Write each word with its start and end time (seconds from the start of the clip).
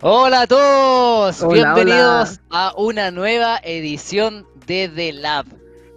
Hola 0.00 0.42
a 0.42 0.46
todos, 0.46 1.44
bienvenidos 1.48 2.38
a 2.50 2.72
una 2.76 3.10
nueva 3.10 3.58
edición 3.64 4.46
de 4.64 4.88
The 4.88 5.12
Lab. 5.12 5.46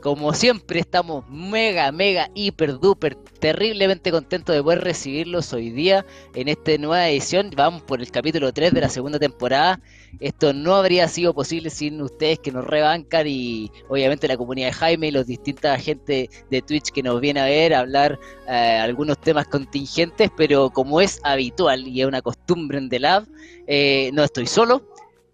Como 0.01 0.33
siempre 0.33 0.79
estamos 0.79 1.29
mega, 1.29 1.91
mega, 1.91 2.31
hiper, 2.33 2.79
duper, 2.79 3.15
terriblemente 3.39 4.09
contentos 4.09 4.55
de 4.55 4.63
poder 4.63 4.83
recibirlos 4.83 5.53
hoy 5.53 5.69
día 5.69 6.03
en 6.33 6.47
esta 6.47 6.75
nueva 6.79 7.07
edición. 7.07 7.51
Vamos 7.55 7.83
por 7.83 8.01
el 8.01 8.09
capítulo 8.09 8.51
3 8.51 8.73
de 8.73 8.81
la 8.81 8.89
segunda 8.89 9.19
temporada. 9.19 9.79
Esto 10.19 10.53
no 10.53 10.73
habría 10.73 11.07
sido 11.07 11.35
posible 11.35 11.69
sin 11.69 12.01
ustedes 12.01 12.39
que 12.39 12.51
nos 12.51 12.65
rebancan 12.65 13.27
y 13.27 13.71
obviamente 13.89 14.27
la 14.27 14.37
comunidad 14.37 14.69
de 14.69 14.73
Jaime 14.73 15.07
y 15.09 15.11
los 15.11 15.27
distintas 15.27 15.79
gente 15.83 16.31
de 16.49 16.61
Twitch 16.63 16.89
que 16.89 17.03
nos 17.03 17.21
viene 17.21 17.39
a 17.39 17.45
ver, 17.45 17.75
a 17.75 17.81
hablar 17.81 18.19
eh, 18.47 18.79
algunos 18.81 19.21
temas 19.21 19.47
contingentes, 19.47 20.31
pero 20.35 20.71
como 20.71 20.99
es 20.99 21.19
habitual 21.23 21.87
y 21.87 22.01
es 22.01 22.07
una 22.07 22.23
costumbre 22.23 22.79
en 22.79 22.89
The 22.89 22.99
Lab, 22.99 23.27
eh, 23.67 24.09
no 24.13 24.23
estoy 24.23 24.47
solo 24.47 24.81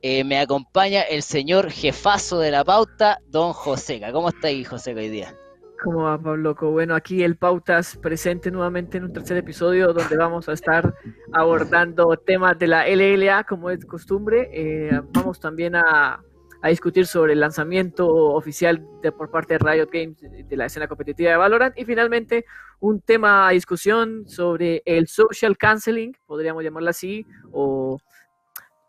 eh, 0.10 0.24
me 0.24 0.40
acompaña 0.40 1.02
el 1.02 1.22
señor 1.22 1.70
jefazo 1.70 2.40
de 2.40 2.50
la 2.50 2.64
pauta, 2.64 3.20
don 3.28 3.52
Joseca. 3.52 4.14
¿Cómo 4.14 4.30
está 4.30 4.48
ahí, 4.48 4.64
Joseca, 4.64 5.02
hoy 5.02 5.10
día? 5.10 5.36
¿Cómo 5.84 6.04
va, 6.04 6.18
Pablo? 6.18 6.56
Bueno, 6.56 6.96
aquí 6.96 7.24
el 7.24 7.36
Pautas 7.36 7.98
presente 7.98 8.50
nuevamente 8.50 9.00
en 9.00 9.04
un 9.04 9.12
tercer 9.12 9.36
episodio 9.36 9.92
donde 9.92 10.16
vamos 10.16 10.48
a 10.48 10.54
estar 10.54 10.96
abordando 11.34 12.16
temas 12.16 12.58
de 12.58 12.68
la 12.68 12.88
LLA 12.88 13.44
como 13.44 13.70
es 13.70 13.86
costumbre. 13.86 14.50
Eh, 14.54 14.98
vamos 15.12 15.42
también 15.42 15.76
a, 15.76 16.24
discutir 16.70 17.06
sobre 17.06 17.34
el 17.34 17.42
lanzamiento 17.42 18.08
oficial 18.08 18.82
de, 19.02 19.12
por 19.12 19.30
parte 19.30 19.56
de 19.56 19.60
Riot 19.60 19.90
Games 19.92 20.18
de 20.22 20.58
la 20.58 20.68
escena 20.68 20.88
competitiva 20.88 21.32
de 21.32 21.38
Valorant 21.38 21.78
y 21.78 21.84
finalmente 21.84 22.46
un 22.80 23.02
tema 23.02 23.48
a 23.48 23.52
discusión 23.52 24.28
sobre 24.28 24.84
el 24.86 25.08
social 25.08 25.58
canceling, 25.58 26.16
podríamos 26.26 26.64
llamarlo 26.64 26.90
así, 26.90 27.26
o 27.52 28.00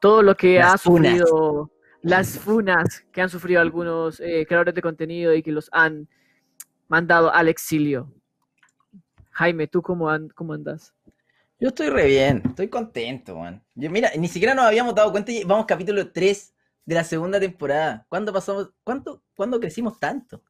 todo 0.01 0.23
lo 0.23 0.37
que 0.37 0.61
ha 0.61 0.77
sufrido, 0.79 1.71
las 2.03 2.39
funas 2.39 3.05
que 3.13 3.21
han 3.21 3.29
sufrido 3.29 3.61
algunos 3.61 4.21
eh, 4.21 4.45
creadores 4.47 4.75
de 4.75 4.83
contenido 4.83 5.35
y 5.35 5.43
que 5.43 5.53
los 5.53 5.69
han 5.73 6.09
mandado 6.89 7.33
al 7.33 7.49
exilio. 7.49 8.13
Jaime, 9.31 9.67
¿tú 9.67 9.83
cómo, 9.83 10.09
cómo 10.35 10.53
andas? 10.53 10.95
Yo 11.61 11.69
estoy 11.69 11.91
re 11.91 12.07
bien, 12.07 12.43
estoy 12.45 12.69
contento, 12.69 13.37
man. 13.37 13.63
Yo, 13.75 13.91
mira, 13.91 14.11
ni 14.17 14.29
siquiera 14.29 14.55
nos 14.55 14.65
habíamos 14.65 14.95
dado 14.95 15.11
cuenta 15.11 15.33
y 15.33 15.43
vamos 15.45 15.67
capítulo 15.67 16.13
3 16.13 16.55
de 16.85 16.95
la 16.95 17.05
segunda 17.05 17.41
temporada. 17.41 18.07
¿Cuándo 18.09 18.33
pasamos, 18.33 18.71
cuánto, 18.85 19.23
cuándo 19.35 19.59
crecimos 19.59 19.99
tanto? 19.99 20.43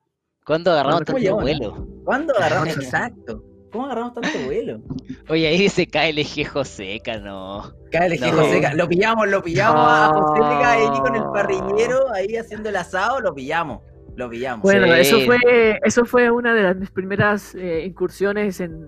¿Cuándo 0.45 0.71
agarramos 0.71 1.05
tanto 1.05 1.37
vuelo? 1.37 1.87
¿Cuándo 2.05 2.37
agarramos, 2.37 2.77
exacto? 2.77 3.43
¿Cómo 3.71 3.87
agarramos 3.87 4.15
tanto 4.15 4.39
vuelo? 4.47 4.81
Oye, 5.29 5.47
ahí 5.49 5.59
dice 5.59 5.87
KLG 5.87 6.47
Joseca, 6.47 7.19
no. 7.19 7.73
KLG 7.91 8.33
Joseca, 8.33 8.75
lo 8.75 8.89
pillamos, 8.89 9.29
lo 9.29 9.43
pillamos 9.43 9.81
a 9.81 10.09
Joseca 10.09 10.73
ahí 10.73 11.01
con 11.01 11.17
el 11.17 11.25
parrillero, 11.33 12.13
ahí 12.13 12.37
haciendo 12.37 12.69
el 12.69 12.77
asado, 12.77 13.21
lo 13.21 13.35
pillamos. 13.35 13.81
Lo 14.17 14.29
pillamos. 14.29 14.63
Bueno, 14.63 14.93
eso 14.95 15.21
fue, 15.21 15.79
eso 15.85 16.05
fue 16.05 16.31
una 16.31 16.53
de 16.53 16.63
las 16.63 16.77
mis 16.77 16.91
primeras 16.91 17.55
eh, 17.55 17.85
incursiones 17.87 18.59
en, 18.59 18.87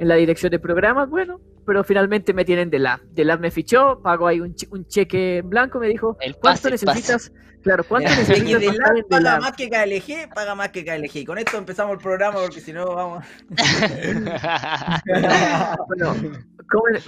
en 0.00 0.08
la 0.08 0.16
dirección 0.16 0.50
de 0.50 0.58
programas. 0.58 1.08
Bueno, 1.08 1.40
pero 1.64 1.84
finalmente 1.84 2.32
me 2.32 2.44
tienen 2.44 2.70
de 2.70 2.78
la. 2.78 3.00
De 3.12 3.24
la 3.24 3.36
me 3.36 3.50
fichó, 3.50 4.00
pago 4.02 4.26
ahí 4.26 4.40
un, 4.40 4.54
un 4.70 4.86
cheque 4.86 5.38
en 5.38 5.50
blanco, 5.50 5.78
me 5.78 5.88
dijo, 5.88 6.16
¿cuánto 6.40 6.70
necesitas? 6.70 7.32
Claro, 7.62 7.84
¿cuánto 7.88 8.10
necesitas? 8.10 8.60
De 8.60 8.72
la, 8.72 8.92
paga 9.08 9.40
más 9.40 9.52
que 9.52 9.70
KLG, 9.70 10.34
paga 10.34 10.54
más 10.54 10.68
que 10.68 10.84
KLG. 10.84 11.24
Con 11.24 11.38
esto 11.38 11.56
empezamos 11.56 11.94
el 11.94 11.98
programa 11.98 12.40
porque 12.40 12.60
si 12.60 12.74
no 12.74 12.94
vamos. 12.94 13.24
bueno, 15.88 16.14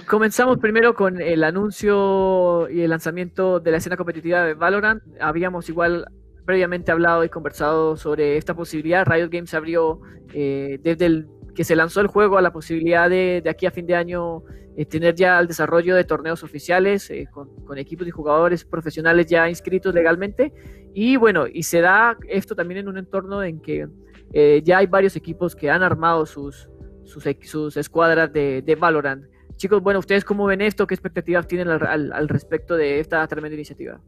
comenzamos 0.07 0.57
primero 0.57 0.95
con 0.95 1.21
el 1.21 1.43
anuncio 1.43 2.67
y 2.71 2.81
el 2.81 2.89
lanzamiento 2.89 3.59
de 3.59 3.69
la 3.69 3.77
escena 3.77 3.97
competitiva 3.97 4.45
de 4.45 4.55
Valorant. 4.55 5.03
Habíamos 5.21 5.69
igual 5.69 6.07
previamente 6.47 6.91
hablado 6.91 7.23
y 7.23 7.29
conversado 7.29 7.95
sobre 7.95 8.37
esta 8.37 8.55
posibilidad. 8.55 9.05
Riot 9.05 9.29
Games 9.29 9.53
abrió 9.53 10.01
eh, 10.33 10.79
desde 10.81 11.05
el 11.05 11.27
que 11.57 11.63
se 11.63 11.75
lanzó 11.75 12.01
el 12.01 12.07
juego 12.07 12.37
a 12.37 12.41
la 12.43 12.53
posibilidad 12.53 13.09
de, 13.09 13.41
de 13.43 13.49
aquí 13.49 13.65
a 13.65 13.71
fin 13.71 13.87
de 13.87 13.95
año 13.95 14.43
eh, 14.77 14.85
tener 14.85 15.15
ya 15.15 15.39
el 15.39 15.47
desarrollo 15.47 15.95
de 15.95 16.03
torneos 16.03 16.43
oficiales 16.43 17.09
eh, 17.09 17.27
con, 17.31 17.79
equipos 17.79 18.07
y 18.07 18.11
jugadores 18.11 18.63
profesionales 18.63 19.25
ya 19.25 19.49
inscritos 19.49 19.91
legalmente. 19.91 20.53
Y 20.93 21.15
bueno, 21.15 21.47
y 21.51 21.63
se 21.63 21.81
da 21.81 22.15
esto 22.29 22.55
también 22.55 22.81
en 22.81 22.89
un 22.89 22.99
entorno 22.99 23.41
en 23.41 23.59
que 23.59 23.87
eh, 24.33 24.61
ya 24.63 24.77
hay 24.77 24.85
varios 24.85 25.15
equipos 25.15 25.55
que 25.55 25.71
han 25.71 25.81
armado 25.81 26.27
sus, 26.27 26.69
sus, 27.05 27.23
sus 27.41 27.75
escuadras 27.75 28.31
de, 28.31 28.61
de, 28.61 28.75
Valorant. 28.75 29.25
Chicos, 29.55 29.81
bueno, 29.81 29.97
¿ustedes 29.97 30.23
cómo 30.23 30.45
ven 30.45 30.61
esto? 30.61 30.85
¿Qué 30.85 30.93
expectativas 30.93 31.47
tienen 31.47 31.69
al 31.69 32.29
respecto 32.29 32.77
de 32.77 32.99
esta 32.99 33.27
tremenda 33.27 33.55
iniciativa? 33.55 33.99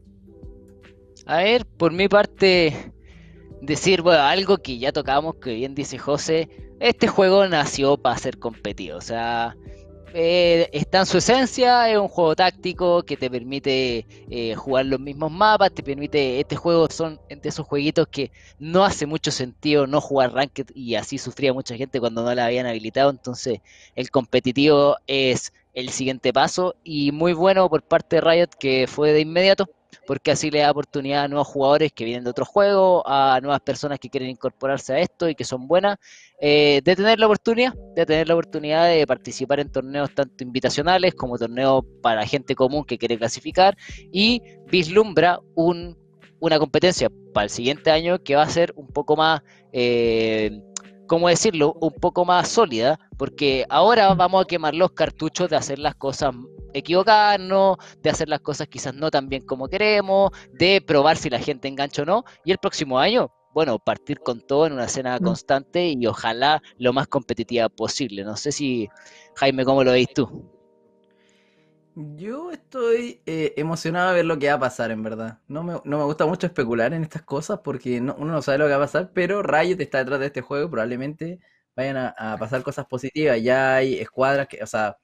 A 1.26 1.38
ver, 1.38 1.66
por 1.66 1.92
mi 1.92 2.06
parte, 2.06 2.92
decir, 3.60 4.02
bueno, 4.02 4.22
algo 4.22 4.58
que 4.58 4.78
ya 4.78 4.92
tocamos, 4.92 5.36
que 5.36 5.54
bien 5.54 5.74
dice 5.74 5.98
José, 5.98 6.48
este 6.80 7.08
juego 7.08 7.46
nació 7.46 7.96
para 7.96 8.18
ser 8.18 8.38
competido, 8.38 8.98
o 8.98 9.02
sea, 9.02 9.56
eh, 10.12 10.68
está 10.72 11.00
en 11.00 11.06
su 11.06 11.18
esencia, 11.18 11.88
es 11.88 11.96
un 11.96 12.08
juego 12.08 12.34
táctico 12.34 13.04
que 13.04 13.16
te 13.16 13.30
permite 13.30 14.06
eh, 14.28 14.54
jugar 14.56 14.86
los 14.86 14.98
mismos 14.98 15.30
mapas, 15.30 15.72
te 15.72 15.84
permite, 15.84 16.40
este 16.40 16.56
juego 16.56 16.88
son 16.90 17.20
de 17.28 17.48
esos 17.48 17.64
jueguitos 17.66 18.08
que 18.08 18.32
no 18.58 18.84
hace 18.84 19.06
mucho 19.06 19.30
sentido 19.30 19.86
no 19.86 20.00
jugar 20.00 20.32
Ranked 20.32 20.66
y 20.74 20.96
así 20.96 21.16
sufría 21.18 21.52
mucha 21.52 21.76
gente 21.76 22.00
cuando 22.00 22.24
no 22.24 22.34
la 22.34 22.46
habían 22.46 22.66
habilitado, 22.66 23.10
entonces 23.10 23.60
el 23.94 24.10
competitivo 24.10 24.96
es 25.06 25.52
el 25.74 25.90
siguiente 25.90 26.32
paso 26.32 26.74
y 26.82 27.12
muy 27.12 27.32
bueno 27.32 27.68
por 27.70 27.82
parte 27.82 28.16
de 28.16 28.22
Riot 28.22 28.50
que 28.58 28.86
fue 28.88 29.12
de 29.12 29.20
inmediato 29.20 29.68
porque 30.06 30.32
así 30.32 30.50
le 30.50 30.60
da 30.60 30.70
oportunidad 30.70 31.24
a 31.24 31.28
nuevos 31.28 31.48
jugadores 31.48 31.92
que 31.92 32.04
vienen 32.04 32.24
de 32.24 32.30
otros 32.30 32.48
juegos, 32.48 33.02
a 33.06 33.38
nuevas 33.42 33.60
personas 33.60 33.98
que 33.98 34.08
quieren 34.08 34.30
incorporarse 34.30 34.92
a 34.92 34.98
esto 34.98 35.28
y 35.28 35.34
que 35.34 35.44
son 35.44 35.66
buenas, 35.66 35.98
eh, 36.40 36.80
de 36.84 36.96
tener 36.96 37.18
la 37.18 37.26
oportunidad, 37.26 37.74
de 37.94 38.06
tener 38.06 38.28
la 38.28 38.34
oportunidad 38.34 38.88
de 38.88 39.06
participar 39.06 39.60
en 39.60 39.70
torneos 39.70 40.14
tanto 40.14 40.44
invitacionales 40.44 41.14
como 41.14 41.38
torneos 41.38 41.84
para 42.02 42.26
gente 42.26 42.54
común 42.54 42.84
que 42.84 42.98
quiere 42.98 43.18
clasificar 43.18 43.76
y 44.12 44.42
vislumbra 44.70 45.40
un, 45.54 45.96
una 46.40 46.58
competencia 46.58 47.10
para 47.32 47.44
el 47.44 47.50
siguiente 47.50 47.90
año 47.90 48.18
que 48.22 48.36
va 48.36 48.42
a 48.42 48.48
ser 48.48 48.72
un 48.76 48.88
poco 48.88 49.16
más... 49.16 49.42
Eh, 49.72 50.60
¿cómo 51.10 51.28
decirlo?, 51.28 51.74
un 51.80 51.90
poco 51.90 52.24
más 52.24 52.46
sólida, 52.46 52.96
porque 53.18 53.66
ahora 53.68 54.14
vamos 54.14 54.44
a 54.44 54.46
quemar 54.46 54.76
los 54.76 54.92
cartuchos 54.92 55.50
de 55.50 55.56
hacer 55.56 55.80
las 55.80 55.96
cosas 55.96 56.32
equivocarnos, 56.72 57.78
de 58.00 58.10
hacer 58.10 58.28
las 58.28 58.38
cosas 58.38 58.68
quizás 58.68 58.94
no 58.94 59.10
tan 59.10 59.28
bien 59.28 59.44
como 59.44 59.66
queremos, 59.66 60.30
de 60.52 60.80
probar 60.80 61.16
si 61.16 61.28
la 61.28 61.40
gente 61.40 61.66
engancha 61.66 62.02
o 62.02 62.04
no, 62.04 62.22
y 62.44 62.52
el 62.52 62.58
próximo 62.58 63.00
año, 63.00 63.28
bueno, 63.52 63.80
partir 63.80 64.20
con 64.20 64.40
todo 64.40 64.68
en 64.68 64.74
una 64.74 64.84
escena 64.84 65.18
constante 65.18 65.88
y 65.88 66.06
ojalá 66.06 66.62
lo 66.78 66.92
más 66.92 67.08
competitiva 67.08 67.68
posible. 67.68 68.22
No 68.22 68.36
sé 68.36 68.52
si, 68.52 68.88
Jaime, 69.34 69.64
¿cómo 69.64 69.82
lo 69.82 69.90
veis 69.90 70.14
tú? 70.14 70.59
Yo 72.16 72.50
estoy 72.50 73.20
eh, 73.26 73.52
emocionado 73.56 74.08
a 74.08 74.12
ver 74.14 74.24
lo 74.24 74.38
que 74.38 74.48
va 74.48 74.54
a 74.54 74.60
pasar, 74.60 74.90
en 74.90 75.02
verdad. 75.02 75.38
No 75.48 75.62
me, 75.62 75.74
no 75.84 75.98
me 75.98 76.04
gusta 76.04 76.24
mucho 76.24 76.46
especular 76.46 76.94
en 76.94 77.02
estas 77.02 77.22
cosas 77.22 77.60
porque 77.62 78.00
uno 78.00 78.14
no 78.18 78.40
sabe 78.42 78.58
lo 78.58 78.64
que 78.64 78.70
va 78.70 78.76
a 78.76 78.80
pasar, 78.80 79.10
pero 79.12 79.42
Riot 79.42 79.76
está 79.80 79.98
detrás 79.98 80.18
de 80.20 80.26
este 80.26 80.40
juego, 80.40 80.70
probablemente 80.70 81.40
vayan 81.76 81.96
a, 81.98 82.36
pasar 82.38 82.62
cosas 82.62 82.86
positivas. 82.86 83.42
Ya 83.42 83.76
hay 83.76 83.94
escuadras, 83.98 84.48
que, 84.48 84.62
o 84.62 84.66
sea, 84.66 84.96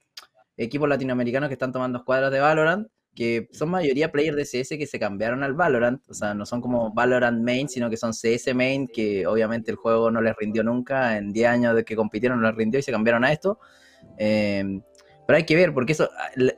equipos 0.57 0.89
latinoamericanos 0.89 1.49
que 1.49 1.55
están 1.55 1.73
tomando 1.73 1.99
escuadras 1.99 2.33
de 2.33 2.41
Valorant, 2.41 2.89
que 3.15 3.49
son 3.53 3.71
mayoría 3.71 4.11
players 4.11 4.37
de 4.37 4.45
CS 4.45 4.79
que 4.79 4.87
se 4.87 4.99
cambiaron 4.99 5.43
al 5.43 5.53
Valorant, 5.55 6.03
o 6.09 6.15
sea, 6.15 6.33
no 6.35 6.47
son 6.47 6.63
como 6.63 6.95
Valorant 6.95 7.43
main, 7.43 7.69
sino 7.69 7.91
que 7.91 7.99
son 7.99 8.13
CS 8.13 8.55
main, 8.55 8.89
que 8.89 9.27
obviamente 9.27 9.71
el 9.71 9.77
juego 9.77 10.11
no 10.11 10.23
les 10.23 10.35
rindió 10.37 10.63
nunca, 10.65 11.19
en 11.19 11.33
10 11.33 11.49
años 11.49 11.77
de 11.77 11.85
que 11.85 11.95
compitieron 11.97 12.41
no 12.41 12.47
les 12.49 12.57
rindió 12.57 12.81
y 12.81 12.83
se 12.83 12.93
cambiaron 12.93 13.25
a 13.25 13.33
esto. 13.33 13.59
Eh, 14.19 14.81
pero 15.27 15.37
hay 15.39 15.45
que 15.45 15.57
ver, 15.57 15.75
porque 15.75 15.93
eso, 15.93 16.09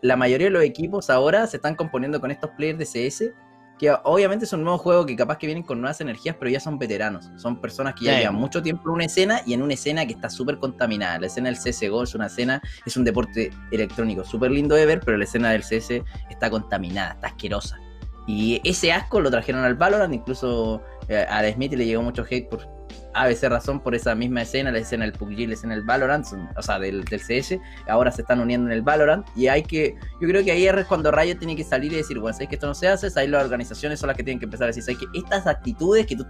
la 0.03 0.17
mayoría 0.17 0.49
de 0.49 0.51
los 0.53 0.63
equipos 0.63 1.11
ahora 1.11 1.47
se 1.47 1.57
están 1.57 1.75
componiendo 1.75 2.21
con 2.21 2.31
estos 2.31 2.51
players 2.51 2.79
de 2.79 2.85
CS, 2.85 3.33
que 3.79 3.95
obviamente 4.05 4.45
es 4.45 4.53
un 4.53 4.63
nuevo 4.65 4.77
juego 4.77 5.07
que 5.07 5.17
capaz 5.17 5.39
que 5.39 5.47
vienen 5.47 5.63
con 5.63 5.81
nuevas 5.81 6.01
energías, 6.01 6.37
pero 6.39 6.51
ya 6.51 6.61
son 6.61 6.79
veteranos. 6.79 7.31
Son 7.37 7.61
personas 7.61 7.95
que 7.95 8.07
ya 8.07 8.19
llevan 8.19 8.35
mucho 8.35 8.61
tiempo 8.61 8.89
en 8.89 8.95
una 8.95 9.05
escena 9.05 9.41
y 9.47 9.55
en 9.55 9.63
una 9.63 9.75
escena 9.75 10.05
que 10.05 10.15
está 10.15 10.29
súper 10.29 10.59
contaminada. 10.59 11.21
La 11.21 11.29
escena 11.29 11.49
del 11.49 11.59
CSGO 11.59 12.03
es 12.03 12.15
una 12.15 12.27
escena, 12.27 12.61
es 12.85 12.97
un 12.97 13.05
deporte 13.05 13.51
electrónico 13.71 14.25
súper 14.25 14.51
lindo 14.51 14.75
de 14.75 14.85
ver, 14.85 15.01
pero 15.01 15.17
la 15.17 15.25
escena 15.25 15.51
del 15.51 15.63
CS 15.63 16.03
está 16.29 16.51
contaminada, 16.51 17.13
está 17.13 17.29
asquerosa. 17.29 17.79
Y 18.27 18.61
ese 18.65 18.93
asco 18.93 19.21
lo 19.21 19.31
trajeron 19.31 19.65
al 19.65 19.77
Valorant, 19.77 20.13
incluso 20.13 20.83
eh, 21.09 21.25
a 21.29 21.49
Smith 21.51 21.73
le 21.73 21.87
llegó 21.87 22.03
mucho 22.03 22.27
hate 22.29 22.49
por 22.49 22.78
ABC 23.19 23.49
razón 23.49 23.81
por 23.81 23.95
esa 23.95 24.15
misma 24.15 24.43
escena, 24.43 24.71
la 24.71 24.79
escena 24.79 25.05
del 25.05 25.13
PUBG, 25.13 25.49
la 25.49 25.55
escena 25.55 25.75
del 25.75 25.85
Valorant, 25.85 26.27
o 26.57 26.63
sea, 26.63 26.79
del, 26.79 27.05
del, 27.05 27.21
CS, 27.21 27.59
ahora 27.89 28.11
se 28.13 28.23
están 28.23 28.41
uniendo 28.41 28.69
en 28.69 28.73
el 28.73 28.83
Valorant 28.83 29.27
y 29.35 29.49
hay 29.49 29.63
que, 29.63 29.97
yo 30.21 30.29
creo 30.29 30.45
que 30.45 30.53
ahí 30.53 30.67
es 30.67 30.87
cuando 30.87 31.11
Riot 31.11 31.39
tiene 31.39 31.57
que 31.57 31.65
salir 31.65 31.93
y 31.93 31.97
decir, 31.97 32.19
bueno, 32.19 32.35
sabes 32.35 32.49
que 32.49 32.55
esto 32.55 32.67
no 32.67 32.75
se 32.75 32.89
hace, 32.89 33.09
ahí 33.19 33.27
las 33.27 33.43
organizaciones 33.45 33.99
son 33.99 34.09
las 34.09 34.17
que 34.17 34.23
tienen 34.23 34.39
que 34.39 34.45
empezar 34.45 34.65
a 34.65 34.67
decir, 34.69 34.83
sabes 34.83 34.99
que 34.99 35.19
estas 35.19 35.47
actitudes 35.47 36.07
que 36.07 36.17
tú, 36.17 36.27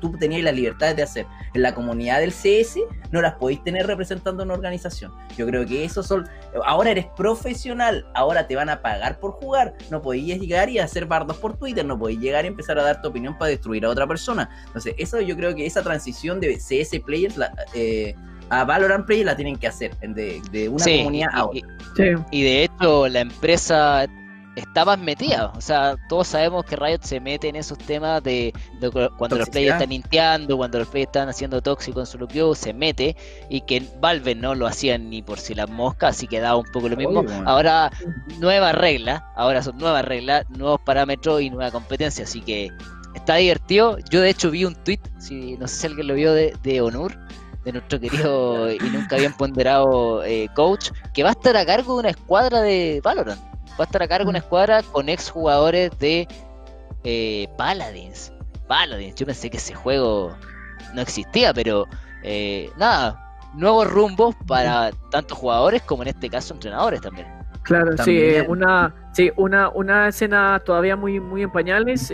tú, 0.00 0.12
tenías 0.18 0.42
la 0.42 0.52
libertad 0.52 0.94
de 0.94 1.02
hacer 1.02 1.26
en 1.54 1.62
la 1.62 1.74
comunidad 1.74 2.20
del 2.20 2.32
CS, 2.32 2.78
no 3.10 3.20
las 3.20 3.34
podéis 3.34 3.62
tener 3.62 3.86
representando 3.86 4.42
una 4.42 4.54
organización. 4.54 5.12
Yo 5.36 5.46
creo 5.46 5.66
que 5.66 5.84
eso 5.84 6.02
son, 6.02 6.28
ahora 6.64 6.90
eres 6.90 7.06
profesional, 7.16 8.06
ahora 8.14 8.46
te 8.46 8.56
van 8.56 8.68
a 8.68 8.80
pagar 8.82 9.18
por 9.20 9.32
jugar, 9.32 9.74
no 9.90 10.02
podías 10.02 10.38
llegar 10.40 10.68
y 10.70 10.78
hacer 10.78 11.06
bardos 11.06 11.36
por 11.38 11.56
Twitter, 11.56 11.84
no 11.84 11.98
podéis 11.98 12.20
llegar 12.20 12.44
y 12.44 12.48
empezar 12.48 12.78
a 12.78 12.82
dar 12.82 13.02
tu 13.02 13.08
opinión 13.08 13.36
para 13.36 13.50
destruir 13.50 13.84
a 13.84 13.90
otra 13.90 14.06
persona. 14.06 14.48
Entonces, 14.66 14.94
eso 14.98 15.20
yo 15.20 15.36
creo 15.36 15.54
que 15.54 15.66
esa 15.66 15.82
transición 15.82 15.97
de 16.04 16.56
CS 16.56 17.00
players 17.04 17.36
eh, 17.74 18.14
a 18.50 18.64
Valorant 18.64 19.06
players 19.06 19.26
la 19.26 19.36
tienen 19.36 19.56
que 19.56 19.66
hacer 19.66 19.96
de, 19.98 20.68
una 20.68 20.84
comunidad 20.84 21.30
a 21.32 21.46
otra. 21.46 21.68
Y, 22.30 22.42
de 22.42 22.64
hecho, 22.64 23.08
la 23.08 23.20
empresa 23.20 24.06
estaba 24.56 24.96
metida. 24.96 25.52
O 25.54 25.60
sea, 25.60 25.96
todos 26.08 26.28
sabemos 26.28 26.64
que 26.64 26.76
Riot 26.76 27.02
se 27.02 27.20
mete 27.20 27.48
en 27.48 27.56
esos 27.56 27.78
temas 27.78 28.22
de, 28.22 28.52
cuando 29.16 29.36
los 29.36 29.48
players 29.50 29.74
están 29.74 29.90
ninteando, 29.90 30.56
cuando 30.56 30.78
los 30.78 30.88
players 30.88 31.08
están 31.08 31.28
haciendo 31.28 31.60
tóxico 31.60 32.00
en 32.00 32.06
su 32.06 32.18
loop 32.18 32.56
se 32.56 32.72
mete. 32.72 33.16
Y 33.48 33.60
que 33.62 33.82
Valve 34.00 34.34
no 34.34 34.54
lo 34.54 34.66
hacían 34.66 35.10
ni 35.10 35.22
por 35.22 35.38
si 35.38 35.54
las 35.54 35.68
moscas, 35.68 36.16
así 36.16 36.26
que 36.26 36.40
daba 36.40 36.56
un 36.56 36.70
poco 36.72 36.88
lo 36.88 36.96
mismo. 36.96 37.24
Ahora, 37.44 37.90
nueva 38.38 38.72
regla, 38.72 39.30
ahora 39.36 39.62
son 39.62 39.78
nuevas 39.78 40.04
reglas, 40.04 40.44
nuevos 40.50 40.80
parámetros 40.80 41.42
y 41.42 41.50
nueva 41.50 41.70
competencia. 41.70 42.24
Así 42.24 42.40
que 42.40 42.70
está 43.14 43.36
divertido. 43.36 43.98
Yo 44.10 44.20
de 44.20 44.30
hecho 44.30 44.50
vi 44.50 44.64
un 44.64 44.74
tweet, 44.74 45.00
si 45.18 45.56
no 45.56 45.66
sé 45.68 45.74
si 45.76 45.86
alguien 45.86 46.06
lo 46.08 46.14
vio 46.14 46.32
de, 46.32 46.56
de 46.62 46.80
Onur, 46.80 47.16
de 47.64 47.72
nuestro 47.72 48.00
querido 48.00 48.72
y 48.72 48.78
nunca 48.78 49.16
bien 49.16 49.32
ponderado 49.32 50.24
eh, 50.24 50.48
coach, 50.54 50.90
que 51.12 51.22
va 51.22 51.30
a 51.30 51.32
estar 51.32 51.56
a 51.56 51.66
cargo 51.66 51.94
de 51.94 52.00
una 52.00 52.10
escuadra 52.10 52.60
de 52.60 53.00
Valorant. 53.02 53.40
Va 53.78 53.84
a 53.84 53.84
estar 53.84 54.02
a 54.02 54.08
cargo 54.08 54.24
de 54.24 54.30
una 54.30 54.38
escuadra 54.38 54.82
con 54.82 55.08
ex 55.08 55.30
jugadores 55.30 55.90
de 55.98 56.26
eh, 57.04 57.48
Paladins. 57.56 58.32
Paladins, 58.66 59.14
yo 59.14 59.26
pensé 59.26 59.50
que 59.50 59.58
ese 59.58 59.74
juego 59.74 60.36
no 60.94 61.02
existía, 61.02 61.54
pero 61.54 61.86
eh, 62.22 62.70
nada, 62.76 63.38
nuevos 63.54 63.86
rumbos 63.86 64.34
para 64.46 64.90
tanto 65.10 65.34
jugadores 65.34 65.82
como 65.82 66.02
en 66.02 66.08
este 66.08 66.28
caso 66.28 66.54
entrenadores 66.54 67.00
también. 67.00 67.37
Claro, 67.68 67.96
sí, 67.98 68.32
una, 68.48 68.94
sí, 69.12 69.30
una, 69.36 69.68
una 69.68 70.08
escena 70.08 70.60
todavía 70.64 70.96
muy, 70.96 71.20
muy 71.20 71.42
en 71.42 71.52
pañales. 71.52 72.12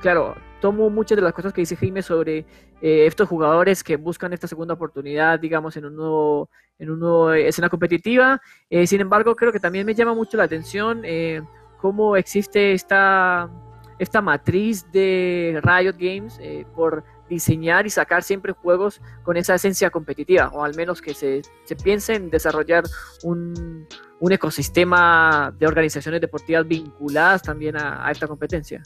claro, 0.00 0.34
tomo 0.62 0.88
muchas 0.88 1.16
de 1.16 1.22
las 1.22 1.34
cosas 1.34 1.52
que 1.52 1.60
dice 1.60 1.76
Jaime 1.76 2.02
sobre 2.02 2.46
eh, 2.80 3.06
estos 3.06 3.28
jugadores 3.28 3.82
que 3.82 3.96
buscan 3.96 4.32
esta 4.32 4.46
segunda 4.46 4.74
oportunidad, 4.74 5.38
digamos, 5.38 5.76
en 5.76 5.84
un 5.86 5.96
nuevo, 5.96 6.48
en 6.78 6.88
una 6.90 7.00
nueva 7.00 7.38
escena 7.38 7.68
competitiva. 7.68 8.40
Eh, 8.70 8.86
sin 8.86 9.00
embargo, 9.00 9.34
creo 9.34 9.52
que 9.52 9.60
también 9.60 9.84
me 9.84 9.94
llama 9.94 10.14
mucho 10.14 10.36
la 10.36 10.44
atención 10.44 11.02
eh, 11.04 11.42
cómo 11.78 12.16
existe 12.16 12.72
esta, 12.72 13.50
esta 13.98 14.22
matriz 14.22 14.90
de 14.92 15.60
Riot 15.62 15.96
Games 15.98 16.40
por 16.76 17.02
diseñar 17.28 17.86
y 17.86 17.90
sacar 17.90 18.22
siempre 18.22 18.52
juegos 18.52 19.00
con 19.24 19.36
esa 19.36 19.56
esencia 19.56 19.90
competitiva, 19.90 20.50
o 20.54 20.64
al 20.64 20.76
menos 20.76 21.02
que 21.02 21.12
se, 21.12 21.42
se 21.64 21.74
piense 21.74 22.14
en 22.14 22.30
desarrollar 22.30 22.84
un, 23.24 23.86
un, 24.22 24.32
ecosistema 24.32 25.54
de 25.58 25.66
organizaciones 25.66 26.20
deportivas 26.20 26.66
vinculadas 26.66 27.42
también 27.42 27.76
a 27.76 28.08
esta 28.10 28.26
competencia. 28.26 28.82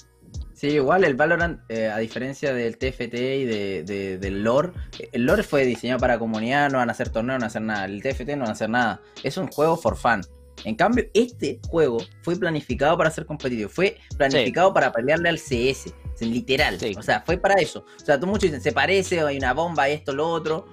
Sí, 0.57 0.69
igual 0.69 1.05
el 1.05 1.15
Valorant, 1.17 1.61
eh, 1.69 1.89
a 1.89 1.99
diferencia 1.99 2.55
del 2.55 2.79
TFT 2.79 3.15
y 3.15 3.45
de, 3.45 4.19
del 4.19 4.43
lore, 4.43 4.73
el 5.13 5.27
lore 5.27 5.43
fue 5.43 5.67
diseñado 5.67 6.01
para 6.01 6.19
comunidad, 6.19 6.71
no 6.71 6.79
van 6.79 6.89
a 6.89 6.93
hacer 6.93 7.11
torneos, 7.11 7.27
no 7.27 7.41
van 7.41 7.43
a 7.43 7.47
hacer 7.49 7.61
nada. 7.61 7.85
El 7.85 8.03
TFT 8.03 8.31
no 8.31 8.41
van 8.41 8.49
a 8.49 8.53
hacer 8.53 8.71
nada. 8.71 9.03
Es 9.23 9.37
un 9.37 9.49
juego 9.49 9.77
for 9.77 9.99
fun. 9.99 10.23
En 10.65 10.75
cambio, 10.75 11.05
este 11.13 11.61
juego 11.69 11.99
fue 12.23 12.37
planificado 12.37 12.97
para 12.97 13.11
ser 13.11 13.27
competitivo. 13.27 13.69
Fue 13.69 13.99
planificado 14.17 14.73
para 14.73 14.91
pelearle 14.91 15.29
al 15.29 15.39
CS. 15.39 15.93
Literal. 16.21 16.79
O 16.97 17.03
sea, 17.03 17.21
fue 17.21 17.37
para 17.37 17.57
eso. 17.57 17.85
O 18.01 18.05
sea, 18.05 18.19
tú 18.19 18.27
muchos 18.27 18.45
dicen, 18.45 18.63
se 18.63 18.73
parece, 18.73 19.21
hay 19.21 19.37
una 19.37 19.53
bomba, 19.53 19.91
esto, 19.91 20.15
lo 20.15 20.27
otro. 20.27 20.65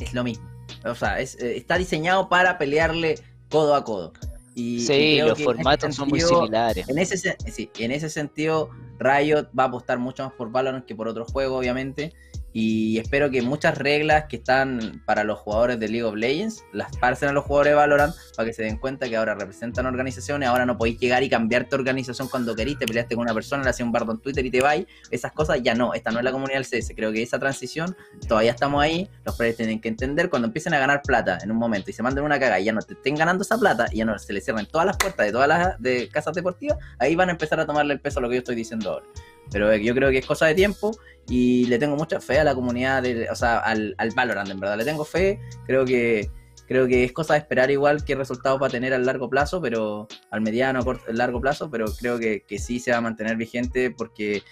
Es 0.00 0.14
lo 0.14 0.24
mismo. 0.24 0.50
O 0.84 0.96
sea, 0.96 1.20
es, 1.20 1.36
eh, 1.36 1.56
está 1.56 1.78
diseñado 1.78 2.28
para 2.28 2.58
pelearle 2.58 3.14
codo 3.48 3.74
a 3.74 3.84
codo. 3.84 4.12
Y, 4.54 4.80
sí, 4.80 5.20
los 5.20 5.40
formatos 5.42 5.94
son 5.94 6.08
muy 6.08 6.20
similares. 6.20 6.88
En 6.88 6.98
ese, 6.98 7.16
sí, 7.16 7.70
en 7.78 7.92
ese 7.92 8.10
sentido, 8.10 8.70
Riot 8.98 9.48
va 9.56 9.64
a 9.64 9.66
apostar 9.66 9.98
mucho 9.98 10.24
más 10.24 10.32
por 10.32 10.50
Valorant 10.50 10.84
que 10.84 10.96
por 10.96 11.06
otros 11.06 11.30
juegos, 11.30 11.60
obviamente. 11.60 12.12
Y 12.52 12.98
espero 12.98 13.30
que 13.30 13.42
muchas 13.42 13.76
reglas 13.76 14.24
que 14.28 14.36
están 14.36 15.02
para 15.04 15.22
los 15.22 15.38
jugadores 15.38 15.78
de 15.78 15.88
League 15.88 16.04
of 16.04 16.14
Legends 16.14 16.64
las 16.72 16.96
pasen 16.96 17.28
a 17.28 17.32
los 17.32 17.44
jugadores 17.44 17.72
de 17.72 17.74
Valorant 17.76 18.14
para 18.36 18.48
que 18.48 18.54
se 18.54 18.62
den 18.62 18.78
cuenta 18.78 19.08
que 19.08 19.16
ahora 19.16 19.34
representan 19.34 19.86
organizaciones, 19.86 20.48
ahora 20.48 20.64
no 20.64 20.78
podéis 20.78 20.98
llegar 20.98 21.22
y 21.22 21.28
cambiar 21.28 21.68
tu 21.68 21.76
organización 21.76 22.28
cuando 22.28 22.56
querís, 22.56 22.78
te 22.78 22.86
peleaste 22.86 23.14
con 23.14 23.22
una 23.22 23.34
persona, 23.34 23.62
le 23.62 23.70
hacías 23.70 23.86
un 23.86 23.92
bardo 23.92 24.12
en 24.12 24.18
Twitter 24.18 24.44
y 24.46 24.50
te 24.50 24.60
vais, 24.60 24.86
esas 25.10 25.32
cosas 25.32 25.60
ya 25.62 25.74
no, 25.74 25.92
esta 25.94 26.10
no 26.10 26.18
es 26.18 26.24
la 26.24 26.32
comunidad 26.32 26.58
del 26.58 26.66
CS, 26.66 26.92
creo 26.96 27.12
que 27.12 27.22
esa 27.22 27.38
transición 27.38 27.94
todavía 28.26 28.52
estamos 28.52 28.82
ahí, 28.82 29.08
los 29.24 29.36
players 29.36 29.56
tienen 29.58 29.80
que 29.80 29.88
entender 29.88 30.30
cuando 30.30 30.46
empiecen 30.46 30.72
a 30.74 30.78
ganar 30.78 31.02
plata 31.02 31.38
en 31.42 31.50
un 31.50 31.58
momento 31.58 31.90
y 31.90 31.92
se 31.92 32.02
manden 32.02 32.24
una 32.24 32.38
caga 32.40 32.58
y 32.58 32.64
ya 32.64 32.72
no 32.72 32.80
te 32.80 32.94
estén 32.94 33.14
ganando 33.14 33.42
esa 33.42 33.58
plata 33.58 33.86
y 33.92 33.98
ya 33.98 34.04
no 34.04 34.18
se 34.18 34.32
les 34.32 34.44
cierren 34.44 34.66
todas 34.66 34.86
las 34.86 34.96
puertas 34.96 35.26
de 35.26 35.32
todas 35.32 35.48
las 35.48 35.80
de 35.80 36.08
casas 36.08 36.34
deportivas, 36.34 36.78
ahí 36.98 37.14
van 37.14 37.28
a 37.28 37.32
empezar 37.32 37.60
a 37.60 37.66
tomarle 37.66 37.94
el 37.94 38.00
peso 38.00 38.20
a 38.20 38.22
lo 38.22 38.28
que 38.28 38.36
yo 38.36 38.38
estoy 38.38 38.56
diciendo 38.56 38.90
ahora. 38.90 39.06
Pero 39.50 39.74
yo 39.76 39.94
creo 39.94 40.10
que 40.10 40.18
es 40.18 40.26
cosa 40.26 40.46
de 40.46 40.54
tiempo 40.54 40.90
y 41.28 41.66
le 41.66 41.78
tengo 41.78 41.96
mucha 41.96 42.20
fe 42.20 42.38
a 42.38 42.44
la 42.44 42.54
comunidad, 42.54 43.04
o 43.30 43.34
sea, 43.34 43.58
al, 43.58 43.94
al 43.98 44.10
Valorant, 44.10 44.50
en 44.50 44.60
verdad. 44.60 44.76
Le 44.76 44.84
tengo 44.84 45.04
fe, 45.04 45.38
creo 45.66 45.84
que 45.84 46.30
creo 46.66 46.86
que 46.86 47.02
es 47.02 47.12
cosa 47.12 47.32
de 47.32 47.40
esperar 47.40 47.70
igual 47.70 48.04
qué 48.04 48.14
resultados 48.14 48.60
va 48.62 48.66
a 48.66 48.70
tener 48.70 48.92
a 48.92 48.98
largo 48.98 49.30
plazo, 49.30 49.60
pero 49.60 50.06
al 50.30 50.42
mediano, 50.42 50.84
corto, 50.84 51.10
largo 51.12 51.40
plazo, 51.40 51.70
pero 51.70 51.86
creo 51.98 52.18
que, 52.18 52.42
que 52.46 52.58
sí 52.58 52.78
se 52.78 52.90
va 52.90 52.98
a 52.98 53.00
mantener 53.00 53.36
vigente 53.36 53.90
porque 53.90 54.42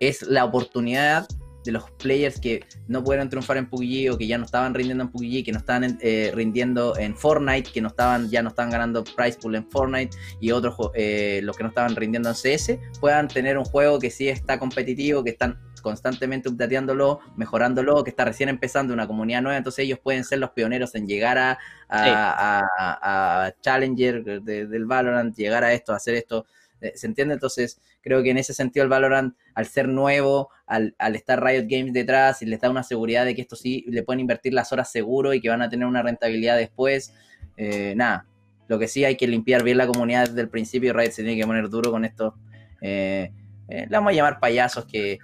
es 0.00 0.22
la 0.22 0.44
oportunidad 0.44 1.28
de 1.64 1.72
los 1.72 1.90
players 1.92 2.40
que 2.40 2.64
no 2.88 3.02
pudieron 3.02 3.28
triunfar 3.28 3.56
en 3.56 3.68
PUBG 3.68 4.12
o 4.12 4.18
que 4.18 4.26
ya 4.26 4.38
no 4.38 4.44
estaban 4.44 4.74
rindiendo 4.74 5.04
en 5.04 5.10
PUBG, 5.10 5.44
que 5.44 5.52
no 5.52 5.58
estaban 5.58 5.98
eh, 6.00 6.32
rindiendo 6.34 6.96
en 6.98 7.16
Fortnite, 7.16 7.70
que 7.70 7.80
no 7.80 7.88
estaban, 7.88 8.28
ya 8.30 8.42
no 8.42 8.48
estaban 8.50 8.70
ganando 8.70 9.04
price 9.04 9.38
pool 9.38 9.54
en 9.54 9.70
Fortnite 9.70 10.16
y 10.40 10.50
otros 10.50 10.74
eh, 10.94 11.40
los 11.42 11.56
que 11.56 11.62
no 11.62 11.68
estaban 11.68 11.94
rindiendo 11.96 12.28
en 12.28 12.34
CS, 12.34 12.78
puedan 13.00 13.28
tener 13.28 13.58
un 13.58 13.64
juego 13.64 13.98
que 13.98 14.10
sí 14.10 14.28
está 14.28 14.58
competitivo, 14.58 15.22
que 15.22 15.30
están 15.30 15.58
constantemente 15.82 16.48
updateándolo, 16.48 17.20
mejorándolo, 17.36 18.02
que 18.04 18.10
está 18.10 18.24
recién 18.24 18.48
empezando 18.48 18.94
una 18.94 19.06
comunidad 19.06 19.42
nueva, 19.42 19.58
entonces 19.58 19.84
ellos 19.84 19.98
pueden 19.98 20.24
ser 20.24 20.38
los 20.38 20.50
pioneros 20.50 20.94
en 20.94 21.06
llegar 21.06 21.36
a, 21.38 21.58
a, 21.88 23.52
Challenger 23.60 24.42
del 24.42 24.86
Valorant, 24.86 25.36
llegar 25.36 25.64
a 25.64 25.72
esto, 25.72 25.92
hacer 25.92 26.14
esto. 26.14 26.46
Eh, 26.80 26.92
¿Se 26.96 27.06
entiende? 27.06 27.34
Entonces, 27.34 27.80
creo 28.02 28.22
que 28.22 28.30
en 28.30 28.38
ese 28.38 28.52
sentido 28.52 28.84
el 28.84 28.90
Valorant, 28.90 29.34
al 29.54 29.66
ser 29.66 29.88
nuevo, 29.88 30.50
al, 30.66 30.94
estar 31.14 31.42
Riot 31.42 31.66
Games 31.68 31.92
detrás 31.92 32.42
y 32.42 32.46
les 32.46 32.60
da 32.60 32.68
una 32.70 32.82
seguridad 32.82 33.24
de 33.24 33.34
que 33.34 33.42
esto 33.42 33.56
sí 33.56 33.84
le 33.88 34.02
pueden 34.02 34.20
invertir 34.20 34.52
las 34.52 34.72
horas 34.72 34.90
seguro 34.90 35.32
y 35.32 35.40
que 35.40 35.48
van 35.48 35.62
a 35.62 35.68
tener 35.68 35.86
una 35.86 36.02
rentabilidad 36.02 36.56
después, 36.56 37.14
eh, 37.56 37.94
nada. 37.96 38.26
Lo 38.68 38.78
que 38.78 38.88
sí 38.88 39.04
hay 39.04 39.16
que 39.16 39.26
limpiar 39.26 39.62
bien 39.62 39.76
la 39.76 39.86
comunidad 39.86 40.28
desde 40.28 40.40
el 40.40 40.48
principio. 40.48 40.92
Riot 40.92 41.10
se 41.10 41.22
tiene 41.22 41.38
que 41.38 41.46
poner 41.46 41.68
duro 41.68 41.90
con 41.90 42.04
esto. 42.04 42.34
Eh, 42.80 43.30
le 43.68 43.86
vamos 43.86 44.12
a 44.12 44.14
llamar 44.14 44.40
payasos 44.40 44.84
que, 44.86 45.18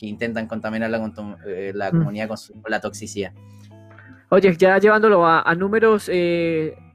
intentan 0.00 0.46
contaminar 0.46 0.90
la, 0.90 0.98
la 0.98 1.88
mm. 1.90 1.98
comunidad 1.98 2.28
con, 2.28 2.38
la 2.68 2.80
toxicidad. 2.80 3.32
Oye, 4.28 4.54
ya 4.56 4.78
llevándolo 4.78 5.26
a, 5.26 5.54
números, 5.54 6.10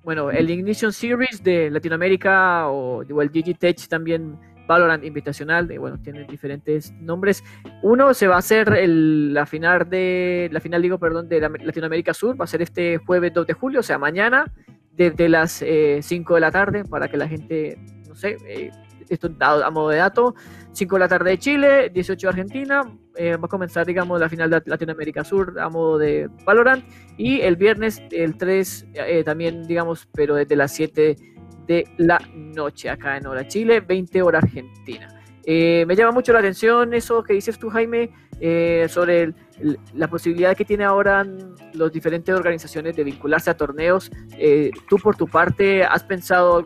bueno, 0.03 0.31
el 0.31 0.49
Ignition 0.49 0.93
Series 0.93 1.43
de 1.43 1.69
Latinoamérica 1.69 2.69
o, 2.69 3.01
el 3.21 3.29
Digitech 3.29 3.87
también 3.87 4.37
Valorant 4.67 5.03
Invitacional, 5.03 5.67
de, 5.67 5.77
bueno, 5.77 5.97
tiene 5.99 6.25
diferentes 6.25 6.91
nombres. 6.93 7.43
Uno 7.81 8.13
se 8.13 8.27
va 8.27 8.35
a 8.35 8.39
hacer 8.39 8.73
el, 8.73 9.33
la 9.33 9.45
final 9.45 9.89
de 9.89 10.49
la 10.51 10.59
final 10.59 10.81
digo, 10.81 10.99
perdón, 10.99 11.29
de 11.29 11.39
Latinoamérica 11.39 12.13
Sur, 12.13 12.39
va 12.39 12.45
a 12.45 12.47
ser 12.47 12.61
este 12.61 12.97
jueves 12.97 13.33
2 13.33 13.47
de 13.47 13.53
julio, 13.53 13.79
o 13.79 13.83
sea, 13.83 13.97
mañana 13.97 14.51
desde 14.91 15.29
las 15.29 15.51
5 15.53 15.63
eh, 15.65 16.01
de 16.09 16.39
la 16.39 16.51
tarde 16.51 16.83
para 16.83 17.07
que 17.07 17.17
la 17.17 17.27
gente, 17.27 17.77
no 18.07 18.15
sé, 18.15 18.37
eh, 18.47 18.71
esto 19.09 19.29
a 19.39 19.69
modo 19.71 19.89
de 19.89 19.97
dato, 19.97 20.35
5 20.71 20.95
de 20.95 20.99
la 20.99 21.07
tarde 21.07 21.31
de 21.31 21.37
Chile, 21.39 21.89
18 21.89 22.27
de 22.27 22.29
Argentina, 22.29 22.81
eh, 23.15 23.35
va 23.35 23.45
a 23.45 23.49
comenzar, 23.49 23.85
digamos, 23.85 24.19
la 24.19 24.29
final 24.29 24.49
de 24.49 24.61
Latinoamérica 24.65 25.23
Sur 25.23 25.59
a 25.59 25.69
modo 25.69 25.97
de 25.97 26.29
Valorant, 26.45 26.83
y 27.17 27.41
el 27.41 27.55
viernes, 27.55 28.01
el 28.11 28.37
3, 28.37 28.87
eh, 28.93 29.23
también, 29.23 29.63
digamos, 29.63 30.07
pero 30.13 30.35
desde 30.35 30.55
las 30.55 30.71
7 30.73 31.15
de 31.67 31.87
la 31.97 32.19
noche, 32.33 32.89
acá 32.89 33.17
en 33.17 33.27
hora 33.27 33.47
Chile, 33.47 33.81
20 33.81 34.21
hora 34.21 34.39
Argentina. 34.39 35.07
Eh, 35.43 35.85
me 35.87 35.95
llama 35.95 36.11
mucho 36.11 36.33
la 36.33 36.39
atención 36.39 36.93
eso 36.93 37.23
que 37.23 37.33
dices 37.33 37.57
tú, 37.57 37.69
Jaime, 37.69 38.09
sobre 38.89 39.33
la 39.93 40.07
posibilidad 40.07 40.55
que 40.55 40.65
tiene 40.65 40.83
ahora 40.83 41.25
las 41.73 41.91
diferentes 41.91 42.35
organizaciones 42.35 42.95
de 42.95 43.03
vincularse 43.03 43.49
a 43.49 43.57
torneos. 43.57 44.11
tú, 44.89 44.97
por 44.97 45.15
tu 45.15 45.27
parte, 45.27 45.83
has 45.83 46.03
pensado 46.03 46.65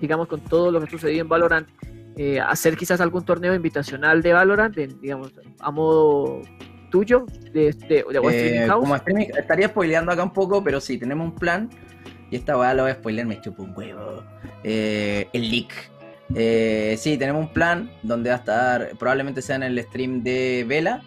digamos, 0.00 0.28
con 0.28 0.40
todo 0.40 0.70
lo 0.70 0.80
que 0.80 0.90
sucedió 0.90 1.22
en 1.22 1.28
Valorant, 1.28 1.68
eh, 2.16 2.40
hacer 2.40 2.76
quizás 2.76 3.00
algún 3.00 3.24
torneo 3.24 3.54
invitacional 3.54 4.22
de 4.22 4.32
Valorant, 4.32 4.76
digamos, 4.76 5.32
a 5.60 5.70
modo 5.70 6.42
tuyo 6.90 7.26
de, 7.52 7.72
de, 7.72 8.04
de 8.08 8.64
eh, 8.64 8.68
Como 8.68 8.96
streaming, 8.96 9.26
estaría 9.36 9.68
spoileando 9.68 10.12
acá 10.12 10.22
un 10.22 10.32
poco, 10.32 10.62
pero 10.62 10.80
sí, 10.80 10.98
tenemos 10.98 11.26
un 11.28 11.34
plan. 11.34 11.68
Y 12.30 12.36
esta 12.36 12.58
weá 12.58 12.74
lo 12.74 12.82
voy 12.82 12.92
a 12.92 12.94
spoilear, 12.94 13.26
me 13.26 13.40
chupo 13.40 13.62
un 13.62 13.72
huevo. 13.76 14.24
Eh, 14.64 15.28
el 15.32 15.50
leak. 15.50 15.90
Eh, 16.34 16.96
sí, 16.98 17.16
tenemos 17.16 17.40
un 17.40 17.52
plan 17.52 17.90
donde 18.02 18.30
va 18.30 18.36
a 18.36 18.38
estar, 18.38 18.90
probablemente 18.98 19.42
sea 19.42 19.56
en 19.56 19.62
el 19.62 19.80
stream 19.82 20.22
de 20.22 20.64
Vela. 20.66 21.02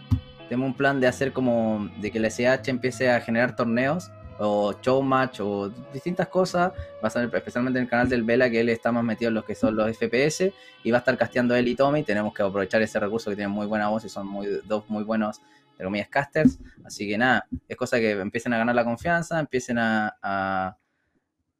Tenemos 0.48 0.68
un 0.68 0.76
plan 0.76 1.00
de 1.00 1.08
hacer 1.08 1.34
como 1.34 1.90
de 2.00 2.10
que 2.10 2.20
la 2.20 2.30
SH 2.30 2.72
empiece 2.72 3.10
a 3.12 3.20
generar 3.20 3.56
torneos 3.56 4.12
o 4.40 4.74
showmatch 4.82 5.42
o 5.42 5.70
distintas 5.94 6.30
cosas. 6.30 6.72
Va 7.04 7.08
a 7.08 7.10
ser 7.10 7.30
especialmente 7.36 7.80
en 7.80 7.84
el 7.84 7.90
canal 7.90 8.08
del 8.08 8.24
Vela 8.24 8.50
que 8.50 8.62
él 8.62 8.70
está 8.70 8.92
más 8.94 9.04
metido 9.04 9.28
en 9.28 9.36
los 9.36 9.44
que 9.44 9.56
son 9.56 9.76
los 9.76 9.92
FPS 9.96 10.54
y 10.84 10.92
va 10.92 10.98
a 10.98 11.00
estar 11.00 11.18
casteando 11.18 11.54
él 11.54 11.68
y 11.68 11.76
Tommy. 11.76 12.04
Tenemos 12.04 12.34
que 12.34 12.42
aprovechar 12.42 12.82
ese 12.82 12.98
recurso 13.00 13.30
que 13.30 13.36
tienen 13.36 13.52
muy 13.52 13.68
buena 13.68 13.90
voz 13.90 14.06
y 14.06 14.10
son 14.10 14.26
muy, 14.26 14.48
dos 14.66 14.90
muy 14.90 15.04
buenos 15.04 15.42
entre 15.72 15.84
comillas 15.84 16.08
casters. 16.08 16.60
Así 16.86 17.08
que 17.08 17.18
nada, 17.18 17.46
es 17.68 17.76
cosa 17.76 18.00
que 18.00 18.12
empiecen 18.12 18.54
a 18.54 18.58
ganar 18.58 18.74
la 18.74 18.86
confianza, 18.86 19.40
empiecen 19.40 19.78
a 19.78 20.79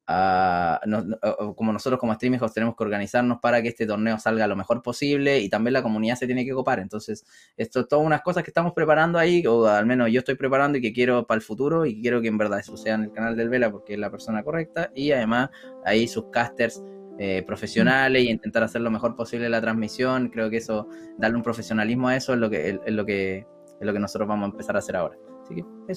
como 0.06 1.72
nosotros 1.72 2.00
como 2.00 2.14
streamers 2.14 2.52
tenemos 2.52 2.74
que 2.76 2.82
organizarnos 2.82 3.38
para 3.40 3.62
que 3.62 3.68
este 3.68 3.86
torneo 3.86 4.18
salga 4.18 4.46
lo 4.46 4.56
mejor 4.56 4.82
posible 4.82 5.38
y 5.38 5.48
también 5.48 5.74
la 5.74 5.82
comunidad 5.82 6.16
se 6.16 6.26
tiene 6.26 6.44
que 6.44 6.52
copar. 6.52 6.80
Entonces, 6.80 7.24
esto 7.56 7.80
es 7.80 7.88
todas 7.88 8.04
unas 8.04 8.22
cosas 8.22 8.42
que 8.42 8.50
estamos 8.50 8.72
preparando 8.72 9.18
ahí, 9.18 9.46
o 9.46 9.66
al 9.66 9.86
menos 9.86 10.10
yo 10.10 10.18
estoy 10.18 10.34
preparando 10.34 10.78
y 10.78 10.80
que 10.80 10.92
quiero 10.92 11.26
para 11.26 11.36
el 11.36 11.42
futuro 11.42 11.86
y 11.86 12.00
quiero 12.00 12.20
que 12.20 12.28
en 12.28 12.38
verdad 12.38 12.58
eso 12.58 12.76
sea 12.76 12.94
en 12.94 13.04
el 13.04 13.12
canal 13.12 13.36
del 13.36 13.48
Vela 13.48 13.70
porque 13.70 13.94
es 13.94 13.98
la 13.98 14.10
persona 14.10 14.42
correcta 14.42 14.90
y 14.94 15.12
además 15.12 15.50
ahí 15.84 16.08
sus 16.08 16.26
casters 16.30 16.82
eh, 17.18 17.42
profesionales 17.46 18.22
y 18.24 18.30
intentar 18.30 18.62
hacer 18.62 18.80
lo 18.80 18.90
mejor 18.90 19.14
posible 19.14 19.48
la 19.48 19.60
transmisión. 19.60 20.30
Creo 20.30 20.48
que 20.48 20.56
eso, 20.56 20.88
darle 21.18 21.36
un 21.36 21.42
profesionalismo 21.42 22.08
a 22.08 22.16
eso 22.16 22.32
es 22.32 22.38
lo 22.38 22.48
que, 22.48 22.80
es, 22.84 22.94
lo 22.94 23.04
que, 23.04 23.46
es 23.78 23.86
lo 23.86 23.92
que 23.92 23.98
nosotros 23.98 24.26
vamos 24.26 24.48
a 24.48 24.50
empezar 24.52 24.74
a 24.76 24.78
hacer 24.78 24.96
ahora. 24.96 25.16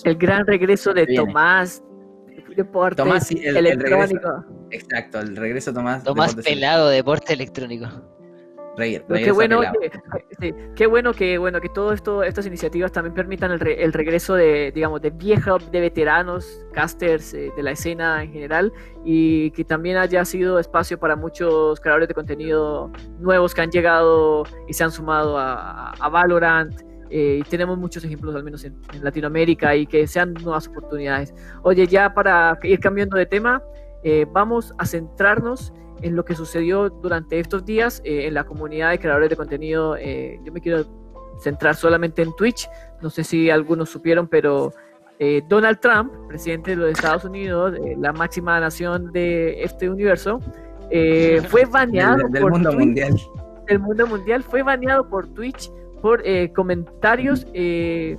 El 0.04 0.18
gran 0.18 0.46
regreso 0.48 0.94
de 0.94 1.06
Tomás 1.16 1.84
deporte 2.56 2.96
Tomás, 2.98 3.32
el, 3.32 3.58
electrónico. 3.58 4.46
exacto, 4.72 5.20
el 5.20 5.36
regreso 5.36 5.72
de 5.72 5.76
Tomás. 5.76 6.04
Tomás 6.04 6.36
pelado, 6.36 6.90
deporte 6.90 7.34
electrónico. 7.34 7.88
qué 8.78 9.32
bueno, 9.32 9.62
que, 10.40 10.56
qué 10.76 10.88
bueno 10.88 11.14
que 11.14 11.38
bueno 11.38 11.62
que 11.62 11.70
todo 11.70 11.94
esto, 11.94 12.24
estas 12.24 12.46
iniciativas 12.46 12.92
también 12.92 13.14
permitan 13.14 13.52
el, 13.52 13.60
regreso 13.94 14.36
de 14.36 14.72
digamos 14.74 15.02
de 15.02 15.12
viejos, 15.12 15.72
de 15.72 15.80
veteranos, 15.80 16.66
casters 16.74 17.34
eh, 17.34 17.52
de 17.56 17.64
la 17.64 17.72
escena 17.72 18.24
en 18.24 18.32
general 18.32 18.74
y 19.06 19.52
que 19.52 19.64
también 19.64 19.98
haya 19.98 20.26
sido 20.26 20.60
espacio 20.60 21.00
para 21.00 21.16
muchos 21.16 21.80
creadores 21.80 22.08
de 22.08 22.14
contenido 22.16 22.92
nuevos 23.20 23.54
que 23.54 23.62
han 23.62 23.70
llegado 23.70 24.44
y 24.68 24.74
se 24.74 24.84
han 24.84 24.92
sumado 24.92 25.38
a, 25.38 25.92
a 25.92 26.10
Valorant 26.10 26.93
eh, 27.16 27.42
y 27.42 27.44
tenemos 27.44 27.78
muchos 27.78 28.04
ejemplos, 28.04 28.34
al 28.34 28.44
menos 28.44 28.64
en, 28.64 28.76
Latinoamérica, 29.04 29.76
y 29.76 29.86
que 29.86 30.08
sean 30.08 30.34
nuevas 30.34 30.68
oportunidades. 30.68 31.32
Oye, 31.62 31.86
ya 31.86 32.12
para 32.12 32.58
ir 32.64 32.80
cambiando 32.80 33.18
de 33.18 33.28
tema, 33.28 33.62
eh, 34.04 34.26
vamos 34.32 34.74
a 34.80 34.86
centrarnos 34.88 35.72
en 36.02 36.16
lo 36.16 36.26
que 36.26 36.34
sucedió 36.34 36.90
durante 36.90 37.40
estos 37.40 37.66
días 37.66 38.02
eh, 38.04 38.26
en 38.26 38.34
la 38.34 38.46
comunidad 38.46 38.90
de 38.90 38.98
creadores 38.98 39.30
de 39.30 39.36
contenido. 39.36 39.96
yo 39.96 40.52
me 40.52 40.60
quiero 40.60 40.86
centrar 41.40 41.76
solamente 41.76 42.24
en 42.24 42.36
Twitch, 42.36 42.68
no 43.04 43.12
sé 43.12 43.24
si 43.24 43.52
algunos 43.52 43.90
supieron, 43.90 44.28
pero 44.28 44.74
Donald 45.48 45.80
Trump, 45.80 46.12
presidente 46.28 46.72
de 46.72 46.78
los 46.78 46.92
Estados 46.92 47.24
Unidos, 47.26 47.76
la 47.98 48.12
máxima 48.12 48.60
nación 48.60 49.12
de 49.14 49.64
este 49.64 49.88
universo, 49.88 50.40
fue 51.48 51.66
baneado 51.72 52.28
del, 52.30 52.50
mundo 52.50 52.74
mundial. 52.74 53.16
El 53.68 53.80
mundo 53.80 54.08
mundial 54.08 54.44
fue 54.44 54.64
baneado 54.64 55.08
por 55.08 55.28
Twitch 55.28 55.72
por 56.04 56.22
eh, 56.28 56.52
comentarios 56.54 57.48
eh, 57.54 58.18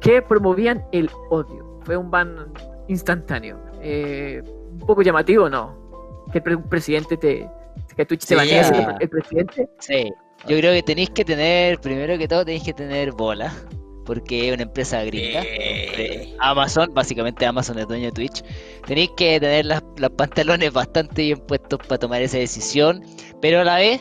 que 0.00 0.22
promovían 0.22 0.86
el 0.92 1.10
odio. 1.28 1.80
Fue 1.82 1.96
un 1.96 2.08
ban 2.08 2.52
instantáneo. 2.86 3.58
Eh, 3.82 4.40
un 4.44 4.78
poco 4.78 5.02
llamativo, 5.02 5.50
¿no? 5.50 5.76
Que 6.32 6.38
el 6.38 6.62
presidente 6.62 7.16
te. 7.16 7.50
que 7.96 8.06
Twitch 8.06 8.26
te 8.26 8.36
banee 8.36 8.62
el, 9.00 9.08
presidente. 9.08 9.68
Sí. 9.80 10.12
Yo 10.46 10.56
creo 10.56 10.72
que 10.72 10.84
tenéis 10.84 11.10
que 11.10 11.24
tener, 11.24 11.80
primero 11.80 12.16
que 12.16 12.28
todo, 12.28 12.44
tenéis 12.44 12.62
que 12.62 12.72
tener 12.72 13.10
bola 13.10 13.52
porque 14.06 14.48
es 14.48 14.54
una 14.54 14.62
empresa 14.62 15.02
gringa. 15.02 15.42
Amazon, 16.38 16.94
básicamente 16.94 17.44
Amazon 17.44 17.78
es 17.80 17.88
dueño 17.88 18.06
de 18.06 18.12
Twitch. 18.12 18.44
Tenéis 18.86 19.10
que 19.16 19.40
tener 19.40 19.66
las, 19.66 19.82
los 19.96 20.10
pantalones 20.10 20.72
bastante 20.72 21.22
bien 21.22 21.40
puestos 21.40 21.80
para 21.88 21.98
tomar 21.98 22.22
esa 22.22 22.38
decisión, 22.38 23.04
pero 23.40 23.60
a 23.60 23.64
la 23.64 23.76
vez 23.76 24.00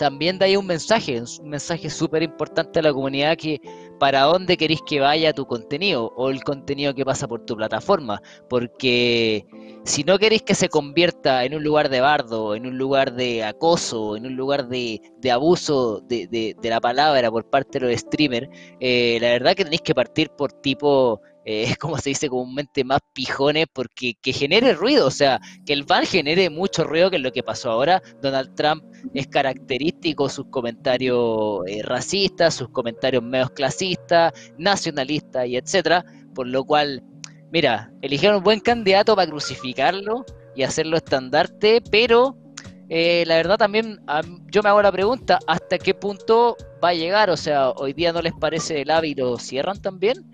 también 0.00 0.38
da 0.38 0.46
ahí 0.46 0.56
un 0.56 0.64
mensaje, 0.64 1.22
un 1.42 1.50
mensaje 1.50 1.90
súper 1.90 2.22
importante 2.22 2.78
a 2.78 2.82
la 2.82 2.90
comunidad 2.90 3.36
que 3.36 3.60
para 3.98 4.22
dónde 4.22 4.56
queréis 4.56 4.80
que 4.86 4.98
vaya 4.98 5.34
tu 5.34 5.44
contenido 5.44 6.10
o 6.16 6.30
el 6.30 6.42
contenido 6.42 6.94
que 6.94 7.04
pasa 7.04 7.28
por 7.28 7.44
tu 7.44 7.54
plataforma, 7.54 8.22
porque 8.48 9.44
si 9.84 10.02
no 10.02 10.18
queréis 10.18 10.40
que 10.40 10.54
se 10.54 10.70
convierta 10.70 11.44
en 11.44 11.54
un 11.54 11.62
lugar 11.62 11.90
de 11.90 12.00
bardo, 12.00 12.54
en 12.54 12.64
un 12.64 12.78
lugar 12.78 13.12
de 13.12 13.44
acoso, 13.44 14.16
en 14.16 14.24
un 14.24 14.36
lugar 14.36 14.68
de, 14.68 15.02
abuso 15.30 16.00
de, 16.00 16.56
la 16.62 16.80
palabra 16.80 17.30
por 17.30 17.50
parte 17.50 17.78
de 17.78 17.90
los 17.90 18.00
streamers, 18.00 18.48
eh, 18.80 19.18
la 19.20 19.28
verdad 19.28 19.54
que 19.54 19.64
tenéis 19.64 19.82
que 19.82 19.94
partir 19.94 20.30
por 20.30 20.50
tipo 20.50 21.20
eh, 21.44 21.74
como 21.80 21.98
se 21.98 22.10
dice 22.10 22.28
comúnmente, 22.28 22.84
más 22.84 23.00
pijones 23.12 23.66
porque 23.72 24.14
que 24.20 24.32
genere 24.32 24.74
ruido, 24.74 25.06
o 25.06 25.10
sea, 25.10 25.40
que 25.64 25.72
el 25.72 25.84
ban 25.84 26.06
genere 26.06 26.50
mucho 26.50 26.84
ruido, 26.84 27.10
que 27.10 27.16
es 27.16 27.22
lo 27.22 27.32
que 27.32 27.42
pasó 27.42 27.70
ahora. 27.70 28.02
Donald 28.20 28.54
Trump 28.54 28.84
es 29.14 29.26
característico 29.26 30.28
sus 30.28 30.46
comentarios 30.46 31.60
eh, 31.66 31.82
racistas, 31.82 32.54
sus 32.54 32.68
comentarios 32.70 33.22
medios 33.22 33.50
clasistas, 33.50 34.32
nacionalistas 34.58 35.46
y 35.46 35.56
etcétera, 35.56 36.04
por 36.34 36.46
lo 36.46 36.64
cual, 36.64 37.02
mira, 37.52 37.92
eligieron 38.02 38.38
un 38.38 38.44
buen 38.44 38.60
candidato 38.60 39.16
para 39.16 39.30
crucificarlo 39.30 40.24
y 40.54 40.62
hacerlo 40.62 40.96
estandarte, 40.96 41.80
pero 41.90 42.36
eh, 42.88 43.24
la 43.26 43.36
verdad 43.36 43.56
también 43.56 44.00
yo 44.50 44.62
me 44.62 44.68
hago 44.68 44.82
la 44.82 44.90
pregunta, 44.90 45.38
¿hasta 45.46 45.78
qué 45.78 45.94
punto 45.94 46.56
va 46.82 46.88
a 46.88 46.94
llegar? 46.94 47.30
O 47.30 47.36
sea, 47.36 47.70
hoy 47.70 47.92
día 47.92 48.12
no 48.12 48.20
les 48.20 48.32
parece 48.32 48.82
el 48.82 48.90
hábito, 48.90 49.38
cierran 49.38 49.80
también 49.80 50.28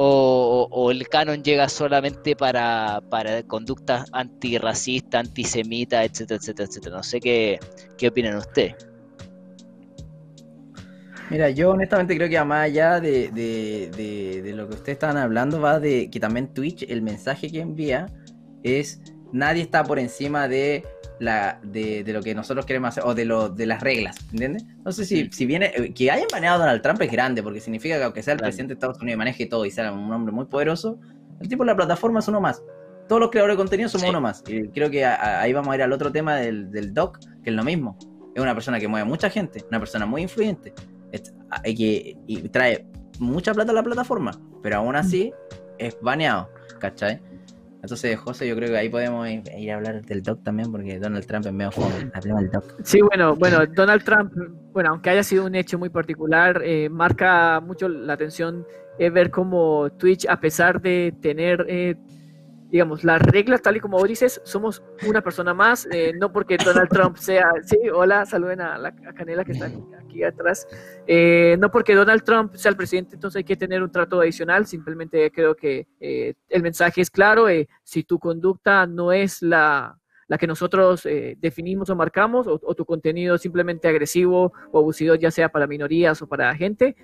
o, 0.00 0.90
el 0.92 1.08
canon 1.08 1.42
llega 1.42 1.68
solamente 1.68 2.36
para, 2.36 3.02
para 3.10 3.42
conductas 3.42 4.08
antirracistas, 4.12 5.26
antisemitas, 5.26 6.06
etcétera, 6.06 6.38
etcétera, 6.38 6.68
etcétera. 6.68 6.96
No 6.96 7.02
sé 7.02 7.20
qué, 7.20 7.58
qué 7.96 8.08
opinan 8.08 8.36
ustedes. 8.36 8.76
Mira, 11.30 11.50
yo 11.50 11.72
honestamente 11.72 12.16
creo 12.16 12.28
que 12.28 12.42
más 12.44 12.66
allá 12.66 13.00
de, 13.00 13.30
de, 13.32 14.42
de, 14.42 14.52
lo 14.54 14.68
que 14.68 14.76
ustedes 14.76 14.96
estaban 14.96 15.16
hablando, 15.16 15.60
va 15.60 15.80
de 15.80 16.08
que 16.08 16.20
también 16.20 16.54
Twitch, 16.54 16.84
el 16.88 17.02
mensaje 17.02 17.50
que 17.50 17.60
envía 17.60 18.06
es 18.62 19.00
nadie 19.32 19.62
está 19.62 19.82
por 19.82 19.98
encima 19.98 20.46
de 20.46 20.84
la, 21.20 21.60
de, 21.62 22.04
lo 22.06 22.22
que 22.22 22.34
nosotros 22.34 22.66
queremos 22.66 22.90
hacer 22.90 23.04
o 23.06 23.14
de, 23.14 23.24
lo, 23.24 23.48
de 23.48 23.66
las 23.66 23.82
reglas, 23.82 24.16
¿entiendes? 24.32 24.64
No 24.84 24.92
sé 24.92 25.04
si, 25.04 25.28
si 25.30 25.46
viene, 25.46 25.72
eh, 25.74 25.92
que 25.92 26.10
hayan 26.10 26.28
baneado 26.30 26.56
a 26.56 26.58
Donald 26.66 26.82
Trump 26.82 27.00
es 27.02 27.10
grande, 27.10 27.42
porque 27.42 27.60
significa 27.60 27.96
que 27.96 28.04
aunque 28.04 28.22
sea 28.22 28.34
el 28.34 28.40
presidente 28.40 28.74
de 28.74 28.74
Estados 28.74 28.98
Unidos 28.98 29.14
y 29.14 29.18
maneje 29.18 29.46
todo 29.46 29.64
y 29.64 29.70
sea 29.70 29.92
un 29.92 30.12
hombre 30.12 30.32
muy 30.32 30.46
poderoso, 30.46 30.98
el 31.40 31.48
tipo 31.48 31.62
de 31.64 31.68
la 31.68 31.76
plataforma 31.76 32.20
es 32.20 32.28
uno 32.28 32.40
más. 32.40 32.62
Todos 33.08 33.20
los 33.20 33.30
creadores 33.30 33.54
de 33.54 33.58
contenido 33.58 33.88
somos 33.88 34.10
uno 34.10 34.20
más. 34.20 34.44
Y 34.46 34.68
creo 34.68 34.90
que 34.90 35.04
ahí 35.04 35.52
vamos 35.52 35.72
a 35.72 35.76
ir 35.76 35.82
al 35.82 35.92
otro 35.92 36.12
tema 36.12 36.36
del, 36.36 36.70
del 36.70 36.92
doc, 36.92 37.18
que 37.42 37.50
es 37.50 37.56
lo 37.56 37.64
mismo. 37.64 37.96
Es 38.34 38.42
una 38.42 38.54
persona 38.54 38.78
que 38.78 38.86
mueve 38.86 39.02
a 39.02 39.06
mucha 39.06 39.30
gente, 39.30 39.64
una 39.70 39.78
persona 39.78 40.04
muy 40.04 40.22
influyente, 40.22 40.74
hay 41.50 41.74
que, 41.74 42.16
y 42.26 42.48
trae 42.48 42.86
mucha 43.18 43.54
plata 43.54 43.72
a 43.72 43.74
la 43.74 43.82
plataforma, 43.82 44.32
pero 44.62 44.76
aún 44.76 44.96
así 44.96 45.32
es 45.78 45.96
baneado, 46.00 46.48
¿cachai? 46.78 47.20
Entonces, 47.82 48.18
José, 48.18 48.48
yo 48.48 48.56
creo 48.56 48.70
que 48.70 48.76
ahí 48.76 48.88
podemos 48.88 49.28
ir, 49.28 49.70
a 49.70 49.76
hablar 49.76 50.04
del 50.04 50.22
doc 50.22 50.42
también, 50.42 50.70
porque 50.72 50.98
Donald 50.98 51.26
Trump 51.26 51.46
es 51.46 51.52
medio 51.52 51.70
joven. 51.70 52.10
Hablemos 52.14 52.42
del 52.42 52.50
doc. 52.50 52.64
Sí, 52.82 53.00
bueno, 53.00 53.36
bueno, 53.36 53.66
Donald 53.66 54.02
Trump, 54.02 54.32
bueno, 54.72 54.90
aunque 54.90 55.10
haya 55.10 55.22
sido 55.22 55.46
un 55.46 55.54
hecho 55.54 55.78
muy 55.78 55.88
particular, 55.88 56.60
eh, 56.64 56.88
marca 56.88 57.60
mucho 57.60 57.88
la 57.88 58.14
atención 58.14 58.66
eh, 58.98 59.10
ver 59.10 59.30
cómo 59.30 59.90
Twitch, 59.96 60.26
a 60.28 60.40
pesar 60.40 60.82
de 60.82 61.14
tener 61.22 61.64
eh, 61.68 61.94
digamos, 62.70 63.02
las 63.02 63.22
reglas, 63.22 63.62
tal 63.62 63.76
y 63.76 63.80
como 63.80 63.98
vos 63.98 64.08
dices, 64.08 64.40
somos 64.44 64.82
una 65.06 65.22
persona 65.22 65.54
más, 65.54 65.88
eh, 65.90 66.12
no 66.18 66.30
porque 66.30 66.58
Donald 66.62 66.88
Trump 66.90 67.16
sea, 67.16 67.50
sí, 67.62 67.78
hola, 67.92 68.26
saluden 68.26 68.60
a, 68.60 68.76
la, 68.76 68.94
Canela 68.94 69.44
que 69.44 69.52
está 69.52 69.70
aquí, 69.98 70.22
atrás, 70.22 70.66
eh, 71.06 71.56
no 71.58 71.70
porque 71.70 71.94
Donald 71.94 72.22
Trump 72.24 72.54
sea 72.56 72.70
el 72.70 72.76
presidente, 72.76 73.14
entonces 73.14 73.38
hay 73.38 73.44
que 73.44 73.56
tener 73.56 73.82
un 73.82 73.90
trato 73.90 74.20
adicional, 74.20 74.66
simplemente 74.66 75.30
creo 75.30 75.54
que 75.54 75.86
eh, 75.98 76.34
el 76.48 76.62
mensaje 76.62 77.00
es 77.00 77.10
claro, 77.10 77.46
si 77.84 78.04
tu 78.04 78.18
conducta 78.18 78.86
no 78.86 79.12
es 79.12 79.40
la, 79.40 79.98
la 80.26 80.36
que 80.36 80.46
nosotros 80.46 81.08
definimos 81.38 81.88
o 81.88 81.96
marcamos, 81.96 82.46
o, 82.46 82.74
tu 82.74 82.84
contenido 82.84 83.38
simplemente 83.38 83.88
agresivo 83.88 84.52
o 84.72 84.78
abusivo, 84.78 85.14
ya 85.14 85.30
sea 85.30 85.48
para 85.48 85.66
minorías 85.66 86.20
o 86.20 86.26
para 86.26 86.54
gente, 86.54 86.94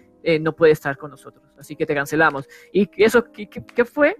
no 0.40 0.54
puede 0.54 0.72
estar 0.72 0.98
con 0.98 1.10
nosotros. 1.10 1.44
Así 1.58 1.74
que 1.74 1.86
te 1.86 1.94
cancelamos. 1.94 2.46
¿Y 2.72 2.88
eso 3.02 3.24
qué, 3.32 3.48
qué 3.48 3.84
fue? 3.84 4.16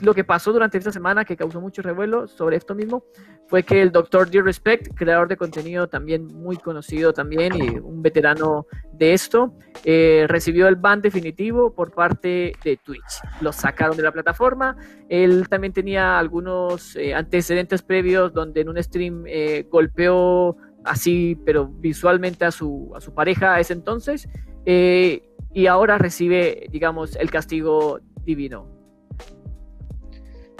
Lo 0.00 0.14
que 0.14 0.24
pasó 0.24 0.52
durante 0.52 0.78
esta 0.78 0.92
semana 0.92 1.24
que 1.24 1.36
causó 1.36 1.60
mucho 1.60 1.82
revuelo 1.82 2.26
sobre 2.26 2.56
esto 2.56 2.74
mismo 2.74 3.04
fue 3.50 3.64
que 3.64 3.82
el 3.82 3.90
doctor 3.90 4.30
D. 4.30 4.42
Respect, 4.42 4.94
creador 4.94 5.28
de 5.28 5.36
contenido 5.36 5.88
también 5.88 6.26
muy 6.26 6.56
conocido 6.56 7.12
también 7.12 7.52
y 7.56 7.78
un 7.78 8.00
veterano 8.00 8.66
de 8.92 9.12
esto, 9.12 9.54
eh, 9.84 10.26
recibió 10.28 10.68
el 10.68 10.76
ban 10.76 11.02
definitivo 11.02 11.74
por 11.74 11.92
parte 11.92 12.52
de 12.62 12.76
Twitch. 12.76 13.20
Lo 13.40 13.52
sacaron 13.52 13.96
de 13.96 14.04
la 14.04 14.12
plataforma. 14.12 14.76
Él 15.08 15.48
también 15.48 15.72
tenía 15.72 16.18
algunos 16.18 16.94
eh, 16.96 17.12
antecedentes 17.12 17.82
previos 17.82 18.32
donde 18.32 18.60
en 18.60 18.68
un 18.68 18.80
stream 18.82 19.24
eh, 19.26 19.66
golpeó 19.68 20.56
así, 20.84 21.36
pero 21.44 21.66
visualmente 21.66 22.44
a 22.44 22.52
su, 22.52 22.92
a 22.94 23.00
su 23.00 23.12
pareja 23.12 23.54
a 23.54 23.60
ese 23.60 23.72
entonces. 23.72 24.28
y 24.64 25.66
ahora 25.66 25.98
recibe, 25.98 26.68
digamos, 26.70 27.16
el 27.16 27.30
castigo 27.30 27.98
divino. 28.24 28.79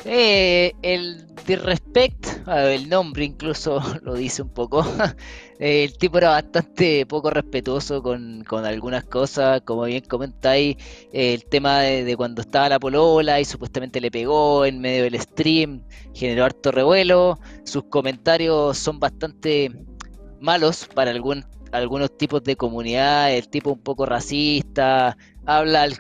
Eh, 0.05 0.73
el 0.83 1.27
Disrespect, 1.47 2.47
el 2.49 2.89
nombre 2.89 3.25
incluso 3.25 3.81
lo 4.03 4.15
dice 4.15 4.43
un 4.43 4.49
poco. 4.49 4.85
el 5.59 5.97
tipo 5.99 6.19
era 6.19 6.31
bastante 6.31 7.05
poco 7.07 7.31
respetuoso 7.31 8.03
con, 8.03 8.45
algunas 8.65 9.05
cosas, 9.05 9.61
como 9.63 9.85
bien 9.85 10.03
comentáis, 10.05 10.77
el 11.13 11.45
tema 11.47 11.81
de, 11.81 12.17
cuando 12.17 12.41
estaba 12.41 12.69
la 12.69 12.81
polola 12.81 13.41
y 13.41 13.45
supuestamente 13.45 14.01
le 14.01 14.11
pegó 14.11 14.65
en 14.65 14.81
medio 14.81 15.05
del 15.05 15.21
stream, 15.21 15.83
generó 16.15 16.45
harto 16.45 16.71
revuelo. 16.71 17.39
Sus 17.65 17.85
comentarios 17.85 18.79
son 18.79 19.01
bastante 19.01 19.71
malos 20.41 20.89
para 20.95 21.11
algún, 21.11 21.45
algunos 21.73 22.17
tipos 22.17 22.43
de 22.43 22.57
comunidad, 22.57 23.35
el 23.35 23.49
tipo 23.49 23.71
un 23.71 23.81
poco 23.81 24.07
racista, 24.07 25.17
habla 25.45 25.83
al 25.83 25.97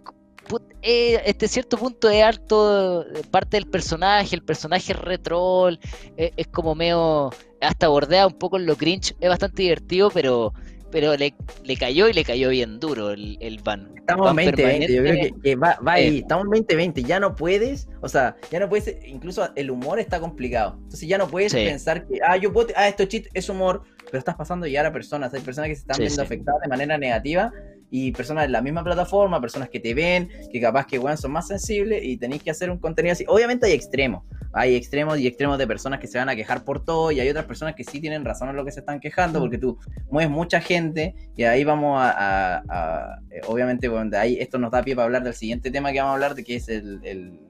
eh, 0.83 1.21
este 1.26 1.49
cierto 1.49 1.76
punto 1.76 2.09
es 2.09 2.23
alto 2.23 3.04
parte 3.30 3.57
del 3.57 3.66
personaje, 3.66 4.35
el 4.35 4.42
personaje 4.42 4.92
es 4.92 4.99
retrol, 4.99 5.78
eh, 6.16 6.33
es 6.37 6.47
como 6.49 6.75
medio, 6.75 7.30
hasta 7.61 7.88
bordea 7.88 8.26
un 8.26 8.38
poco 8.38 8.57
en 8.57 8.66
lo 8.66 8.76
cringe, 8.76 9.14
es 9.21 9.28
bastante 9.28 9.62
divertido, 9.62 10.11
pero 10.11 10.52
pero 10.90 11.14
le, 11.16 11.33
cayó 11.78 12.09
y 12.09 12.12
le 12.12 12.25
cayó 12.25 12.49
bien 12.49 12.80
duro 12.80 13.11
el, 13.11 13.38
el 13.40 13.61
ban. 13.62 13.92
Estamos 13.97 14.28
en 14.30 14.35
2020, 14.35 14.92
yo 14.92 15.02
creo 15.02 15.40
que, 15.40 15.57
va, 15.57 15.78
ahí, 15.87 16.19
estamos 16.19 16.47
en 16.47 16.50
2020, 16.50 17.02
ya 17.04 17.21
no 17.21 17.37
puedes, 17.37 17.88
o 18.00 18.09
sea, 18.09 18.37
ya 18.50 18.59
no 18.59 18.69
puedes, 18.69 18.97
incluso 19.07 19.49
el 19.54 19.71
humor 19.71 20.00
está 20.00 20.19
complicado, 20.19 20.75
entonces 20.83 21.09
ya 21.09 21.16
no 21.16 21.28
puedes 21.28 21.54
pensar 21.54 22.07
que, 22.07 22.19
ah, 22.26 22.37
yo 22.37 22.52
puedo, 22.52 22.69
ah, 22.75 22.88
esto 22.88 23.04
es 23.04 23.28
es 23.33 23.49
humor, 23.49 23.83
pero 24.07 24.19
estás 24.19 24.35
pasando 24.35 24.66
ya 24.66 24.85
a 24.85 24.92
personas, 24.92 25.33
hay 25.33 25.42
personas 25.42 25.69
que 25.69 25.76
se 25.76 25.83
están 25.83 25.99
viendo 25.99 26.23
afectadas 26.23 26.61
de 26.62 26.69
manera 26.69 26.99
negativa 26.99 27.52
y 27.91 28.13
personas 28.13 28.45
de 28.45 28.49
la 28.49 28.63
misma 28.63 28.85
plataforma, 28.85 29.41
personas 29.41 29.69
que 29.69 29.81
te 29.81 29.95
ven, 29.95 30.31
que 30.51 30.61
capaz 30.61 30.87
que 30.87 30.99
bueno, 30.99 31.17
son 31.17 31.33
más 31.33 31.49
sensibles 31.49 32.03
y 32.05 32.17
tenéis 32.17 32.43
que 32.43 32.51
hacer 32.51 32.71
un 32.71 32.79
contenido 32.79 33.13
así. 33.13 33.25
Obviamente 33.29 33.67
hay 33.67 33.73
extremos, 33.73 34.25
hay 34.53 34.77
extremos 34.77 35.19
y 35.19 35.27
extremos 35.27 35.59
de 35.59 35.67
personas 35.67 35.99
que 35.99 36.07
se 36.07 36.19
van 36.19 36.29
a 36.29 36.37
quejar 36.37 36.65
por 36.65 36.85
todo 36.85 37.11
y 37.11 37.21
hay 37.21 37.29
otras 37.29 37.47
personas 37.47 37.75
que 37.75 37.85
sí 37.85 38.01
tienen 38.01 38.25
razón 38.25 38.49
en 38.49 38.57
lo 38.57 38.65
que 38.65 38.71
se 38.71 38.81
están 38.81 39.01
quejando 39.01 39.41
porque 39.41 39.59
tú 39.59 39.79
mueves 40.11 40.31
mucha 40.31 40.61
gente 40.61 41.15
y 41.37 41.43
ahí 41.43 41.65
vamos 41.65 41.99
a, 42.01 43.19
eh, 43.31 43.41
obviamente, 43.47 43.89
bueno, 43.89 44.17
ahí 44.17 44.37
esto 44.39 44.59
nos 44.59 44.71
da 44.71 44.83
pie 44.83 44.95
para 44.95 45.07
hablar 45.07 45.25
del 45.25 45.35
siguiente 45.35 45.71
tema 45.71 45.93
que 45.93 45.99
vamos 45.99 46.13
a 46.13 46.15
hablar 46.15 46.35
de 46.35 46.45
que 46.45 46.57
es 46.57 46.69
el, 46.69 47.41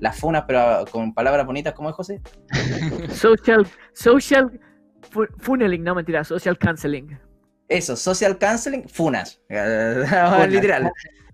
las 0.00 0.18
funas, 0.18 0.44
pero 0.46 0.84
con 0.90 1.14
palabras 1.14 1.46
bonitas, 1.46 1.72
¿cómo 1.74 1.88
es 1.90 1.94
José? 1.94 2.20
social, 3.10 3.66
social 3.92 4.60
funneling, 5.38 5.82
no 5.82 5.94
mentira, 5.94 6.24
social 6.24 6.58
canceling. 6.58 7.18
Eso, 7.68 7.96
social 7.96 8.38
canceling, 8.38 8.88
funas. 8.88 9.40
Literal. 9.48 10.90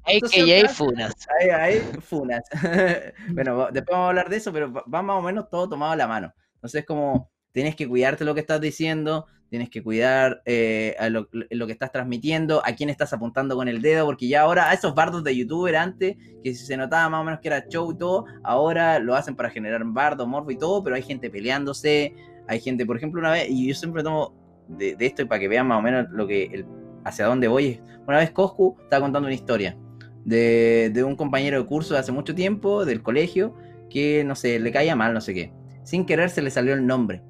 Hay 0.06 0.20
que 0.20 0.40
hay 0.42 0.68
funas. 0.68 1.14
Hay, 1.52 1.80
funas. 2.00 2.42
bueno, 3.30 3.68
después 3.72 3.92
vamos 3.92 4.06
a 4.06 4.08
hablar 4.08 4.28
de 4.28 4.36
eso, 4.36 4.52
pero 4.52 4.72
va 4.72 5.02
más 5.02 5.16
o 5.16 5.22
menos 5.22 5.48
todo 5.48 5.68
tomado 5.68 5.92
a 5.92 5.96
la 5.96 6.06
mano. 6.06 6.34
Entonces, 6.56 6.84
como 6.84 7.30
tienes 7.52 7.74
que 7.74 7.88
cuidarte 7.88 8.24
lo 8.24 8.34
que 8.34 8.40
estás 8.40 8.60
diciendo, 8.60 9.26
tienes 9.48 9.70
que 9.70 9.82
cuidar 9.82 10.42
eh, 10.44 10.96
lo, 11.10 11.28
que 11.66 11.72
estás 11.72 11.92
transmitiendo, 11.92 12.60
a 12.66 12.72
quién 12.72 12.90
estás 12.90 13.12
apuntando 13.12 13.54
con 13.56 13.68
el 13.68 13.80
dedo, 13.80 14.04
porque 14.04 14.28
ya 14.28 14.42
ahora 14.42 14.68
a 14.68 14.74
esos 14.74 14.94
bardos 14.94 15.22
de 15.24 15.36
youtuber 15.36 15.76
antes, 15.76 16.16
que 16.42 16.54
se 16.54 16.76
notaba 16.76 17.08
más 17.08 17.20
o 17.20 17.24
menos 17.24 17.40
que 17.40 17.48
era 17.48 17.66
show 17.68 17.92
y 17.92 17.96
todo, 17.96 18.26
ahora 18.42 18.98
lo 18.98 19.14
hacen 19.14 19.36
para 19.36 19.50
generar 19.50 19.82
bardo, 19.84 20.26
morbo 20.26 20.50
y 20.50 20.58
todo, 20.58 20.82
pero 20.82 20.96
hay 20.96 21.02
gente 21.02 21.30
peleándose, 21.30 22.14
hay 22.48 22.60
gente, 22.60 22.84
por 22.84 22.96
ejemplo, 22.96 23.20
una 23.20 23.30
vez, 23.30 23.48
y 23.48 23.68
yo 23.68 23.74
siempre 23.74 24.02
tomo 24.02 24.43
de, 24.68 24.96
esto 25.00 25.22
y 25.22 25.24
para 25.26 25.40
que 25.40 25.48
vean 25.48 25.66
más 25.66 25.78
o 25.78 25.82
menos 25.82 26.10
lo 26.10 26.26
que 26.26 26.64
hacia 27.04 27.26
dónde 27.26 27.48
voy. 27.48 27.80
Una 28.06 28.18
vez 28.18 28.30
Coscu 28.30 28.76
estaba 28.82 29.02
contando 29.02 29.26
una 29.26 29.34
historia 29.34 29.76
de, 30.24 31.02
un 31.06 31.16
compañero 31.16 31.60
de 31.60 31.66
curso 31.66 31.94
de 31.94 32.00
hace 32.00 32.12
mucho 32.12 32.34
tiempo, 32.34 32.84
del 32.84 33.02
colegio, 33.02 33.54
que 33.90 34.24
no 34.24 34.34
sé, 34.34 34.58
le 34.58 34.72
caía 34.72 34.96
mal, 34.96 35.14
no 35.14 35.20
sé 35.20 35.34
qué. 35.34 35.52
Sin 35.82 36.06
querer 36.06 36.30
se 36.30 36.42
le 36.42 36.50
salió 36.50 36.74
el 36.74 36.86
nombre 36.86 37.22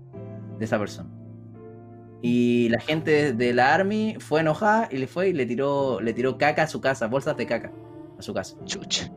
de 0.59 0.65
esa 0.65 0.79
persona. 0.79 1.11
Y 2.23 2.69
la 2.71 2.81
gente 2.81 3.35
de 3.35 3.53
la 3.53 3.75
Army 3.75 4.17
fue 4.19 4.41
enojada 4.41 4.89
y 4.91 4.97
le 4.97 5.07
fue 5.07 5.29
y 5.29 5.33
le 5.33 5.45
tiró, 5.45 6.01
le 6.01 6.15
tiró 6.15 6.39
caca 6.39 6.63
a 6.63 6.67
su 6.67 6.81
casa, 6.81 7.07
bolsas 7.07 7.37
de 7.37 7.47
caca 7.47 7.73
a 8.19 8.23
su 8.23 8.33
casa. 8.33 8.57
Chucha. 8.65 9.13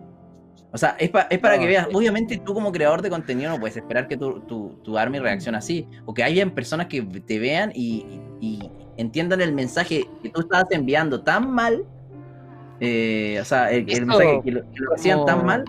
O 0.78 0.80
sea, 0.80 0.96
es, 1.00 1.10
para 1.10 1.58
que 1.58 1.66
veas, 1.66 1.88
obviamente 1.92 2.38
tú 2.38 2.54
como 2.54 2.72
creador 2.72 3.02
de 3.02 3.10
contenido 3.10 3.50
no 3.50 3.60
puedes 3.60 3.76
esperar 3.76 4.08
que 4.08 4.16
tu, 4.16 4.42
tu, 4.84 4.96
army 4.96 5.18
reaccione 5.18 5.58
así, 5.58 5.88
o 6.06 6.14
que 6.14 6.24
hayan 6.24 6.52
personas 6.52 6.86
que 6.86 7.02
te 7.02 7.40
vean 7.40 7.72
y, 7.74 8.06
entiendan 8.96 9.42
el 9.42 9.54
mensaje 9.54 10.08
que 10.22 10.30
tú 10.30 10.42
estabas 10.42 10.68
enviando 10.70 11.24
tan 11.24 11.50
mal, 11.50 11.84
eh, 12.80 13.40
o 13.42 13.46
sea, 13.46 13.72
el, 13.72 13.88
mensaje 14.06 14.40
que 14.44 14.52
lo, 14.52 14.64
hacían 14.94 15.26
tan 15.26 15.44
mal, 15.48 15.66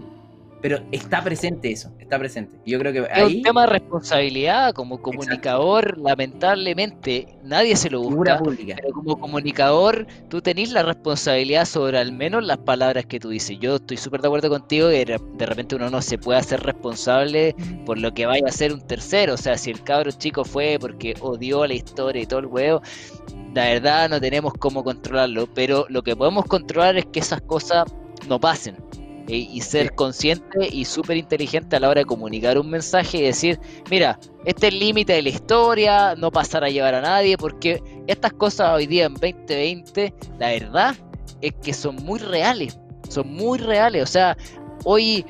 pero 0.60 0.80
está 0.90 1.22
presente 1.22 1.70
eso, 1.70 1.92
está 1.98 2.18
presente. 2.18 2.58
Yo 2.66 2.78
creo 2.78 2.92
que 2.92 3.12
ahí... 3.12 3.26
Es 3.30 3.36
un 3.36 3.42
tema 3.42 3.60
de 3.62 3.68
responsabilidad 3.68 4.72
como 4.72 5.00
comunicador, 5.00 5.96
lamentablemente, 5.98 7.28
nadie 7.44 7.76
se 7.76 7.90
lo 7.90 8.02
busca. 8.02 8.40
Pero 8.42 8.92
como 8.92 9.20
comunicador, 9.20 10.06
tú 10.28 10.40
tenés 10.40 10.72
la 10.72 10.82
responsabilidad 10.82 11.64
sobre 11.64 11.98
al 11.98 12.12
menos 12.12 12.44
las 12.44 12.58
palabras 12.58 13.06
que 13.06 13.20
tú 13.20 13.28
dices. 13.28 13.58
Yo 13.60 13.76
estoy 13.76 13.96
súper 13.96 14.20
de 14.20 14.28
acuerdo 14.28 14.48
contigo 14.48 14.88
que 14.88 15.04
de 15.04 15.46
repente 15.46 15.76
uno 15.76 15.90
no 15.90 16.02
se 16.02 16.18
puede 16.18 16.40
hacer 16.40 16.60
responsable 16.62 17.54
por 17.86 17.98
lo 17.98 18.12
que 18.12 18.26
vaya 18.26 18.46
a 18.46 18.50
hacer 18.50 18.72
un 18.72 18.80
tercero. 18.80 19.34
O 19.34 19.38
sea, 19.38 19.56
si 19.56 19.70
el 19.70 19.82
cabro 19.82 20.10
chico 20.10 20.44
fue 20.44 20.78
porque 20.80 21.14
odió 21.20 21.66
la 21.66 21.74
historia 21.74 22.22
y 22.22 22.26
todo 22.26 22.40
el 22.40 22.46
huevo, 22.46 22.82
la 23.54 23.64
verdad 23.64 24.08
no 24.08 24.20
tenemos 24.20 24.52
cómo 24.54 24.82
controlarlo. 24.82 25.48
Pero 25.54 25.86
lo 25.88 26.02
que 26.02 26.16
podemos 26.16 26.46
controlar 26.46 26.96
es 26.96 27.06
que 27.06 27.20
esas 27.20 27.40
cosas 27.42 27.84
no 28.28 28.40
pasen 28.40 28.76
y 29.36 29.60
ser 29.60 29.94
consciente 29.94 30.68
y 30.70 30.84
súper 30.84 31.16
inteligente 31.16 31.76
a 31.76 31.80
la 31.80 31.88
hora 31.88 32.00
de 32.00 32.06
comunicar 32.06 32.58
un 32.58 32.70
mensaje 32.70 33.18
y 33.18 33.22
decir, 33.22 33.60
mira, 33.90 34.18
este 34.44 34.68
es 34.68 34.72
el 34.72 34.80
límite 34.80 35.12
de 35.12 35.22
la 35.22 35.28
historia, 35.28 36.14
no 36.16 36.30
pasar 36.30 36.64
a 36.64 36.70
llevar 36.70 36.94
a 36.94 37.00
nadie, 37.02 37.36
porque 37.36 37.82
estas 38.06 38.32
cosas 38.32 38.74
hoy 38.74 38.86
día 38.86 39.06
en 39.06 39.14
2020, 39.14 40.14
la 40.38 40.48
verdad 40.50 40.96
es 41.40 41.52
que 41.62 41.72
son 41.72 41.96
muy 41.96 42.18
reales, 42.18 42.78
son 43.08 43.32
muy 43.32 43.58
reales, 43.58 44.02
o 44.02 44.06
sea, 44.06 44.36
hoy 44.84 45.24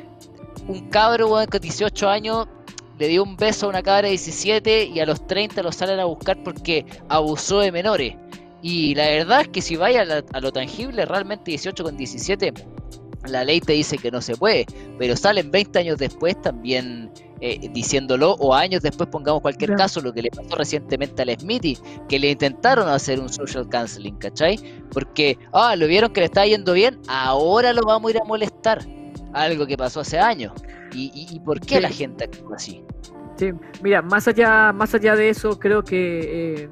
un 0.69 0.89
cabro 0.91 1.31
con 1.31 1.61
18 1.61 2.09
años 2.09 2.47
le 2.99 3.09
dio 3.09 3.23
un 3.23 3.37
beso 3.37 3.67
a 3.67 3.69
una 3.71 3.83
cabra 3.83 4.03
de 4.03 4.11
17 4.11 4.85
y 4.87 5.01
a 5.01 5.07
los 5.07 5.27
30 5.27 5.63
lo 5.63 5.73
salen 5.73 6.01
a 6.01 6.05
buscar 6.05 6.43
porque 6.43 6.85
abusó 7.09 7.61
de 7.61 7.73
menores. 7.73 8.17
Y 8.61 8.97
la 8.97 9.07
verdad 9.07 9.43
es 9.43 9.49
que 9.49 9.63
si 9.63 9.77
vaya 9.77 10.03
a, 10.03 10.37
a 10.37 10.41
lo 10.41 10.51
tangible, 10.51 11.05
realmente 11.05 11.53
18 11.53 11.85
con 11.85 11.97
17 11.97 12.53
la 13.31 13.45
ley 13.45 13.61
te 13.61 13.73
dice 13.73 13.99
que 13.99 14.11
no 14.11 14.21
se 14.21 14.37
puede, 14.37 14.67
pero 14.99 15.17
salen 15.17 15.51
20 15.51 15.79
años 15.79 15.99
después 15.99 16.41
también 16.41 17.11
eh, 17.41 17.71
diciéndolo, 17.73 18.33
o 18.41 18.53
años 18.53 18.83
después, 18.83 19.09
pongamos 19.09 19.43
cualquier 19.43 19.77
caso, 19.77 20.01
lo 20.01 20.13
que 20.13 20.23
le 20.23 20.31
pasó 20.31 20.57
recientemente 20.57 21.23
al 21.23 21.31
Smithy, 21.39 21.79
que 22.09 22.19
le 22.19 22.31
intentaron 22.31 22.89
hacer 22.89 23.21
un 23.21 23.29
social 23.29 23.69
canceling, 23.69 24.17
¿cachai? 24.17 24.59
Porque, 24.91 25.39
ah, 25.53 25.77
lo 25.77 25.87
vieron 25.87 26.13
que 26.13 26.21
le 26.21 26.27
estaba 26.27 26.47
yendo 26.47 26.73
bien, 26.73 26.99
ahora 27.07 27.73
lo 27.73 27.83
vamos 27.83 28.09
a 28.09 28.17
ir 28.17 28.21
a 28.21 28.25
molestar. 28.25 28.85
Algo 29.35 29.67
que 29.67 29.77
pasó 29.77 30.01
hace 30.01 30.19
años. 30.19 30.53
¿Y, 30.93 31.39
por 31.45 31.61
qué 31.61 31.81
la 31.81 31.91
gente 31.91 32.25
actúa 32.25 32.57
así? 32.57 32.83
Sí, 33.37 33.53
mira, 33.83 34.03
más 34.03 34.27
allá, 34.27 34.73
más 34.73 34.95
allá 34.95 35.15
de 35.15 35.29
eso, 35.29 35.61
creo 35.61 35.85
que 35.85 36.65
eh, 36.65 36.71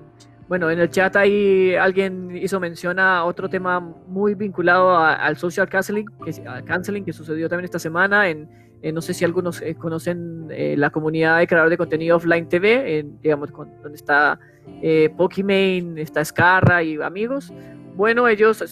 bueno, 0.49 0.71
en 0.71 0.79
el 0.79 0.91
chat 0.91 1.17
ahí 1.17 1.75
alguien 1.75 2.37
hizo 2.37 2.61
mención 2.61 3.01
a 3.01 3.25
otro 3.25 3.49
tema 3.49 3.81
muy 3.81 4.35
vinculado 4.35 4.97
al 4.97 5.37
social 5.37 5.69
canceling 5.69 6.07
que, 6.25 6.33
canceling 6.65 7.05
que 7.05 7.13
sucedió 7.13 7.49
también 7.49 7.65
esta 7.65 7.81
semana. 7.81 8.29
En, 8.29 8.49
no 8.95 9.03
sé 9.03 9.15
si 9.15 9.25
algunos 9.25 9.61
eh, 9.63 9.75
conocen 9.75 10.47
eh, 10.51 10.77
la 10.77 10.91
comunidad 10.91 11.39
de 11.39 11.49
creadores 11.49 11.73
de 11.73 11.79
contenido 11.79 12.17
offline 12.17 12.49
TV, 12.49 12.99
en, 12.99 13.21
digamos, 13.21 13.51
donde 13.51 13.97
está 13.97 14.39
eh, 14.81 15.11
Pokimane, 15.17 16.01
está 16.01 16.25
Scarra 16.25 16.85
y 16.85 17.01
amigos. 17.03 17.53
Bueno, 17.97 18.29
ellos 18.29 18.63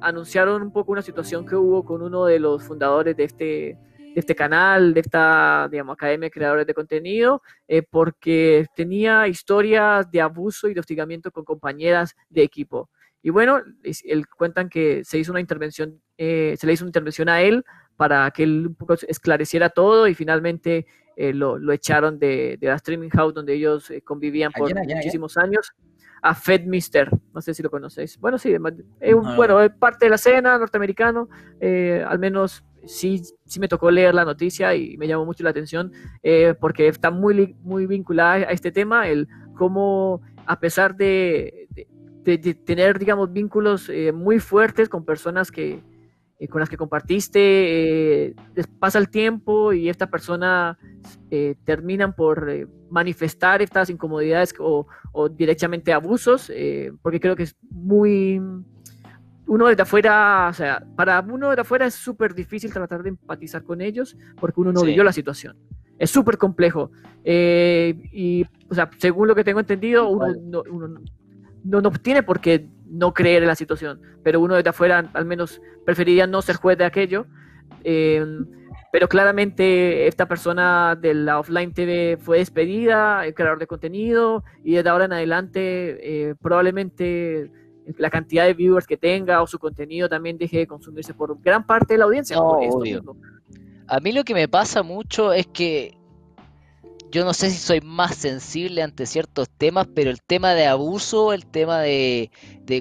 anunciaron 0.00 0.62
un 0.62 0.72
poco 0.72 0.90
una 0.90 1.02
situación 1.02 1.46
que 1.46 1.54
hubo 1.54 1.84
con 1.84 2.02
uno 2.02 2.24
de 2.24 2.40
los 2.40 2.64
fundadores 2.64 3.16
de 3.16 3.24
este 3.24 3.78
de 4.14 4.20
este 4.20 4.34
canal, 4.34 4.94
de 4.94 5.00
esta, 5.00 5.68
digamos, 5.70 5.94
Academia 5.94 6.26
de 6.26 6.30
Creadores 6.30 6.66
de 6.66 6.74
Contenido, 6.74 7.42
eh, 7.68 7.82
porque 7.82 8.66
tenía 8.74 9.28
historias 9.28 10.10
de 10.10 10.20
abuso 10.20 10.68
y 10.68 10.74
de 10.74 10.80
hostigamiento 10.80 11.30
con 11.30 11.44
compañeras 11.44 12.16
de 12.28 12.42
equipo. 12.42 12.90
Y 13.22 13.30
bueno, 13.30 13.60
él, 13.82 14.26
cuentan 14.28 14.68
que 14.68 15.04
se 15.04 15.18
hizo 15.18 15.32
una 15.32 15.40
intervención, 15.40 16.00
eh, 16.16 16.54
se 16.58 16.66
le 16.66 16.72
hizo 16.72 16.84
una 16.84 16.88
intervención 16.88 17.28
a 17.28 17.42
él 17.42 17.64
para 17.96 18.30
que 18.30 18.44
él 18.44 18.68
un 18.68 18.74
poco 18.74 18.94
esclareciera 18.94 19.68
todo 19.68 20.08
y 20.08 20.14
finalmente 20.14 20.86
eh, 21.16 21.34
lo, 21.34 21.58
lo, 21.58 21.72
echaron 21.72 22.18
de, 22.18 22.56
de, 22.58 22.66
la 22.68 22.76
streaming 22.76 23.10
house 23.10 23.34
donde 23.34 23.52
ellos 23.52 23.92
convivían 24.04 24.52
por 24.52 24.74
muchísimos 24.74 25.36
años. 25.36 25.72
a 26.22 26.34
Fed 26.34 26.64
Mister, 26.64 27.10
no 27.32 27.40
sé 27.40 27.54
si 27.54 27.62
lo 27.62 27.70
conocéis. 27.70 28.18
Bueno, 28.18 28.38
sí, 28.38 28.54
es 29.00 29.14
un, 29.14 29.36
bueno, 29.36 29.60
es 29.60 29.70
parte 29.72 30.06
de 30.06 30.10
la 30.10 30.16
escena 30.16 30.58
norteamericano, 30.58 31.28
eh, 31.60 32.04
al 32.06 32.18
menos 32.18 32.64
sí, 32.84 33.22
sí 33.44 33.60
me 33.60 33.68
tocó 33.68 33.90
leer 33.90 34.14
la 34.14 34.24
noticia 34.24 34.74
y 34.74 34.96
me 34.96 35.06
llamó 35.06 35.24
mucho 35.24 35.44
la 35.44 35.50
atención 35.50 35.92
eh, 36.22 36.54
porque 36.58 36.88
está 36.88 37.10
muy, 37.10 37.56
muy 37.62 37.86
vinculada 37.86 38.34
a 38.34 38.52
este 38.52 38.72
tema, 38.72 39.08
el 39.08 39.28
cómo 39.56 40.22
a 40.46 40.58
pesar 40.58 40.96
de, 40.96 41.68
tener, 42.64 42.98
digamos, 42.98 43.32
vínculos 43.32 43.88
eh, 43.88 44.12
muy 44.12 44.38
fuertes 44.38 44.88
con 44.88 45.04
personas 45.04 45.50
que, 45.50 45.82
eh, 46.38 46.48
con 46.48 46.60
las 46.60 46.68
que 46.68 46.76
compartiste, 46.76 48.34
pasa 48.78 48.98
el 48.98 49.10
tiempo 49.10 49.72
y 49.72 49.88
esta 49.88 50.08
persona 50.08 50.78
terminan 51.64 52.14
por 52.14 52.68
manifestar 52.90 53.62
estas 53.62 53.90
incomodidades 53.90 54.54
o, 54.58 54.86
o 55.12 55.28
directamente 55.28 55.92
abusos, 55.92 56.52
porque 57.02 57.20
creo 57.20 57.36
que 57.36 57.44
es 57.44 57.56
muy 57.70 58.40
uno 59.50 59.66
desde 59.66 59.82
afuera, 59.82 60.46
o 60.48 60.52
sea, 60.52 60.80
para 60.94 61.18
uno 61.20 61.48
desde 61.48 61.62
afuera 61.62 61.84
es 61.84 61.94
súper 61.94 62.34
difícil 62.36 62.72
tratar 62.72 63.02
de 63.02 63.08
empatizar 63.08 63.64
con 63.64 63.80
ellos 63.80 64.16
porque 64.38 64.60
uno 64.60 64.72
no 64.72 64.82
vivió 64.82 65.02
la 65.02 65.12
situación. 65.12 65.56
Es 65.98 66.08
súper 66.12 66.38
complejo. 66.38 66.92
Eh, 67.24 68.00
y, 68.12 68.46
o 68.68 68.74
sea, 68.76 68.88
según 68.98 69.26
lo 69.26 69.34
que 69.34 69.42
tengo 69.42 69.58
entendido, 69.58 70.08
uno, 70.08 70.62
no, 71.64 71.80
no, 71.80 71.90
tiene 71.90 72.22
por 72.22 72.38
qué 72.38 72.68
no 72.86 73.12
creer 73.12 73.42
en 73.42 73.48
la 73.48 73.56
situación, 73.56 74.00
pero 74.22 74.38
uno 74.38 74.54
desde 74.54 74.70
afuera 74.70 75.10
al 75.14 75.24
menos 75.24 75.60
preferiría 75.84 76.28
no 76.28 76.42
ser 76.42 76.54
juez 76.54 76.78
de 76.78 76.84
aquello. 76.84 77.26
Eh, 77.82 78.24
pero 78.92 79.08
claramente 79.08 80.06
esta 80.06 80.26
persona 80.26 80.94
de 80.94 81.12
la 81.14 81.40
offline 81.40 81.72
TV 81.72 82.18
fue 82.20 82.38
despedida, 82.38 83.26
el 83.26 83.34
creador 83.34 83.58
de 83.58 83.66
contenido, 83.66 84.44
y 84.62 84.74
desde 84.74 84.90
ahora 84.90 85.06
en 85.06 85.12
adelante 85.12 86.28
eh, 86.30 86.34
probablemente 86.40 87.50
la 87.98 88.10
cantidad 88.10 88.46
de 88.46 88.54
viewers 88.54 88.86
que 88.86 88.96
tenga 88.96 89.42
o 89.42 89.46
su 89.46 89.58
contenido 89.58 90.08
también 90.08 90.38
deje 90.38 90.58
de 90.58 90.66
consumirse 90.66 91.14
por 91.14 91.40
gran 91.40 91.66
parte 91.66 91.94
de 91.94 91.98
la 91.98 92.04
audiencia. 92.04 92.36
A 93.86 94.00
mí 94.00 94.12
lo 94.12 94.24
que 94.24 94.34
me 94.34 94.48
pasa 94.48 94.82
mucho 94.82 95.32
es 95.32 95.46
que 95.48 95.99
yo 97.10 97.24
no 97.24 97.34
sé 97.34 97.50
si 97.50 97.58
soy 97.58 97.80
más 97.80 98.14
sensible 98.14 98.82
ante 98.82 99.04
ciertos 99.04 99.48
temas, 99.48 99.88
pero 99.94 100.10
el 100.10 100.22
tema 100.22 100.54
de 100.54 100.66
abuso, 100.66 101.32
el 101.32 101.46
tema 101.46 101.80
de, 101.80 102.30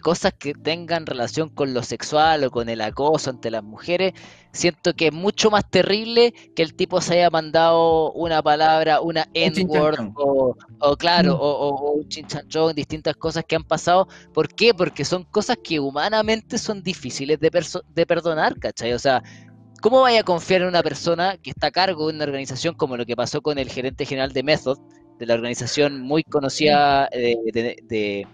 cosas 0.03 0.33
que 0.37 0.53
tengan 0.53 1.07
relación 1.07 1.49
con 1.49 1.73
lo 1.73 1.81
sexual 1.81 2.43
o 2.43 2.51
con 2.51 2.69
el 2.69 2.81
acoso 2.81 3.31
ante 3.31 3.49
las 3.49 3.63
mujeres, 3.63 4.13
siento 4.51 4.93
que 4.93 5.07
es 5.07 5.13
mucho 5.13 5.49
más 5.49 5.67
terrible 5.67 6.31
que 6.55 6.61
el 6.61 6.75
tipo 6.75 7.01
se 7.01 7.15
haya 7.15 7.31
mandado 7.31 8.11
una 8.11 8.43
palabra, 8.43 9.01
una 9.01 9.27
N-word 9.33 10.11
o, 10.15 10.55
claro, 10.97 11.35
mm. 11.35 11.39
o, 11.41 11.91
un 11.93 12.07
chinchanchón, 12.07 12.75
distintas 12.75 13.15
cosas 13.15 13.45
que 13.47 13.55
han 13.55 13.63
pasado. 13.63 14.07
¿Por 14.31 14.53
qué? 14.53 14.75
Porque 14.75 15.05
son 15.05 15.23
cosas 15.23 15.57
que 15.63 15.79
humanamente 15.79 16.59
son 16.59 16.83
difíciles 16.83 17.39
de, 17.39 17.49
de 17.95 18.05
perdonar, 18.05 18.59
¿cachai? 18.59 18.93
O 18.93 18.99
sea, 18.99 19.23
¿Cómo 19.81 20.01
vaya 20.01 20.21
a 20.21 20.23
confiar 20.23 20.61
en 20.61 20.67
una 20.67 20.83
persona 20.83 21.37
que 21.37 21.51
está 21.51 21.67
a 21.67 21.71
cargo 21.71 22.07
de 22.07 22.15
una 22.15 22.25
organización 22.25 22.75
como 22.75 22.97
lo 22.97 23.05
que 23.05 23.15
pasó 23.15 23.41
con 23.41 23.57
el 23.57 23.69
gerente 23.69 24.05
general 24.05 24.33
de 24.33 24.43
Method, 24.43 24.77
de 25.19 25.25
la 25.25 25.35
organización 25.35 26.01
muy 26.01 26.23
conocida 26.23 27.09
de, 27.11 28.27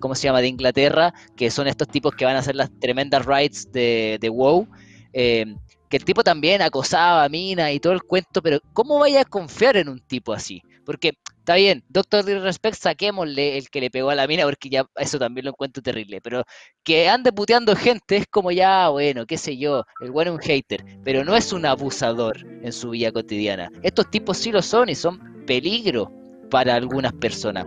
¿cómo 0.00 0.14
se 0.14 0.24
llama?, 0.24 0.40
de 0.40 0.48
Inglaterra, 0.48 1.12
que 1.36 1.50
son 1.50 1.66
estos 1.66 1.88
tipos 1.88 2.14
que 2.14 2.24
van 2.24 2.36
a 2.36 2.40
hacer 2.40 2.54
las 2.54 2.70
tremendas 2.78 3.26
rights 3.26 3.72
de, 3.72 4.30
WoW, 4.32 4.68
eh, 5.12 5.46
que 5.88 5.96
el 5.96 6.04
tipo 6.04 6.22
también 6.22 6.62
acosaba 6.62 7.24
a 7.24 7.28
Mina 7.28 7.72
y 7.72 7.80
todo 7.80 7.92
el 7.92 8.02
cuento, 8.02 8.40
pero 8.42 8.60
¿cómo 8.72 8.98
vaya 8.98 9.22
a 9.22 9.24
confiar 9.24 9.76
en 9.76 9.88
un 9.88 10.00
tipo 10.00 10.32
así? 10.32 10.62
Porque 10.84 11.14
Está 11.48 11.56
bien, 11.56 11.82
Doctor 11.88 12.26
Disrespect, 12.26 12.76
saquémosle 12.76 13.56
el 13.56 13.70
que 13.70 13.80
le 13.80 13.90
pegó 13.90 14.10
a 14.10 14.14
la 14.14 14.26
mina, 14.26 14.44
porque 14.44 14.68
ya 14.68 14.84
eso 14.96 15.18
también 15.18 15.46
lo 15.46 15.52
encuentro 15.52 15.82
terrible. 15.82 16.20
Pero 16.20 16.44
que 16.84 17.08
ande 17.08 17.32
puteando 17.32 17.74
gente 17.74 18.18
es 18.18 18.26
como 18.26 18.50
ya, 18.52 18.90
bueno, 18.90 19.24
qué 19.24 19.38
sé 19.38 19.56
yo, 19.56 19.82
el 20.02 20.10
bueno 20.10 20.32
es 20.32 20.36
un 20.36 20.42
hater, 20.42 20.84
pero 21.04 21.24
no 21.24 21.34
es 21.34 21.50
un 21.54 21.64
abusador 21.64 22.36
en 22.62 22.70
su 22.70 22.90
vida 22.90 23.12
cotidiana. 23.12 23.70
Estos 23.82 24.10
tipos 24.10 24.36
sí 24.36 24.52
lo 24.52 24.60
son 24.60 24.90
y 24.90 24.94
son 24.94 25.46
peligro 25.46 26.12
para 26.50 26.74
algunas 26.74 27.14
personas. 27.14 27.66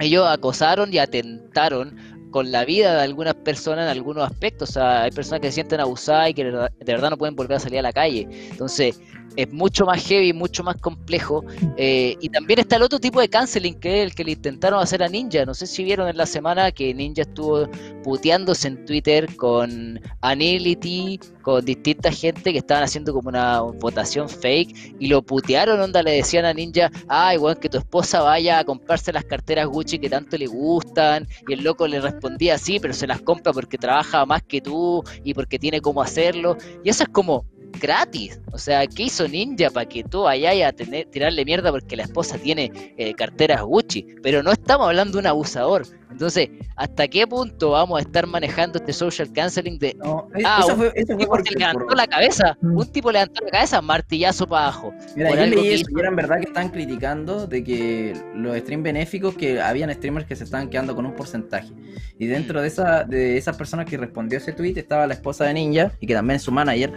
Ellos 0.00 0.26
acosaron 0.26 0.92
y 0.92 0.98
atentaron 0.98 1.96
con 2.32 2.50
la 2.50 2.64
vida 2.64 2.96
de 2.96 3.02
algunas 3.02 3.36
personas 3.36 3.84
en 3.84 3.90
algunos 3.90 4.28
aspectos. 4.28 4.70
O 4.70 4.72
sea, 4.72 5.04
hay 5.04 5.12
personas 5.12 5.38
que 5.38 5.46
se 5.46 5.52
sienten 5.52 5.78
abusadas 5.78 6.30
y 6.30 6.34
que 6.34 6.42
de 6.46 6.68
verdad 6.84 7.10
no 7.10 7.16
pueden 7.16 7.36
volver 7.36 7.58
a 7.58 7.60
salir 7.60 7.78
a 7.78 7.82
la 7.82 7.92
calle. 7.92 8.26
Entonces, 8.50 9.00
es 9.36 9.52
mucho 9.52 9.86
más 9.86 10.04
heavy, 10.06 10.32
mucho 10.32 10.62
más 10.62 10.76
complejo. 10.76 11.44
Eh, 11.76 12.16
y 12.20 12.28
también 12.28 12.60
está 12.60 12.76
el 12.76 12.82
otro 12.82 12.98
tipo 12.98 13.20
de 13.20 13.28
canceling 13.28 13.78
que 13.80 14.00
es 14.00 14.04
el 14.06 14.14
que 14.14 14.24
le 14.24 14.32
intentaron 14.32 14.80
hacer 14.80 15.02
a 15.02 15.08
Ninja. 15.08 15.44
No 15.44 15.54
sé 15.54 15.66
si 15.66 15.84
vieron 15.84 16.08
en 16.08 16.16
la 16.16 16.26
semana 16.26 16.72
que 16.72 16.92
Ninja 16.94 17.22
estuvo 17.22 17.68
puteándose 18.02 18.68
en 18.68 18.84
Twitter 18.84 19.34
con 19.36 20.00
Anility, 20.20 21.18
con 21.42 21.64
distinta 21.64 22.10
gente 22.10 22.52
que 22.52 22.58
estaban 22.58 22.84
haciendo 22.84 23.12
como 23.12 23.28
una 23.28 23.60
votación 23.60 24.28
fake 24.28 24.96
y 24.98 25.08
lo 25.08 25.22
putearon, 25.22 25.80
onda, 25.80 26.02
le 26.02 26.12
decían 26.12 26.44
a 26.44 26.54
Ninja, 26.54 26.90
ay, 27.08 27.38
weón, 27.38 27.56
que 27.56 27.68
tu 27.68 27.78
esposa 27.78 28.22
vaya 28.22 28.58
a 28.58 28.64
comprarse 28.64 29.12
las 29.12 29.24
carteras 29.24 29.66
Gucci 29.66 29.98
que 29.98 30.08
tanto 30.08 30.36
le 30.36 30.46
gustan. 30.46 31.26
Y 31.48 31.52
el 31.54 31.64
loco 31.64 31.86
le 31.86 32.00
respondía, 32.00 32.58
sí, 32.58 32.78
pero 32.80 32.94
se 32.94 33.06
las 33.06 33.20
compra 33.20 33.52
porque 33.52 33.78
trabaja 33.78 34.24
más 34.26 34.42
que 34.42 34.60
tú 34.60 35.02
y 35.22 35.34
porque 35.34 35.58
tiene 35.58 35.80
cómo 35.80 36.02
hacerlo. 36.02 36.56
Y 36.82 36.88
eso 36.88 37.04
es 37.04 37.08
como, 37.08 37.44
gratis. 37.80 38.40
O 38.52 38.58
sea, 38.58 38.86
¿qué 38.86 39.04
hizo 39.04 39.26
Ninja 39.28 39.70
para 39.70 39.86
que 39.86 40.04
tú 40.04 40.22
vayas 40.22 40.68
a 40.68 40.72
tener, 40.72 41.06
tirarle 41.06 41.44
mierda 41.44 41.70
porque 41.70 41.96
la 41.96 42.04
esposa 42.04 42.38
tiene 42.38 42.70
eh, 42.96 43.14
carteras 43.14 43.62
Gucci? 43.62 44.06
Pero 44.22 44.42
no 44.42 44.52
estamos 44.52 44.86
hablando 44.86 45.14
de 45.14 45.18
un 45.20 45.26
abusador. 45.26 45.86
Entonces, 46.14 46.48
¿hasta 46.76 47.08
qué 47.08 47.26
punto 47.26 47.70
vamos 47.70 47.98
a 47.98 48.02
estar 48.02 48.24
manejando 48.28 48.78
este 48.78 48.92
social 48.92 49.32
canceling 49.32 49.80
de... 49.80 49.96
ah, 50.44 50.60
eso 50.60 50.76
fue, 50.76 50.92
un 50.96 51.18
tipo 51.18 51.36
le 51.36 51.50
levantó 51.56 51.94
la 51.96 52.06
cabeza, 52.06 52.56
mm. 52.60 52.76
un 52.76 52.86
tipo 52.92 53.10
levantó 53.10 53.44
la 53.44 53.50
cabeza, 53.50 53.82
martillazo 53.82 54.46
para 54.46 54.66
abajo. 54.66 54.94
Mira, 55.16 55.30
yo 55.30 55.46
leí 55.46 55.74
eso 55.74 55.86
y 55.90 55.98
eran 55.98 56.14
verdad 56.14 56.38
que 56.38 56.44
están 56.44 56.68
criticando 56.68 57.48
de 57.48 57.64
que 57.64 58.12
los 58.36 58.56
streams 58.56 58.84
benéficos, 58.84 59.34
que 59.34 59.60
habían 59.60 59.92
streamers 59.92 60.24
que 60.28 60.36
se 60.36 60.44
estaban 60.44 60.70
quedando 60.70 60.94
con 60.94 61.04
un 61.04 61.16
porcentaje. 61.16 61.72
Y 62.16 62.26
dentro 62.26 62.62
de, 62.62 62.68
esa, 62.68 63.02
de 63.02 63.36
esas 63.36 63.56
personas 63.56 63.86
que 63.86 63.96
respondió 63.96 64.38
ese 64.38 64.52
tweet 64.52 64.74
estaba 64.76 65.08
la 65.08 65.14
esposa 65.14 65.46
de 65.46 65.54
Ninja, 65.54 65.90
y 65.98 66.06
que 66.06 66.14
también 66.14 66.36
es 66.36 66.42
su 66.42 66.52
manager, 66.52 66.92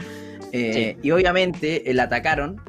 eh, 0.51 0.97
y 1.01 1.11
obviamente 1.11 1.89
eh, 1.89 1.93
la 1.93 2.03
atacaron 2.03 2.61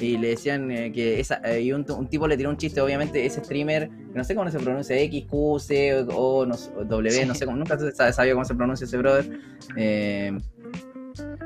y 0.00 0.18
le 0.18 0.28
decían 0.28 0.70
eh, 0.70 0.92
que 0.92 1.20
esa, 1.20 1.40
y 1.58 1.72
un, 1.72 1.84
tipo 2.08 2.28
le 2.28 2.36
tiró 2.36 2.50
un 2.50 2.56
chiste, 2.56 2.80
obviamente 2.80 3.24
ese 3.24 3.42
streamer, 3.42 3.88
que 3.88 4.18
no 4.18 4.24
sé 4.24 4.34
cómo 4.34 4.50
se 4.50 4.58
pronuncia, 4.58 4.98
X, 4.98 5.24
Q, 5.28 5.58
C 5.58 6.04
o, 6.10 6.44
no, 6.44 6.54
W, 6.84 7.26
no 7.26 7.34
sé 7.34 7.46
cómo, 7.46 7.56
nunca 7.56 7.78
sabía 8.12 8.34
cómo 8.34 8.44
se 8.44 8.54
pronuncia 8.54 8.84
ese 8.84 8.96
brother. 8.98 9.26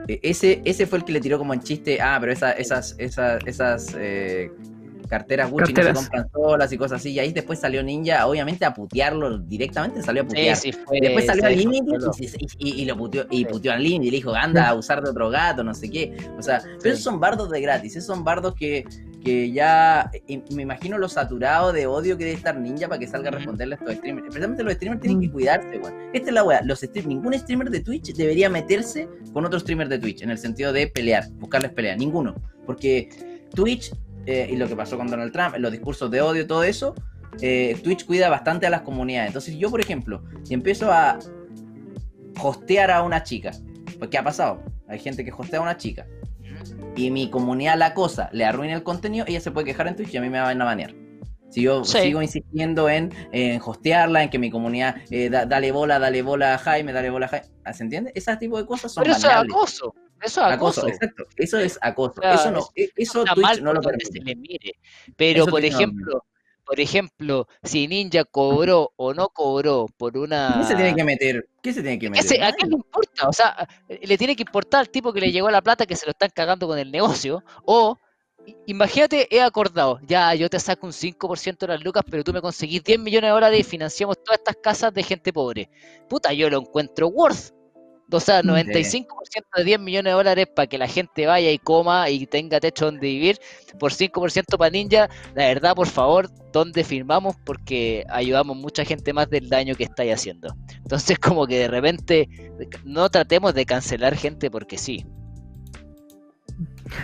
ese, 0.09 0.63
ese 0.65 0.87
fue 0.87 0.99
el 0.99 1.05
que 1.05 1.13
le 1.13 1.21
tiró 1.21 1.39
como 1.39 1.55
en 1.55 1.61
chiste, 1.61 2.01
ah, 2.01 2.19
pero 2.21 2.33
esa, 2.33 2.53
esas, 2.53 2.97
esas, 2.99 3.41
esas 3.47 3.95
carteras 5.11 5.51
Gucci 5.51 5.75
no 5.75 5.83
se 5.83 5.93
compran 5.93 6.31
solas 6.33 6.73
y 6.73 6.79
cosas 6.79 7.01
así. 7.01 7.11
Y 7.11 7.19
ahí 7.19 7.33
después 7.33 7.59
salió 7.59 7.83
Ninja, 7.83 8.27
obviamente, 8.27 8.65
a 8.65 8.73
putearlo 8.73 9.39
directamente, 9.39 10.03
salió 10.03 10.23
a 10.23 10.27
putear. 10.27 10.57
después 10.57 11.27
salió 11.27 11.45
al 11.45 11.57
límite 11.57 11.93
y, 12.59 12.85
lo 12.87 12.97
puteó, 12.97 13.27
y 13.31 13.45
puteó 13.45 13.73
al 13.73 13.83
límite 13.83 14.07
y 14.07 14.11
le 14.11 14.17
dijo, 14.19 14.35
anda 14.35 14.69
a 14.69 14.75
usar 14.75 15.03
de 15.03 15.11
otro 15.11 15.29
gato, 15.29 15.63
no 15.63 15.75
sé 15.75 15.91
qué. 15.91 16.17
O 16.39 16.43
sea, 16.43 16.63
pero 16.81 16.95
esos 16.95 17.05
son 17.05 17.21
bardos 17.21 17.51
de 17.51 17.61
gratis, 17.61 17.97
esos 17.97 18.07
son 18.07 18.25
bardos 18.25 18.55
que, 18.55 18.85
que 19.23 19.51
ya 19.51 20.11
me 20.51 20.63
imagino 20.63 20.97
lo 20.97 21.09
saturado 21.09 21.73
de 21.73 21.87
odio 21.87 22.17
que 22.17 22.25
debe 22.25 22.37
estar 22.37 22.59
Ninja 22.59 22.89
para 22.89 22.99
que 22.99 23.07
salga 23.07 23.29
a 23.29 23.33
responderle 23.33 23.75
a 23.75 23.79
estos 23.79 23.97
streamers. 23.97 24.29
Especialmente 24.29 24.63
los 24.63 24.75
streamers 24.75 25.01
tienen 25.03 25.21
que 25.21 25.29
mm. 25.29 25.33
cuidarse, 25.33 25.79
weón. 25.79 25.95
Esta 26.13 26.29
es 26.29 26.35
la 26.35 26.45
weá. 26.45 26.63
Los 26.63 26.81
ningún 27.05 27.35
streamer 27.35 27.71
de 27.71 27.81
Twitch 27.81 28.15
debería 28.15 28.49
meterse 28.49 29.09
con 29.33 29.45
otro 29.45 29.59
streamer 29.59 29.89
de 29.89 29.99
Twitch 29.99 30.23
en 30.23 30.31
el 30.31 30.39
sentido 30.39 30.73
de 30.73 30.87
pelear, 30.87 31.29
buscarles 31.35 31.73
pelea. 31.73 31.97
Ninguno. 31.97 32.35
Porque 32.67 33.09
Twitch 33.55 33.93
eh, 34.27 34.49
y 34.51 34.57
lo 34.57 34.69
que 34.69 34.77
pasó 34.77 34.97
con 34.97 35.09
Donald 35.09 35.33
Trump, 35.33 35.57
los 35.59 35.73
discursos 35.73 36.11
de 36.11 36.21
odio, 36.21 36.47
todo 36.47 36.65
eso, 36.65 36.95
eh, 37.41 37.79
Twitch 37.83 38.07
cuida 38.07 38.29
bastante 38.29 38.67
a 38.67 38.71
las 38.71 38.83
comunidades. 38.83 39.29
Entonces 39.29 39.57
yo, 39.57 39.71
por 39.71 39.81
ejemplo, 39.81 40.23
si 40.43 40.55
empiezo 40.55 40.93
a 40.93 41.19
hostear 42.43 42.91
a 42.91 43.03
una 43.03 43.23
chica, 43.23 43.53
pues 43.99 44.11
¿qué 44.11 44.19
ha 44.19 44.25
pasado? 44.25 44.63
Hay 44.89 44.99
gente 44.99 45.25
que 45.25 45.33
hostea 45.33 45.59
a 45.59 45.63
una 45.63 45.77
chica 45.77 46.07
y 46.97 47.11
mi 47.11 47.31
comunidad 47.31 47.77
la 47.79 47.95
cosa 47.95 48.29
le 48.33 48.45
arruina 48.45 48.75
el 48.75 48.83
contenido, 48.83 49.25
ella 49.29 49.41
se 49.41 49.51
puede 49.51 49.67
quejar 49.67 49.89
en 49.89 49.97
Twitch 49.97 50.15
y 50.15 50.17
a 50.17 50.21
mí 50.21 50.29
me 50.29 50.41
van 50.41 50.61
a 50.61 50.65
banear. 50.65 50.95
Si 51.51 51.63
yo 51.63 51.85
sigo 51.85 52.23
insistiendo 52.23 52.89
en, 52.89 53.13
en, 53.33 53.61
hostearla, 53.61 54.23
en 54.23 54.31
que 54.31 54.39
mi 54.39 54.51
comunidad 54.51 54.97
eh, 55.11 55.29
dale 55.31 55.73
bola, 55.73 55.99
dale 55.99 56.23
bola 56.23 56.55
a 56.55 56.59
Jaime, 56.59 56.93
dale 56.93 57.11
bola 57.11 57.27
a 57.27 57.29
Jaime, 57.29 57.49
¿se 57.73 57.83
entiende? 57.83 58.13
Ese 58.15 58.37
tipo 58.37 58.57
de 58.57 58.67
cosas 58.67 58.93
son 58.93 59.03
Pero 59.03 59.17
eso 59.17 59.29
es 59.29 59.35
acoso. 59.35 59.95
Eso 60.23 60.47
es 60.47 60.53
acoso. 60.53 60.89
Exacto, 60.89 61.25
eso 61.37 61.59
es 61.59 61.79
acoso. 61.81 62.23
eso 62.23 62.51
no, 62.51 62.69
e, 62.75 62.91
eso 62.97 63.25
Twitch 63.25 63.61
no 63.61 63.73
lo 63.73 63.81
permite. 63.81 64.21
le 64.23 64.37
mire. 64.37 64.75
Pero, 65.17 65.47
por 65.47 65.65
ejemplo, 65.65 66.25
por 66.71 66.79
ejemplo, 66.79 67.49
si 67.65 67.89
Ninja 67.89 68.25
cobró 68.25 68.93
o 68.95 69.13
no 69.13 69.31
cobró 69.31 69.87
por 69.97 70.17
una. 70.17 70.59
¿Qué 70.61 70.69
se 70.69 70.77
tiene 70.77 70.95
que 70.95 71.03
meter? 71.03 71.49
¿Qué 71.61 71.73
se 71.73 71.83
tiene 71.83 71.99
que 71.99 72.11
meter? 72.11 72.45
¿A 72.45 72.53
qué 72.53 72.65
le 72.65 72.75
importa? 72.75 73.29
O 73.29 73.33
sea, 73.33 73.69
le 73.89 74.17
tiene 74.17 74.37
que 74.37 74.43
importar 74.43 74.81
al 74.81 74.89
tipo 74.89 75.13
que 75.13 75.21
le 75.21 75.33
llegó 75.33 75.51
la 75.51 75.63
plata 75.63 75.85
que 75.85 75.97
se 75.97 76.07
lo 76.07 76.13
están 76.13 76.31
cagando 76.33 76.69
con 76.69 76.79
el 76.79 76.93
negocio, 76.93 77.43
o 77.65 77.99
imagínate, 78.67 79.27
he 79.35 79.43
acordado, 79.43 79.99
ya 80.07 80.33
yo 80.35 80.49
te 80.49 80.61
saco 80.61 80.87
un 80.87 80.93
5% 80.93 81.59
de 81.59 81.67
las 81.67 81.83
lucas, 81.83 82.05
pero 82.09 82.23
tú 82.23 82.33
me 82.33 82.41
conseguís 82.41 82.85
10 82.85 83.01
millones 83.01 83.29
de 83.29 83.33
dólares 83.33 83.61
y 83.61 83.65
financiamos 83.65 84.23
todas 84.23 84.39
estas 84.39 84.57
casas 84.63 84.95
de 84.95 85.03
gente 85.03 85.33
pobre. 85.33 85.69
Puta, 86.09 86.33
yo 86.33 86.49
lo 86.49 86.61
encuentro 86.61 87.09
worth. 87.09 87.53
O 88.13 88.21
sea, 88.21 88.43
95% 88.43 89.07
de 89.57 89.65
10 89.65 89.81
millones 89.81 90.11
de 90.11 90.17
dólares 90.17 90.47
para 90.55 90.67
que 90.67 90.79
la 90.79 90.89
gente 90.89 91.27
vaya 91.27 91.51
y 91.51 91.59
coma 91.59 92.09
y 92.11 92.27
tenga 92.27 92.61
techo 92.61 92.87
donde 92.87 93.07
vivir, 93.07 93.39
por 93.79 93.93
5% 93.93 94.59
para 94.59 94.71
Ninja, 94.71 95.09
la 95.35 95.47
verdad, 95.47 95.75
por 95.75 95.87
favor, 95.87 96.29
¿dónde 96.53 96.83
firmamos? 96.85 97.37
Porque 97.45 98.05
ayudamos 98.09 98.57
mucha 98.57 98.85
gente 98.85 99.13
más 99.13 99.31
del 99.31 99.49
daño 99.49 99.75
que 99.75 99.85
estáis 99.85 100.13
haciendo. 100.13 100.55
Entonces, 100.77 101.19
como 101.19 101.47
que 101.47 101.59
de 101.59 101.69
repente, 101.69 102.29
no 102.85 103.09
tratemos 103.09 103.55
de 103.55 103.65
cancelar 103.65 104.17
gente 104.17 104.51
porque 104.51 104.77
sí. 104.77 105.07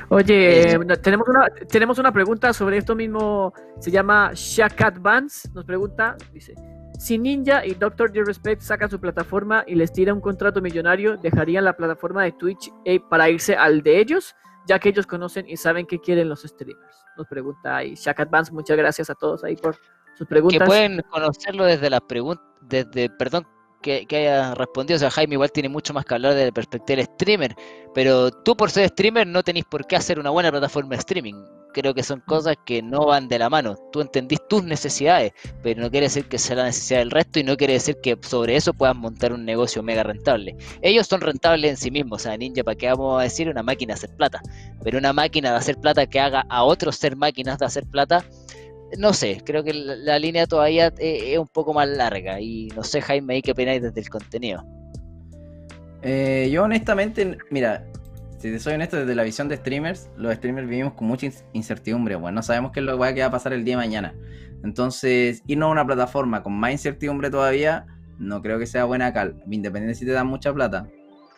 Oye, 0.09 0.77
tenemos 1.03 1.29
una, 1.29 1.47
tenemos 1.69 1.99
una 1.99 2.13
pregunta 2.13 2.53
sobre 2.53 2.79
esto 2.79 2.97
mismo. 2.97 3.53
Se 3.79 3.91
llama 3.91 4.33
Shakat 4.35 4.99
Vance. 4.99 5.49
Nos 5.55 5.65
pregunta, 5.65 6.17
dice: 6.33 6.55
Si 6.99 7.19
Ninja 7.19 7.65
y 7.65 7.75
Doctor 7.75 8.11
Disrespect 8.11 8.63
sacan 8.63 8.91
su 8.91 8.99
plataforma 8.99 9.65
y 9.67 9.75
les 9.75 9.93
tira 9.93 10.13
un 10.15 10.21
contrato 10.21 10.61
millonario, 10.61 11.17
¿dejarían 11.17 11.65
la 11.65 11.77
plataforma 11.77 12.25
de 12.25 12.33
Twitch 12.33 12.71
eh, 12.85 13.01
para 13.01 13.29
irse 13.29 13.55
al 13.55 13.83
de 13.83 14.01
ellos? 14.01 14.35
Ya 14.67 14.79
que 14.79 14.89
ellos 14.89 15.07
conocen 15.07 15.49
y 15.49 15.57
saben 15.57 15.87
qué 15.87 16.01
quieren 16.01 16.29
los 16.29 16.43
streamers. 16.43 17.05
Nos 17.17 17.27
pregunta 17.27 17.77
ahí 17.77 17.95
Shakat 17.95 18.31
Vance. 18.31 18.53
Muchas 18.53 18.77
gracias 18.77 19.11
a 19.11 19.15
todos 19.15 19.45
ahí 19.45 19.57
por 19.57 19.77
sus 20.17 20.27
preguntas. 20.27 20.59
Que 20.59 20.65
pueden 20.65 21.03
conocerlo 21.11 21.65
desde 21.65 21.91
las 21.91 22.01
preguntas, 22.01 22.45
desde, 22.63 23.11
perdón, 23.11 23.47
que, 23.83 24.07
haya 24.11 24.55
respondido. 24.55 24.97
O 24.97 25.01
sea, 25.01 25.11
Jaime 25.11 25.35
igual 25.35 25.53
tiene 25.53 25.69
mucho 25.69 25.95
más 25.95 26.05
que 26.05 26.15
hablar 26.15 26.35
de 26.35 26.47
la 26.47 26.53
perspectiva 26.53 26.97
del 26.97 27.07
streamer, 27.07 27.55
pero 27.95 28.31
tú 28.31 28.57
por 28.57 28.71
ser 28.71 28.89
streamer 28.89 29.27
no 29.27 29.43
tenés 29.43 29.65
por 29.65 29.87
qué 29.87 29.97
hacer 29.97 30.19
una 30.19 30.31
buena 30.31 30.51
plataforma 30.51 30.91
de 30.91 30.97
streaming. 30.97 31.35
Creo 31.77 31.93
que 31.93 32.03
son 32.03 32.21
cosas 32.21 32.57
que 32.65 32.81
no 32.81 33.05
van 33.05 33.29
de 33.29 33.39
la 33.39 33.51
mano. 33.51 33.77
Tú 33.93 34.01
entendís 34.01 34.39
tus 34.49 34.65
necesidades, 34.65 35.33
pero 35.63 35.83
no 35.83 35.91
quiere 35.91 36.07
decir 36.07 36.25
que 36.25 36.39
sea 36.39 36.57
la 36.57 36.65
necesidad 36.65 37.01
del 37.01 37.11
resto 37.11 37.39
y 37.39 37.45
no 37.45 37.55
quiere 37.55 37.75
decir 37.75 37.99
que 38.03 38.17
sobre 38.23 38.57
eso 38.57 38.73
puedas 38.73 38.97
montar 38.97 39.35
un 39.35 39.45
negocio 39.45 39.83
mega 39.83 40.03
rentable. 40.03 40.57
Ellos 40.81 41.07
son 41.07 41.21
rentables 41.21 41.73
en 41.73 41.77
sí 41.77 41.91
mismos. 41.91 42.23
O 42.23 42.25
sea, 42.25 42.37
Ninja, 42.39 42.65
¿para 42.65 42.77
qué 42.77 42.87
vamos 42.87 43.21
a 43.21 43.25
decir 43.25 43.51
una 43.51 43.63
máquina 43.63 43.93
de 43.93 43.99
hacer 43.99 44.17
plata? 44.17 44.41
Pero 44.83 44.97
una 44.97 45.13
máquina 45.13 45.51
de 45.51 45.57
hacer 45.59 45.77
plata 45.77 46.07
que 46.07 46.19
haga 46.19 46.47
a 46.49 46.65
otros 46.65 46.97
ser 46.97 47.15
máquinas 47.15 47.59
de 47.59 47.67
hacer 47.67 47.85
plata, 47.85 48.25
no 48.97 49.13
sé, 49.13 49.43
creo 49.45 49.63
que 49.63 49.75
la, 49.75 50.19
línea 50.19 50.47
todavía 50.47 50.95
eh, 50.97 51.35
es 51.35 51.39
un 51.39 51.49
poco 51.49 51.75
más 51.75 51.89
larga 51.89 52.41
y 52.41 52.69
no 52.75 52.85
sé, 52.85 53.03
Jaime, 53.03 53.43
qué 53.43 53.51
opináis 53.51 53.83
desde 53.83 54.01
el 54.01 54.09
contenido? 54.09 54.65
Eh, 56.01 56.49
yo 56.51 56.63
honestamente, 56.63 57.37
mira, 57.51 57.85
si 58.39 58.51
te 58.51 58.59
soy 58.59 58.75
honesto, 58.75 58.97
desde 58.97 59.15
la 59.15 59.23
visión 59.23 59.49
de 59.49 59.57
streamers, 59.57 60.11
los 60.17 60.35
streamers 60.35 60.69
vivimos 60.69 60.95
con 60.95 61.09
mucha 61.09 61.29
incertidumbre, 61.53 62.17
bueno, 62.17 62.37
no 62.37 62.43
sabemos 62.43 62.73
qué 62.73 62.81
es 62.81 62.87
lo 62.87 62.99
que 63.01 63.21
va 63.21 63.27
a 63.27 63.31
pasar 63.31 63.53
el 63.53 63.65
día 63.65 63.75
de 63.75 63.85
mañana. 63.85 64.15
Entonces, 64.63 65.43
irnos 65.47 65.69
a 65.69 65.73
una 65.73 65.87
plataforma 65.87 66.43
con 66.43 66.53
más 66.53 66.73
incertidumbre 66.73 67.31
todavía, 67.31 67.87
no 68.19 68.43
creo 68.43 68.59
que 68.59 68.67
sea 68.67 68.85
buena 68.85 69.13
cal, 69.13 69.43
independiente 69.51 69.99
si 69.99 70.05
te 70.05 70.13
dan 70.13 70.27
mucha 70.27 70.53
plata. 70.53 70.87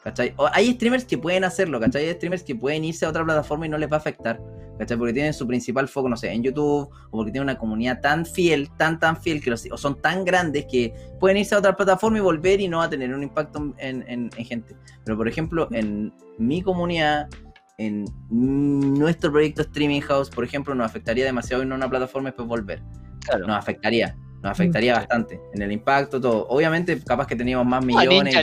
¿Cachai? 0.05 0.35
hay 0.53 0.73
streamers 0.73 1.05
que 1.05 1.19
pueden 1.19 1.45
hacerlo, 1.45 1.81
¿cachai? 1.81 2.07
Hay 2.07 2.15
streamers 2.15 2.43
que 2.43 2.55
pueden 2.55 2.85
irse 2.85 3.05
a 3.05 3.09
otra 3.09 3.25
plataforma 3.25 3.67
y 3.67 3.69
no 3.69 3.79
les 3.79 3.91
va 3.91 3.97
a 3.97 3.99
afectar. 3.99 4.41
¿cachai? 4.79 4.97
Porque 4.97 5.13
tienen 5.13 5.35
su 5.35 5.47
principal 5.47 5.89
foco, 5.89 6.09
no 6.09 6.17
sé, 6.17 6.33
en 6.33 6.43
YouTube, 6.43 6.89
o 6.89 7.11
porque 7.11 7.33
tienen 7.33 7.49
una 7.49 7.59
comunidad 7.59 8.01
tan 8.01 8.25
fiel, 8.25 8.71
tan, 8.77 8.99
tan 8.99 9.17
fiel, 9.17 9.43
que 9.43 9.53
o 9.53 9.77
son 9.77 10.01
tan 10.01 10.25
grandes 10.25 10.67
que 10.67 10.95
pueden 11.19 11.37
irse 11.37 11.55
a 11.55 11.59
otra 11.59 11.77
plataforma 11.77 12.19
y 12.19 12.21
volver 12.21 12.61
y 12.61 12.69
no 12.69 12.79
va 12.79 12.85
a 12.85 12.91
tener 12.91 13.13
un 13.13 13.23
impacto 13.23 13.75
en, 13.79 14.31
gente. 14.33 14.77
Pero, 15.05 15.17
por 15.17 15.29
ejemplo, 15.29 15.69
en 15.73 16.13
mi 16.39 16.63
comunidad, 16.63 17.29
en 17.77 18.05
nuestro 18.31 19.31
proyecto 19.33 19.63
Streaming 19.63 20.01
House, 20.03 20.31
por 20.31 20.45
ejemplo, 20.45 20.75
nos 20.75 20.87
afectaría 20.87 21.25
demasiado 21.25 21.63
irnos 21.63 21.77
a 21.77 21.79
una 21.79 21.91
plataforma 21.91 22.29
y 22.29 22.31
después 22.31 22.49
volver. 22.49 22.83
Claro. 23.27 23.47
Nos 23.47 23.57
afectaría. 23.57 24.17
Nos 24.43 24.53
afectaría 24.53 24.95
bastante 24.95 25.41
en 25.53 25.63
el 25.63 25.73
impacto, 25.73 26.21
todo. 26.21 26.47
Obviamente, 26.49 27.03
capaz 27.03 27.27
que 27.27 27.35
teníamos 27.35 27.67
más 27.67 27.85
millones. 27.85 28.37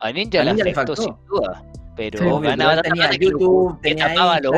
A 0.00 0.12
Ninja 0.12 0.40
A 0.40 0.44
Ninja, 0.44 0.64
le 0.64 0.70
afectó, 0.70 0.96
sin 0.96 1.14
duda 1.28 1.64
pero 1.96 2.40
tenía 2.82 3.10
YouTube, 3.12 3.80
tenía 3.80 4.14
Instagram, 4.14 4.52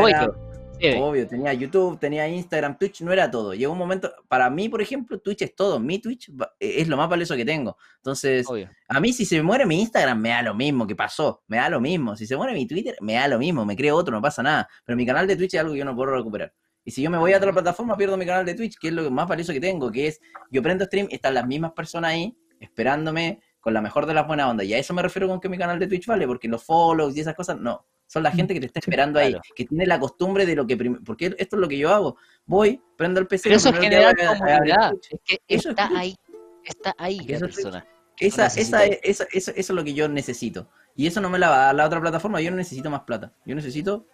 Obvio, 1.01 1.27
tenía 1.27 1.53
YouTube, 1.55 1.99
tenía 1.99 2.29
Instagram, 2.29 2.79
Twitch 2.79 3.01
no 3.01 3.13
era 3.13 3.29
todo. 3.29 3.53
Llegó 3.53 3.73
un 3.73 3.79
momento, 3.79 4.13
para 4.29 4.49
mí, 4.49 4.69
por 4.69 4.81
ejemplo, 4.81 5.19
Twitch 5.19 5.43
es 5.43 5.57
todo. 5.57 5.81
Mi 5.81 5.99
Twitch 5.99 6.31
e, 6.61 6.81
es 6.81 6.87
lo 6.87 6.97
más 6.97 7.09
valioso 7.09 7.35
que 7.35 7.45
tengo. 7.45 7.77
Entonces, 7.97 8.47
a 8.89 9.01
mí 9.01 9.13
si 9.13 9.25
se 9.25 9.37
me 9.37 9.43
muere 9.43 9.67
mi 9.67 9.81
Instagram, 9.81 10.21
me 10.21 10.29
da 10.29 10.43
lo 10.43 10.55
mismo 10.55 10.87
que 10.87 10.95
pasó. 10.95 11.43
Me 11.49 11.57
da 11.57 11.69
lo 11.69 11.81
mismo. 11.81 12.15
Si 12.15 12.27
se 12.27 12.37
muere 12.37 12.53
mi 12.53 12.67
Twitter, 12.67 12.97
me 13.01 13.15
da 13.15 13.27
lo 13.27 13.41
mismo. 13.41 13.65
Me 13.65 13.75
creo 13.75 13.97
otro, 13.97 14.15
no 14.15 14.23
pasa 14.23 14.41
nada. 14.43 14.69
Pero 14.85 14.97
mi 14.97 15.05
canal 15.05 15.27
de 15.27 15.35
Twitch 15.35 15.55
es 15.55 15.61
algo 15.61 15.73
que 15.73 15.81
yo 15.81 15.85
no 15.85 15.97
puedo 15.97 16.13
recuperar. 16.13 16.53
Y 16.85 16.93
si 16.93 17.03
yo 17.03 17.11
me 17.11 17.19
voy 17.19 17.33
a 17.33 17.39
otra 17.39 17.53
plataforma, 17.53 17.97
pierdo 17.97 18.17
mi 18.17 18.25
canal 18.25 18.47
de 18.47 18.55
Twitch, 18.55 18.79
que 18.79 18.89
es 18.89 18.95
lo 18.95 19.11
más 19.11 19.27
valioso 19.27 19.53
que 19.53 19.61
tengo, 19.61 19.91
que 19.91 20.07
es, 20.07 20.21
yo 20.51 20.63
prendo 20.63 20.85
stream, 20.85 21.09
están 21.11 21.35
las 21.35 21.47
mismas 21.47 21.73
personas 21.73 22.13
ahí, 22.13 22.39
esperándome, 22.61 23.41
con 23.69 23.75
la 23.75 23.83
mejor 23.83 24.07
de 24.07 24.15
las 24.15 24.27
buenas 24.27 24.49
ondas. 24.49 24.67
Y 24.67 24.73
a 24.73 24.79
eso 24.79 24.95
me 24.95 25.03
refiero 25.03 25.29
con 25.29 25.41
que 25.41 25.49
mi 25.51 25.59
canal 25.59 25.79
de 25.79 25.87
Twitch 25.87 26.07
vale, 26.07 26.27
porque 26.27 26.49
los 26.49 26.65
follows 26.65 27.15
y 27.15 27.21
esas 27.21 27.35
cosas, 27.35 27.61
no. 27.61 27.87
Son 28.07 28.23
la 28.23 28.31
mm, 28.31 28.35
gente 28.35 28.55
que 28.55 28.61
te 28.61 28.67
está 28.67 28.81
esperando 28.81 29.19
ahí, 29.19 29.37
que 29.55 29.67
tiene 29.67 29.85
la 29.85 30.01
costumbre 30.01 30.47
de 30.47 30.57
lo 30.57 30.67
que... 30.67 30.75
Porque 31.05 31.35
esto 31.37 31.57
es 31.57 31.61
lo 31.61 31.69
que 31.69 31.77
yo 31.77 31.91
hago. 31.91 32.17
Voy, 32.47 32.81
prendo 32.97 33.21
el 33.21 33.27
PC... 33.27 33.43
Pero 33.43 33.57
eso 33.57 33.69
es 33.69 33.79
generar 33.79 34.17
comunidad. 34.17 34.95
Es 35.11 35.21
que 35.23 35.39
eso 35.47 35.69
está 35.69 35.91
ahí. 35.95 36.17
Está 36.65 36.95
ahí 36.97 37.19
la 37.29 37.41
persona. 37.41 37.87
Esa, 38.19 38.47
esa, 38.47 38.87
esa, 38.87 39.27
eso, 39.31 39.53
es 39.55 39.69
lo 39.69 39.85
que 39.85 39.93
yo 39.93 40.09
necesito. 40.09 40.71
Y 40.97 41.07
eso 41.07 41.21
no 41.21 41.29
me 41.29 41.39
la 41.39 41.51
va 41.51 41.57
a 41.57 41.65
dar 41.67 41.75
la 41.75 41.85
otra 41.85 42.01
plataforma. 42.01 42.41
Yo 42.41 42.51
no 42.51 42.57
necesito 42.57 42.89
más 42.89 43.03
plata. 43.03 43.35
Yo 43.45 43.55
necesito 43.55 44.07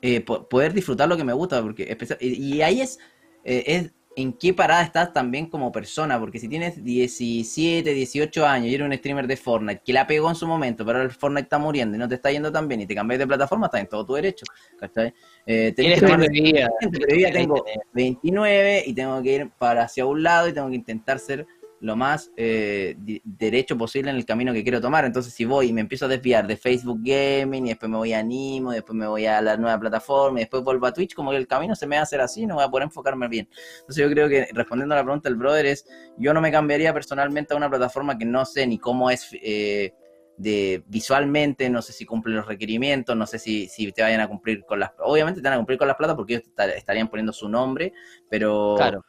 eh, 0.00 0.22
poder 0.22 0.72
disfrutar 0.72 1.10
lo 1.10 1.18
que 1.18 1.24
me 1.24 1.34
gusta. 1.34 1.60
porque 1.60 1.94
Y, 2.20 2.62
ahí 2.62 2.80
es, 2.80 2.98
eh, 3.44 3.64
es 3.66 3.92
en 4.16 4.32
qué 4.32 4.54
parada 4.54 4.82
estás 4.82 5.12
también 5.12 5.46
como 5.46 5.72
persona, 5.72 6.18
porque 6.18 6.38
si 6.38 6.48
tienes 6.48 6.82
17, 6.82 7.92
18 7.92 8.46
años 8.46 8.68
y 8.68 8.74
eres 8.74 8.86
un 8.86 8.94
streamer 8.94 9.26
de 9.26 9.36
Fortnite 9.36 9.82
que 9.84 9.92
la 9.92 10.06
pegó 10.06 10.28
en 10.28 10.34
su 10.34 10.46
momento, 10.46 10.84
pero 10.84 11.02
el 11.02 11.10
Fortnite 11.10 11.44
está 11.44 11.58
muriendo 11.58 11.96
y 11.96 11.98
no 11.98 12.08
te 12.08 12.16
está 12.16 12.30
yendo 12.30 12.50
tan 12.52 12.68
bien 12.68 12.80
y 12.80 12.86
te 12.86 12.94
cambias 12.94 13.18
de 13.18 13.26
plataforma, 13.26 13.66
estás 13.66 13.80
en 13.80 13.88
todo 13.88 14.04
tu 14.04 14.14
derecho. 14.14 14.44
¿cachai? 14.78 15.14
Eh, 15.46 15.72
tengo 15.76 17.64
29 17.92 18.84
y 18.86 18.94
tengo 18.94 19.22
que 19.22 19.34
ir 19.34 19.50
para 19.58 19.82
hacia 19.82 20.06
un 20.06 20.22
lado 20.22 20.48
y 20.48 20.52
tengo 20.52 20.68
que 20.68 20.76
intentar 20.76 21.18
ser 21.18 21.46
lo 21.84 21.96
más 21.96 22.32
eh, 22.38 22.96
derecho 23.24 23.76
posible 23.76 24.10
en 24.10 24.16
el 24.16 24.24
camino 24.24 24.54
que 24.54 24.62
quiero 24.62 24.80
tomar. 24.80 25.04
Entonces, 25.04 25.34
si 25.34 25.44
voy 25.44 25.68
y 25.68 25.72
me 25.74 25.82
empiezo 25.82 26.06
a 26.06 26.08
desviar 26.08 26.46
de 26.46 26.56
Facebook 26.56 27.00
Gaming, 27.02 27.66
y 27.66 27.68
después 27.68 27.90
me 27.90 27.98
voy 27.98 28.14
a 28.14 28.20
Animo, 28.20 28.72
después 28.72 28.96
me 28.96 29.06
voy 29.06 29.26
a 29.26 29.42
la 29.42 29.58
nueva 29.58 29.78
plataforma, 29.78 30.40
y 30.40 30.44
después 30.44 30.62
vuelvo 30.62 30.86
a 30.86 30.94
Twitch, 30.94 31.14
como 31.14 31.30
que 31.30 31.36
el 31.36 31.46
camino 31.46 31.74
se 31.74 31.86
me 31.86 31.96
va 31.96 32.00
a 32.00 32.02
hacer 32.04 32.22
así, 32.22 32.46
no 32.46 32.54
voy 32.54 32.64
a 32.64 32.70
poder 32.70 32.84
enfocarme 32.84 33.28
bien. 33.28 33.50
Entonces, 33.80 34.02
yo 34.02 34.10
creo 34.10 34.30
que 34.30 34.48
respondiendo 34.54 34.94
a 34.94 34.98
la 34.98 35.04
pregunta 35.04 35.28
del 35.28 35.36
brother 35.36 35.66
es, 35.66 35.86
yo 36.16 36.32
no 36.32 36.40
me 36.40 36.50
cambiaría 36.50 36.94
personalmente 36.94 37.52
a 37.52 37.58
una 37.58 37.68
plataforma 37.68 38.16
que 38.16 38.24
no 38.24 38.46
sé 38.46 38.66
ni 38.66 38.78
cómo 38.78 39.10
es 39.10 39.28
eh, 39.34 39.92
de 40.38 40.82
visualmente, 40.86 41.68
no 41.68 41.82
sé 41.82 41.92
si 41.92 42.06
cumple 42.06 42.34
los 42.34 42.46
requerimientos, 42.46 43.14
no 43.14 43.26
sé 43.26 43.38
si, 43.38 43.68
si 43.68 43.92
te 43.92 44.00
vayan 44.00 44.22
a 44.22 44.28
cumplir 44.28 44.64
con 44.64 44.80
las... 44.80 44.92
Obviamente 45.00 45.42
te 45.42 45.48
van 45.48 45.56
a 45.56 45.58
cumplir 45.58 45.78
con 45.78 45.86
las 45.86 45.98
plata 45.98 46.16
porque 46.16 46.36
ellos 46.36 46.48
estarían 46.76 47.08
poniendo 47.08 47.34
su 47.34 47.46
nombre, 47.46 47.92
pero... 48.30 48.74
Claro 48.78 49.04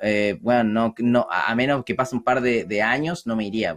eh, 0.00 0.38
bueno, 0.40 0.64
no, 0.64 0.94
no, 0.98 1.26
a 1.30 1.54
menos 1.54 1.84
que 1.84 1.94
pase 1.94 2.16
un 2.16 2.24
par 2.24 2.40
de, 2.40 2.82
años, 2.82 3.26
no 3.26 3.36
me 3.36 3.46
iría. 3.46 3.76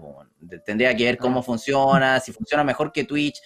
Tendría 0.65 0.95
que 0.95 1.05
ver 1.05 1.17
cómo 1.17 1.43
funciona, 1.43 2.19
si 2.19 2.31
funciona 2.31 2.63
mejor 2.63 2.91
que 2.91 3.03
Twitch, 3.03 3.41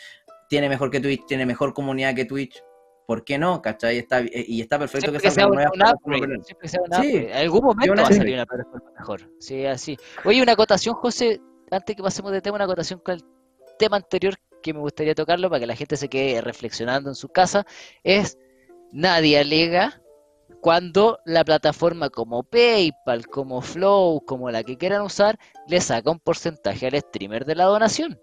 tiene 0.49 0.69
mejor 0.69 0.91
que 0.91 0.99
Twitch, 0.99 1.25
tiene 1.25 1.45
mejor 1.45 1.73
comunidad 1.73 2.15
que 2.15 2.25
Twitch. 2.25 2.63
¿Por 3.05 3.23
qué 3.23 3.37
no? 3.37 3.61
¿Cachai? 3.61 3.99
Está, 3.99 4.21
eh, 4.21 4.45
y 4.47 4.61
está 4.61 4.79
perfecto 4.79 5.11
que, 5.11 5.29
sea 5.29 5.47
una 5.47 5.69
Sí, 7.01 7.17
en 7.17 7.33
algún 7.33 7.63
momento 7.63 8.01
va 8.01 8.07
a 8.07 8.11
salir 8.11 8.33
una 8.33 8.47
plataforma 8.47 8.91
mejor. 8.97 9.29
Sí, 9.39 9.65
así. 9.65 9.97
Oye, 10.23 10.41
una 10.41 10.53
acotación, 10.53 10.95
José, 10.95 11.39
antes 11.69 11.95
que 11.95 12.01
pasemos 12.01 12.31
de 12.31 12.41
tema, 12.41 12.55
una 12.55 12.65
acotación 12.65 12.99
con 12.99 13.15
el 13.15 13.23
tema 13.77 13.97
anterior 13.97 14.35
que 14.63 14.73
me 14.73 14.79
gustaría 14.79 15.13
tocarlo 15.13 15.49
para 15.49 15.59
que 15.59 15.67
la 15.67 15.75
gente 15.75 15.97
se 15.97 16.09
quede 16.09 16.41
reflexionando 16.41 17.09
en 17.09 17.15
su 17.15 17.29
casa, 17.29 17.67
es 18.03 18.39
nadie 18.91 19.37
alega 19.37 20.01
cuando 20.65 21.19
la 21.25 21.45
plataforma 21.45 22.09
como 22.09 22.41
PayPal, 22.41 23.27
como 23.27 23.61
Flow, 23.61 24.19
como 24.25 24.49
la 24.49 24.63
que 24.63 24.79
quieran 24.79 25.03
usar, 25.03 25.37
le 25.67 25.79
saca 25.79 26.09
un 26.09 26.19
porcentaje 26.19 26.87
al 26.87 26.99
streamer 26.99 27.45
de 27.45 27.53
la 27.53 27.65
donación. 27.65 28.19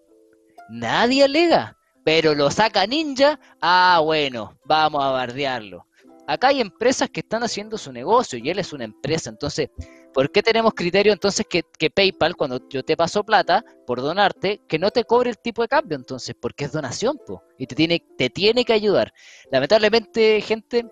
Nadie 0.69 1.23
alega, 1.23 1.79
pero 2.05 2.35
lo 2.35 2.51
saca 2.51 2.85
Ninja, 2.85 3.39
ah, 3.61 4.01
bueno, 4.03 4.59
vamos 4.65 5.05
a 5.05 5.11
bardearlo. 5.11 5.87
Acá 6.27 6.49
hay 6.49 6.61
empresas 6.61 7.11
que 7.11 7.21
están 7.21 7.45
haciendo 7.45 7.79
su 7.79 7.93
negocio 7.93 8.41
y 8.41 8.51
él 8.51 8.59
es 8.59 8.73
una 8.73 8.83
empresa, 8.87 9.31
entonces, 9.31 9.69
¿por 10.13 10.33
qué 10.33 10.43
tenemos 10.43 10.75
criterio 10.75 11.13
entonces 11.13 11.47
que, 11.49 11.91
PayPal, 11.91 12.35
cuando 12.35 12.69
yo 12.69 12.83
te 12.83 12.97
paso 12.97 13.23
plata 13.23 13.65
por 13.87 14.03
donarte, 14.03 14.61
que 14.67 14.81
no 14.81 14.91
te 14.91 15.05
cobre 15.05 15.31
el 15.31 15.39
tipo 15.39 15.63
de 15.63 15.69
cambio 15.69 15.97
entonces? 15.97 16.35
Porque 16.43 16.65
es 16.65 16.73
donación, 16.73 17.21
y 17.57 17.69
te 17.69 17.77
tiene, 17.77 18.05
te 18.19 18.31
tiene 18.31 18.65
que 18.65 18.73
ayudar. 18.73 19.13
Lamentablemente, 19.53 20.41
gente, 20.41 20.91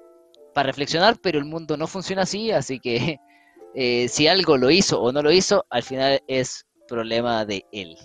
para 0.55 0.69
reflexionar, 0.69 1.17
pero 1.23 1.39
el 1.39 1.45
mundo 1.45 1.77
no 1.77 1.87
funciona 1.87 2.23
así, 2.23 2.51
así 2.51 2.81
que 2.81 3.19
eh, 3.75 4.09
si 4.09 4.27
algo 4.27 4.57
lo 4.57 4.71
hizo 4.71 5.01
o 5.01 5.13
no 5.13 5.23
lo 5.23 5.31
hizo, 5.31 5.65
al 5.71 5.83
final 5.83 6.21
es 6.27 6.67
problema 6.89 7.45
de 7.45 7.65
él. 7.73 7.97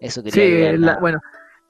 Eso 0.00 0.22
quería 0.22 0.72
Sí, 0.72 1.00
bueno, 1.00 1.20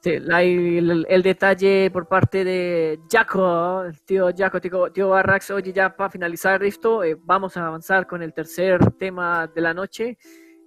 Sí, 0.00 0.10
el, 0.10 1.06
el, 1.08 1.22
detalle 1.24 1.90
por 1.90 2.06
parte 2.06 2.44
de 2.44 3.00
Jaco, 3.10 3.82
el 3.82 4.00
tío 4.02 4.30
Jaco, 4.36 4.60
tío, 4.60 4.92
tío 4.92 5.08
Barrax, 5.08 5.50
oye, 5.50 5.72
ya 5.72 5.96
para 5.96 6.08
finalizar 6.08 6.62
esto, 6.62 7.02
eh, 7.02 7.16
vamos 7.20 7.56
a 7.56 7.66
avanzar 7.66 8.06
con 8.06 8.22
el 8.22 8.32
tercer 8.32 8.78
tema 8.92 9.48
de 9.52 9.60
la 9.60 9.74
noche. 9.74 10.16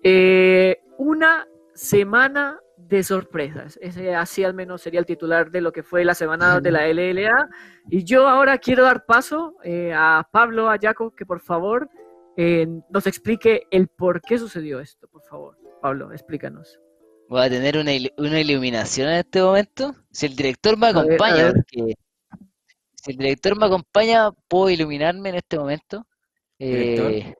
Eh, 0.03 0.81
una 0.97 1.47
semana 1.73 2.59
de 2.87 3.03
sorpresas. 3.03 3.79
Ese 3.81 4.15
así 4.15 4.43
al 4.43 4.53
menos 4.53 4.81
sería 4.81 4.99
el 4.99 5.05
titular 5.05 5.51
de 5.51 5.61
lo 5.61 5.71
que 5.71 5.83
fue 5.83 6.05
la 6.05 6.13
semana 6.13 6.59
de 6.59 6.71
la 6.71 6.87
LLA. 6.87 7.49
Y 7.89 8.03
yo 8.03 8.27
ahora 8.27 8.57
quiero 8.57 8.83
dar 8.83 9.05
paso 9.05 9.55
eh, 9.63 9.93
a 9.95 10.27
Pablo 10.31 10.69
Ayaco 10.69 11.15
que 11.15 11.25
por 11.25 11.39
favor 11.39 11.89
nos 12.89 13.05
explique 13.05 13.67
el 13.69 13.87
por 13.87 14.21
qué 14.21 14.39
sucedió 14.39 14.79
esto. 14.79 15.07
Por 15.07 15.21
favor, 15.23 15.57
Pablo, 15.81 16.11
explícanos. 16.11 16.79
Voy 17.29 17.41
a 17.45 17.49
tener 17.49 17.77
una, 17.77 17.93
iluminación 17.93 19.09
en 19.09 19.15
este 19.19 19.41
momento. 19.41 19.95
Si 20.11 20.25
el 20.25 20.35
director 20.35 20.77
me 20.77 20.87
acompaña, 20.87 21.53
si 23.01 23.11
el 23.11 23.17
director 23.17 23.57
me 23.57 23.67
acompaña, 23.67 24.31
puedo 24.47 24.69
iluminarme 24.69 25.29
en 25.29 25.35
este 25.35 25.57
momento. 25.57 26.05
Eh, 26.59 27.33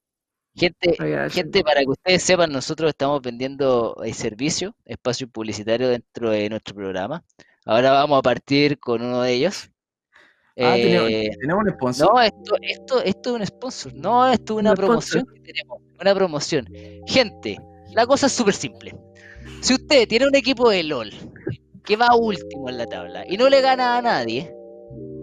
gente, 0.55 0.95
gente, 1.29 1.63
para 1.63 1.81
que 1.81 1.89
ustedes 1.89 2.23
sepan, 2.23 2.51
nosotros 2.51 2.89
estamos 2.89 3.21
vendiendo 3.21 3.95
el 4.03 4.13
servicio, 4.13 4.75
espacio 4.85 5.27
publicitario 5.27 5.89
dentro 5.89 6.31
de 6.31 6.49
nuestro 6.49 6.75
programa. 6.75 7.23
Ahora 7.65 7.91
vamos 7.91 8.19
a 8.19 8.21
partir 8.21 8.79
con 8.79 9.01
uno 9.01 9.21
de 9.21 9.33
ellos. 9.33 9.69
Ah, 10.57 10.77
eh, 10.77 11.29
¿tenemos, 11.39 11.63
un 11.63 11.71
sponsor. 11.71 12.13
No, 12.13 12.21
esto, 12.21 12.55
esto, 12.61 13.03
esto 13.03 13.29
es 13.29 13.41
un 13.41 13.47
sponsor. 13.47 13.93
No, 13.93 14.31
esto 14.31 14.53
es 14.53 14.59
una 14.59 14.73
promoción 14.73 15.25
que 15.33 15.39
tenemos. 15.39 15.79
Una 15.99 16.13
promoción. 16.13 16.67
Gente, 17.07 17.57
la 17.93 18.05
cosa 18.05 18.25
es 18.27 18.33
súper 18.33 18.53
simple. 18.53 18.95
Si 19.61 19.73
usted 19.73 20.07
tiene 20.07 20.27
un 20.27 20.35
equipo 20.35 20.69
de 20.69 20.83
LOL 20.83 21.11
que 21.85 21.95
va 21.95 22.15
último 22.15 22.69
en 22.69 22.77
la 22.77 22.85
tabla 22.85 23.23
y 23.27 23.37
no 23.37 23.49
le 23.49 23.61
gana 23.61 23.97
a 23.97 24.01
nadie, 24.01 24.53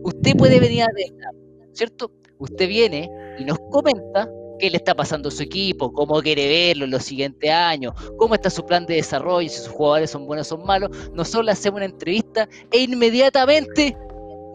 usted 0.03 0.37
puede 0.37 0.61
venir 0.61 0.83
a 0.83 0.89
¿cierto? 1.73 2.11
Usted 2.39 2.69
viene 2.69 3.11
y 3.39 3.45
nos 3.45 3.59
comenta 3.71 4.29
qué 4.59 4.71
le 4.71 4.77
está 4.77 4.95
pasando 4.95 5.29
a 5.29 5.33
su 5.33 5.43
equipo, 5.43 5.93
cómo 5.93 6.21
quiere 6.21 6.49
verlo 6.49 6.85
en 6.85 6.91
los 6.91 7.05
siguientes 7.05 7.51
años, 7.51 7.95
cómo 8.17 8.35
está 8.35 8.51
su 8.51 8.65
plan 8.65 8.87
de 8.87 8.97
desarrollo, 8.97 9.49
si 9.49 9.59
sus 9.59 9.69
jugadores 9.69 10.11
son 10.11 10.27
buenos 10.27 10.51
o 10.53 10.57
son 10.57 10.67
malos. 10.67 10.91
Nosotros 11.15 11.47
le 11.47 11.53
hacemos 11.53 11.79
una 11.79 11.87
entrevista 11.87 12.49
e 12.71 12.83
inmediatamente 12.83 13.97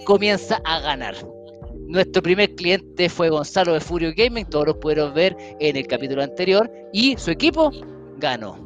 comienza 0.05 0.61
a 0.65 0.79
ganar. 0.79 1.15
Nuestro 1.87 2.23
primer 2.23 2.55
cliente 2.55 3.09
fue 3.09 3.29
Gonzalo 3.29 3.73
de 3.73 3.79
Furio 3.79 4.13
Gaming, 4.15 4.45
todos 4.45 4.67
lo 4.67 4.79
pudieron 4.79 5.13
ver 5.13 5.35
en 5.59 5.75
el 5.75 5.85
capítulo 5.85 6.23
anterior, 6.23 6.71
y 6.91 7.17
su 7.17 7.31
equipo 7.31 7.71
ganó. 8.17 8.57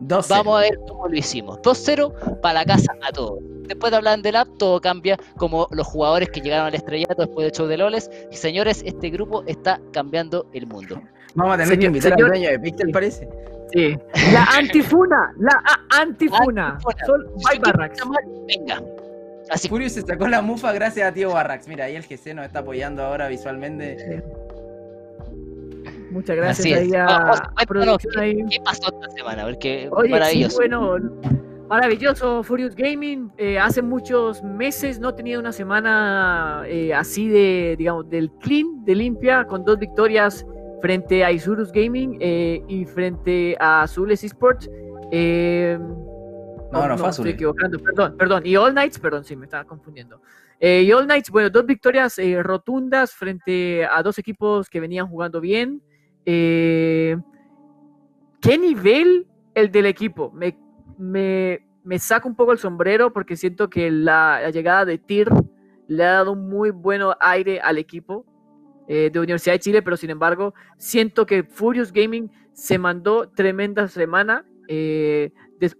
Vamos 0.00 0.56
a 0.56 0.60
ver 0.60 0.78
cómo 0.88 1.08
lo 1.08 1.16
hicimos. 1.16 1.58
2-0 1.58 2.40
para 2.40 2.60
la 2.60 2.64
casa 2.64 2.92
a 3.02 3.12
todos. 3.12 3.38
Después 3.70 3.92
de 3.92 3.98
hablar 3.98 4.20
del 4.20 4.34
app, 4.34 4.48
todo 4.58 4.80
cambia 4.80 5.16
como 5.36 5.68
los 5.70 5.86
jugadores 5.86 6.28
que 6.30 6.40
llegaron 6.40 6.66
al 6.66 6.74
estrellato 6.74 7.22
después 7.22 7.44
del 7.44 7.52
show 7.52 7.68
de 7.68 7.76
Loles. 7.76 8.10
Y 8.32 8.36
señores, 8.36 8.82
este 8.84 9.10
grupo 9.10 9.44
está 9.46 9.80
cambiando 9.92 10.44
el 10.52 10.66
mundo. 10.66 11.00
Vamos 11.36 11.54
a 11.54 11.58
tener 11.58 11.78
que 11.78 11.86
invitar 11.86 12.14
al 12.14 12.18
dueño 12.18 12.50
de 12.50 12.58
Pixel, 12.58 12.90
parece. 12.90 13.28
Sí. 13.72 13.96
La 14.32 14.44
antifuna, 14.58 15.32
la 15.38 15.62
antifuna. 15.90 16.78
Venga. 18.48 18.82
Así. 19.50 19.68
Furio 19.68 19.88
se 19.88 20.02
sacó 20.02 20.26
la 20.26 20.42
mufa 20.42 20.72
gracias 20.72 21.08
a 21.08 21.14
Tío 21.14 21.30
Barrax. 21.30 21.68
Mira, 21.68 21.84
ahí 21.84 21.94
el 21.94 22.02
GC 22.02 22.34
nos 22.34 22.46
está 22.46 22.58
apoyando 22.58 23.04
ahora 23.04 23.28
visualmente. 23.28 24.24
Muchas 26.10 26.34
gracias 26.34 26.76
ahí 26.76 26.90
a, 26.92 27.52
¿qué, 27.56 28.60
pasó 28.64 28.92
esta 28.92 29.10
semana? 29.16 29.46
maravilloso. 30.08 30.56
bueno, 30.56 30.98
maravilloso 31.70 32.42
Furious 32.42 32.74
Gaming. 32.74 33.30
Eh, 33.38 33.56
hace 33.56 33.80
muchos 33.80 34.42
meses 34.42 34.98
no 34.98 35.14
tenía 35.14 35.38
una 35.38 35.52
semana 35.52 36.64
eh, 36.66 36.92
así 36.92 37.28
de, 37.28 37.76
digamos, 37.78 38.10
del 38.10 38.32
clean, 38.40 38.84
de 38.84 38.96
limpia, 38.96 39.44
con 39.46 39.64
dos 39.64 39.78
victorias 39.78 40.44
frente 40.82 41.24
a 41.24 41.30
Isurus 41.30 41.70
Gaming 41.70 42.18
eh, 42.20 42.60
y 42.66 42.84
frente 42.86 43.56
a 43.60 43.82
Azules 43.82 44.24
Esports. 44.24 44.68
no, 45.12 45.78
no, 46.72 46.96
no, 46.96 47.08
estoy 47.08 47.30
equivocando, 47.30 47.78
perdón, 47.78 48.16
perdón. 48.16 48.42
Y 48.44 48.56
All 48.56 48.72
Knights, 48.72 48.98
perdón, 48.98 49.22
sí, 49.24 49.36
me 49.36 49.44
estaba 49.44 49.62
confundiendo. 49.64 50.20
y 50.60 50.90
All 50.90 51.04
Knights, 51.04 51.30
bueno, 51.30 51.50
dos 51.50 51.66
victorias 51.66 52.18
rotundas 52.42 53.12
frente 53.12 53.86
a 53.86 54.02
dos 54.02 54.18
equipos 54.18 54.68
que 54.68 54.80
venían 54.80 55.06
jugando 55.06 55.40
bien. 55.40 55.80
¿Qué 56.24 57.16
nivel 58.58 59.28
el 59.54 59.70
del 59.70 59.86
equipo? 59.86 60.32
Me, 60.32 60.56
me, 61.00 61.60
saca 61.98 62.28
un 62.28 62.36
poco 62.36 62.52
el 62.52 62.58
sombrero 62.58 63.12
porque 63.12 63.36
siento 63.36 63.68
que 63.70 63.90
la, 63.90 64.50
llegada 64.50 64.84
de 64.84 64.98
TIR 64.98 65.30
le 65.88 66.04
ha 66.04 66.12
dado 66.12 66.32
un 66.32 66.48
muy 66.48 66.70
buen 66.70 67.02
aire 67.20 67.60
al 67.60 67.78
equipo 67.78 68.24
eh, 68.86 69.10
de 69.12 69.18
Universidad 69.18 69.54
de 69.54 69.60
Chile, 69.60 69.82
pero 69.82 69.96
sin 69.96 70.10
embargo, 70.10 70.54
siento 70.76 71.26
que 71.26 71.42
Furious 71.42 71.92
Gaming 71.92 72.30
se 72.52 72.78
mandó 72.78 73.28
tremenda 73.28 73.88
semana. 73.88 74.44
Eh, 74.68 75.32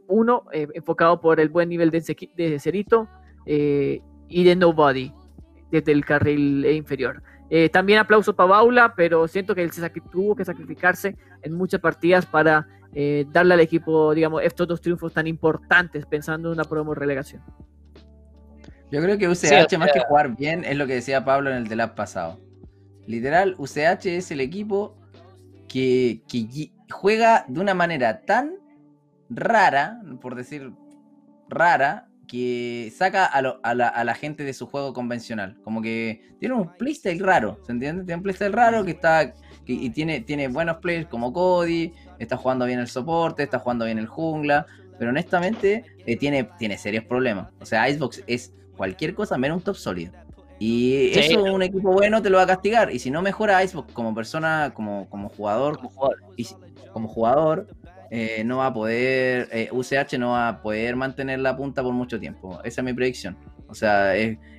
uno, 0.09 0.45
enfocado 0.53 1.21
por 1.21 1.41
el 1.41 1.49
buen 1.49 1.69
nivel 1.69 1.91
de, 1.91 2.01
de 2.37 2.59
Cerito 2.59 3.09
y 3.47 4.45
de 4.45 4.57
Nobody 4.57 5.13
desde 5.71 5.93
el 5.93 6.05
carril 6.05 6.67
inferior. 6.67 7.23
Eh, 7.53 7.69
también 7.69 7.99
aplauso 7.99 8.35
para 8.35 8.51
Baula, 8.51 8.95
pero 8.95 9.27
siento 9.27 9.57
que 9.57 9.63
él 9.63 9.73
se 9.73 9.89
tuvo 10.11 10.37
que 10.37 10.45
sacrificarse 10.45 11.17
en 11.43 11.53
muchas 11.53 11.81
partidas 11.81 12.25
para 12.25 12.67
eh, 12.95 13.27
darle 13.31 13.55
al 13.55 13.61
equipo, 13.61 14.15
digamos, 14.15 14.43
estos 14.43 14.67
dos 14.67 14.81
triunfos 14.81 15.13
tan 15.13 15.27
importantes 15.27 16.07
pensando 16.07 16.49
en 16.49 16.55
una 16.55 16.65
promo 16.65 16.95
relegación. 16.95 17.43
Yo 18.91 19.01
creo 19.01 19.17
que 19.19 19.29
UCH, 19.29 19.79
más 19.79 19.93
que 19.93 20.01
jugar 20.01 20.37
bien, 20.37 20.65
es 20.65 20.77
lo 20.77 20.87
que 20.87 20.95
decía 20.95 21.25
Pablo 21.25 21.51
en 21.51 21.59
el 21.59 21.69
del 21.69 21.81
app 21.81 21.95
pasado. 21.95 22.41
Literal, 23.07 23.55
UCH 23.59 24.07
es 24.07 24.31
el 24.33 24.41
equipo 24.41 24.97
que, 25.69 26.23
que 26.29 26.73
juega 26.91 27.45
de 27.47 27.61
una 27.61 27.75
manera 27.75 28.23
tan 28.23 28.57
rara, 29.29 30.01
por 30.21 30.35
decir 30.35 30.73
rara, 31.49 32.09
que 32.27 32.93
saca 32.97 33.27
a, 33.27 33.75
la, 33.75 34.15
gente 34.15 34.45
de 34.45 34.53
su 34.53 34.67
juego 34.67 34.93
convencional. 34.93 35.61
Como 35.63 35.83
que 35.83 36.23
tiene 36.39 36.55
un 36.55 36.77
playstyle 36.77 37.21
raro, 37.21 37.59
¿se 37.65 37.73
entiende? 37.73 38.05
Tiene 38.05 38.17
un 38.17 38.23
playstyle 38.23 38.53
raro 38.53 38.85
que 38.85 38.93
está. 38.93 39.35
y 39.67 39.91
tiene, 39.91 40.21
tiene 40.21 40.49
buenos 40.49 40.77
players 40.79 41.09
como 41.09 41.33
Cody, 41.33 41.93
está 42.21 42.37
jugando 42.37 42.67
bien 42.67 42.79
el 42.79 42.87
soporte, 42.87 43.43
está 43.43 43.59
jugando 43.59 43.87
bien 43.87 43.99
el 43.99 44.07
jungla. 44.07 44.67
Pero 44.99 45.11
honestamente 45.11 45.85
eh, 46.07 46.17
tiene, 46.17 46.45
tiene 46.59 46.77
serios 46.77 47.05
problemas. 47.05 47.49
O 47.61 47.67
sea, 47.67 47.89
Icebox 47.89 48.23
es 48.27 48.53
cualquier 48.77 49.15
cosa 49.15 49.39
menos 49.39 49.57
un 49.57 49.65
top 49.65 49.77
sólido. 49.77 50.13
Y 50.59 51.19
eso 51.19 51.43
un 51.43 51.63
equipo 51.63 51.91
bueno 51.91 52.21
te 52.21 52.29
lo 52.29 52.37
va 52.37 52.43
a 52.43 52.47
castigar. 52.47 52.93
Y 52.93 52.99
si 52.99 53.11
no 53.11 53.23
mejora 53.23 53.65
Icebox 53.65 53.93
como 53.95 54.15
persona, 54.15 54.73
como, 54.75 55.09
como 55.09 55.31
jugador, 55.31 55.79
como 55.79 55.89
jugador, 55.89 56.19
y, 56.37 56.47
como 56.93 57.09
jugador 57.09 57.67
eh, 58.11 58.45
no 58.45 58.59
va 58.59 58.67
a 58.67 58.75
poder, 58.75 59.71
UCH 59.73 60.13
eh, 60.13 60.19
no 60.19 60.33
va 60.33 60.49
a 60.49 60.61
poder 60.61 60.97
mantener 60.97 61.41
la 61.41 61.57
punta 61.57 61.83
por 61.83 61.95
mucho 61.95 62.21
tiempo. 62.21 62.61
Esa 62.63 62.83
es 62.83 62.85
mi 62.85 62.93
predicción. 62.93 63.39
O 63.71 63.75
sea, 63.75 64.13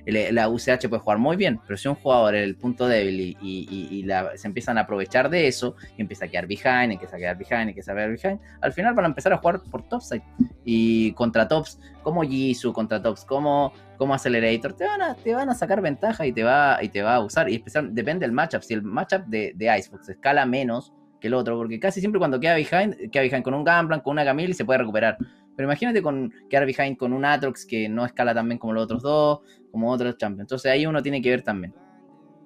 la 0.06 0.48
UCH 0.48 0.88
puede 0.88 1.00
jugar 1.00 1.18
muy 1.18 1.36
bien, 1.36 1.60
pero 1.66 1.76
si 1.76 1.88
un 1.88 1.94
jugador 1.94 2.34
es 2.34 2.44
el 2.44 2.56
punto 2.56 2.88
débil 2.88 3.36
y, 3.40 4.06
se 4.36 4.46
empiezan 4.46 4.78
a 4.78 4.82
aprovechar 4.82 5.28
de 5.28 5.46
eso, 5.46 5.76
y 5.96 6.02
empieza 6.02 6.24
a 6.24 6.28
quedar 6.28 6.46
behind, 6.46 6.92
empieza 6.92 7.16
a 7.16 7.18
quedar 7.18 7.36
behind, 7.36 7.68
empieza 7.68 7.92
a 7.92 7.94
quedar 7.94 8.10
behind, 8.10 8.40
al 8.60 8.72
final 8.72 8.94
van 8.94 9.04
a 9.04 9.08
empezar 9.08 9.32
a 9.32 9.38
jugar 9.38 9.60
por 9.70 9.86
topside. 9.88 10.22
Y 10.64 11.12
contra 11.12 11.46
tops 11.46 11.78
como 12.02 12.22
Jisoo, 12.22 12.72
contra 12.72 13.02
tops 13.02 13.24
como, 13.24 13.72
como 13.98 14.14
Accelerator, 14.14 14.72
te 14.72 14.86
van, 14.86 15.02
a, 15.02 15.14
te 15.14 15.34
van 15.34 15.50
a 15.50 15.54
sacar 15.54 15.80
ventaja 15.80 16.26
y 16.26 16.32
te 16.32 16.42
va, 16.42 16.78
y 16.82 16.88
te 16.88 17.02
va 17.02 17.16
a 17.16 17.20
usar. 17.20 17.48
Y 17.48 17.56
especial, 17.56 17.94
depende 17.94 18.24
del 18.26 18.32
matchup. 18.32 18.62
Si 18.62 18.74
el 18.74 18.82
matchup 18.82 19.26
de, 19.26 19.52
de 19.54 19.78
Icebox 19.78 20.08
escala 20.08 20.46
menos, 20.46 20.92
que 21.22 21.28
el 21.28 21.34
otro, 21.34 21.56
porque 21.56 21.78
casi 21.78 22.00
siempre 22.00 22.18
cuando 22.18 22.40
queda 22.40 22.54
behind, 22.54 23.10
queda 23.10 23.22
behind 23.22 23.44
con 23.44 23.54
un 23.54 23.64
Gamblan, 23.64 24.00
con 24.00 24.12
una 24.12 24.24
Camille 24.24 24.50
y 24.50 24.54
se 24.54 24.64
puede 24.64 24.78
recuperar. 24.78 25.16
Pero 25.56 25.68
imagínate 25.68 26.02
con 26.02 26.32
quedar 26.48 26.66
behind 26.66 26.96
con 26.96 27.12
un 27.12 27.24
Atrox 27.24 27.66
que 27.66 27.88
no 27.88 28.04
escala 28.04 28.34
tan 28.34 28.48
bien 28.48 28.58
como 28.58 28.72
los 28.72 28.84
otros 28.84 29.02
dos, 29.02 29.40
como 29.70 29.90
otros 29.90 30.16
champions. 30.16 30.46
Entonces 30.46 30.70
ahí 30.70 30.86
uno 30.86 31.02
tiene 31.02 31.20
que 31.20 31.30
ver 31.30 31.42
también. 31.42 31.74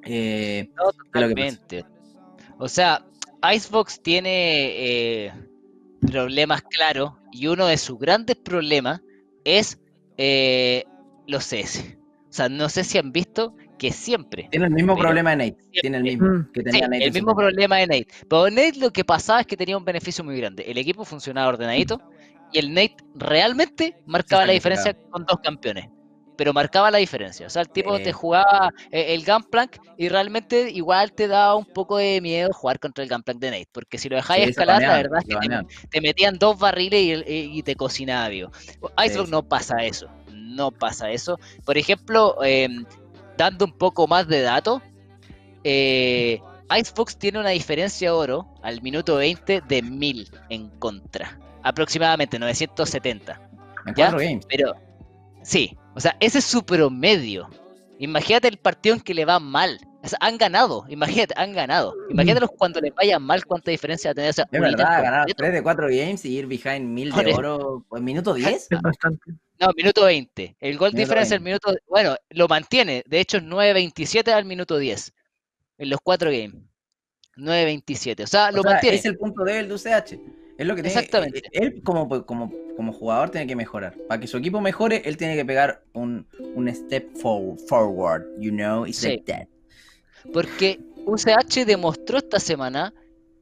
Eh, 0.04 0.70
totalmente. 1.12 1.84
O 2.58 2.68
sea, 2.68 3.04
Icebox 3.42 4.02
tiene 4.02 4.28
eh, 4.76 5.32
problemas 6.00 6.62
claros 6.62 7.12
y 7.32 7.46
uno 7.48 7.66
de 7.66 7.76
sus 7.76 7.98
grandes 7.98 8.36
problemas 8.36 9.02
es 9.44 9.78
eh, 10.16 10.84
los 11.26 11.44
CS. 11.44 11.96
O 12.28 12.32
sea, 12.36 12.48
no 12.48 12.68
sé 12.68 12.84
si 12.84 12.98
han 12.98 13.12
visto 13.12 13.54
que 13.78 13.92
siempre. 13.92 14.48
Tiene 14.50 14.66
el 14.66 14.72
mismo 14.72 14.96
problema 14.96 15.30
de 15.30 15.36
Nate. 15.36 15.56
Tiene 15.80 15.98
el 15.98 16.02
mismo 16.02 16.46
que 16.52 16.62
tenía 16.62 16.86
El 16.86 17.12
mismo 17.12 17.34
problema 17.34 17.76
de 17.76 17.86
Nate. 17.86 18.08
Pero 18.28 18.50
Nate 18.50 18.78
lo 18.78 18.92
que 18.92 19.04
pasaba 19.04 19.40
es 19.40 19.46
que 19.46 19.56
tenía 19.56 19.76
un 19.76 19.84
beneficio 19.84 20.24
muy 20.24 20.36
grande. 20.36 20.64
El 20.66 20.78
equipo 20.78 21.04
funcionaba 21.04 21.48
ordenadito 21.48 22.00
y 22.56 22.58
el 22.58 22.72
Nate 22.74 22.96
realmente 23.14 23.94
marcaba 24.06 24.46
la 24.46 24.52
diferencia 24.52 24.94
con 25.10 25.24
dos 25.24 25.38
campeones. 25.42 25.86
pero 26.38 26.52
marcaba 26.52 26.90
la 26.90 26.98
diferencia. 26.98 27.46
O 27.46 27.50
sea, 27.50 27.62
el 27.62 27.68
tipo 27.70 27.98
te 28.02 28.12
jugaba 28.12 28.70
eh, 28.90 29.14
el 29.14 29.24
Gunplank 29.24 29.76
y 29.96 30.10
realmente 30.10 30.70
igual 30.70 31.12
te 31.14 31.28
daba 31.28 31.56
un 31.56 31.64
poco 31.64 31.96
de 31.96 32.20
miedo 32.20 32.52
jugar 32.52 32.78
contra 32.78 33.02
el 33.02 33.08
Gunplank 33.08 33.38
de 33.40 33.50
Nate, 33.52 33.68
porque 33.72 33.96
si 33.96 34.10
lo 34.10 34.16
dejáis 34.16 34.44
Sí, 34.44 34.50
escalar, 34.50 34.82
la 34.82 34.96
verdad 34.98 35.18
es 35.20 35.24
que 35.24 35.36
te, 35.90 36.00
metían 36.02 36.36
dos 36.38 36.58
barriles 36.58 37.00
y, 37.26 37.32
y- 37.32 37.58
y 37.58 37.62
te 37.62 37.74
cocinaba 37.74 38.28
vivo. 38.28 38.50
Icebox 39.02 39.28
sí. 39.28 39.30
no 39.30 39.42
pasa 39.48 39.76
eso, 39.82 40.08
no 40.30 40.70
pasa 40.72 41.10
eso. 41.10 41.38
Por 41.64 41.78
ejemplo, 41.78 42.36
eh, 42.44 42.68
dando 43.38 43.64
un 43.64 43.72
poco 43.72 44.06
más 44.06 44.28
de 44.28 44.42
datos, 44.42 44.82
eh, 45.64 46.38
Icebox 46.70 47.18
tiene 47.18 47.38
una 47.38 47.50
diferencia 47.50 48.14
oro 48.14 48.46
al 48.62 48.82
minuto 48.82 49.16
20 49.16 49.62
de 49.66 49.82
1000 49.82 50.28
en 50.50 50.68
contra, 50.78 51.38
aproximadamente 51.66 52.38
970. 52.38 53.40
En 53.86 53.94
¿Ya? 53.94 54.06
cuatro 54.10 54.18
games. 54.18 54.46
Pero 54.48 54.74
sí, 55.42 55.76
o 55.94 56.00
sea, 56.00 56.16
ese 56.20 56.38
es 56.38 56.44
su 56.44 56.64
promedio. 56.64 57.48
Imagínate 57.98 58.48
el 58.48 58.58
partido 58.58 58.94
en 58.96 59.00
que 59.00 59.14
le 59.14 59.24
va 59.24 59.38
mal. 59.40 59.78
O 60.02 60.08
sea, 60.08 60.18
han 60.20 60.38
ganado, 60.38 60.84
imagínate, 60.88 61.34
han 61.36 61.52
ganado. 61.52 61.94
Imagínate 62.10 62.46
cuando 62.46 62.80
les 62.80 62.94
vaya 62.94 63.18
mal, 63.18 63.44
cuánta 63.44 63.72
diferencia 63.72 64.10
va 64.10 64.12
a 64.12 64.14
tener. 64.14 64.30
O 64.30 64.32
sea, 64.34 64.44
Es 64.52 64.60
verdad, 64.60 65.02
ganar 65.02 65.18
completo. 65.20 65.38
3 65.38 65.52
de 65.54 65.62
4 65.62 65.86
games 65.88 66.24
y 66.24 66.38
ir 66.38 66.46
behind 66.46 66.86
1000 66.88 67.10
Por 67.10 67.24
de 67.24 67.34
oro 67.34 67.86
en 67.96 68.04
minuto 68.04 68.34
10. 68.34 68.68
Es 68.70 68.80
bastante. 68.82 69.32
No, 69.58 69.68
minuto 69.76 70.04
20. 70.04 70.56
El 70.60 70.76
gol 70.78 70.92
diferencia 70.92 71.34
el 71.36 71.42
20. 71.42 71.44
minuto. 71.68 71.82
Bueno, 71.88 72.14
lo 72.30 72.46
mantiene. 72.46 73.02
De 73.06 73.18
hecho, 73.18 73.38
es 73.38 73.42
9.27 73.42 74.28
al 74.32 74.44
minuto 74.44 74.78
10. 74.78 75.12
En 75.78 75.90
los 75.90 75.98
cuatro 76.02 76.30
games. 76.30 76.62
9.27. 77.36 78.22
O 78.22 78.26
sea, 78.26 78.48
O 78.48 78.52
lo 78.52 78.62
sea, 78.62 78.72
mantiene. 78.72 78.96
es 78.98 79.04
el 79.06 79.16
punto 79.16 79.42
débil 79.44 79.68
de 79.68 79.74
UCH. 79.74 80.20
Es 80.58 80.66
lo 80.66 80.74
que 80.74 80.82
tiene, 80.82 80.98
Exactamente. 80.98 81.38
eh, 81.38 81.42
Él 81.52 81.82
como, 81.82 82.08
como, 82.24 82.50
como 82.76 82.92
jugador 82.92 83.30
tiene 83.30 83.46
que 83.46 83.56
mejorar. 83.56 83.94
Para 84.08 84.20
que 84.20 84.26
su 84.26 84.36
equipo 84.38 84.60
mejore, 84.60 85.02
él 85.04 85.16
tiene 85.16 85.36
que 85.36 85.44
pegar 85.44 85.82
un, 85.92 86.26
un 86.54 86.74
step 86.74 87.14
forward, 87.16 87.58
forward, 87.68 88.22
you 88.38 88.50
know, 88.50 88.86
it's 88.86 88.98
Sí. 88.98 89.08
like 89.08 89.24
that. 89.32 89.46
Porque 90.32 90.80
UCH 91.06 91.64
demostró 91.66 92.18
esta 92.18 92.40
semana 92.40 92.92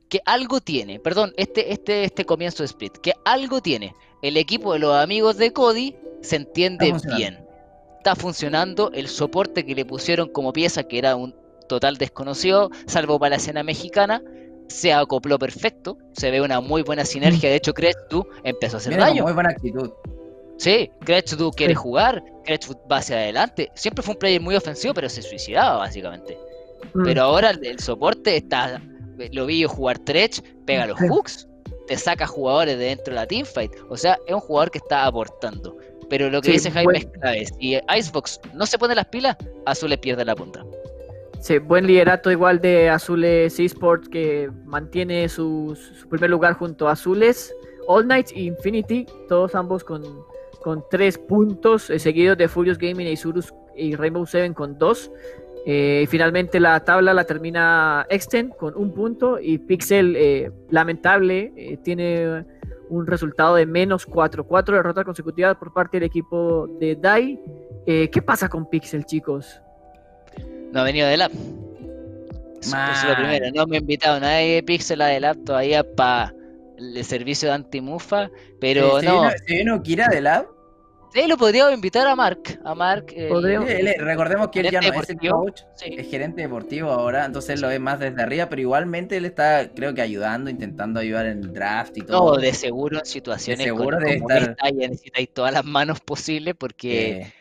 que 0.09 0.21
algo 0.27 0.61
tiene. 0.61 0.99
Perdón, 1.01 1.33
este, 1.37 1.73
este, 1.73 2.05
este 2.05 2.25
comienzo 2.25 2.63
de 2.63 2.67
split. 2.67 2.93
Que 2.99 3.13
algo 3.25 3.61
tiene. 3.61 3.95
El 4.23 4.37
equipo 4.37 4.73
de 4.73 4.81
los 4.81 4.95
amigos 4.95 5.37
de 5.39 5.53
Cody 5.53 5.95
se 6.21 6.37
entiende 6.37 6.89
Está 6.89 7.17
bien. 7.17 7.39
Está 7.99 8.15
funcionando. 8.17 8.91
El 8.93 9.09
soporte 9.09 9.65
que 9.65 9.75
le 9.75 9.85
pusieron 9.87 10.29
como 10.29 10.53
pieza, 10.53 10.83
que 10.85 10.99
era 10.99 11.17
un 11.17 11.35
total 11.69 11.97
desconocido, 11.97 12.71
salvo 12.87 13.19
para 13.19 13.31
la 13.31 13.37
escena 13.37 13.63
mexicana, 13.63 14.23
se 14.69 14.93
acopló 14.93 15.39
perfecto. 15.39 15.99
Se 16.13 16.31
ve 16.31 16.41
una 16.41 16.61
muy 16.61 16.83
buena 16.83 17.05
sinergia. 17.05 17.51
De 17.51 17.57
hecho, 17.57 17.73
Kretschdu 17.75 18.27
empezó 18.45 18.77
a 18.77 18.81
hacer 18.81 18.93
con 18.93 19.01
daño. 19.01 19.23
muy 19.23 19.33
buena 19.33 19.51
actitud. 19.51 19.91
Sí, 20.57 20.91
Kretschdu 21.05 21.51
quiere 21.51 21.75
Sí. 21.75 21.81
jugar. 21.81 22.23
Kretschdu 22.45 22.75
va 22.91 22.99
hacia 22.99 23.17
adelante. 23.17 23.71
Siempre 23.75 24.03
fue 24.03 24.15
un 24.15 24.19
player 24.19 24.41
muy 24.41 24.55
ofensivo, 24.57 24.95
pero 24.95 25.09
se 25.09 25.23
suicidaba 25.23 25.79
básicamente. 25.79 26.39
Mm. 26.95 27.05
Pero 27.05 27.23
ahora 27.23 27.51
el, 27.51 27.65
el 27.65 27.79
soporte 27.81 28.37
está. 28.37 28.81
Lo 29.33 29.47
vi 29.47 29.61
yo 29.61 29.69
jugar 29.69 29.99
Tretch, 30.01 30.41
pega 30.67 30.87
los 30.87 30.99
hooks, 31.01 31.47
te 31.87 31.97
saca 31.97 32.27
jugadores 32.27 32.79
de 32.79 32.85
dentro 32.87 33.15
de 33.15 33.21
la 33.21 33.27
teamfight. 33.27 33.73
O 33.89 33.97
sea, 33.97 34.19
es 34.27 34.35
un 34.35 34.41
jugador 34.41 34.71
que 34.71 34.79
está 34.79 35.07
aportando. 35.07 35.77
Pero 36.11 36.29
lo 36.31 36.41
que 36.43 36.49
Sí, 36.49 36.53
dice 36.55 36.71
Jaime 36.71 36.85
buen- 36.85 36.97
es 36.97 37.07
clave. 37.21 37.47
Si 37.47 37.81
Icebox 37.99 38.41
no 38.55 38.67
se 38.67 38.77
pone 38.79 38.95
las 38.95 39.07
pilas, 39.07 39.37
Azul 39.67 39.91
le 39.91 39.99
pierde 39.99 40.25
la 40.25 40.35
punta. 40.35 40.65
Sí, 41.45 41.59
buen 41.59 41.87
liderato 41.87 42.31
igual 42.31 42.59
de 42.59 42.89
Azules 42.89 43.61
Esports 43.61 44.09
que 44.09 44.51
mantiene 44.65 45.29
su, 45.29 45.77
primer 46.09 46.31
lugar 46.31 46.55
junto 46.55 46.89
a 46.89 46.93
Azules, 46.93 47.55
All 47.87 48.05
Knights 48.05 48.33
e 48.33 48.45
Infinity, 48.45 49.05
todos 49.29 49.55
ambos 49.55 49.85
con, 49.85 50.03
con 50.63 50.83
tres 50.91 51.19
puntos, 51.19 51.91
eh, 51.91 51.99
seguidos 51.99 52.39
de 52.39 52.49
Furious 52.49 52.79
Gaming, 52.79 53.09
Isurus 53.09 53.53
y 53.77 53.95
Rainbow 53.95 54.25
Seven 54.25 54.55
con 54.55 54.79
dos. 54.79 55.13
Eh, 55.67 56.07
finalmente 56.09 56.59
la 56.59 56.83
tabla 56.83 57.13
la 57.13 57.25
termina 57.25 58.07
Extend 58.09 58.57
con 58.57 58.75
un 58.75 58.95
punto 58.95 59.39
y 59.39 59.59
Pixel, 59.59 60.17
eh, 60.17 60.51
lamentable, 60.71 61.79
tiene 61.85 62.47
un 62.89 63.07
resultado 63.07 63.57
de 63.57 63.67
menos 63.67 64.07
4, 64.07 64.45
4 64.45 64.77
derrotas 64.77 65.05
consecutivas 65.05 65.57
por 65.57 65.75
parte 65.75 65.99
del 65.99 66.05
equipo 66.05 66.69
de 66.81 66.97
DAI. 66.97 67.39
¿Qué 67.85 68.23
pasa 68.25 68.49
con 68.49 68.71
Pixel, 68.71 69.05
chicos? 69.05 69.61
No 70.75 70.81
ha 70.81 70.85
venido. 70.85 71.09
Eso, 71.09 71.25
eso 72.61 72.77
es 72.77 73.09
lo 73.09 73.15
primero. 73.17 73.47
No 73.55 73.67
me 73.67 73.77
ha 73.77 73.81
invitado 73.81 74.19
nadie 74.21 74.57
de 74.57 74.63
Pixel 74.63 75.01
a 75.03 75.07
del 75.07 75.25
app 75.25 75.39
todavía 75.45 75.85
para 75.95 76.35
el 76.79 77.05
servicio 77.05 77.49
de 77.49 77.55
antimufa. 77.55 78.29
Pero 78.61 78.99
Eh, 78.99 79.01
¿Se 79.03 79.07
no. 79.07 79.21
vino, 79.23 79.31
se 79.47 79.55
vino 79.55 79.83
Kira 79.83 80.09
de 80.09 80.21
Lab? 80.21 80.47
Sí, 81.13 81.29
lo 81.29 81.37
podríamos 81.37 81.73
invitar 81.73 82.09
a 82.09 82.17
Mark. 82.17 82.59
A 82.65 82.75
Mark. 82.75 83.07
Él- 83.15 83.47
él- 83.69 83.95
recordemos 83.99 84.49
que 84.49 84.61
él 84.61 84.71
ya 84.73 84.81
no 84.81 84.89
es 85.01 85.09
el 85.11 85.31
coach, 85.31 85.61
sí. 85.77 85.95
es 85.97 86.11
gerente 86.11 86.43
deportivo 86.43 86.91
ahora, 86.91 87.25
entonces 87.25 87.51
él 87.55 87.61
lo 87.61 87.69
ve 87.69 87.79
más 87.79 88.01
desde 88.01 88.21
arriba, 88.21 88.49
pero 88.49 88.61
igualmente 88.63 89.17
él 89.19 89.25
está, 89.27 89.71
creo 89.73 89.95
que 89.95 90.03
ayudando, 90.03 90.51
intentando 90.51 90.99
ayudar 90.99 91.27
en 91.27 91.39
el 91.45 91.53
draft 91.53 91.97
y 91.99 92.01
todo. 92.01 92.35
No, 92.35 92.41
de 92.41 92.53
seguro 92.53 92.99
en 92.99 93.07
situaciones 93.07 93.63
seguro 93.65 93.99
con- 93.99 94.07
debe 94.07 94.19
como 94.19 94.31
estar- 94.35 94.75
necesitáis 94.75 95.29
todas 95.33 95.53
las 95.55 95.65
manos 95.65 96.01
posibles 96.01 96.57
porque 96.59 97.11
Eh, 97.11 97.21
eh, 97.21 97.33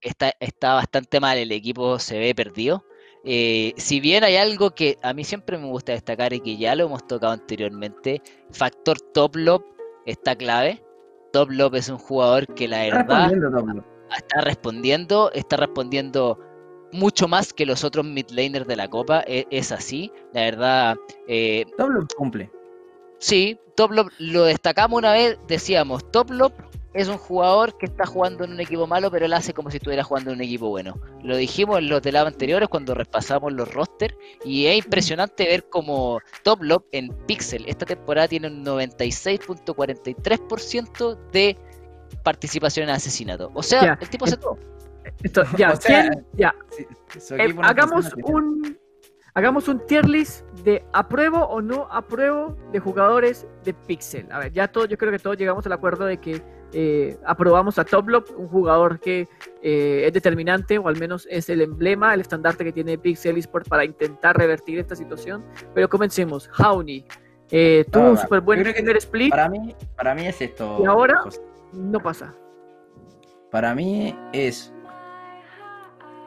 está, 0.00 0.32
está 0.40 0.74
bastante 0.74 1.20
mal, 1.20 1.38
el 1.38 1.52
equipo 1.52 1.98
se 1.98 2.18
ve 2.18 2.34
perdido. 2.34 2.84
Eh, 3.24 3.74
si 3.76 4.00
bien 4.00 4.24
hay 4.24 4.36
algo 4.36 4.70
que 4.70 4.98
a 5.02 5.12
mí 5.12 5.24
siempre 5.24 5.58
me 5.58 5.66
gusta 5.66 5.92
destacar 5.92 6.32
y 6.32 6.40
que 6.40 6.56
ya 6.56 6.74
lo 6.74 6.84
hemos 6.84 7.06
tocado 7.06 7.32
anteriormente, 7.32 8.22
factor 8.50 9.00
top 9.00 9.36
lob 9.36 9.64
está 10.06 10.36
clave. 10.36 10.82
Top 11.32 11.50
lob 11.50 11.74
es 11.74 11.88
un 11.88 11.98
jugador 11.98 12.46
que 12.54 12.68
la 12.68 12.86
está 12.86 12.96
verdad 12.96 13.30
respondiendo 13.30 13.84
está 14.16 14.40
respondiendo, 14.40 15.30
está 15.32 15.56
respondiendo 15.56 16.38
mucho 16.92 17.28
más 17.28 17.52
que 17.52 17.66
los 17.66 17.84
otros 17.84 18.06
mid 18.06 18.26
laners 18.30 18.66
de 18.66 18.76
la 18.76 18.88
copa, 18.88 19.22
e- 19.26 19.46
es, 19.50 19.72
así, 19.72 20.10
la 20.32 20.42
verdad. 20.42 20.96
eh, 21.26 21.66
Doblo 21.76 22.06
cumple. 22.16 22.50
Sí, 23.18 23.58
Toplop 23.74 24.08
lo 24.18 24.44
destacamos 24.44 24.98
una 24.98 25.12
vez, 25.12 25.38
decíamos, 25.46 26.10
Toplop 26.10 26.52
es 26.94 27.08
un 27.08 27.18
jugador 27.18 27.76
que 27.76 27.86
está 27.86 28.06
jugando 28.06 28.44
en 28.44 28.52
un 28.52 28.60
equipo 28.60 28.86
malo, 28.86 29.10
pero 29.10 29.26
él 29.26 29.32
hace 29.34 29.52
como 29.52 29.70
si 29.70 29.76
estuviera 29.76 30.02
jugando 30.04 30.30
en 30.30 30.36
un 30.36 30.42
equipo 30.42 30.68
bueno. 30.68 30.98
Lo 31.22 31.36
dijimos 31.36 31.78
en 31.78 31.88
los 31.88 32.00
de 32.02 32.12
lado 32.12 32.26
anteriores 32.26 32.68
cuando 32.68 32.94
repasamos 32.94 33.52
los 33.52 33.72
rosters 33.74 34.14
y 34.44 34.66
es 34.66 34.78
impresionante 34.84 35.44
ver 35.44 35.68
como 35.68 36.20
Toplop 36.42 36.84
en 36.92 37.08
Pixel 37.26 37.64
esta 37.68 37.84
temporada 37.86 38.28
tiene 38.28 38.48
un 38.48 38.64
96.43% 38.64 41.18
de 41.32 41.56
participación 42.22 42.88
en 42.88 42.94
asesinato. 42.94 43.50
O 43.54 43.62
sea, 43.62 43.98
el 44.00 44.08
tipo 44.08 44.24
hace 44.24 44.36
todo. 44.36 44.56
Esto- 45.22 45.42
ya, 45.56 45.72
O 45.72 45.76
sea, 45.76 46.10
¿quién? 46.10 46.26
ya, 46.34 46.54
Eh, 47.38 47.54
hagamos 47.62 48.12
un 48.24 48.76
hagamos 49.34 49.68
un 49.68 49.84
tier 49.86 50.08
list 50.08 50.44
de 50.64 50.84
apruebo 50.92 51.38
o 51.44 51.60
no 51.62 51.86
apruebo 51.90 52.56
de 52.72 52.80
jugadores 52.80 53.46
de 53.64 53.72
Pixel. 53.74 54.26
A 54.32 54.38
ver, 54.40 54.52
ya 54.52 54.66
todos, 54.68 54.88
yo 54.88 54.98
creo 54.98 55.12
que 55.12 55.18
todos 55.20 55.36
llegamos 55.36 55.64
al 55.66 55.72
acuerdo 55.72 56.04
de 56.06 56.18
que 56.18 56.42
eh, 56.72 57.16
aprobamos 57.24 57.78
a 57.78 57.84
Toplop, 57.84 58.28
un 58.36 58.48
jugador 58.48 59.00
que 59.00 59.26
eh, 59.62 60.04
es 60.06 60.12
determinante 60.12 60.78
o 60.78 60.88
al 60.88 60.96
menos 60.98 61.26
es 61.30 61.48
el 61.48 61.60
emblema, 61.62 62.12
el 62.14 62.20
estandarte 62.20 62.64
que 62.64 62.72
tiene 62.72 62.98
Pixel 62.98 63.36
Esports 63.38 63.68
para 63.68 63.84
intentar 63.84 64.36
revertir 64.36 64.78
esta 64.78 64.94
situación. 64.96 65.44
Pero 65.74 65.88
comencemos. 65.88 66.50
Hauni 66.58 67.04
eh, 67.50 67.84
tuvo 67.90 68.04
Ah, 68.04 68.10
un 68.10 68.18
súper 68.18 68.40
buen 68.42 68.62
primer 68.62 68.96
split 68.98 69.30
Para 69.30 69.48
mí, 69.48 69.74
para 69.96 70.14
mí 70.14 70.26
es 70.26 70.40
esto. 70.42 70.78
y 70.82 70.84
ahora 70.86 71.20
José. 71.22 71.40
no 71.72 71.98
pasa. 72.00 72.34
Para 73.50 73.74
mí 73.74 74.14
es. 74.34 74.72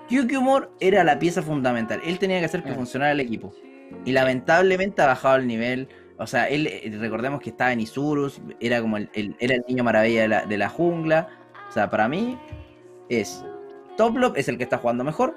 Kyukimor 0.10 0.72
era 0.80 1.04
la 1.04 1.20
pieza 1.20 1.42
fundamental. 1.42 2.02
Él 2.04 2.20
tenía 2.20 2.40
que 2.40 2.46
hacer 2.46 2.64
que 2.64 2.72
Mm. 2.72 2.76
funcionara 2.76 3.12
el 3.12 3.20
equipo. 3.20 3.54
Y 4.06 4.12
lamentablemente 4.12 5.02
ha 5.02 5.08
bajado 5.08 5.36
el 5.38 5.48
nivel. 5.48 5.88
O 6.22 6.28
sea, 6.28 6.48
él, 6.48 6.68
eh, 6.68 6.96
recordemos 7.00 7.42
que 7.42 7.50
estaba 7.50 7.74
en 7.74 7.82
Isurus, 7.82 8.42
era 8.60 8.82
como 8.82 8.98
el, 8.98 9.10
el- 9.14 9.36
era 9.40 9.56
el 9.56 9.64
niño 9.68 9.84
maravilla 9.84 10.22
de 10.22 10.28
la, 10.28 10.46
de 10.46 10.58
la 10.58 10.70
jungla. 10.70 11.28
O 11.68 11.72
sea, 11.72 11.90
para 11.90 12.08
mí 12.08 12.38
es. 13.10 13.44
Toplop 13.98 14.38
es 14.38 14.48
el 14.48 14.58
que 14.58 14.64
está 14.64 14.78
jugando 14.78 15.04
mejor, 15.04 15.36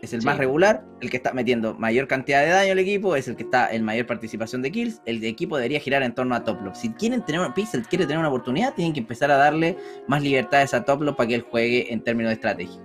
es 0.00 0.12
el 0.12 0.20
Sí. 0.20 0.26
más 0.26 0.38
regular, 0.38 0.84
el 1.00 1.10
que 1.10 1.16
está 1.18 1.32
metiendo 1.32 1.74
mayor 1.74 2.08
cantidad 2.08 2.40
de 2.42 2.48
daño 2.48 2.72
al 2.72 2.78
equipo, 2.78 3.14
es 3.16 3.28
el 3.28 3.36
que 3.36 3.42
está 3.44 3.70
en 3.72 3.84
mayor 3.84 4.06
participación 4.06 4.62
de 4.62 4.72
kills. 4.72 5.00
El 5.04 5.22
equipo 5.24 5.56
debería 5.56 5.78
girar 5.78 6.02
en 6.02 6.14
torno 6.14 6.34
a 6.34 6.42
Toplop. 6.42 6.74
Si 6.74 6.90
quieren 6.94 7.24
tener 7.24 7.40
una 7.40 7.52
Pixel 7.54 7.82
quiere 7.86 8.04
tener 8.06 8.18
una 8.18 8.28
oportunidad, 8.28 8.74
tienen 8.74 8.92
que 8.94 9.00
empezar 9.00 9.30
a 9.30 9.36
darle 9.36 9.76
más 10.08 10.22
libertades 10.22 10.72
a 10.74 10.84
Toplop 10.84 11.16
para 11.16 11.28
que 11.28 11.34
él 11.36 11.42
juegue 11.42 11.92
en 11.92 12.00
términos 12.02 12.30
de 12.30 12.34
estrategia. 12.34 12.80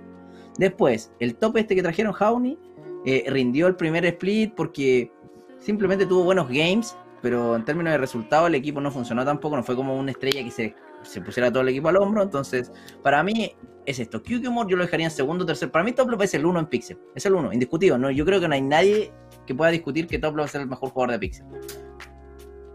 Después, 0.58 1.12
el 1.20 1.34
top 1.36 1.56
este 1.56 1.74
que 1.74 1.82
trajeron 1.82 2.12
Hauni 2.18 2.58
eh, 3.06 3.24
rindió 3.28 3.66
el 3.68 3.76
primer 3.76 4.04
split 4.04 4.54
porque 4.54 5.10
simplemente 5.58 6.04
tuvo 6.06 6.24
buenos 6.24 6.48
games, 6.48 6.96
pero 7.22 7.56
en 7.56 7.64
términos 7.64 7.92
de 7.92 7.98
resultado 7.98 8.46
el 8.46 8.54
equipo 8.54 8.80
no 8.80 8.90
funcionó 8.90 9.24
tampoco, 9.24 9.56
no 9.56 9.62
fue 9.62 9.76
como 9.76 9.96
una 9.96 10.10
estrella 10.10 10.42
que 10.42 10.50
se, 10.50 10.74
se 11.02 11.20
pusiera 11.20 11.50
todo 11.50 11.62
el 11.62 11.68
equipo 11.70 11.88
al 11.88 11.96
hombro, 11.96 12.22
entonces 12.22 12.72
para 13.02 13.22
mí 13.22 13.54
es 13.86 13.98
esto, 13.98 14.22
Kyukimor 14.22 14.68
yo 14.68 14.76
lo 14.76 14.84
dejaría 14.84 15.06
en 15.06 15.10
segundo, 15.10 15.46
tercer, 15.46 15.70
para 15.70 15.84
mí 15.84 15.92
Toplop 15.92 16.22
es 16.22 16.34
el 16.34 16.46
uno 16.46 16.60
en 16.60 16.66
Pixel, 16.66 16.98
es 17.14 17.24
el 17.26 17.34
uno, 17.34 17.52
indiscutido, 17.52 17.98
¿no? 17.98 18.10
yo 18.10 18.24
creo 18.24 18.40
que 18.40 18.48
no 18.48 18.54
hay 18.54 18.62
nadie 18.62 19.12
que 19.46 19.54
pueda 19.54 19.70
discutir 19.70 20.06
que 20.06 20.18
Toplop 20.18 20.46
es 20.46 20.54
el 20.54 20.66
mejor 20.66 20.90
jugador 20.90 21.12
de 21.12 21.18
Pixel. 21.18 21.46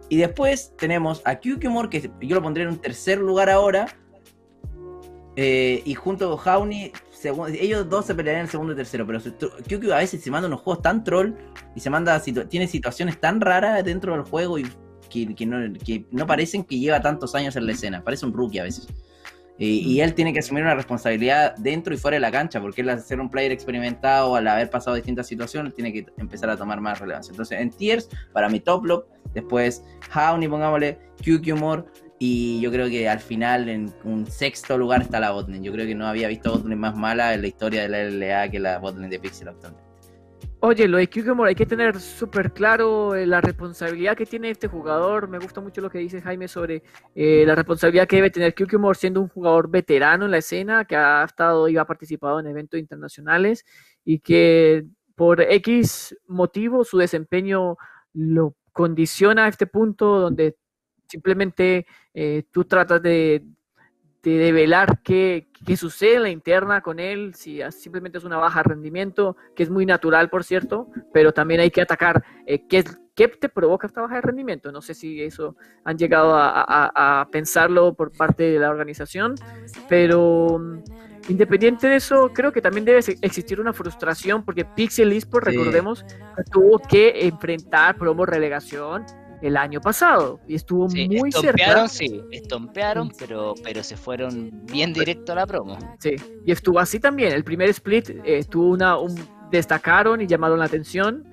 Y 0.09 0.17
después 0.17 0.73
tenemos 0.77 1.21
a 1.25 1.35
Kyukimor, 1.35 1.89
que 1.89 2.11
yo 2.21 2.35
lo 2.35 2.41
pondría 2.41 2.65
en 2.67 2.73
un 2.73 2.79
tercer 2.79 3.17
lugar 3.19 3.49
ahora, 3.49 3.87
Eh, 5.35 5.81
y 5.85 5.95
junto 5.95 6.29
con 6.29 6.37
Jauni, 6.37 6.91
ellos 7.23 7.89
dos 7.89 8.05
se 8.05 8.15
pelearían 8.15 8.41
en 8.41 8.45
el 8.45 8.51
segundo 8.51 8.73
y 8.73 8.75
tercero, 8.75 9.05
pero 9.05 9.19
QQ 9.19 9.91
a 9.91 9.97
veces 9.97 10.23
se 10.23 10.31
manda 10.31 10.47
unos 10.47 10.61
juegos 10.61 10.81
tan 10.81 11.03
troll 11.03 11.33
y 11.75 11.79
se 11.79 11.89
manda 11.89 12.21
tiene 12.21 12.67
situaciones 12.67 13.19
tan 13.19 13.41
raras 13.41 13.83
dentro 13.83 14.13
del 14.13 14.23
juego 14.23 14.59
y 14.59 14.65
que, 15.09 15.45
no, 15.45 15.57
que 15.85 16.05
no 16.11 16.25
parecen 16.25 16.63
que 16.63 16.79
lleva 16.79 17.01
tantos 17.01 17.35
años 17.35 17.55
en 17.55 17.65
la 17.65 17.73
escena, 17.73 18.03
parece 18.03 18.25
un 18.25 18.33
rookie 18.33 18.59
a 18.59 18.63
veces. 18.63 18.87
Y, 19.59 19.99
él 19.99 20.15
tiene 20.15 20.33
que 20.33 20.39
asumir 20.39 20.63
una 20.63 20.73
responsabilidad 20.73 21.55
dentro 21.57 21.93
y 21.93 21.97
fuera 21.97 22.15
de 22.15 22.21
la 22.21 22.31
cancha, 22.31 22.59
porque 22.59 22.81
él 22.81 22.89
al 22.89 22.99
ser 23.01 23.19
un 23.19 23.29
player 23.29 23.51
experimentado, 23.51 24.35
al 24.35 24.47
haber 24.47 24.69
pasado 24.69 24.95
distintas 24.95 25.27
situaciones, 25.27 25.75
tiene 25.75 25.93
que 25.93 26.07
empezar 26.17 26.49
a 26.49 26.57
tomar 26.57 26.81
más 26.81 26.99
relevancia. 26.99 27.31
Entonces, 27.31 27.61
en 27.61 27.69
tiers, 27.69 28.09
para 28.33 28.49
mi 28.49 28.59
top 28.59 28.85
lock, 28.85 29.07
después 29.33 29.83
Howny, 30.13 30.47
pongámosle, 30.47 30.97
QQ 31.23 31.55
More, 31.55 31.83
y 32.25 32.61
yo 32.61 32.71
creo 32.71 32.87
que 32.87 33.09
al 33.09 33.19
final, 33.19 33.67
en 33.67 33.93
un 34.05 34.25
sexto 34.25 34.77
lugar, 34.77 35.01
está 35.01 35.19
la 35.19 35.31
botlane. 35.31 35.61
Yo 35.61 35.73
creo 35.73 35.85
que 35.85 35.93
no 35.93 36.07
había 36.07 36.29
visto 36.29 36.53
botlane 36.53 36.77
más 36.77 36.95
mala 36.95 37.33
en 37.33 37.41
la 37.41 37.47
historia 37.47 37.81
de 37.81 37.89
la 37.89 38.01
LLA 38.01 38.49
que 38.49 38.61
la 38.61 38.79
botlane 38.79 39.09
de 39.09 39.19
Pixel 39.19 39.49
actualmente. 39.49 39.83
Oye, 40.61 40.87
lo 40.87 40.99
de 40.99 41.09
Kyukemore 41.09 41.49
hay 41.49 41.55
que 41.55 41.65
tener 41.65 41.99
súper 41.99 42.53
claro 42.53 43.13
eh, 43.13 43.25
la 43.25 43.41
responsabilidad 43.41 44.15
que 44.15 44.25
tiene 44.25 44.51
este 44.51 44.69
jugador. 44.69 45.27
Me 45.27 45.37
gusta 45.37 45.59
mucho 45.59 45.81
lo 45.81 45.89
que 45.89 45.97
dice 45.97 46.21
Jaime 46.21 46.47
sobre 46.47 46.83
eh, 47.13 47.43
la 47.45 47.55
responsabilidad 47.55 48.07
que 48.07 48.15
debe 48.15 48.29
tener 48.29 48.53
Kyukemore 48.53 48.97
siendo 48.97 49.19
un 49.19 49.27
jugador 49.27 49.69
veterano 49.69 50.23
en 50.23 50.31
la 50.31 50.37
escena, 50.37 50.85
que 50.85 50.95
ha 50.95 51.25
estado 51.25 51.67
y 51.67 51.75
ha 51.75 51.83
participado 51.83 52.39
en 52.39 52.47
eventos 52.47 52.79
internacionales 52.79 53.65
y 54.05 54.19
que 54.19 54.85
por 55.15 55.41
X 55.41 56.17
motivo 56.27 56.85
su 56.85 56.99
desempeño 56.99 57.75
lo 58.13 58.55
condiciona 58.71 59.43
a 59.43 59.49
este 59.49 59.67
punto 59.67 60.19
donde 60.21 60.55
simplemente 61.13 61.85
eh, 62.15 62.41
tú 62.51 62.65
tratas 62.65 62.99
de, 62.99 63.43
de 64.23 64.31
develar 64.31 65.01
qué, 65.03 65.47
qué, 65.63 65.77
sucede 65.77 66.15
en 66.15 66.23
la 66.23 66.29
interna 66.29 66.81
con 66.81 66.99
él, 66.99 67.35
si 67.35 67.59
simplemente 67.69 68.17
es 68.17 68.23
una 68.23 68.37
baja 68.37 68.63
rendimiento, 68.63 69.37
que 69.55 69.61
es 69.61 69.69
muy 69.69 69.85
natural, 69.85 70.31
por 70.31 70.43
cierto, 70.43 70.87
pero 71.13 71.31
también 71.31 71.59
hay 71.59 71.69
que 71.69 71.81
atacar 71.81 72.23
eh, 72.47 72.65
qué, 72.67 72.83
qué, 73.13 73.27
te 73.27 73.47
provoca 73.47 73.85
esta 73.85 74.01
baja 74.01 74.15
de 74.15 74.21
rendimiento. 74.21 74.71
No 74.71 74.81
sé 74.81 74.95
si 74.95 75.21
eso 75.21 75.55
han 75.83 75.99
llegado 75.99 76.33
a, 76.35 77.21
a, 77.21 77.29
pensarlo 77.29 77.93
por 77.93 78.11
parte 78.11 78.41
de 78.43 78.57
la 78.57 78.71
organización, 78.71 79.35
pero 79.87 80.57
mm, 80.57 80.79
independiente 81.29 81.87
de 81.89 81.97
eso, 81.97 82.31
creo 82.33 82.51
que 82.51 82.61
también 82.61 82.85
debe 82.85 83.01
existir 83.21 83.61
una 83.61 83.71
frustración, 83.71 84.43
porque 84.43 84.65
Pixel 84.65 85.11
Esports, 85.11 85.45
recordemos, 85.45 86.03
tuvo 86.51 86.79
que 86.79 87.27
enfrentar 87.27 87.97
promo 87.97 88.25
relegación 88.25 89.05
el 89.43 89.57
año 89.57 89.81
pasado 89.81 90.39
y 90.47 90.55
estuvo 90.55 90.87
muy 90.87 91.31
cerca. 91.31 91.87
Sí, 91.89 92.21
estompearon, 92.31 93.11
pero, 93.19 93.53
pero 93.61 93.83
se 93.83 93.97
fueron 93.97 94.51
bien 94.65 94.93
directo 94.93 95.33
a 95.33 95.35
la 95.35 95.45
promo. 95.45 95.77
Sí, 95.99 96.15
y 96.45 96.51
estuvo 96.51 96.79
así 96.79 96.99
también. 96.99 97.33
El 97.33 97.43
primer 97.43 97.69
split 97.69 98.09
eh, 98.23 98.45
una, 98.55 98.97
un, 98.97 99.13
destacaron 99.51 100.21
y 100.21 100.27
llamaron 100.27 100.59
la 100.59 100.65
atención, 100.65 101.25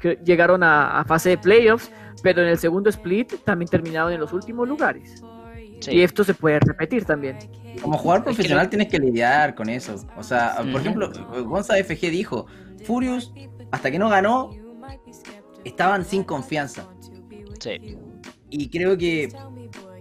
que 0.00 0.20
llegaron 0.24 0.62
a, 0.62 1.04
fase 1.06 1.30
de 1.30 1.38
playoffs, 1.38 1.90
pero 2.22 2.42
en 2.42 2.48
el 2.48 2.58
segundo 2.58 2.90
split 2.90 3.34
también 3.44 3.68
terminaron 3.68 4.12
en 4.12 4.20
los 4.20 4.32
últimos 4.32 4.68
lugares. 4.68 5.20
Y 5.88 6.02
esto 6.02 6.22
se 6.22 6.34
puede 6.34 6.60
repetir 6.60 7.04
también. 7.04 7.38
Como 7.82 7.98
jugador 7.98 8.24
profesional 8.24 8.68
tienes 8.68 8.88
que 8.88 8.98
lidiar 8.98 9.54
con 9.54 9.68
eso. 9.68 9.96
O 10.16 10.22
sea, 10.22 10.56
por 10.72 10.80
ejemplo, 10.80 11.10
Gonza 11.44 11.74
FG 11.74 12.10
dijo, 12.10 12.46
Furious, 12.84 13.32
hasta 13.72 13.90
que 13.90 13.98
no 13.98 14.08
ganó, 14.08 14.50
estaban 15.64 16.04
sin 16.04 16.24
confianza. 16.24 16.88
Y 18.50 18.68
creo 18.70 18.96
que 18.96 19.28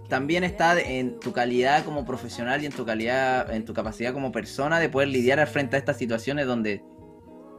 también 0.10 0.44
está 0.44 0.80
en 0.80 1.20
tu 1.20 1.34
calidad 1.34 1.84
como 1.84 2.06
profesional 2.06 2.64
y 2.64 2.66
en 2.66 2.72
tu 2.72 2.86
calidad, 2.86 3.54
en 3.54 3.66
tu 3.66 3.74
capacidad 3.74 4.14
como 4.14 4.32
persona 4.32 4.80
de 4.80 4.90
poder 4.90 5.10
lidiar 5.10 5.40
al 5.40 5.48
frente 5.48 5.76
a 5.76 5.80
estas 5.80 5.98
situaciones 5.98 6.48
donde 6.48 6.82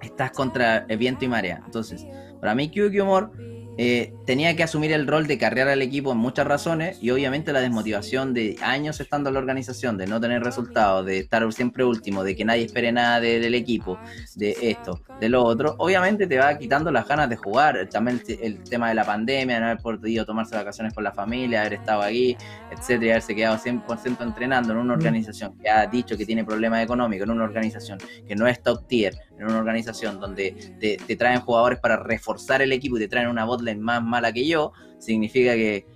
estás 0.01 0.31
contra 0.31 0.87
el 0.89 0.99
viento 0.99 1.25
y 1.25 1.29
marea. 1.29 1.61
Entonces, 1.65 2.07
para 2.41 2.55
mí, 2.55 2.71
QQ 2.71 3.03
Humor 3.03 3.33
eh, 3.81 4.13
tenía 4.27 4.57
que 4.57 4.65
asumir 4.65 4.91
el 4.91 5.07
rol 5.07 5.29
de 5.29 5.39
carrear 5.39 5.69
al 5.69 5.83
equipo 5.83 6.11
en 6.11 6.19
muchas 6.19 6.49
razones 6.49 6.99
y 7.01 7.11
obviamente 7.11 7.53
la 7.53 7.61
desmotivación 7.61 8.35
de 8.35 8.57
años 8.61 8.99
estando 8.99 9.31
en 9.31 9.35
la 9.35 9.41
organización, 9.41 9.97
de 9.97 10.09
no 10.09 10.21
tener 10.21 10.43
resultados, 10.43 11.07
de 11.07 11.19
estar 11.19 11.51
siempre 11.53 11.85
último, 11.85 12.25
de 12.25 12.35
que 12.35 12.45
nadie 12.45 12.65
espere 12.65 12.91
nada 12.91 13.21
del 13.21 13.55
equipo, 13.55 13.97
de 14.35 14.57
esto, 14.63 15.01
de 15.21 15.29
lo 15.29 15.45
otro, 15.45 15.77
obviamente 15.79 16.27
te 16.27 16.39
va 16.39 16.59
quitando 16.59 16.91
las 16.91 17.07
ganas 17.07 17.29
de 17.31 17.37
jugar. 17.37 17.89
También 17.89 18.21
el, 18.41 18.65
tema 18.65 18.89
de 18.89 18.97
la 18.97 19.05
pandemia, 19.05 19.61
no 19.61 19.67
haber 19.67 19.79
podido 19.79 20.27
tomarse 20.27 20.57
vacaciones 20.57 20.93
con 20.93 21.05
la 21.05 21.13
familia, 21.13 21.61
haber 21.61 21.75
estado 21.75 22.03
aquí, 22.03 22.37
etcétera, 22.73 23.13
haberse 23.13 23.37
quedado 23.37 23.59
100% 23.59 24.21
entrenando 24.23 24.73
en 24.73 24.79
una 24.79 24.95
organización 24.95 25.57
que 25.57 25.71
ha 25.71 25.87
dicho 25.87 26.17
que 26.17 26.27
tiene 26.27 26.45
problemas 26.45 26.83
económicos, 26.83 27.27
en 27.27 27.31
una 27.31 27.45
organización 27.45 27.99
que 28.27 28.35
no 28.35 28.49
es 28.49 28.61
top 28.61 28.89
tier, 28.89 29.15
en 29.39 29.45
una 29.47 29.59
organización 29.59 30.21
donde 30.21 30.53
te, 30.81 31.17
traen 31.17 31.41
jugadores 31.41 31.79
para 31.79 31.97
reforzar 31.97 32.63
el 32.63 32.73
equipo 32.73 32.97
y 32.97 33.01
te 33.01 33.09
traen 33.09 33.29
una 33.29 33.45
botlane 33.45 33.81
más 33.81 34.03
mala 34.03 34.33
que 34.33 34.47
yo, 34.47 34.73
significa 34.99 35.55
que, 35.55 35.87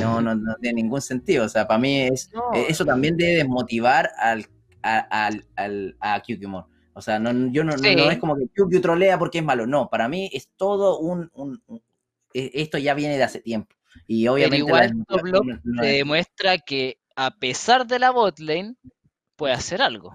no, 0.00 0.20
no, 0.20 0.36
tiene 0.60 0.82
ningún 0.82 1.00
sentido. 1.00 1.44
O 1.44 1.48
sea, 1.48 1.66
para 1.66 1.78
mí 1.78 2.02
es, 2.02 2.30
e, 2.54 2.66
eso 2.68 2.84
también 2.84 3.16
debe 3.16 3.36
desmotivar 3.36 4.10
al, 4.18 4.46
al, 4.82 5.44
al, 5.56 5.96
a 6.00 6.22
O 6.94 7.00
sea, 7.00 7.18
no, 7.18 7.30
yo 7.52 7.64
no, 7.64 7.76
no, 7.76 8.10
es 8.10 8.18
como 8.18 8.36
que 8.36 8.48
QQ 8.48 8.82
trolea 8.82 9.18
porque 9.18 9.38
es 9.38 9.44
malo. 9.44 9.66
No, 9.66 9.88
para 9.88 10.08
mí 10.08 10.28
es 10.32 10.50
todo 10.56 10.98
un, 10.98 11.30
e, 12.34 12.50
esto 12.54 12.78
ya 12.78 12.94
viene 12.94 13.16
de 13.16 13.22
hace 13.22 13.40
tiempo. 13.40 13.74
Y 14.06 14.26
obviamente 14.26 14.58
igual 14.58 14.92
te 15.80 15.86
demuestra 15.86 16.58
que 16.58 16.98
a 17.14 17.30
pesar 17.38 17.86
de 17.86 17.98
la 17.98 18.10
botlane 18.10 18.74
puede 19.36 19.54
hacer 19.54 19.82
algo. 19.82 20.14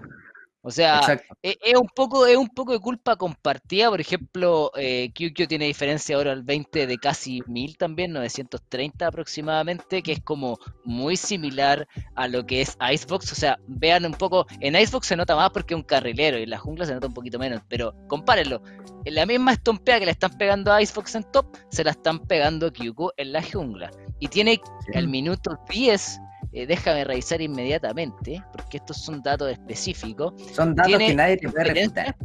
O 0.62 0.70
sea, 0.72 1.00
e, 1.42 1.56
es, 1.62 1.78
un 1.78 1.88
poco, 1.94 2.26
es 2.26 2.36
un 2.36 2.48
poco 2.48 2.72
de 2.72 2.80
culpa 2.80 3.16
compartida. 3.16 3.90
Por 3.90 4.00
ejemplo, 4.00 4.72
eh, 4.76 5.10
QQ 5.14 5.46
tiene 5.46 5.66
diferencia 5.66 6.16
ahora 6.16 6.32
al 6.32 6.42
20 6.42 6.86
de 6.86 6.98
casi 6.98 7.42
1000 7.46 7.76
también, 7.76 8.12
930 8.12 9.06
aproximadamente, 9.06 10.02
que 10.02 10.12
es 10.12 10.20
como 10.20 10.58
muy 10.84 11.16
similar 11.16 11.86
a 12.16 12.26
lo 12.26 12.44
que 12.44 12.60
es 12.60 12.76
Icebox. 12.80 13.32
O 13.32 13.34
sea, 13.36 13.58
vean 13.68 14.04
un 14.04 14.12
poco, 14.12 14.46
en 14.60 14.74
Icebox 14.74 15.06
se 15.06 15.16
nota 15.16 15.36
más 15.36 15.50
porque 15.50 15.74
es 15.74 15.78
un 15.78 15.84
carrilero 15.84 16.38
y 16.38 16.42
en 16.42 16.50
la 16.50 16.58
jungla 16.58 16.86
se 16.86 16.94
nota 16.94 17.06
un 17.06 17.14
poquito 17.14 17.38
menos, 17.38 17.62
pero 17.68 17.94
compárenlo. 18.08 18.60
En 19.04 19.14
la 19.14 19.26
misma 19.26 19.52
estompea 19.52 20.00
que 20.00 20.06
le 20.06 20.10
están 20.10 20.36
pegando 20.36 20.72
a 20.72 20.82
Icebox 20.82 21.14
en 21.14 21.24
top, 21.30 21.56
se 21.70 21.84
la 21.84 21.92
están 21.92 22.18
pegando 22.26 22.66
a 22.66 22.72
QQ 22.72 23.12
en 23.16 23.32
la 23.32 23.42
jungla. 23.42 23.90
Y 24.18 24.26
tiene 24.26 24.60
el 24.92 25.06
minuto 25.06 25.56
10 25.70 26.20
eh, 26.52 26.66
déjame 26.66 27.04
revisar 27.04 27.40
inmediatamente, 27.40 28.42
porque 28.52 28.78
estos 28.78 28.98
son 28.98 29.22
datos 29.22 29.50
específicos. 29.50 30.32
Son 30.52 30.74
datos 30.74 30.98
que 30.98 31.14
nadie 31.14 31.36
te 31.36 31.48
puede 31.48 31.74
refutar. 31.74 32.16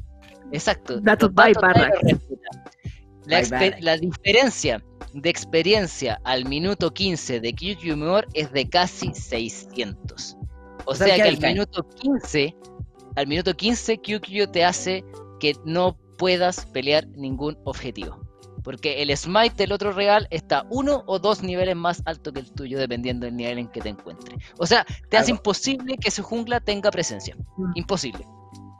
Exacto. 0.52 1.00
Datos 1.02 1.34
by 1.34 1.54
La, 3.26 3.42
la, 3.80 3.98
diferencia 3.98 4.84
de 5.14 5.30
experiencia 5.30 6.20
al 6.24 6.46
minuto 6.46 6.94
15 6.94 7.40
de 7.40 7.54
QQ 7.54 7.96
More 7.96 8.28
es 8.34 8.52
de 8.52 8.70
casi 8.70 9.14
600. 9.14 10.38
O, 10.86 10.96
sea, 10.96 11.16
que 11.16 11.22
al 11.22 11.38
minuto 11.38 11.88
15, 11.88 12.56
al 13.16 13.28
minuto 13.28 13.56
15 13.56 13.98
QQ 13.98 14.52
te 14.52 14.66
hace 14.66 15.04
que 15.40 15.56
no 15.66 15.98
puedas 16.18 16.66
pelear 16.68 17.08
ningún 17.08 17.58
objetivo. 17.64 18.23
Porque 18.64 19.02
el 19.02 19.16
smite 19.16 19.56
del 19.56 19.72
otro 19.72 19.92
real 19.92 20.28
está 20.30 20.66
uno 20.70 21.04
o 21.06 21.20
dos 21.20 21.44
niveles 21.44 21.76
más 21.76 22.02
alto 22.06 22.32
que 22.32 22.40
el 22.40 22.52
tuyo, 22.52 22.80
dependiendo 22.80 23.26
del 23.26 23.36
nivel 23.36 23.58
en 23.60 23.68
que 23.68 23.82
te 23.82 23.90
encuentres. 23.90 24.40
O 24.58 24.66
sea, 24.66 24.86
te 25.10 25.18
hace 25.18 25.32
imposible 25.32 25.98
que 25.98 26.12
su 26.12 26.24
jungla 26.24 26.60
tenga 26.60 26.90
presencia. 26.92 27.36
Mm. 27.58 27.72
Imposible. 27.76 28.26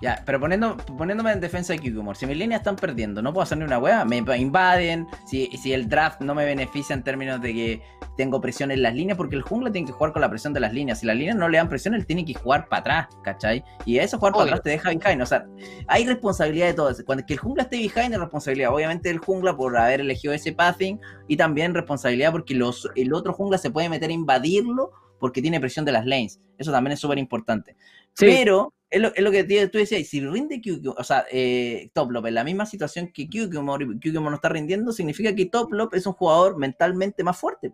Ya, 0.04 0.22
pero 0.26 0.38
poniendo, 0.38 0.76
poniéndome 0.98 1.32
en 1.32 1.40
defensa 1.40 1.72
de 1.72 1.80
Kikumor, 1.80 2.18
si 2.18 2.26
mis 2.26 2.36
líneas 2.36 2.60
están 2.60 2.76
perdiendo, 2.76 3.22
no 3.22 3.32
puedo 3.32 3.44
hacer 3.44 3.58
ni 3.58 3.64
una 3.64 3.80
wea, 3.80 4.04
me 4.04 4.18
invaden, 4.18 5.08
si, 5.26 5.46
si 5.56 5.72
el 5.72 5.88
draft 5.88 6.20
no 6.20 6.36
me 6.36 6.44
beneficia 6.44 6.94
en 6.94 7.04
términos 7.04 7.42
de 7.42 7.54
que 7.54 7.82
tengo 8.18 8.42
presión 8.42 8.72
en 8.72 8.82
las 8.82 8.94
líneas, 8.94 9.16
porque 9.16 9.38
el 9.38 9.44
jungla 9.44 9.72
tiene 9.72 9.88
que 9.88 9.94
jugar 9.94 10.12
con 10.12 10.22
la 10.22 10.30
presión 10.30 10.52
de 10.52 10.60
las 10.60 10.74
líneas. 10.74 11.00
Si 11.00 11.06
las 11.06 11.16
líneas 11.16 11.38
no 11.38 11.48
le 11.48 11.58
dan 11.58 11.70
presión, 11.70 11.94
él 11.94 12.06
tiene 12.06 12.26
que 12.26 12.34
jugar 12.34 12.68
para 12.68 12.82
atrás, 12.82 13.08
¿cachai? 13.24 13.64
Y 13.86 13.98
eso 13.98 14.18
jugar 14.18 14.34
para 14.34 14.44
atrás 14.44 14.62
te 14.64 14.72
deja 14.72 14.90
behind. 14.90 15.22
O 15.22 15.26
sea, 15.26 15.46
hay 15.88 16.06
responsabilidad 16.06 16.68
de 16.68 16.74
todo 16.74 16.90
eso. 16.90 17.06
Cuando 17.06 17.26
que 17.26 17.32
el 17.36 17.40
jungla 17.40 17.64
esté 17.64 17.78
behind 17.78 18.14
es 18.14 18.20
responsabilidad, 18.20 18.74
obviamente, 18.74 19.08
del 19.08 19.20
jungla 19.20 19.56
por 19.56 19.78
haber 19.78 20.02
elegido 20.02 20.34
ese 20.34 20.52
pathing, 20.52 20.98
y 21.30 21.38
también 21.38 21.74
responsabilidad 21.74 22.34
porque 22.34 22.56
los, 22.56 22.90
el 22.98 23.14
otro 23.14 23.32
jungla 23.32 23.58
se 23.58 23.72
puede 23.72 23.88
meter 23.88 24.10
a 24.10 24.14
invadirlo 24.14 24.92
porque 25.18 25.42
tiene 25.42 25.62
presión 25.62 25.86
de 25.86 25.94
las 25.94 26.06
lanes. 26.06 26.42
Eso 26.58 26.74
también 26.74 26.92
es 26.92 27.00
súper 27.00 27.20
importante. 27.20 27.78
Pero 28.18 28.74
es 28.94 29.02
lo, 29.02 29.08
es 29.16 29.24
lo, 29.24 29.32
que 29.32 29.44
tú 29.72 29.80
decías, 29.80 30.08
si 30.08 30.22
rinde 30.22 30.62
QQ, 30.62 30.96
o 30.96 31.04
sea, 31.04 31.26
eh, 31.32 31.90
Toplop 31.94 32.28
en 32.28 32.36
la 32.36 32.44
misma 32.44 32.68
situación 32.68 33.12
que 33.12 33.28
QQ 33.28 33.52
no 33.56 34.36
está 34.36 34.50
rindiendo, 34.50 34.92
significa 34.92 35.34
que 35.34 35.48
Toplop 35.48 35.96
es 35.96 36.06
un 36.06 36.14
jugador 36.14 36.60
mentalmente 36.60 37.24
más 37.24 37.36
fuerte. 37.36 37.74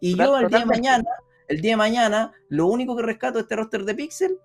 Y 0.00 0.16
yo 0.16 0.38
el 0.38 0.48
día 0.48 0.60
de 0.60 0.66
mañana, 0.66 1.10
el 1.48 1.60
día 1.60 1.72
de 1.72 1.76
mañana, 1.76 2.32
lo 2.48 2.68
único 2.68 2.96
que 2.96 3.02
rescato 3.02 3.38
de 3.38 3.42
este 3.42 3.56
roster 3.56 3.84
de 3.84 3.94
Pixel 3.96 4.38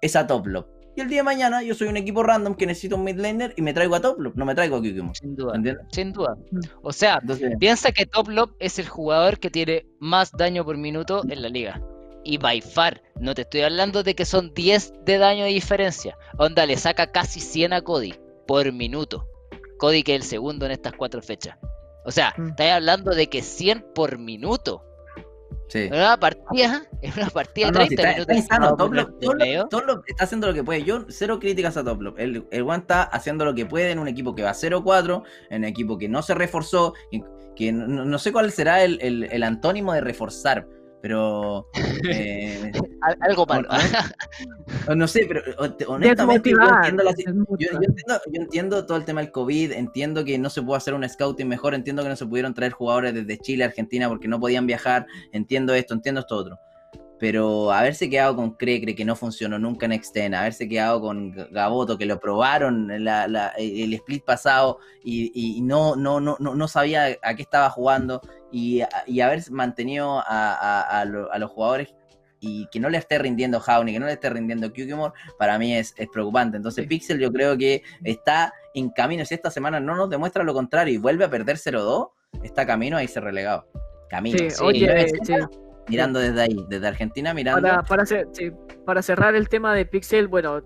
es 0.00 0.14
a 0.14 0.24
Toplop. 0.24 0.68
Y 0.94 1.00
el 1.00 1.08
día 1.08 1.18
de 1.18 1.24
mañana 1.24 1.64
yo 1.64 1.74
soy 1.74 1.88
un 1.88 1.96
equipo 1.96 2.22
random 2.22 2.54
que 2.54 2.64
necesita 2.64 2.94
un 2.94 3.02
midlaner 3.02 3.52
y 3.56 3.62
me 3.62 3.74
traigo 3.74 3.96
a 3.96 4.00
Toplop, 4.00 4.36
no 4.36 4.44
me 4.44 4.54
traigo 4.54 4.76
a 4.76 4.80
QQ. 4.80 5.16
Sin 5.16 5.34
duda. 5.34 5.60
Sin 5.90 6.12
duda. 6.12 6.36
Mm. 6.52 6.60
O 6.82 6.92
sea, 6.92 7.20
piensa 7.58 7.90
que 7.90 8.06
Toplop 8.06 8.52
es 8.60 8.78
el 8.78 8.86
jugador 8.86 9.40
que 9.40 9.50
tiene 9.50 9.84
más 9.98 10.30
daño 10.30 10.64
por 10.64 10.76
minuto 10.76 11.22
en 11.28 11.42
la 11.42 11.48
liga 11.48 11.82
y 12.26 12.38
by 12.38 12.60
far, 12.60 13.02
no 13.20 13.34
te 13.34 13.42
estoy 13.42 13.60
hablando 13.62 14.02
de 14.02 14.14
que 14.14 14.24
son 14.24 14.52
10 14.54 14.92
de 15.04 15.18
daño 15.18 15.44
de 15.44 15.50
diferencia. 15.50 16.16
Onda, 16.38 16.66
le 16.66 16.76
saca 16.76 17.12
casi 17.12 17.40
100 17.40 17.72
a 17.72 17.80
Cody 17.82 18.14
por 18.46 18.70
minuto. 18.72 19.28
Cody 19.78 20.02
que 20.02 20.14
es 20.14 20.22
el 20.22 20.26
segundo 20.28 20.66
en 20.66 20.72
estas 20.72 20.92
cuatro 20.94 21.22
fechas. 21.22 21.56
O 22.04 22.10
sea, 22.10 22.34
Mm. 22.36 22.48
estáis 22.50 22.72
hablando 22.72 23.12
de 23.14 23.28
que 23.28 23.42
100 23.42 23.84
por 23.94 24.18
minuto. 24.18 24.82
Sí. 25.68 25.80
En 25.80 25.94
una 25.94 26.16
partida, 26.20 26.84
en 27.02 27.12
una 27.16 27.28
partida 27.28 27.70
No, 27.72 27.78
de 27.80 27.84
no, 27.86 27.88
si 27.90 27.96
30 27.96 28.20
está, 28.20 28.20
está 28.22 28.32
minutos. 28.32 28.36
insano. 28.36 28.76
por 28.76 29.68
Toplop- 29.88 30.02
está 30.06 30.24
haciendo 30.24 30.46
lo 30.46 30.54
que 30.54 30.62
puede. 30.64 30.84
Yo, 30.84 31.04
cero 31.08 31.38
críticas 31.40 31.76
a 31.76 31.82
Toplop. 31.84 32.18
El, 32.20 32.46
el 32.50 32.62
One 32.62 32.78
está 32.78 33.02
haciendo 33.02 33.44
lo 33.44 33.54
que 33.54 33.66
puede 33.66 33.90
en 33.90 33.98
un 33.98 34.06
equipo 34.08 34.34
que 34.34 34.42
va 34.44 34.52
0-4, 34.54 35.24
en 35.50 35.58
un 35.62 35.64
equipo 35.64 35.98
que 35.98 36.08
no 36.08 36.22
se 36.22 36.34
reforzó, 36.34 36.94
que 37.56 37.72
no, 37.72 38.04
no 38.04 38.18
sé 38.18 38.32
cuál 38.32 38.52
será 38.52 38.84
el, 38.84 38.98
el- 39.02 39.24
el 39.24 39.42
antónimo 39.42 39.92
de 39.92 40.00
reforzar, 40.02 40.66
pero. 41.02 41.68
eh, 42.08 42.72
Al- 43.02 43.16
Algo 43.20 43.42
o 43.44 43.46
no 44.96 45.06
sé, 45.06 45.26
pero 45.28 45.42
honestamente 45.86 46.50
yo 46.50 46.56
entiendo 46.76 47.02
la 47.04 47.14
yo, 47.58 47.68
entiendo, 47.70 48.20
yo 48.32 48.42
entiendo 48.42 48.86
todo 48.86 48.98
el 48.98 49.04
tema 49.04 49.20
del 49.20 49.30
COVID, 49.30 49.72
entiendo 49.72 50.24
que 50.24 50.38
no 50.38 50.50
se 50.50 50.62
pudo 50.62 50.76
hacer 50.76 50.94
un 50.94 51.08
scouting 51.08 51.46
mejor, 51.46 51.74
entiendo 51.74 52.02
que 52.02 52.08
no 52.08 52.16
se 52.16 52.26
pudieron 52.26 52.54
traer 52.54 52.72
jugadores 52.72 53.14
desde 53.14 53.38
Chile, 53.38 53.64
Argentina, 53.64 54.08
porque 54.08 54.28
no 54.28 54.40
podían 54.40 54.66
viajar, 54.66 55.06
entiendo 55.32 55.74
esto, 55.74 55.94
entiendo 55.94 56.20
esto 56.20 56.36
otro. 56.36 56.58
Pero 57.18 57.72
haberse 57.72 58.10
quedado 58.10 58.36
con 58.36 58.52
Crecre, 58.52 58.94
que 58.94 59.04
no 59.04 59.16
funcionó 59.16 59.58
nunca 59.58 59.86
en 59.86 59.92
Extend, 59.92 60.34
haberse 60.34 60.68
quedado 60.68 61.00
con 61.00 61.32
Gaboto, 61.50 61.96
que 61.96 62.04
lo 62.06 62.20
probaron 62.20 62.88
la- 63.04 63.26
la- 63.26 63.54
el 63.56 63.94
split 63.94 64.24
pasado 64.24 64.78
y, 65.02 65.32
y 65.58 65.62
no, 65.62 65.96
no, 65.96 66.20
no, 66.20 66.36
no, 66.38 66.54
no 66.54 66.68
sabía 66.68 67.16
a 67.22 67.34
qué 67.34 67.42
estaba 67.42 67.70
jugando, 67.70 68.20
y, 68.52 68.82
y 69.06 69.20
haber 69.20 69.42
mantenido 69.50 70.18
a, 70.18 70.24
a- 70.26 71.00
a 71.00 71.04
lo- 71.06 71.32
a 71.32 71.38
los 71.38 71.50
jugadores 71.50 71.94
y 72.38 72.66
que 72.70 72.78
no 72.78 72.90
le 72.90 72.98
esté 72.98 73.18
rindiendo 73.18 73.60
Jaune, 73.60 73.92
que 73.92 73.98
no 73.98 74.06
le 74.06 74.12
esté 74.12 74.28
rindiendo 74.28 74.68
Kukimor, 74.68 75.14
para 75.38 75.58
mí 75.58 75.74
es, 75.74 75.94
es 75.96 76.06
preocupante. 76.12 76.58
Entonces, 76.58 76.82
Sí. 76.82 76.88
Pixel 76.88 77.18
yo 77.18 77.32
creo 77.32 77.56
que 77.56 77.82
está 78.04 78.52
en 78.74 78.90
camino. 78.90 79.24
Si 79.24 79.34
esta 79.34 79.50
semana 79.50 79.80
no 79.80 79.96
nos 79.96 80.10
demuestra 80.10 80.44
lo 80.44 80.52
contrario 80.52 80.92
y 80.94 80.98
vuelve 80.98 81.24
a 81.24 81.30
perder 81.30 81.56
0-2, 81.56 82.10
está 82.42 82.66
camino 82.66 82.98
a 82.98 83.02
irse 83.02 83.20
relegado. 83.20 83.66
Camino. 84.10 84.38
Sí, 84.38 84.50
Sí, 84.50 84.62
oye, 84.62 85.06
Mirando 85.88 86.18
desde 86.18 86.40
ahí, 86.42 86.64
desde 86.68 86.86
Argentina, 86.88 87.32
mirando. 87.34 87.60
Para, 87.62 87.82
para, 87.82 88.02
cer- 88.04 88.28
sí, 88.32 88.50
para 88.84 89.02
cerrar 89.02 89.34
el 89.34 89.48
tema 89.48 89.74
de 89.74 89.86
Pixel, 89.86 90.28
bueno, 90.28 90.62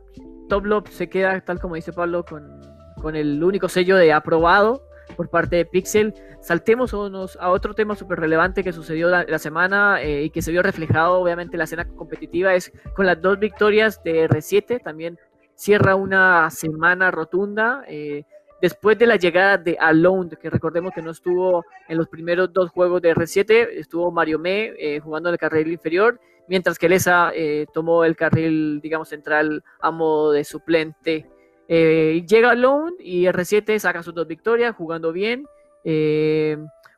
Toplop 0.49 0.89
se 0.89 1.09
queda, 1.09 1.41
tal 1.41 1.61
como 1.61 1.75
dice 1.75 1.93
Pablo, 1.93 2.25
con, 2.25 2.61
con 3.01 3.16
el 3.16 3.43
único 3.43 3.68
sello 3.68 3.97
de 3.97 4.12
aprobado 4.12 4.83
por 5.16 5.29
parte 5.29 5.57
de 5.57 5.64
Pixel. 5.66 6.14
Saltemos 6.41 6.95
a, 6.95 6.99
unos- 6.99 7.37
a 7.41 7.51
otro 7.51 7.75
tema 7.75 7.95
súper 7.97 8.18
relevante 8.18 8.64
que 8.64 8.73
sucedió 8.73 9.11
la, 9.11 9.25
la 9.25 9.39
semana 9.39 10.01
eh, 10.03 10.23
y 10.25 10.31
que 10.31 10.41
se 10.43 10.51
vio 10.53 10.62
reflejado 10.62 11.21
obviamente 11.21 11.57
en 11.57 11.59
la 11.59 11.64
escena 11.64 11.85
competitiva, 11.87 12.55
es 12.55 12.73
con 12.95 13.05
las 13.07 13.21
dos 13.21 13.39
victorias 13.39 14.03
de 14.03 14.27
R7, 14.29 14.83
también 14.83 15.18
cierra 15.55 15.95
una 15.97 16.49
semana 16.51 17.11
rotunda. 17.11 17.85
eh, 17.89 18.25
después 18.61 18.98
de 18.98 19.06
la 19.06 19.16
llegada 19.16 19.58
de 19.58 19.76
Alone, 19.78 20.36
que 20.40 20.50
recordemos 20.50 20.92
que 20.92 21.02
no 21.02 21.11
estuvo 21.11 21.64
en 21.88 21.98
los 21.98 22.08
primeros 22.08 22.52
dos 22.52 22.70
juegos 22.70 23.02
de 23.02 23.14
R7, 23.14 23.68
estuvo 23.72 24.11
Mario 24.11 24.38
Me 24.38 24.72
eh, 24.78 25.00
jugando 25.00 25.28
en 25.28 25.34
el 25.34 25.38
carril 25.38 25.72
inferior, 25.72 26.20
mientras 26.48 26.78
que 26.78 26.88
Lesa 26.88 27.32
eh, 27.34 27.66
tomó 27.72 28.04
el 28.04 28.16
carril, 28.16 28.80
digamos, 28.80 29.08
central 29.08 29.62
a 29.80 29.90
modo 29.90 30.32
de 30.32 30.44
suplente. 30.44 31.26
Eh, 31.68 32.24
llega 32.28 32.50
Alone 32.50 32.96
y 32.98 33.24
R7 33.24 33.78
saca 33.78 34.02
sus 34.02 34.14
dos 34.14 34.26
victorias, 34.26 34.74
jugando 34.74 35.12
bien. 35.12 35.46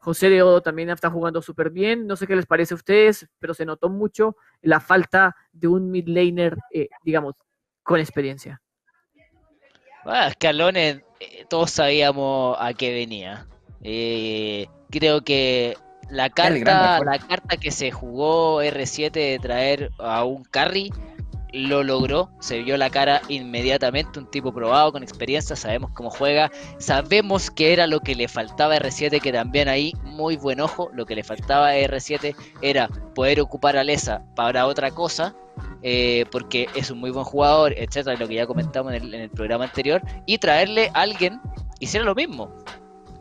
José 0.02 0.30
de 0.30 0.42
Odo 0.42 0.60
también 0.60 0.90
está 0.90 1.10
jugando 1.10 1.40
súper 1.40 1.70
bien. 1.70 2.08
No 2.08 2.16
sé 2.16 2.26
qué 2.26 2.34
les 2.34 2.46
parece 2.46 2.74
a 2.74 2.76
ustedes, 2.76 3.28
pero 3.38 3.54
se 3.54 3.64
notó 3.64 3.88
mucho 3.88 4.36
la 4.60 4.80
falta 4.80 5.36
de 5.52 5.68
un 5.68 5.92
mid 5.92 6.08
laner, 6.08 6.56
eh, 6.72 6.88
digamos, 7.04 7.36
con 7.84 8.00
experiencia. 8.00 8.60
Bueno, 10.04 10.26
Escalones, 10.26 11.02
eh, 11.23 11.47
todos 11.49 11.70
sabíamos 11.70 12.57
a 12.59 12.75
qué 12.75 12.93
venía. 12.93 13.47
Eh, 13.83 14.66
creo 14.91 15.23
que 15.23 15.77
la 16.11 16.31
carta, 16.31 17.01
la 17.05 17.18
carta 17.18 17.57
que 17.57 17.70
se 17.70 17.91
jugó 17.91 18.62
R7 18.62 19.11
de 19.11 19.39
traer 19.41 19.91
a 19.99 20.25
un 20.25 20.45
carry 20.45 20.93
lo 21.53 21.82
logró, 21.82 22.30
se 22.40 22.62
vio 22.62 22.76
la 22.76 22.90
cara 22.90 23.22
inmediatamente, 23.28 24.18
un 24.18 24.30
tipo 24.30 24.53
probado 24.53 24.92
con 24.92 25.03
experiencia, 25.03 25.55
sabemos 25.55 25.90
cómo 25.92 26.11
juega, 26.11 26.50
sabemos 26.78 27.50
que 27.50 27.72
era 27.72 27.86
lo 27.86 28.00
que 28.00 28.14
le 28.14 28.28
faltaba 28.28 28.74
a 28.74 28.78
R7, 28.78 29.20
que 29.20 29.32
también 29.32 29.68
ahí, 29.68 29.92
muy 30.03 30.36
buen 30.36 30.61
ojo, 30.61 30.90
lo 30.94 31.05
que 31.05 31.14
le 31.14 31.22
faltaba 31.22 31.68
a 31.68 31.76
R7 31.76 32.34
era 32.62 32.88
poder 33.14 33.40
ocupar 33.40 33.76
a 33.76 33.84
Lesa 33.84 34.22
para 34.34 34.66
otra 34.66 34.90
cosa, 34.90 35.34
eh, 35.82 36.24
porque 36.30 36.68
es 36.74 36.90
un 36.90 36.98
muy 36.98 37.11
buen 37.11 37.24
jugador, 37.24 37.74
etcétera, 37.76 38.16
lo 38.18 38.26
que 38.26 38.34
ya 38.34 38.46
comentamos 38.46 38.94
en 38.94 39.03
el, 39.03 39.14
en 39.14 39.20
el 39.22 39.30
programa 39.30 39.64
anterior, 39.64 40.00
y 40.26 40.38
traerle 40.38 40.90
a 40.94 41.03
alguien 41.03 41.40
hiciera 41.80 42.05
lo 42.05 42.14
mismo. 42.14 42.50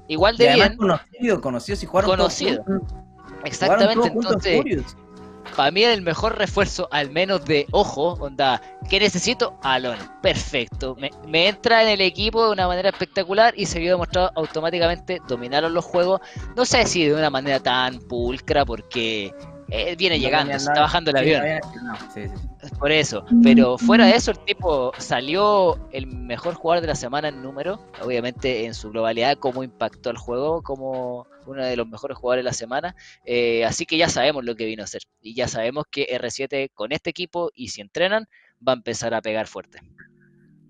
Igual 0.08 0.38
de 0.38 0.54
bien, 0.54 0.78
conocido, 0.78 1.42
conocido 1.42 1.76
si 1.78 1.86
jugaron 1.86 2.08
todos 2.08 2.20
conocido. 2.20 2.64
Jugaron 2.64 2.88
Exactamente, 3.46 4.10
todos 4.10 4.26
entonces. 4.26 4.96
Para 5.56 5.72
mí 5.72 5.84
el 5.84 6.02
mejor 6.02 6.38
refuerzo, 6.38 6.88
al 6.92 7.12
menos 7.12 7.46
de 7.46 7.66
ojo, 7.72 8.14
onda, 8.20 8.62
¿qué 8.90 9.00
necesito? 9.00 9.58
Alon, 9.64 9.98
perfecto. 10.22 10.96
Me, 10.96 11.10
me 11.28 11.48
entra 11.48 11.84
en 11.84 11.90
el 11.90 12.02
equipo 12.02 12.46
de 12.46 12.52
una 12.52 12.68
manera 12.68 12.90
espectacular 12.90 13.54
y 13.58 13.66
se 13.66 13.80
vio 13.80 13.92
demostrado 13.92 14.32
automáticamente 14.36 15.20
dominaron 15.28 15.74
los 15.74 15.86
juegos. 15.86 16.22
No 16.56 16.66
sé 16.66 16.86
si 16.86 17.06
de 17.06 17.14
una 17.14 17.30
manera 17.30 17.60
tan 17.60 18.00
pulcra, 18.00 18.66
porque 18.66 19.34
eh, 19.70 19.96
viene 19.96 20.18
No 20.18 20.24
llegando, 20.24 20.52
se 20.52 20.58
está 20.58 20.82
bajando 20.82 21.12
el 21.12 21.18
avión. 21.18 21.44
no, 21.84 21.96
sí, 22.14 22.28
sí, 22.28 22.36
sí. 22.36 22.76
Por 22.78 22.92
eso, 22.92 23.26
pero 23.42 23.78
fuera 23.78 24.06
de 24.06 24.16
eso, 24.16 24.32
el 24.32 24.40
tipo 24.40 24.92
salió 24.98 25.80
el 25.92 26.08
mejor 26.08 26.56
jugador 26.56 26.82
de 26.82 26.88
la 26.88 26.96
semana 26.96 27.30
en 27.30 27.42
número, 27.42 27.80
obviamente 28.04 28.66
en 28.66 28.74
su 28.74 28.92
globalidad, 28.92 29.38
cómo 29.38 29.64
impactó 29.64 30.10
el 30.10 30.18
juego, 30.18 30.62
como 30.62 31.26
uno 31.46 31.64
de 31.64 31.76
los 31.76 31.88
mejores 31.88 32.18
jugadores 32.18 32.44
de 32.44 32.50
la 32.50 32.54
semana. 32.54 32.96
eh, 33.26 33.66
así 33.66 33.86
que 33.86 33.98
ya 33.98 34.10
sabemos 34.10 34.44
lo 34.46 34.56
que 34.56 34.66
vino 34.66 34.84
a 34.84 34.86
hacer. 34.86 35.02
Y 35.22 35.36
ya 35.36 35.48
sabemos 35.48 35.86
que 35.90 36.08
R7 36.08 36.72
con 36.74 36.92
este 36.92 37.10
equipo, 37.10 37.52
y 37.56 37.70
si 37.70 37.82
entrenan, 37.82 38.28
va 38.66 38.74
a 38.74 38.76
empezar 38.76 39.14
a 39.14 39.22
pegar 39.22 39.48
fuerte. 39.48 39.80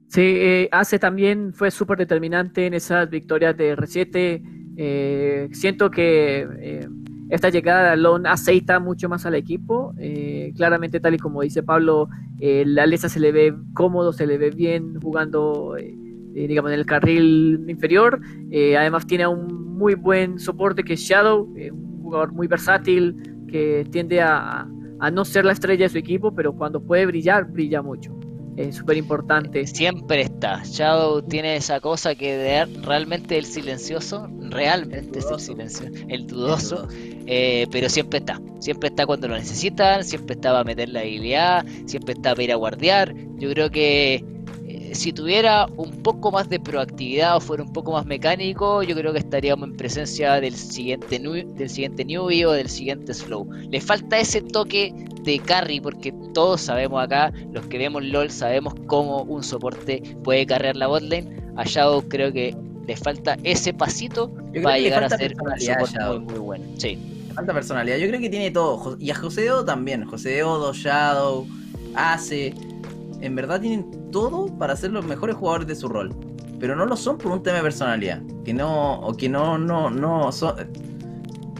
Sí, 0.07 0.21
eh, 0.21 0.69
también 0.99 1.53
fue 1.53 1.71
súper 1.71 1.97
determinante 1.97 2.65
en 2.65 2.73
esas 2.73 3.09
victorias 3.09 3.55
de 3.55 3.77
R7. 3.77 4.41
Eh, 4.75 5.47
siento 5.53 5.89
que 5.89 6.47
eh, 6.59 6.87
esta 7.29 7.49
llegada 7.49 7.83
de 7.83 7.89
Alon 7.91 8.27
aceita 8.27 8.79
mucho 8.79 9.07
más 9.07 9.25
al 9.25 9.35
equipo. 9.35 9.93
Claramente, 10.57 10.99
tal 10.99 11.13
y 11.13 11.17
como 11.17 11.41
dice 11.43 11.63
Pablo, 11.63 12.09
eh, 12.41 12.63
la 12.65 12.87
Lesa 12.87 13.07
se 13.07 13.19
le 13.19 13.31
ve 13.31 13.55
cómodo, 13.73 14.11
se 14.11 14.27
le 14.27 14.37
ve 14.37 14.49
bien 14.49 14.99
jugando, 14.99 15.77
eh, 16.35 16.47
digamos, 16.47 16.71
en 16.71 16.79
el 16.79 16.85
carril 16.85 17.65
inferior. 17.67 18.21
Eh, 18.51 18.77
además, 18.77 19.05
tiene 19.07 19.27
un 19.27 19.77
muy 19.77 19.95
buen 19.95 20.39
soporte 20.39 20.83
que 20.83 20.93
es 20.93 21.01
Shadow, 21.01 21.53
eh, 21.57 21.71
un 21.71 22.01
jugador 22.03 22.33
muy 22.33 22.47
versátil 22.47 23.15
que 23.47 23.85
tiende 23.91 24.21
a, 24.21 24.67
a 24.99 25.11
no 25.11 25.25
ser 25.25 25.45
la 25.45 25.53
estrella 25.53 25.85
de 25.85 25.89
su 25.89 25.97
equipo, 25.97 26.33
pero 26.33 26.53
cuando 26.53 26.81
puede 26.81 27.05
brillar, 27.05 27.45
brilla 27.45 27.81
mucho. 27.81 28.17
Es 28.57 28.75
súper 28.75 28.97
importante. 28.97 29.65
Siempre 29.65 30.21
está. 30.21 30.61
Shadow 30.63 31.21
tiene 31.21 31.55
esa 31.55 31.79
cosa 31.79 32.15
que 32.15 32.35
de 32.35 32.65
realmente 32.83 33.37
el 33.37 33.45
silencioso, 33.45 34.29
realmente 34.49 35.19
es 35.19 35.25
el 35.25 35.31
dudoso. 35.31 35.39
silencio, 35.39 35.89
el 36.09 36.27
dudoso. 36.27 36.87
Eh, 37.27 37.65
pero 37.71 37.87
siempre 37.87 38.19
está, 38.19 38.41
siempre 38.59 38.89
está 38.89 39.05
cuando 39.05 39.27
lo 39.29 39.35
necesitan, 39.35 40.03
siempre 40.03 40.35
está 40.35 40.51
para 40.51 40.63
meter 40.63 40.89
la 40.89 40.99
habilidad, 40.99 41.65
siempre 41.85 42.13
está 42.13 42.31
para 42.31 42.43
ir 42.43 42.51
a 42.51 42.55
guardiar. 42.55 43.15
Yo 43.37 43.49
creo 43.51 43.69
que 43.69 44.23
si 44.93 45.13
tuviera 45.13 45.67
un 45.77 45.91
poco 46.03 46.31
más 46.31 46.49
de 46.49 46.59
proactividad 46.59 47.37
o 47.37 47.39
fuera 47.39 47.63
un 47.63 47.71
poco 47.71 47.93
más 47.93 48.05
mecánico, 48.05 48.83
yo 48.83 48.95
creo 48.95 49.13
que 49.13 49.19
estaríamos 49.19 49.69
en 49.69 49.77
presencia 49.77 50.39
del 50.41 50.55
siguiente 50.55 51.19
del 51.19 51.69
siguiente 51.69 52.05
newbie 52.05 52.45
o 52.45 52.51
del 52.51 52.69
siguiente 52.69 53.13
slow. 53.13 53.47
Le 53.69 53.79
falta 53.79 54.19
ese 54.19 54.41
toque 54.41 54.93
de 55.23 55.39
carry 55.39 55.79
porque 55.79 56.13
todos 56.33 56.61
sabemos 56.61 57.03
acá, 57.03 57.31
los 57.51 57.65
que 57.67 57.77
vemos 57.77 58.03
LOL 58.03 58.29
sabemos 58.29 58.73
cómo 58.87 59.23
un 59.23 59.43
soporte 59.43 60.01
puede 60.23 60.45
carrear 60.45 60.75
la 60.75 60.87
botlane. 60.87 61.41
A 61.57 61.63
Shadow 61.63 62.07
creo 62.07 62.31
que 62.31 62.55
le 62.87 62.95
falta 62.95 63.37
ese 63.43 63.73
pasito 63.73 64.31
para 64.63 64.77
llegar 64.77 65.03
a 65.03 65.09
ser 65.09 65.35
un 65.39 65.59
soporte 65.59 65.99
muy 66.05 66.19
muy 66.19 66.39
bueno. 66.39 66.65
Sí. 66.77 66.97
Le 67.27 67.33
falta 67.33 67.53
personalidad. 67.53 67.97
Yo 67.97 68.07
creo 68.07 68.19
que 68.19 68.29
tiene 68.29 68.51
todo. 68.51 68.97
Y 68.99 69.11
a 69.11 69.19
Odo 69.19 69.65
también. 69.65 70.05
José 70.05 70.29
de 70.29 70.43
Odo, 70.43 70.73
Shadow, 70.73 71.47
Ace. 71.95 72.53
En 73.21 73.35
verdad 73.35 73.61
tienen 73.61 74.11
todo 74.11 74.47
para 74.57 74.75
ser 74.75 74.91
los 74.91 75.05
mejores 75.05 75.35
jugadores 75.35 75.67
de 75.67 75.75
su 75.75 75.87
rol. 75.87 76.15
Pero 76.59 76.75
no 76.75 76.85
lo 76.85 76.95
son 76.95 77.17
por 77.17 77.31
un 77.31 77.41
tema 77.41 77.57
de 77.57 77.63
personalidad. 77.63 78.21
Que 78.43 78.53
no. 78.53 78.99
O 78.99 79.13
que 79.15 79.29
no, 79.29 79.57
no, 79.57 79.89
no. 79.89 80.29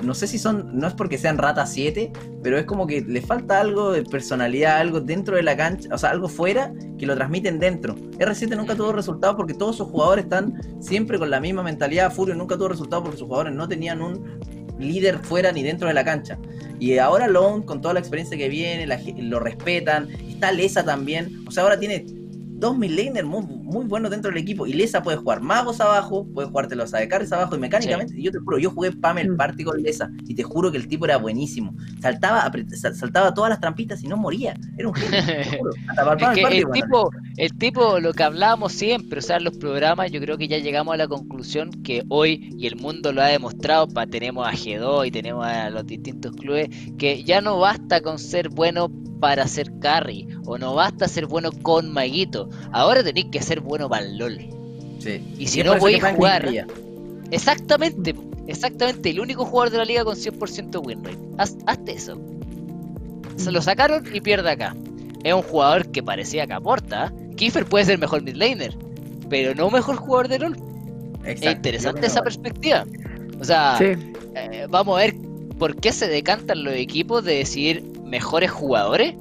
No 0.04 0.14
sé 0.14 0.28
si 0.28 0.38
son. 0.40 0.78
No 0.78 0.88
es 0.88 0.94
porque 0.94 1.18
sean 1.18 1.38
rata 1.38 1.66
7. 1.66 2.12
Pero 2.44 2.58
es 2.58 2.66
como 2.66 2.86
que 2.86 3.02
le 3.02 3.22
falta 3.22 3.60
algo 3.60 3.92
de 3.92 4.04
personalidad, 4.04 4.78
algo 4.78 5.00
dentro 5.00 5.36
de 5.36 5.44
la 5.44 5.56
cancha. 5.56 5.90
O 5.94 5.98
sea, 5.98 6.12
algo 6.12 6.28
fuera 6.28 6.74
que 6.98 7.06
lo 7.06 7.16
transmiten 7.16 7.60
dentro. 7.60 7.96
R7 7.96 8.56
nunca 8.56 8.76
tuvo 8.76 8.92
resultados 8.92 9.36
porque 9.36 9.54
todos 9.54 9.78
sus 9.78 9.88
jugadores 9.88 10.26
están 10.26 10.62
siempre 10.80 11.18
con 11.18 11.30
la 11.30 11.40
misma 11.40 11.64
mentalidad. 11.64 12.12
Furio 12.12 12.36
nunca 12.36 12.56
tuvo 12.56 12.70
resultados 12.70 13.04
porque 13.04 13.18
sus 13.18 13.28
jugadores 13.28 13.54
no 13.54 13.68
tenían 13.68 14.02
un 14.02 14.40
líder 14.82 15.20
fuera 15.20 15.52
ni 15.52 15.64
dentro 15.64 15.88
de 15.88 15.94
la 15.94 16.04
cancha. 16.04 16.38
Y 16.80 16.98
ahora 16.98 17.28
Lone, 17.28 17.66
con 17.66 17.82
toda 17.82 17.94
la 17.94 18.00
experiencia 18.00 18.38
que 18.38 18.50
viene, 18.50 18.88
lo 19.18 19.40
respetan. 19.40 20.10
Está 20.28 20.52
Lesa 20.52 20.84
también. 20.84 21.44
O 21.48 21.52
sea, 21.52 21.64
ahora 21.64 21.80
tiene 21.80 22.06
dos 22.08 22.78
midlaners 22.78 23.28
muy, 23.28 23.44
muy 23.72 23.86
buenos 23.86 24.12
dentro 24.12 24.30
del 24.30 24.40
equipo. 24.40 24.68
Y 24.68 24.74
Lesa 24.74 25.02
puede 25.02 25.18
jugar 25.18 25.42
magos 25.42 25.82
abajo, 25.82 26.28
puede 26.34 26.48
jugarte 26.48 26.76
los 26.76 26.94
ADCs 26.94 27.32
abajo. 27.32 27.56
Y 27.56 27.60
mecánicamente, 27.60 28.22
yo 28.22 28.32
te 28.32 28.40
juro, 28.40 28.60
yo 28.60 28.70
jugué 28.70 28.92
Pamel 28.92 29.32
mm. 29.32 29.38
Party 29.38 29.64
con 29.64 29.82
Lesa. 29.82 30.12
Y 30.28 30.36
te 30.36 30.44
juro 30.44 30.72
que 30.72 30.78
el 30.78 30.88
tipo 30.88 31.06
era 31.06 31.18
buenísimo. 31.18 31.74
Saltaba, 32.02 32.52
saltaba 32.94 33.34
todas 33.34 33.50
las 33.50 33.60
trampitas 33.60 34.04
y 34.04 34.08
no 34.08 34.18
moría. 34.18 34.56
Era 34.78 34.88
un 34.88 34.94
genio, 34.94 35.20
el, 36.50 36.72
tipo, 36.72 37.12
el 37.38 37.58
tipo, 37.58 38.00
lo 38.00 38.14
que 38.14 38.24
hablábamos 38.24 38.74
siempre, 38.74 39.20
o 39.20 39.22
sea, 39.22 39.38
en 39.38 39.46
los 39.46 39.58
programas, 39.58 40.12
yo 40.12 40.20
creo 40.20 40.38
que 40.38 40.48
ya 40.48 40.58
llegamos 40.58 40.94
a 40.94 40.98
la 40.98 41.08
conclusión 41.08 41.72
que 41.84 42.04
hoy, 42.10 42.50
y 42.58 42.68
el 42.68 42.76
mundo 42.76 43.12
lo 43.12 43.22
ha 43.22 43.28
demostrado, 43.28 43.88
pa, 43.88 44.06
tenemos 44.06 44.48
a 44.48 44.52
G2 44.52 45.08
y 45.08 45.12
tenemos 45.12 45.46
a 45.46 45.70
los 45.70 45.86
distintos 45.86 46.36
clubes, 46.36 46.70
que 46.98 47.24
ya 47.24 47.42
no 47.42 47.60
basta 47.60 48.02
con 48.02 48.20
ser 48.20 48.50
bueno 48.50 48.90
para 49.22 49.48
ser 49.48 49.72
carry. 49.80 50.28
O 50.46 50.58
no 50.58 50.74
basta 50.74 51.08
ser 51.08 51.28
bueno 51.28 51.52
con 51.62 51.94
Maguito. 51.94 52.50
Ahora 52.74 53.04
tenéis 53.04 53.28
que 53.32 53.42
ser 53.42 53.61
bueno 53.64 53.90
para 53.90 54.06
el 54.06 54.18
LOL. 54.18 54.38
Y 55.38 55.48
si 55.48 55.64
no 55.64 55.78
voy 55.78 55.96
a 55.96 56.14
jugar. 56.14 56.48
Exactamente, 57.32 58.14
exactamente. 58.48 59.10
El 59.10 59.20
único 59.20 59.46
jugador 59.46 59.72
de 59.72 59.78
la 59.78 59.86
liga 59.86 60.04
con 60.04 60.16
100% 60.16 60.86
win 60.86 61.04
rate. 61.04 61.18
hazte 61.66 61.94
eso. 61.94 62.20
Se 63.38 63.52
lo 63.52 63.62
sacaron 63.62 64.04
y 64.14 64.22
pierde 64.22 64.52
acá. 64.52 64.76
Es 65.24 65.34
un 65.34 65.42
jugador 65.42 65.88
que 65.92 66.04
parecía 66.04 66.46
que 66.46 66.54
aporta. 66.54 67.12
Kiefer 67.36 67.66
puede 67.66 67.86
ser 67.86 67.98
mejor 67.98 68.22
mid 68.22 68.36
laner, 68.36 68.76
pero 69.30 69.56
no 69.56 69.70
mejor 69.70 69.96
jugador 69.96 70.28
de 70.28 70.40
LOL. 70.40 70.58
es 71.26 71.42
interesante 71.42 72.08
esa 72.08 72.22
perspectiva. 72.22 72.86
O 73.40 73.44
sea, 73.44 73.78
eh, 73.80 74.68
vamos 74.70 74.98
a 74.98 75.02
ver 75.02 75.16
por 75.58 75.76
qué 75.76 75.92
se 75.92 76.08
decantan 76.08 76.64
los 76.64 76.74
equipos 76.74 77.24
de 77.24 77.36
decidir 77.36 77.84
mejores 78.04 78.52
jugadores 78.52 79.16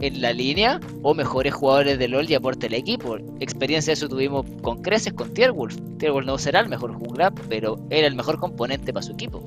en 0.00 0.20
la 0.20 0.32
línea 0.32 0.80
o 1.02 1.14
mejores 1.14 1.54
jugadores 1.54 1.98
de 1.98 2.08
LOL 2.08 2.30
y 2.30 2.34
aporte 2.34 2.66
el 2.66 2.74
equipo. 2.74 3.16
Experiencia 3.40 3.90
de 3.90 3.94
eso 3.94 4.08
tuvimos 4.08 4.46
con 4.62 4.82
creces 4.82 5.12
con 5.12 5.32
Tierwolf. 5.32 5.76
Tierwolf 5.98 6.26
no 6.26 6.38
será 6.38 6.60
el 6.60 6.68
mejor 6.68 6.92
jungla, 6.92 7.30
pero 7.48 7.76
era 7.90 8.06
el 8.06 8.14
mejor 8.14 8.38
componente 8.38 8.92
para 8.92 9.02
su 9.02 9.12
equipo. 9.12 9.42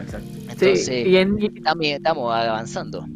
Exacto. 0.00 0.28
Entonces, 0.50 1.62
también 1.62 1.96
estamos 1.96 2.32
avanzando. 2.32 3.06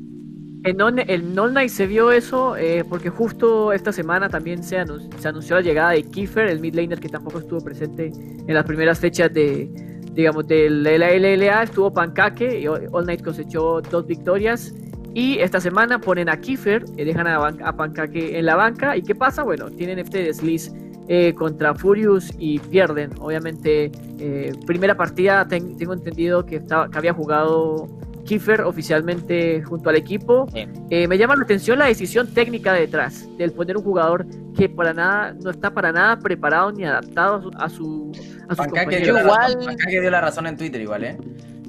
En 0.64 0.76
el 1.08 1.34
Non 1.34 1.54
Night 1.54 1.70
se 1.70 1.86
vio 1.86 2.10
eso 2.10 2.56
eh, 2.56 2.84
porque 2.88 3.10
justo 3.10 3.72
esta 3.72 3.92
semana 3.92 4.28
también 4.28 4.62
se, 4.64 4.76
anunció 4.76 5.56
la 5.56 5.62
llegada 5.62 5.90
de 5.92 6.02
Kiefer, 6.02 6.48
el 6.48 6.58
mid 6.58 6.74
laner 6.74 6.98
que 6.98 7.08
tampoco 7.08 7.38
estuvo 7.38 7.60
presente 7.60 8.10
en 8.46 8.54
las 8.54 8.64
primeras 8.64 8.98
fechas 8.98 9.32
de, 9.32 9.70
digamos, 10.12 10.46
de 10.48 10.68
la 10.68 11.12
LLA. 11.12 11.62
Estuvo 11.62 11.92
Pancake 11.92 12.60
y 12.60 12.66
All 12.66 13.06
Night 13.06 13.22
cosechó 13.22 13.80
dos 13.80 14.06
victorias. 14.06 14.74
Y 15.14 15.38
esta 15.38 15.60
semana 15.60 16.00
ponen 16.00 16.28
a 16.28 16.38
Kiefer, 16.38 16.84
y 16.96 17.04
dejan 17.04 17.26
a, 17.26 17.36
a 17.36 17.76
Pancake 17.76 18.38
en 18.38 18.46
la 18.46 18.56
banca. 18.56 18.96
¿Y 18.96 19.02
qué 19.02 19.14
pasa? 19.14 19.42
Bueno, 19.42 19.70
tienen 19.70 19.98
este 19.98 20.22
desliz 20.22 20.72
eh, 21.10 21.32
contra 21.34 21.74
Furious 21.74 22.30
y 22.38 22.58
pierden. 22.58 23.10
Obviamente, 23.18 23.90
eh, 24.18 24.52
primera 24.66 24.94
partida 24.94 25.48
tengo 25.48 25.94
entendido 25.94 26.44
que, 26.44 26.56
estaba, 26.56 26.90
que 26.90 26.98
había 26.98 27.14
jugado 27.14 27.88
Kiefer 28.26 28.60
oficialmente 28.60 29.62
junto 29.62 29.88
al 29.88 29.96
equipo. 29.96 30.46
Eh, 30.90 31.08
me 31.08 31.16
llama 31.16 31.34
la 31.34 31.44
atención 31.44 31.78
la 31.78 31.86
decisión 31.86 32.26
técnica 32.34 32.74
detrás, 32.74 33.26
del 33.38 33.52
poner 33.52 33.78
un 33.78 33.84
jugador 33.84 34.26
que 34.54 34.68
para 34.68 34.92
nada 34.92 35.34
no 35.42 35.48
está 35.48 35.72
para 35.72 35.92
nada 35.92 36.18
preparado 36.18 36.72
ni 36.72 36.84
adaptado 36.84 37.50
a 37.56 37.70
su 37.70 38.12
a 38.46 38.54
su, 38.54 38.56
Pancake 38.56 39.00
dio, 39.00 39.18
igual... 39.18 39.56
dio 39.88 40.10
la 40.10 40.20
razón 40.20 40.46
en 40.46 40.58
Twitter 40.58 40.82
igual, 40.82 41.04
¿eh? 41.04 41.16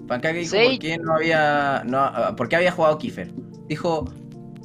Pancake 0.10 0.40
dijo 0.40 0.58
por 0.58 0.80
qué 0.80 0.98
no 0.98 1.16
había. 1.16 1.84
No, 1.86 2.36
por 2.36 2.50
qué 2.50 2.58
había 2.58 2.72
jugado 2.72 2.98
Kiefer. 2.98 3.32
Dijo, 3.68 4.12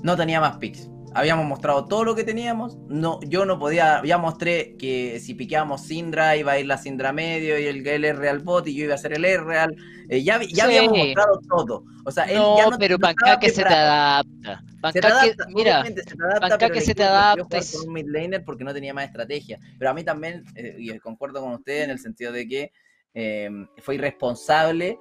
no 0.03 0.17
tenía 0.17 0.41
más 0.41 0.57
picks. 0.57 0.91
Habíamos 1.17 1.47
mostrado 1.47 1.85
todo 1.85 2.03
lo 2.03 2.15
que 2.17 2.25
teníamos. 2.25 2.79
No, 2.89 3.21
yo 3.23 3.45
no 3.45 3.59
podía. 3.59 4.03
Ya 4.05 4.19
mostré 4.19 4.75
que 4.79 5.21
si 5.21 5.35
piqueábamos 5.35 5.83
Syndra 5.83 6.35
iba 6.37 6.53
a 6.53 6.59
ir 6.59 6.67
la 6.67 6.79
Syndra 6.79 7.13
medio 7.13 7.59
y 7.59 7.67
el 7.67 7.87
R 7.87 8.29
al 8.29 8.41
bot 8.41 8.67
y 8.67 8.75
yo 8.75 8.85
iba 8.85 8.95
a 8.95 8.97
hacer 8.97 9.13
el 9.13 9.25
R 9.25 9.45
real. 9.45 9.77
Eh, 10.09 10.25
ya 10.25 10.41
ya 10.43 10.65
habíamos 10.65 10.97
mostrado 10.97 11.41
todo. 11.49 11.85
O 12.07 12.11
sea, 12.11 12.25
él 12.25 12.39
no, 12.39 12.57
ya 12.57 12.71
no 12.71 12.79
pero 12.79 12.99
Pancake 12.99 13.51
se 13.51 13.63
te 13.63 13.75
adapta. 13.75 14.63
Pancake, 14.81 15.37
mira, 15.49 15.85
se 15.85 15.93
te 15.93 16.15
adapta, 16.25 16.49
Pancake 16.49 16.81
se 16.81 16.95
te 16.95 17.05
adapta. 17.05 17.59
Con 17.59 17.89
un 17.89 17.95
mid 17.95 18.07
laner 18.09 18.45
porque 18.45 18.65
no 18.65 18.73
tenía 18.73 18.95
más 18.95 19.05
estrategia. 19.05 19.61
Pero 19.79 19.91
a 19.91 19.95
mí 19.95 20.03
también, 20.05 20.43
eh, 20.57 20.75
y 20.79 20.99
concuerdo 20.99 21.43
con 21.43 21.53
usted 21.53 21.85
en 21.85 21.91
el 21.91 21.99
sentido 21.99 22.33
de 22.33 22.49
que 22.49 22.73
eh, 23.13 23.51
fue 23.79 23.95
irresponsable 23.95 24.99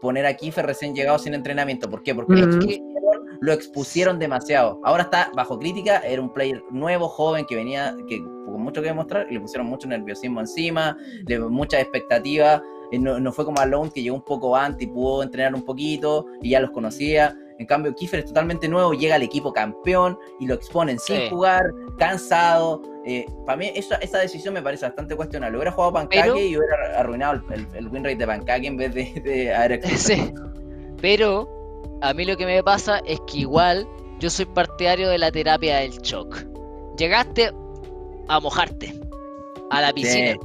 poner 0.00 0.26
a 0.26 0.34
Kiefer 0.34 0.66
recién 0.66 0.94
llegado 0.94 1.18
sin 1.18 1.34
entrenamiento. 1.34 1.88
¿Por 1.88 2.02
qué? 2.02 2.14
Porque 2.14 2.34
lo, 3.40 3.52
expusieron, 3.52 4.18
demasiado. 4.18 4.80
Ahora 4.84 5.04
está 5.04 5.30
bajo 5.34 5.58
crítica, 5.58 5.98
era 5.98 6.20
un 6.20 6.32
player 6.32 6.62
nuevo, 6.70 7.08
joven, 7.08 7.46
que 7.46 7.56
venía 7.56 7.94
que, 8.08 8.18
con 8.18 8.62
mucho 8.62 8.82
que 8.82 8.88
demostrar, 8.88 9.26
y 9.30 9.34
le 9.34 9.40
pusieron 9.40 9.66
mucho 9.66 9.88
nerviosismo 9.88 10.40
encima, 10.40 10.96
le, 11.26 11.38
muchas 11.38 11.80
expectativas. 11.80 12.62
No, 12.92 13.20
no, 13.20 13.32
fue 13.32 13.44
como 13.44 13.60
Alone, 13.60 13.90
que 13.94 14.02
llegó 14.02 14.16
un 14.16 14.24
poco 14.24 14.56
antes 14.56 14.82
y 14.82 14.90
pudo 14.90 15.22
entrenar 15.22 15.54
un 15.54 15.64
poquito 15.64 16.26
y 16.42 16.50
ya 16.50 16.60
los 16.60 16.70
conocía. 16.70 17.36
En 17.58 17.66
cambio, 17.66 17.94
Kiefer 17.94 18.20
es 18.20 18.26
totalmente 18.26 18.68
nuevo, 18.68 18.94
llega 18.94 19.14
al 19.14 19.22
equipo 19.22 19.52
campeón 19.52 20.18
y 20.40 20.46
lo 20.46 20.54
exponen 20.54 20.98
sin 20.98 21.28
jugar, 21.28 21.70
cansado. 21.98 22.82
Eh, 23.04 23.26
para 23.46 23.56
mí, 23.56 23.72
esa, 23.74 23.96
esa, 23.96 24.18
decisión 24.18 24.52
me 24.52 24.62
parece 24.62 24.84
bastante 24.84 25.16
cuestionable. 25.16 25.56
Hubiera 25.56 25.72
jugado 25.72 25.94
Pancake 25.94 26.28
y 26.28 26.56
hubiera 26.56 26.98
arruinado 26.98 27.42
el, 27.50 27.66
el, 27.74 27.88
win 27.88 28.04
rate 28.04 28.16
de 28.16 28.26
Pancake 28.26 28.66
en 28.66 28.76
vez 28.76 28.94
de, 28.94 29.20
de 29.24 29.54
haber 29.54 29.86
Sí. 29.96 30.32
Pero 31.00 31.48
a 32.02 32.12
mí 32.12 32.24
lo 32.24 32.36
que 32.36 32.44
me 32.44 32.62
pasa 32.62 33.00
es 33.06 33.18
que 33.26 33.38
igual 33.38 33.88
yo 34.18 34.28
soy 34.28 34.44
partidario 34.44 35.08
de 35.08 35.18
la 35.18 35.32
terapia 35.32 35.78
del 35.78 35.92
shock. 36.02 36.44
Llegaste 36.98 37.50
a 38.28 38.40
mojarte 38.40 38.94
a 39.70 39.80
la 39.80 39.92
piscina. 39.92 40.36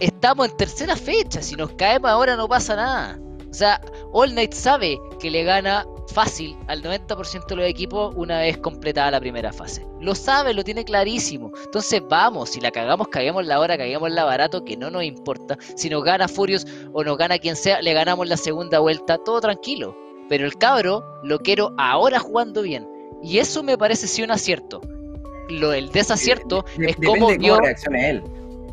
Estamos 0.00 0.50
en 0.50 0.56
tercera 0.56 0.96
fecha. 0.96 1.40
Si 1.40 1.54
nos 1.54 1.70
caemos 1.72 2.10
ahora 2.10 2.34
no 2.34 2.48
pasa 2.48 2.74
nada. 2.74 3.20
O 3.48 3.54
sea, 3.54 3.80
All 4.12 4.34
Night 4.34 4.52
sabe 4.52 4.98
que 5.20 5.30
le 5.30 5.44
gana 5.44 5.84
fácil 6.10 6.56
al 6.66 6.82
90% 6.82 7.46
de 7.46 7.56
los 7.56 7.66
equipos 7.66 8.12
una 8.16 8.40
vez 8.40 8.58
completada 8.58 9.10
la 9.10 9.20
primera 9.20 9.52
fase. 9.52 9.86
Lo 10.00 10.14
sabe, 10.14 10.52
lo 10.52 10.64
tiene 10.64 10.84
clarísimo. 10.84 11.52
Entonces 11.64 12.02
vamos, 12.08 12.50
si 12.50 12.60
la 12.60 12.70
cagamos, 12.70 13.08
caguemos 13.08 13.46
la 13.46 13.60
hora, 13.60 13.78
caguemos 13.78 14.10
la 14.10 14.24
barato, 14.24 14.64
que 14.64 14.76
no 14.76 14.90
nos 14.90 15.04
importa. 15.04 15.56
Si 15.76 15.88
nos 15.88 16.04
gana 16.04 16.28
Furious 16.28 16.66
o 16.92 17.04
nos 17.04 17.16
gana 17.16 17.38
quien 17.38 17.56
sea, 17.56 17.80
le 17.80 17.92
ganamos 17.92 18.28
la 18.28 18.36
segunda 18.36 18.78
vuelta, 18.78 19.18
todo 19.18 19.40
tranquilo. 19.40 19.96
Pero 20.28 20.46
el 20.46 20.56
cabro 20.56 21.04
lo 21.22 21.38
quiero 21.38 21.74
ahora 21.78 22.18
jugando 22.18 22.62
bien. 22.62 22.86
Y 23.22 23.38
eso 23.38 23.62
me 23.62 23.76
parece 23.76 24.06
sí 24.06 24.22
un 24.22 24.30
acierto. 24.30 24.80
Lo 25.48 25.70
del 25.70 25.90
desacierto 25.90 26.64
es 26.78 26.96
como 26.96 27.32
dio... 27.32 27.58
él. 27.92 28.22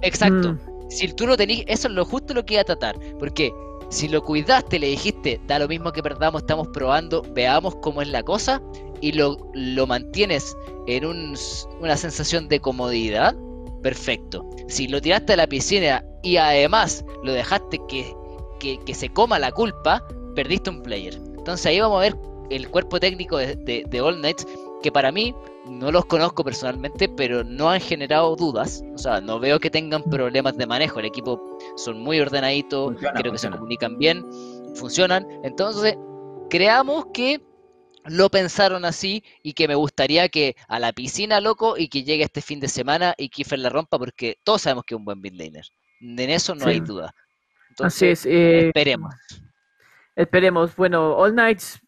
Exacto. 0.01 0.53
Mm. 0.53 0.59
Si 0.89 1.11
tú 1.13 1.27
lo 1.27 1.35
tenés, 1.35 1.63
eso 1.67 1.87
es 1.87 1.93
lo 1.93 2.05
justo 2.05 2.33
lo 2.33 2.45
que 2.45 2.53
iba 2.53 2.61
a 2.61 2.65
tratar. 2.65 2.97
Porque 3.19 3.51
si 3.89 4.07
lo 4.07 4.23
cuidaste, 4.23 4.79
le 4.79 4.87
dijiste, 4.87 5.39
da 5.47 5.59
lo 5.59 5.67
mismo 5.67 5.91
que 5.91 6.03
perdamos, 6.03 6.41
estamos 6.41 6.67
probando, 6.69 7.23
veamos 7.33 7.75
cómo 7.81 8.01
es 8.01 8.09
la 8.09 8.23
cosa, 8.23 8.61
y 9.01 9.11
lo, 9.11 9.37
lo 9.53 9.87
mantienes 9.87 10.55
en 10.87 11.05
una 11.05 11.97
sensación 11.97 12.47
de 12.47 12.59
comodidad, 12.59 13.35
perfecto. 13.83 14.49
Si 14.67 14.87
lo 14.87 15.01
tiraste 15.01 15.33
a 15.33 15.37
la 15.37 15.47
piscina 15.47 16.03
y 16.23 16.37
además 16.37 17.05
lo 17.23 17.33
dejaste 17.33 17.79
que, 17.87 18.13
que, 18.59 18.93
se 18.93 19.09
coma 19.09 19.39
la 19.39 19.51
culpa, 19.51 20.05
perdiste 20.35 20.69
un 20.69 20.81
player. 20.81 21.15
Entonces 21.37 21.65
ahí 21.65 21.79
vamos 21.79 21.97
a 21.97 22.01
ver 22.01 22.15
el 22.49 22.69
cuerpo 22.69 22.99
técnico 22.99 23.37
de, 23.37 23.55
de, 23.55 24.01
All 24.01 24.17
Knights, 24.17 24.47
que 24.81 24.91
para 24.91 25.11
mí 25.11 25.35
no 25.69 25.91
los 25.91 26.05
conozco 26.05 26.43
personalmente, 26.43 27.09
pero 27.09 27.43
no 27.43 27.69
han 27.69 27.81
generado 27.81 28.35
dudas. 28.35 28.83
O 28.93 28.97
sea, 28.97 29.21
no 29.21 29.39
veo 29.39 29.59
que 29.59 29.69
tengan 29.69 30.03
problemas 30.03 30.57
de 30.57 30.65
manejo. 30.65 30.99
El 30.99 31.05
equipo 31.05 31.57
son 31.75 31.99
muy 31.99 32.19
ordenaditos, 32.19 32.95
creo 33.15 33.31
que 33.31 33.37
se 33.37 33.49
comunican 33.49 33.97
bien, 33.97 34.23
funcionan. 34.75 35.27
Entonces, 35.43 35.97
creamos 36.49 37.07
que 37.13 37.41
lo 38.05 38.29
pensaron 38.29 38.85
así 38.85 39.23
y 39.43 39.53
que 39.53 39.67
me 39.67 39.75
gustaría 39.75 40.29
que 40.29 40.55
a 40.67 40.79
la 40.79 40.93
piscina, 40.93 41.41
loco, 41.41 41.77
y 41.77 41.89
que 41.89 42.03
llegue 42.03 42.23
este 42.23 42.41
fin 42.41 42.59
de 42.59 42.67
semana 42.67 43.13
y 43.17 43.29
Kiefer 43.29 43.59
la 43.59 43.69
rompa, 43.69 43.97
porque 43.99 44.37
todos 44.43 44.61
sabemos 44.61 44.85
que 44.85 44.95
es 44.95 44.99
un 44.99 45.05
buen 45.05 45.19
midlaner. 45.19 45.65
En 45.99 46.19
eso 46.29 46.55
no 46.55 46.67
hay 46.67 46.79
duda. 46.79 47.13
Entonces, 47.69 47.97
así 47.97 48.07
es. 48.07 48.25
Eh, 48.25 48.67
esperemos. 48.67 49.13
Esperemos. 50.15 50.75
Bueno, 50.75 51.15
All 51.15 51.35
Nights 51.35 51.79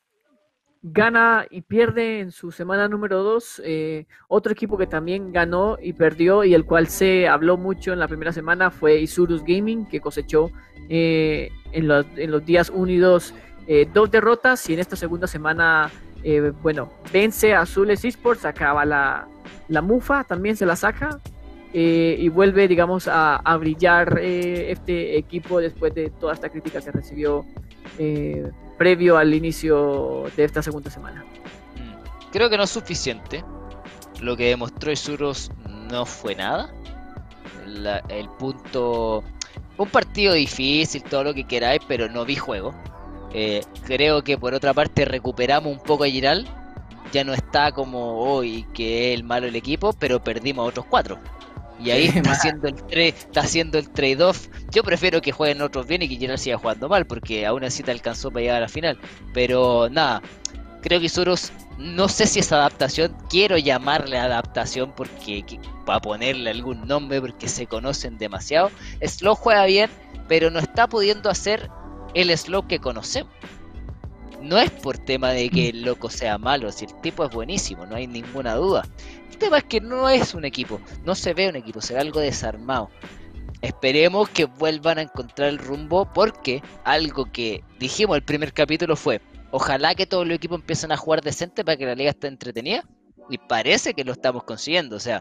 gana 0.82 1.46
y 1.50 1.62
pierde 1.62 2.20
en 2.20 2.32
su 2.32 2.52
semana 2.52 2.88
número 2.88 3.24
2. 3.24 3.62
Eh, 3.66 4.06
otro 4.28 4.52
equipo 4.52 4.78
que 4.78 4.88
también 4.88 5.32
ganó 5.32 5.78
y 5.82 5.94
perdió 5.94 6.44
y 6.44 6.54
el 6.54 6.66
cual 6.66 6.88
se 6.88 7.28
habló 7.28 7.58
mucho 7.58 7.94
en 7.94 8.00
la 8.00 8.08
primera 8.08 8.32
semana 8.32 8.72
fue 8.72 9.00
Isurus 9.00 9.44
Gaming, 9.44 9.86
que 9.86 10.00
cosechó 10.00 10.52
eh, 10.90 11.50
en, 11.72 11.88
los, 11.88 12.06
en, 12.16 12.32
los, 12.32 12.46
días 12.46 12.72
1 12.74 12.92
y 12.92 12.98
2 12.98 13.34
eh, 13.68 13.88
dos 13.94 14.10
derrotas 14.10 14.68
y 14.70 14.74
en 14.74 14.80
esta 14.80 14.96
segunda 14.96 15.28
semana, 15.28 15.92
bueno, 16.64 16.92
vence 17.14 17.54
a 17.54 17.62
Azules 17.62 18.04
Esports, 18.04 18.44
acaba 18.44 18.84
la, 18.84 19.28
la 19.68 19.82
Mufa, 19.82 20.24
también 20.24 20.56
se 20.56 20.66
la 20.66 20.76
saca. 20.76 21.20
y 21.72 22.28
vuelve, 22.30 22.68
digamos, 22.68 23.08
a, 23.08 23.36
a 23.36 23.58
brillar 23.58 24.18
este 24.20 25.18
equipo 25.18 25.62
después 25.62 25.94
de 25.94 26.10
toda 26.10 26.34
esta 26.34 26.50
crítica 26.50 26.82
que 26.82 26.92
recibió 26.92 27.46
eh, 28.00 28.50
previo 28.80 29.18
al 29.18 29.32
inicio 29.36 30.24
de 30.36 30.46
esta 30.46 30.64
segunda 30.64 30.90
semana. 30.90 31.24
Mm. 31.76 32.32
Creo 32.32 32.50
que 32.50 32.58
no 32.58 32.64
es 32.64 32.72
suficiente. 32.72 33.44
Lo 34.22 34.36
que 34.36 34.46
demostró 34.46 34.92
Isurus 34.92 35.52
no 35.92 36.06
fue 36.06 36.34
nada. 36.34 36.74
el 38.10 38.30
punto. 38.40 39.24
Un 39.78 39.90
partido 39.90 40.34
difícil, 40.34 41.04
todo 41.04 41.26
lo 41.26 41.34
que 41.34 41.46
queráis, 41.46 41.82
pero 41.88 42.10
no 42.10 42.26
vi 42.26 42.36
juego. 42.36 42.74
Eh, 43.32 43.62
creo 43.86 44.24
que 44.24 44.38
por 44.38 44.54
otra 44.54 44.74
parte 44.74 45.06
recuperamos 45.06 45.72
un 45.72 45.80
poco 45.80 46.06
a 46.06 46.08
Giral. 46.08 46.48
Ya 47.12 47.24
no 47.24 47.34
está 47.34 47.72
como 47.72 48.20
hoy, 48.20 48.66
que 48.74 49.14
es 49.14 49.20
el 49.20 49.24
malo 49.24 49.46
del 49.46 49.56
equipo, 49.56 49.94
pero 49.94 50.24
perdimos 50.24 50.68
otros 50.68 50.86
cuatro. 50.90 51.20
Y 51.80 51.92
ahí 51.92 52.06
está, 52.16 52.32
haciendo 52.32 52.68
el 52.68 52.76
está 52.92 53.42
haciendo 53.42 53.78
el 53.78 53.90
trade-off. 53.90 54.48
Yo 54.72 54.84
prefiero 54.84 55.22
que 55.22 55.32
jueguen 55.32 55.62
otros 55.62 55.88
bien 55.88 56.02
y 56.02 56.10
que 56.10 56.18
Giral 56.18 56.38
siga 56.38 56.58
jugando 56.58 56.90
mal, 56.90 57.06
porque 57.06 57.46
aún 57.46 57.64
así 57.64 57.84
te 57.84 57.92
alcanzó 57.92 58.32
para 58.32 58.42
llegar 58.42 58.58
a 58.58 58.62
la 58.62 58.68
final. 58.68 59.00
Pero 59.34 59.90
nada, 59.90 60.22
creo 60.82 61.00
que 61.00 61.06
Isurus 61.08 61.52
no 61.80 62.10
sé 62.10 62.28
si 62.28 62.40
es 62.40 62.52
adaptación, 62.52 63.16
quiero 63.30 63.58
llamarle 63.58 64.18
adaptación 64.18 64.92
porque 64.96 65.46
para 65.86 66.02
ponerle 66.02 66.50
algún 66.50 66.86
nombre 66.86 67.22
porque 67.22 67.48
se 67.48 67.68
conocen 67.68 68.18
demasiado. 68.18 68.70
Slow 69.02 69.36
juega 69.36 69.66
bien, 69.66 69.90
pero 70.28 70.52
no 70.52 70.60
está 70.60 70.88
pudiendo 70.88 71.30
hacer 71.30 71.70
el 72.14 72.38
Slow 72.38 72.68
que 72.68 72.80
conocemos. 72.80 73.32
No 74.42 74.58
es 74.58 74.72
por 74.72 74.98
tema 74.98 75.32
de 75.32 75.50
que 75.50 75.70
el 75.70 75.84
loco 75.84 76.10
sea 76.10 76.38
malo, 76.38 76.72
si 76.72 76.86
el 76.86 77.02
tipo 77.02 77.26
es 77.26 77.32
buenísimo, 77.32 77.86
no 77.86 77.96
hay 77.96 78.08
ninguna 78.08 78.56
duda. 78.56 78.88
El 79.30 79.38
tema 79.38 79.58
es 79.60 79.66
que 79.66 79.82
no 79.82 80.10
es 80.10 80.34
un 80.34 80.46
equipo, 80.46 80.80
no 81.06 81.16
se 81.16 81.34
ve 81.34 81.50
un 81.50 81.56
equipo, 81.56 81.82
se 81.82 81.94
ve 81.94 82.00
algo 82.00 82.20
desarmado. 82.20 82.90
Esperemos 83.62 84.30
que 84.30 84.46
vuelvan 84.46 84.98
a 84.98 85.02
encontrar 85.02 85.50
el 85.50 85.58
rumbo 85.58 86.12
porque 86.14 86.62
algo 86.86 87.26
que 87.32 87.64
dijimos 87.80 88.16
el 88.16 88.24
primer 88.24 88.54
capítulo 88.54 88.96
fue, 88.96 89.22
Ojalá 89.52 89.96
que 89.96 90.06
todos 90.06 90.28
los 90.28 90.36
equipos 90.36 90.60
empiecen 90.60 90.92
a 90.92 90.98
jugar 90.98 91.22
decente 91.22 91.66
para 91.66 91.78
que 91.78 91.86
la 91.86 91.96
liga 91.96 92.12
esté 92.12 92.28
entretenida. 92.28 92.84
Y 93.30 93.38
parece 93.38 93.94
que 93.94 94.04
lo 94.04 94.12
estamos 94.12 94.44
consiguiendo. 94.44 94.96
O 94.96 95.00
sea, 95.00 95.20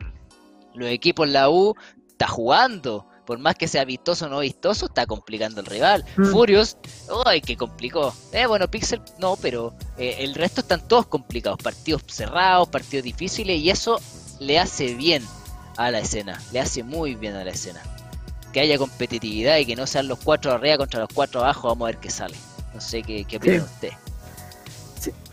los 0.75 0.89
equipos, 0.89 1.29
la 1.29 1.49
U, 1.51 1.75
está 2.09 2.27
jugando. 2.27 3.07
Por 3.29 3.39
más 3.39 3.57
que 3.57 3.69
sea 3.69 3.85
vistoso 3.85 4.25
o 4.25 4.29
no 4.31 4.39
vistoso, 4.39 4.87
está 4.87 5.05
complicando 5.05 5.61
el 5.61 5.67
rival. 5.67 6.03
Mm. 6.17 6.31
Furious, 6.31 6.79
¡ay, 7.27 7.43
qué 7.43 7.59
complicó! 7.59 8.15
Eh, 8.33 8.47
bueno, 8.47 8.71
Pixel, 8.71 9.03
no, 9.19 9.37
pero 9.37 9.75
eh, 9.99 10.17
el 10.21 10.35
resto 10.35 10.63
están 10.63 10.89
todos 10.89 11.09
complicados. 11.09 11.59
Partidos 11.63 12.05
cerrados, 12.07 12.69
partidos 12.69 13.05
difíciles. 13.05 13.61
Y 13.61 13.69
eso 13.69 14.01
le 14.41 14.59
hace 14.59 14.95
bien 14.95 15.23
a 15.77 15.91
la 15.91 15.99
escena. 15.99 16.41
Le 16.53 16.61
hace 16.61 16.83
muy 16.83 17.17
bien 17.17 17.35
a 17.35 17.45
la 17.45 17.51
escena. 17.51 17.83
Que 18.55 18.61
haya 18.61 18.79
competitividad 18.79 19.59
y 19.59 19.67
que 19.67 19.77
no 19.77 19.87
sean 19.87 20.09
los 20.09 20.21
cuatro 20.21 20.51
arriba 20.53 20.79
contra 20.79 21.01
los 21.01 21.11
cuatro 21.13 21.43
abajo. 21.43 21.69
Vamos 21.69 21.85
a 21.85 21.91
ver 21.91 21.99
qué 21.99 22.09
sale. 22.09 22.37
No 22.73 22.81
sé 22.81 23.03
qué, 23.03 23.27
qué 23.27 23.37
opina 23.37 23.63
usted. 23.63 23.91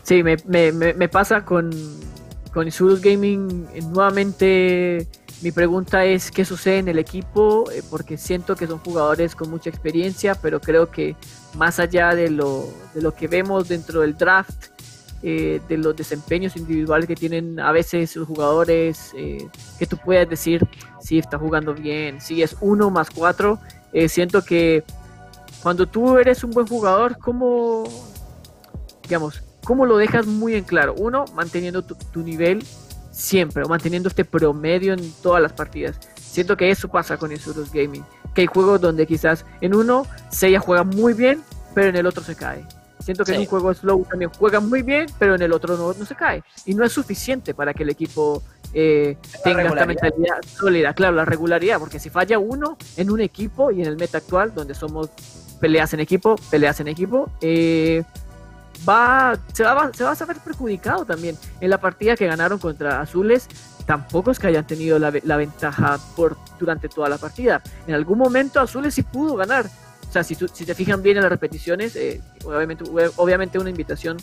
Sí, 0.02 0.22
me, 0.22 0.36
me, 0.44 0.70
me 0.70 1.08
pasa 1.08 1.46
con, 1.46 1.70
con 2.52 2.68
Gaming. 3.00 3.68
Eh, 3.72 3.80
nuevamente, 3.80 5.08
mi 5.42 5.52
pregunta 5.52 6.04
es: 6.04 6.30
¿qué 6.30 6.44
sucede 6.44 6.78
en 6.78 6.88
el 6.88 6.98
equipo? 6.98 7.70
Eh, 7.70 7.82
porque 7.90 8.16
siento 8.16 8.56
que 8.56 8.66
son 8.66 8.78
jugadores 8.78 9.34
con 9.34 9.50
mucha 9.50 9.70
experiencia, 9.70 10.34
pero 10.34 10.60
creo 10.60 10.90
que 10.90 11.16
más 11.54 11.78
allá 11.78 12.14
de 12.14 12.30
lo, 12.30 12.68
de 12.94 13.02
lo 13.02 13.14
que 13.14 13.28
vemos 13.28 13.68
dentro 13.68 14.00
del 14.00 14.16
draft, 14.16 14.66
eh, 15.22 15.60
de 15.68 15.76
los 15.78 15.96
desempeños 15.96 16.56
individuales 16.56 17.06
que 17.06 17.14
tienen 17.14 17.60
a 17.60 17.72
veces 17.72 18.16
los 18.16 18.28
jugadores, 18.28 19.12
que 19.14 19.86
tú 19.86 19.96
puedes 20.04 20.28
decir 20.28 20.66
si 21.00 21.18
está 21.18 21.38
jugando 21.38 21.74
bien, 21.74 22.20
si 22.20 22.42
es 22.42 22.56
uno 22.60 22.90
más 22.90 23.10
cuatro. 23.10 23.58
siento 24.08 24.42
que 24.42 24.84
cuando 25.62 25.86
tú 25.86 26.18
eres 26.18 26.44
un 26.44 26.50
buen 26.50 26.66
jugador, 26.66 27.18
como 27.18 27.84
digamos, 29.02 29.42
¿Cómo 29.66 29.84
lo 29.84 29.96
dejas 29.96 30.28
muy 30.28 30.54
en 30.54 30.62
claro? 30.62 30.94
Uno, 30.96 31.24
manteniendo 31.34 31.82
tu, 31.82 32.22
nivel 32.22 32.64
siempre, 33.16 33.64
o 33.64 33.68
manteniendo 33.68 34.08
este 34.08 34.24
promedio 34.24 34.92
en 34.92 35.12
todas 35.22 35.42
las 35.42 35.52
partidas. 35.52 35.98
Siento 36.20 36.56
que 36.56 36.70
eso 36.70 36.88
pasa 36.88 37.16
con 37.16 37.32
Isurus 37.32 37.72
Gaming. 37.72 38.04
Que 38.34 38.42
hay 38.42 38.46
juegos 38.46 38.80
donde 38.80 39.06
quizás 39.06 39.46
en 39.62 39.74
uno 39.74 40.06
Seiya 40.30 40.60
juega 40.60 40.84
muy 40.84 41.14
bien, 41.14 41.42
pero 41.74 41.88
en 41.88 41.96
el 41.96 42.06
otro 42.06 42.22
se 42.22 42.36
cae. 42.36 42.64
Siento 43.00 43.24
que 43.24 43.34
en 43.34 43.40
un 43.40 43.46
juego 43.46 43.72
slow 43.72 44.04
también 44.04 44.30
juega 44.36 44.60
muy 44.60 44.82
bien, 44.82 45.06
pero 45.18 45.34
en 45.34 45.42
el 45.42 45.52
otro 45.52 45.76
no, 45.76 45.94
no 45.94 46.04
se 46.04 46.14
cae. 46.14 46.42
Y 46.66 46.74
no 46.74 46.84
es 46.84 46.92
suficiente 46.92 47.54
para 47.54 47.72
que 47.72 47.84
el 47.84 47.90
equipo 47.90 48.42
eh, 48.74 49.16
tenga 49.44 49.62
esta 49.62 49.86
mentalidad 49.86 50.42
sólida. 50.44 50.92
Claro, 50.92 51.16
la 51.16 51.24
regularidad, 51.24 51.78
porque 51.78 51.98
si 51.98 52.10
falla 52.10 52.38
uno 52.38 52.76
en 52.96 53.10
un 53.10 53.20
equipo 53.20 53.70
y 53.70 53.80
en 53.80 53.88
el 53.88 53.96
meta 53.96 54.18
actual, 54.18 54.52
donde 54.54 54.74
somos 54.74 55.10
peleas 55.60 55.94
en 55.94 56.00
equipo, 56.00 56.36
peleas 56.50 56.80
en 56.80 56.88
equipo, 56.88 57.30
eh, 57.40 58.02
va, 58.88 59.38
se, 59.52 59.62
va, 59.62 59.90
se 59.92 60.04
va 60.04 60.12
a 60.12 60.14
saber 60.14 60.36
perjudicado 60.38 61.04
también. 61.04 61.36
En 61.60 61.70
la 61.70 61.78
partida 61.78 62.16
que 62.16 62.26
ganaron 62.26 62.58
contra 62.58 63.00
Azules, 63.00 63.48
tampoco 63.86 64.30
es 64.30 64.38
que 64.38 64.48
hayan 64.48 64.66
tenido 64.66 64.98
la, 64.98 65.10
ventaja 65.10 65.98
por, 66.14 66.36
durante 66.58 66.88
toda 66.88 67.08
la 67.08 67.18
partida. 67.18 67.62
En 67.86 67.94
algún 67.94 68.18
momento 68.18 68.60
Azules 68.60 68.94
sí 68.94 69.02
pudo 69.02 69.36
ganar. 69.36 69.66
O 69.66 70.12
sea, 70.12 70.22
si, 70.22 70.34
si 70.34 70.64
te 70.64 70.74
fijan 70.74 71.02
bien 71.02 71.16
en 71.16 71.22
las 71.22 71.30
repeticiones, 71.30 71.96
eh, 71.96 72.20
obviamente, 72.44 72.84
obviamente 73.16 73.58
una 73.58 73.70
invitación 73.70 74.16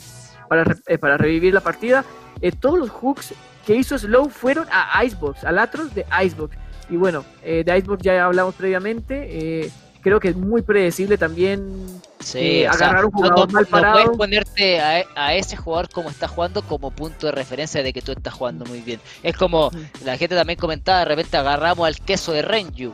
para, 0.48 0.76
eh, 0.88 0.98
para 0.98 1.18
revivir 1.18 1.54
la 1.54 1.62
partida. 1.62 2.04
Eh, 2.42 2.52
todos 2.52 2.78
los 2.78 2.90
hooks 2.90 3.34
que 3.66 3.76
hizo 3.76 3.98
Slow 3.98 4.30
fueron 4.30 4.68
a 4.72 5.04
Icebox, 5.04 5.44
al 5.44 5.60
Atros 5.60 5.94
de 5.96 6.06
Icebox. 6.24 6.58
Y 6.90 6.98
bueno, 6.98 7.24
de 7.42 7.78
Icebox 7.78 8.04
ya 8.04 8.26
hablamos 8.26 8.56
previamente 8.56 9.72
creo 10.04 10.20
que 10.20 10.30
es 10.30 10.36
muy 10.36 10.62
predecible 10.62 11.18
también 11.18 12.02
sí, 12.20 12.40
eh, 12.40 12.68
agarrar 12.68 13.06
un 13.06 13.12
jugador 13.12 13.52
mal 13.52 13.66
parado. 13.66 13.96
No 13.96 14.04
puedes 14.04 14.18
ponerte 14.18 14.82
a, 14.82 15.06
a, 15.16 15.34
ese 15.34 15.56
jugador 15.58 15.90
como 15.90 16.10
está 16.10 16.28
jugando 16.28 16.62
como 16.62 16.92
punto 16.92 17.28
de 17.28 17.32
referencia 17.32 17.82
de 17.82 17.94
que 17.94 18.02
tú 18.02 18.12
estás 18.12 18.34
jugando 18.34 18.66
muy 18.66 18.82
bien. 18.82 19.00
Es 19.24 19.36
como 19.36 19.72
la 20.04 20.18
gente 20.18 20.36
también 20.36 20.60
comentaba, 20.60 21.00
de 21.00 21.06
repente 21.06 21.38
agarramos 21.38 21.88
al 21.88 21.96
queso 22.00 22.34
de 22.34 22.42
Renju. 22.42 22.94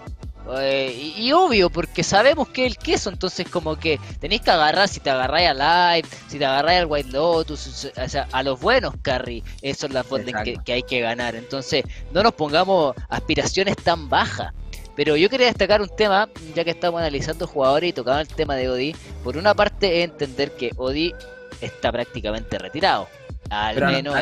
Eh, 0.57 1.13
y, 1.17 1.31
obvio, 1.31 1.69
porque 1.69 2.03
sabemos 2.03 2.47
que 2.49 2.65
es 2.65 2.71
el 2.71 2.77
queso, 2.77 3.09
entonces 3.09 3.47
como 3.47 3.75
que 3.75 3.99
tenéis 4.19 4.41
que 4.41 4.49
agarrar, 4.51 4.87
si 4.87 4.99
te 4.99 5.09
agarráis 5.11 5.49
a 5.49 5.93
Live, 5.93 6.09
si 6.27 6.39
te 6.39 6.45
agarráis 6.45 6.79
al 6.79 6.85
White 6.87 7.11
Lotus, 7.11 7.91
o 7.95 8.09
sea, 8.09 8.27
a 8.31 8.41
los 8.41 8.59
buenos 8.59 8.95
carry, 9.03 9.43
eso 9.61 9.85
es 9.85 9.93
la 9.93 10.03
forma 10.03 10.43
que, 10.43 10.57
que 10.65 10.73
hay 10.73 10.83
que 10.83 11.01
ganar. 11.01 11.35
Entonces, 11.35 11.83
no 12.11 12.23
nos 12.23 12.33
pongamos 12.33 12.95
aspiraciones 13.09 13.75
tan 13.77 14.09
bajas. 14.09 14.51
Pero 14.99 15.15
yo 15.15 15.29
quería 15.29 15.47
destacar 15.47 15.81
un 15.81 15.87
tema, 15.87 16.27
ya 16.53 16.65
que 16.65 16.71
estamos 16.71 16.99
analizando 16.99 17.47
jugadores 17.47 17.91
y 17.91 17.93
tocando 17.93 18.19
el 18.19 18.27
tema 18.27 18.57
de 18.57 18.67
Odi. 18.67 18.93
Por 19.23 19.37
una 19.37 19.53
parte, 19.53 20.03
entender 20.03 20.51
que 20.57 20.71
Odi 20.75 21.15
está 21.61 21.89
prácticamente 21.89 22.57
retirado. 22.57 23.07
Al 23.49 23.77
menos 23.77 24.13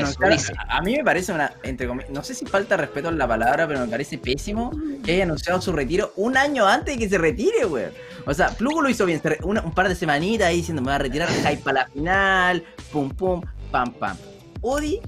A, 0.69 0.81
mí 0.83 0.95
me 0.95 1.03
parece 1.03 1.33
una, 1.33 1.51
entre 1.63 1.87
no 1.87 2.23
sé 2.23 2.35
si 2.35 2.45
falta 2.45 2.77
respeto 2.77 3.09
en 3.09 3.17
la 3.17 3.27
palabra, 3.27 3.67
pero 3.67 3.79
me 3.79 3.87
parece 3.87 4.19
pésimo 4.19 4.69
que 5.03 5.13
haya 5.13 5.23
anunciado 5.23 5.59
su 5.63 5.71
retiro 5.71 6.13
un 6.15 6.37
año 6.37 6.67
antes 6.67 6.93
de 6.93 6.99
que 6.99 7.09
se 7.09 7.17
retire, 7.17 7.65
weón. 7.65 7.91
O 8.27 8.33
sea, 8.35 8.49
Plugo 8.49 8.83
lo 8.83 8.89
hizo 8.89 9.07
bien, 9.07 9.19
un 9.45 9.73
par 9.73 9.89
de 9.89 9.95
semanitas 9.95 10.49
ahí 10.49 10.57
diciendo 10.57 10.83
me 10.83 10.89
voy 10.89 10.95
a 10.95 10.99
retirar, 10.99 11.27
hype 11.27 11.63
para 11.63 11.81
la 11.81 11.87
final, 11.87 12.63
pum 12.91 13.09
pum, 13.09 13.41
pam 13.71 13.93
pam. 13.93 14.15
Odi 14.61 15.01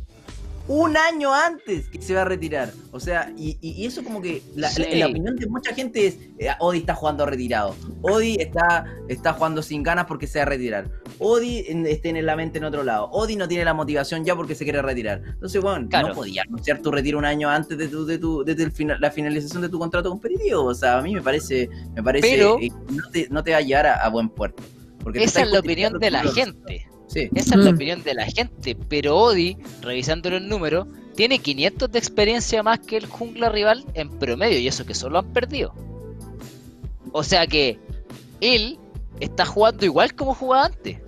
un 0.69 0.95
año 0.95 1.33
antes 1.33 1.89
que 1.89 1.99
se 1.99 2.13
va 2.13 2.21
a 2.21 2.25
retirar. 2.25 2.71
O 2.91 2.99
sea, 2.99 3.33
y, 3.35 3.85
eso 3.85 4.03
como 4.03 4.21
que 4.21 4.43
la, 4.55 4.69
opinión 4.69 5.35
de 5.35 5.47
mucha 5.47 5.73
gente 5.73 6.05
es, 6.05 6.17
eh, 6.37 6.49
Odi 6.59 6.77
está 6.77 6.93
jugando 6.93 7.25
retirado. 7.25 7.75
Odi 8.03 8.35
está, 8.39 8.85
está 9.07 9.33
jugando 9.33 9.63
sin 9.63 9.81
ganas 9.81 10.05
porque 10.05 10.27
se 10.27 10.37
va 10.37 10.43
a 10.43 10.45
retirar. 10.45 10.91
Odi 11.17 11.65
está 11.87 12.09
en 12.09 12.23
la 12.23 12.35
mente 12.35 12.59
en 12.59 12.65
otro 12.65 12.83
lado. 12.83 13.09
Odi 13.11 13.35
no 13.35 13.47
tiene 13.47 13.65
la 13.65 13.73
motivación 13.73 14.23
ya 14.23 14.35
porque 14.35 14.53
se 14.53 14.63
quiere 14.63 14.83
retirar. 14.83 15.23
Entonces, 15.25 15.59
bueno, 15.59 15.87
no 15.91 16.13
podía 16.13 16.43
anunciar 16.43 16.79
tu 16.83 16.91
retiro 16.91 17.17
un 17.17 17.25
año 17.25 17.49
antes 17.49 17.75
de 17.75 17.87
tu, 17.87 18.05
de 18.05 18.19
tu, 18.19 18.43
de 18.43 18.97
la 18.99 19.09
finalización 19.09 19.63
de 19.63 19.69
tu 19.69 19.79
contrato 19.79 20.09
competitivo. 20.09 20.65
O 20.65 20.75
sea, 20.75 20.99
a 20.99 21.01
mí 21.01 21.15
me 21.15 21.21
parece, 21.23 21.67
me 21.95 22.03
parece 22.03 22.37
que 22.37 22.69
no, 22.91 23.09
te, 23.11 23.27
no 23.31 23.43
te 23.43 23.51
va 23.51 23.57
a 23.57 23.61
llevar 23.61 23.87
a, 23.87 24.07
buen 24.09 24.29
puerto. 24.29 24.61
Porque 25.01 25.23
esa 25.23 25.41
es 25.41 25.51
la 25.51 25.61
opinión 25.61 25.97
de 25.97 26.11
la 26.11 26.21
gente. 26.21 26.88
Esa 27.15 27.55
es 27.55 27.55
la 27.55 27.71
mm. 27.71 27.75
opinión 27.75 28.03
de 28.03 28.13
la 28.13 28.25
gente, 28.25 28.75
pero 28.87 29.17
Odi, 29.17 29.57
revisando 29.81 30.29
los 30.29 30.41
números, 30.41 30.87
tiene 31.15 31.39
500 31.39 31.91
de 31.91 31.99
experiencia 31.99 32.63
más 32.63 32.79
que 32.79 32.97
el 32.97 33.05
jungla 33.05 33.49
rival 33.49 33.83
en 33.93 34.09
promedio, 34.09 34.59
y 34.59 34.67
eso 34.67 34.85
que 34.85 34.93
solo 34.93 35.19
han 35.19 35.33
perdido. 35.33 35.73
O 37.11 37.23
sea 37.23 37.47
que 37.47 37.79
él 38.41 38.77
está 39.19 39.45
jugando 39.45 39.85
igual 39.85 40.13
como 40.13 40.33
jugaba 40.33 40.65
antes, 40.65 40.99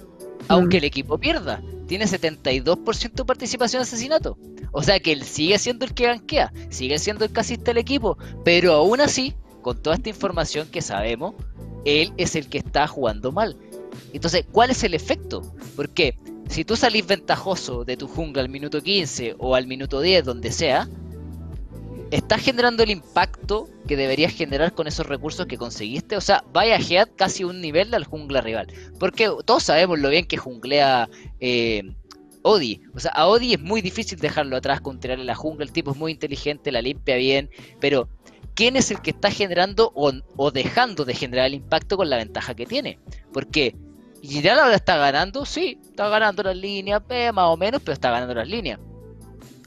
aunque 0.48 0.78
mm. 0.78 0.80
el 0.80 0.84
equipo 0.86 1.18
pierda. 1.18 1.62
Tiene 1.88 2.06
72% 2.06 3.14
de 3.14 3.26
participación 3.26 3.82
en 3.82 3.84
asesinato. 3.84 4.38
O 4.72 4.82
sea 4.82 5.00
que 5.00 5.12
él 5.12 5.24
sigue 5.24 5.60
siendo 5.60 5.86
el 5.86 5.94
que 5.94 6.06
ganquea, 6.06 6.54
sigue 6.70 6.98
siendo 6.98 7.26
el 7.26 7.32
casista 7.32 7.66
del 7.66 7.78
equipo, 7.78 8.18
pero 8.46 8.74
aún 8.74 9.02
así, 9.02 9.36
con 9.62 9.82
toda 9.82 9.98
esta 9.98 10.10
información 10.10 10.68
que 10.70 10.82
sabemos, 10.82 11.36
él 11.86 12.14
es 12.18 12.36
el 12.36 12.48
que 12.48 12.60
está 12.60 12.88
jugando 12.88 13.32
mal. 13.32 13.58
Entonces, 14.14 14.46
¿cuál 14.52 14.72
es 14.72 14.84
el 14.84 14.94
efecto? 14.94 15.42
Porque 15.76 16.18
si 16.50 16.66
tú 16.66 16.76
salís 16.76 17.08
ventajoso 17.08 17.86
de 17.86 17.98
tu 17.98 18.08
jungla 18.08 18.42
al 18.42 18.50
minuto 18.50 18.82
15 18.82 19.36
o 19.38 19.56
al 19.56 19.68
minuto 19.68 20.02
10, 20.02 20.26
donde 20.26 20.52
sea, 20.52 20.90
¿estás 22.12 22.42
generando 22.42 22.84
el 22.84 22.92
impacto 22.92 23.70
que 23.88 23.96
deberías 23.96 24.34
generar 24.34 24.74
con 24.74 24.88
esos 24.88 25.06
recursos 25.06 25.46
que 25.46 25.58
conseguiste? 25.58 26.18
O 26.18 26.22
sea, 26.22 26.44
vaya 26.52 26.78
Head 26.78 27.10
casi 27.16 27.44
un 27.44 27.62
nivel 27.62 27.94
al 27.94 28.04
jungla 28.04 28.42
rival. 28.42 28.68
Porque 29.00 29.30
todos 29.46 29.64
sabemos 29.64 30.00
lo 30.00 30.10
bien 30.10 30.26
que 30.26 30.38
junglea 30.38 31.10
eh, 31.40 31.94
Odi. 32.44 32.82
O 32.94 33.00
sea, 33.00 33.12
a 33.12 33.28
Odi 33.28 33.54
es 33.54 33.62
muy 33.62 33.82
difícil 33.82 34.20
dejarlo 34.20 34.58
atrás 34.58 34.82
con 34.82 35.00
tirarle 35.00 35.26
la 35.26 35.36
jungla. 35.36 35.64
El 35.64 35.72
tipo 35.72 35.92
es 35.92 35.98
muy 35.98 36.12
inteligente, 36.12 36.72
la 36.72 36.82
limpia 36.82 37.16
bien. 37.16 37.50
Pero, 37.80 38.10
¿quién 38.56 38.76
es 38.76 38.92
el 38.92 39.02
que 39.02 39.12
está 39.12 39.32
generando 39.32 39.92
o, 39.96 40.52
dejando 40.52 41.06
de 41.06 41.16
generar 41.16 41.48
el 41.48 41.56
impacto 41.56 41.98
con 41.98 42.10
la 42.10 42.18
ventaja 42.18 42.56
que 42.56 42.66
tiene? 42.66 43.00
Porque 43.34 43.76
Giral 44.22 44.60
ahora 44.60 44.76
está 44.76 44.98
ganando, 44.98 45.46
sí, 45.46 45.80
está 45.84 46.10
ganando 46.10 46.44
las 46.44 46.56
líneas, 46.56 47.02
eh, 47.10 47.32
más 47.32 47.46
o 47.46 47.58
menos, 47.58 47.82
pero 47.82 47.94
está 47.94 48.12
ganando 48.12 48.36
las 48.36 48.48
líneas. 48.48 48.80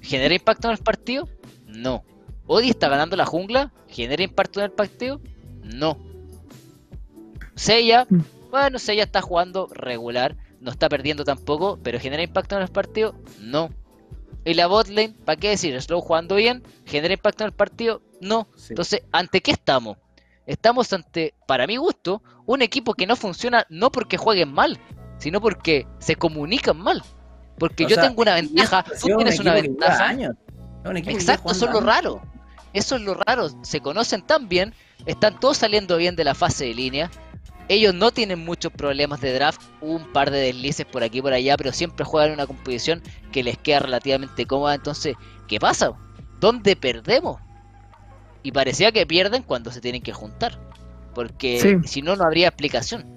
¿Genera 0.03 0.35
impacto 0.35 0.69
en 0.69 0.73
el 0.73 0.79
partido? 0.79 1.29
No. 1.67 2.05
¿Odi 2.47 2.71
está 2.71 2.89
ganando 2.89 3.17
la 3.17 3.27
jungla? 3.27 3.73
¿Genera 3.89 4.23
impacto 4.23 4.61
en 4.61 4.67
el 4.67 4.73
partido? 4.73 5.21
No. 5.63 5.99
Seiya, 7.55 8.07
mm. 8.09 8.51
bueno, 8.51 8.79
Seiya 8.79 9.05
está 9.05 9.23
jugando 9.23 9.69
regular, 9.73 10.37
no 10.61 10.71
está 10.71 10.89
perdiendo 10.89 11.25
tampoco, 11.25 11.79
pero 11.83 11.99
¿genera 11.99 12.23
impacto 12.23 12.57
en 12.57 12.63
el 12.63 12.69
partido? 12.69 13.15
No. 13.41 13.71
¿Y 14.45 14.55
la 14.55 14.67
botlane? 14.67 15.15
¿Para 15.25 15.37
qué 15.37 15.51
decir? 15.51 15.81
¿Slow 15.81 16.01
jugando 16.01 16.37
bien? 16.37 16.63
¿Genera 16.85 17.15
impacto 17.15 17.45
en 17.45 17.49
el 17.49 17.55
partido? 17.55 18.03
No. 18.21 18.49
Entonces, 18.69 19.03
¿ante 19.13 19.41
qué 19.41 19.51
estamos? 19.53 19.97
Estamos 20.47 20.93
ante, 20.93 21.35
para 21.47 21.67
mi 21.67 21.77
gusto, 21.77 22.23
un 22.45 22.61
equipo 22.61 22.95
que 22.95 23.07
no 23.07 23.17
funciona 23.17 23.67
no 23.71 23.91
porque 23.91 24.19
jueguen 24.19 24.53
mal, 24.53 24.79
sino 25.19 25.41
porque 25.41 25.87
se 25.99 26.17
comunican 26.17 26.79
mal. 26.79 27.03
Porque 27.59 27.87
yo 27.87 27.97
tengo 27.97 28.21
una 28.21 28.35
ventaja, 28.35 28.85
tú 29.01 29.17
tienes 29.17 29.39
una 29.39 29.55
ventaja. 29.55 30.15
Exacto, 31.07 31.53
eso 31.53 31.67
es 31.67 31.73
lo 31.73 31.81
raro. 31.81 32.21
Eso 32.75 32.97
es 32.97 33.03
lo 33.03 33.15
raro. 33.15 33.49
Se 33.63 33.81
conocen 33.81 34.23
tan 34.23 34.49
bien, 34.49 34.75
están 35.07 35.39
todos 35.41 35.59
saliendo 35.59 35.97
bien 35.97 36.17
de 36.17 36.25
la 36.25 36.35
fase 36.35 36.67
de 36.67 36.75
línea. 36.75 37.11
Ellos 37.69 37.95
no 37.95 38.11
tienen 38.11 38.45
muchos 38.45 38.73
problemas 38.73 39.21
de 39.21 39.33
draft, 39.33 39.63
un 39.81 40.05
par 40.13 40.31
de 40.31 40.39
deslices 40.39 40.85
por 40.85 41.03
aquí 41.03 41.19
y 41.19 41.23
por 41.23 41.33
allá, 41.33 41.57
pero 41.57 41.73
siempre 41.73 42.05
juegan 42.05 42.33
una 42.33 42.47
composición 42.47 43.03
que 43.33 43.43
les 43.43 43.57
queda 43.57 43.81
relativamente 43.81 44.47
cómoda. 44.47 44.75
Entonces, 44.75 45.17
¿qué 45.49 45.59
pasa? 45.59 45.93
¿Dónde 46.41 46.77
perdemos? 46.77 47.41
Y 48.43 48.53
parecía 48.53 48.93
que 48.93 49.07
pierden 49.07 49.43
cuando 49.43 49.71
se 49.71 49.81
tienen 49.81 50.03
que 50.03 50.13
juntar, 50.13 50.61
porque 51.15 51.81
si 51.85 52.03
no, 52.03 52.17
no 52.17 52.25
habría 52.25 52.49
explicación. 52.49 53.15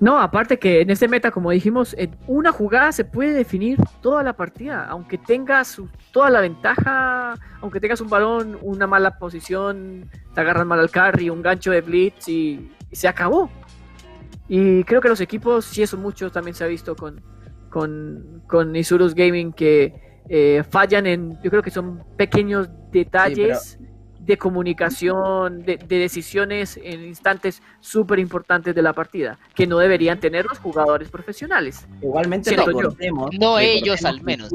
No, 0.00 0.18
aparte 0.18 0.58
que 0.58 0.80
en 0.80 0.88
este 0.88 1.08
meta, 1.08 1.30
como 1.30 1.50
dijimos, 1.50 1.94
en 1.98 2.16
una 2.26 2.52
jugada 2.52 2.90
se 2.90 3.04
puede 3.04 3.34
definir 3.34 3.78
toda 4.00 4.22
la 4.22 4.32
partida, 4.32 4.86
aunque 4.88 5.18
tengas 5.18 5.78
toda 6.10 6.30
la 6.30 6.40
ventaja, 6.40 7.34
aunque 7.60 7.80
tengas 7.80 8.00
un 8.00 8.08
balón, 8.08 8.58
una 8.62 8.86
mala 8.86 9.18
posición, 9.18 10.08
te 10.34 10.40
agarran 10.40 10.66
mal 10.66 10.80
al 10.80 10.90
carry, 10.90 11.28
un 11.28 11.42
gancho 11.42 11.70
de 11.70 11.82
blitz 11.82 12.28
y, 12.28 12.72
se 12.92 13.08
acabó. 13.08 13.50
Y 14.52 14.82
creo 14.82 15.00
que 15.00 15.08
los 15.08 15.20
equipos, 15.20 15.64
si 15.64 15.80
eso 15.80 15.96
mucho 15.96 16.32
también 16.32 16.56
se 16.56 16.64
ha 16.64 16.66
visto 16.66 16.96
con, 16.96 17.22
con, 17.68 18.42
con 18.48 18.74
Isurus 18.74 19.14
Gaming, 19.14 19.52
que 19.52 19.94
eh, 20.28 20.64
fallan 20.68 21.06
en, 21.06 21.40
yo 21.40 21.50
creo 21.50 21.62
que 21.62 21.70
son 21.70 22.02
pequeños 22.16 22.68
detalles 22.90 23.78
de 24.26 24.38
comunicación, 24.38 25.64
de, 25.64 25.76
decisiones 25.76 26.78
en 26.82 27.04
instantes 27.04 27.62
súper 27.80 28.18
importantes 28.18 28.74
de 28.74 28.82
la 28.82 28.92
partida, 28.92 29.38
que 29.54 29.66
no 29.66 29.78
deberían 29.78 30.20
tener 30.20 30.46
los 30.46 30.58
jugadores 30.58 31.08
profesionales. 31.08 31.86
Igualmente 32.02 32.54
recordemos, 32.54 33.30
no 33.38 33.58
ellos 33.58 34.04
al 34.04 34.22
menos. 34.22 34.50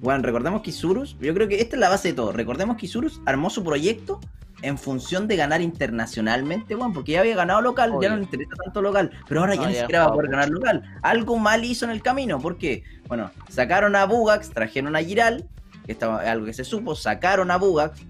bueno, 0.00 0.22
recordemos 0.22 0.62
que 0.62 0.70
Isurus, 0.70 1.16
yo 1.20 1.34
creo 1.34 1.48
que 1.48 1.60
esta 1.60 1.76
es 1.76 1.80
la 1.80 1.88
base 1.88 2.08
de 2.08 2.14
todo. 2.14 2.32
Recordemos 2.32 2.76
que 2.76 2.86
Isurus 2.86 3.20
armó 3.26 3.50
su 3.50 3.62
proyecto 3.62 4.20
en 4.62 4.78
función 4.78 5.28
de 5.28 5.36
ganar 5.36 5.60
internacionalmente, 5.60 6.74
bueno, 6.74 6.94
porque 6.94 7.12
ya 7.12 7.20
había 7.20 7.36
ganado 7.36 7.60
local, 7.60 7.92
ya 8.00 8.10
no 8.10 8.16
le 8.16 8.22
interesa 8.22 8.54
tanto 8.64 8.80
local, 8.80 9.10
pero 9.28 9.40
ahora 9.40 9.56
ya 9.56 9.66
ni 9.66 9.74
siquiera 9.74 10.06
va 10.06 10.06
a 10.06 10.12
poder 10.12 10.30
ganar 10.30 10.48
local. 10.50 10.82
Algo 11.02 11.36
mal 11.36 11.64
hizo 11.64 11.84
en 11.84 11.90
el 11.90 12.00
camino, 12.00 12.38
porque, 12.40 12.84
bueno, 13.08 13.30
sacaron 13.48 13.96
a 13.96 14.06
Bugax, 14.06 14.50
trajeron 14.50 14.96
a 14.96 15.02
Giral, 15.02 15.48
que 15.84 15.92
estaba 15.92 16.20
algo 16.20 16.46
que 16.46 16.52
se 16.52 16.64
supo, 16.64 16.94
sacaron 16.94 17.50
a 17.50 17.56
Bugax, 17.56 18.00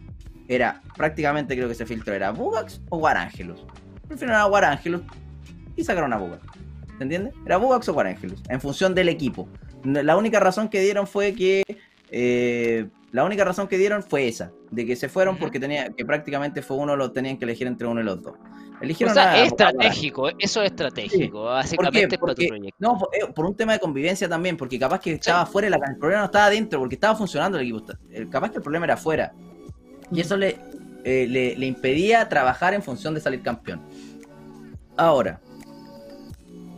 era 0.55 0.81
prácticamente 0.97 1.55
creo 1.55 1.69
que 1.69 1.75
ese 1.75 1.87
filtro 1.87 2.15
era 2.15 2.31
Bugax 2.31 2.81
o 2.91 2.99
Guarangelus. 2.99 3.65
Prefirieron 4.09 4.41
a 4.41 4.45
Guarangelus 4.45 5.03
y 5.77 5.85
sacaron 5.85 6.13
a 6.13 6.19
Bugax. 6.19 6.43
¿Se 6.99 7.03
entiende? 7.03 7.33
Era 7.47 7.57
Bugax 7.57 7.89
o 7.89 7.95
Guarangelus, 7.95 8.43
en 8.49 8.61
función 8.61 8.95
del 8.95 9.09
equipo. 9.09 9.49
La 9.85 10.17
única 10.17 10.41
razón 10.41 10.69
que 10.69 10.81
dieron 10.81 11.07
fue 11.07 11.35
que. 11.35 11.63
Eh, 12.11 12.87
la 13.11 13.25
única 13.25 13.45
razón 13.45 13.69
que 13.69 13.77
dieron 13.77 14.03
fue 14.03 14.27
esa, 14.27 14.53
de 14.71 14.87
que 14.87 14.97
se 14.97 15.09
fueron 15.09 15.37
porque 15.37 15.61
tenía 15.61 15.91
que 15.91 16.05
prácticamente 16.05 16.63
fue 16.63 16.79
uno 16.79 16.97
lo 16.97 17.13
tenían 17.13 17.37
que 17.37 17.45
elegir 17.45 17.67
entre 17.67 17.87
uno 17.87 18.01
y 18.01 18.05
los 18.05 18.23
dos. 18.23 18.35
Eligieron 18.81 19.13
o 19.13 19.15
sea, 19.15 19.39
es 19.39 19.49
estratégico, 19.49 20.29
eso 20.39 20.63
es 20.63 20.71
estratégico, 20.71 21.45
básicamente 21.45 22.19
¿Por 22.19 22.35
No, 22.79 22.99
eh, 23.13 23.31
por, 23.33 23.47
un 23.47 23.55
tema 23.55 23.75
de 23.75 23.79
convivencia 23.79 24.29
también, 24.29 24.57
porque 24.57 24.79
capaz 24.79 24.99
que 25.01 25.13
estaba 25.13 25.47
fuera, 25.47 25.69
el 25.69 25.97
problema 25.99 26.21
no 26.21 26.25
estaba 26.25 26.47
adentro, 26.47 26.81
porque 26.81 26.97
estaba 26.97 27.15
funcionando 27.15 27.59
el 27.59 27.65
equipo. 27.65 27.93
Capaz 28.31 28.51
que 28.51 28.57
el 28.57 28.63
problema 28.63 28.87
era 28.87 28.95
afuera. 28.95 29.33
Y 30.13 30.21
eso 30.21 30.37
le, 30.37 30.59
eh, 31.05 31.27
le, 31.29 31.67
impedía 31.67 32.29
trabajar 32.29 32.75
en 32.75 32.83
función 32.83 33.15
de 33.15 33.21
salir 33.21 33.43
campeón. 33.43 33.81
Ahora, 34.97 35.41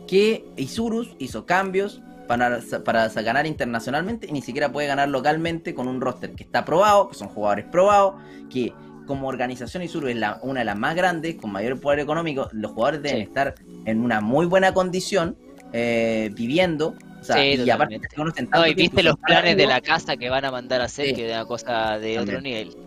que 0.07 0.45
Isurus 0.55 1.15
hizo 1.19 1.45
cambios 1.45 2.01
para, 2.27 2.59
para, 2.83 3.09
ganar 3.09 3.45
internacionalmente 3.45 4.27
y 4.27 4.31
ni 4.31 4.41
siquiera 4.41 4.71
puede 4.71 4.87
ganar 4.87 5.09
localmente 5.09 5.75
con 5.75 5.87
un 5.87 6.01
roster 6.01 6.31
que 6.31 6.43
está 6.43 6.63
probado, 6.65 7.09
que 7.09 7.15
son 7.15 7.27
jugadores 7.27 7.65
probados, 7.65 8.15
que 8.49 8.73
como 9.05 9.27
organización 9.27 9.83
Isurus 9.83 10.11
es 10.11 10.15
la, 10.15 10.39
una 10.41 10.61
de 10.61 10.65
las 10.65 10.77
más 10.77 10.95
grandes, 10.95 11.35
con 11.35 11.51
mayor 11.51 11.79
poder 11.79 11.99
económico, 11.99 12.49
los 12.53 12.71
jugadores 12.71 13.03
deben 13.03 13.21
estar 13.21 13.53
en 13.85 14.01
una 14.01 14.21
muy 14.21 14.47
buena 14.47 14.73
condición, 14.73 15.37
eh, 15.73 16.31
viviendo. 16.33 16.95
y 17.37 17.69
aparte 17.69 17.99
no, 18.17 18.65
y 18.65 18.73
viste 18.73 19.03
los 19.03 19.17
planes 19.17 19.57
de 19.57 19.67
la 19.67 19.81
casa 19.81 20.17
que 20.17 20.29
van 20.29 20.45
a 20.45 20.51
mandar 20.51 20.81
a 20.81 20.85
hacer, 20.85 21.13
que 21.13 21.27
es 21.27 21.31
una 21.31 21.45
cosa 21.45 21.99
de 21.99 22.17
otro 22.17 22.41
nivel. 22.41 22.84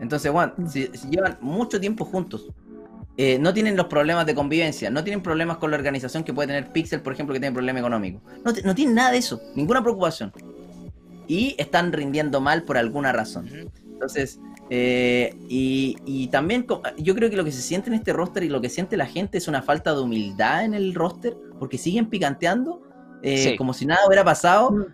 Entonces, 0.00 0.30
Juan, 0.30 0.54
mm. 0.56 0.66
si, 0.68 0.88
llevan 1.10 1.38
mucho 1.40 1.80
tiempo 1.80 2.04
juntos, 2.04 2.48
eh, 3.16 3.38
no 3.38 3.52
tienen 3.52 3.76
los 3.76 3.86
problemas 3.86 4.26
de 4.26 4.34
convivencia, 4.34 4.90
no 4.90 5.02
tienen 5.02 5.22
problemas 5.22 5.56
con 5.58 5.70
la 5.70 5.76
organización 5.76 6.22
que 6.22 6.32
puede 6.32 6.48
tener 6.48 6.72
Pixel, 6.72 7.00
por 7.00 7.12
ejemplo, 7.12 7.32
que 7.32 7.40
tiene 7.40 7.52
problema 7.52 7.80
económico. 7.80 8.20
No, 8.44 8.52
no 8.64 8.74
tienen 8.74 8.94
nada 8.94 9.10
de 9.10 9.18
eso, 9.18 9.40
ninguna 9.54 9.82
preocupación. 9.82 10.32
Y 11.26 11.54
están 11.58 11.92
rindiendo 11.92 12.40
mal 12.40 12.62
por 12.62 12.78
alguna 12.78 13.12
razón. 13.12 13.48
Entonces, 13.84 14.38
eh, 14.70 15.34
y, 15.48 16.28
también 16.28 16.66
yo 16.98 17.14
creo 17.14 17.30
que 17.30 17.36
lo 17.36 17.44
que 17.44 17.52
se 17.52 17.62
siente 17.62 17.88
en 17.88 17.94
este 17.94 18.12
roster 18.12 18.44
y 18.44 18.48
lo 18.48 18.60
que 18.60 18.68
siente 18.68 18.96
la 18.96 19.06
gente 19.06 19.38
es 19.38 19.48
una 19.48 19.62
falta 19.62 19.94
de 19.94 20.00
humildad 20.00 20.64
en 20.64 20.74
el 20.74 20.94
roster, 20.94 21.36
porque 21.58 21.78
siguen 21.78 22.08
picanteando 22.08 22.82
eh, 23.22 23.56
como 23.56 23.72
si 23.72 23.86
nada 23.86 24.06
hubiera 24.06 24.24
pasado. 24.24 24.86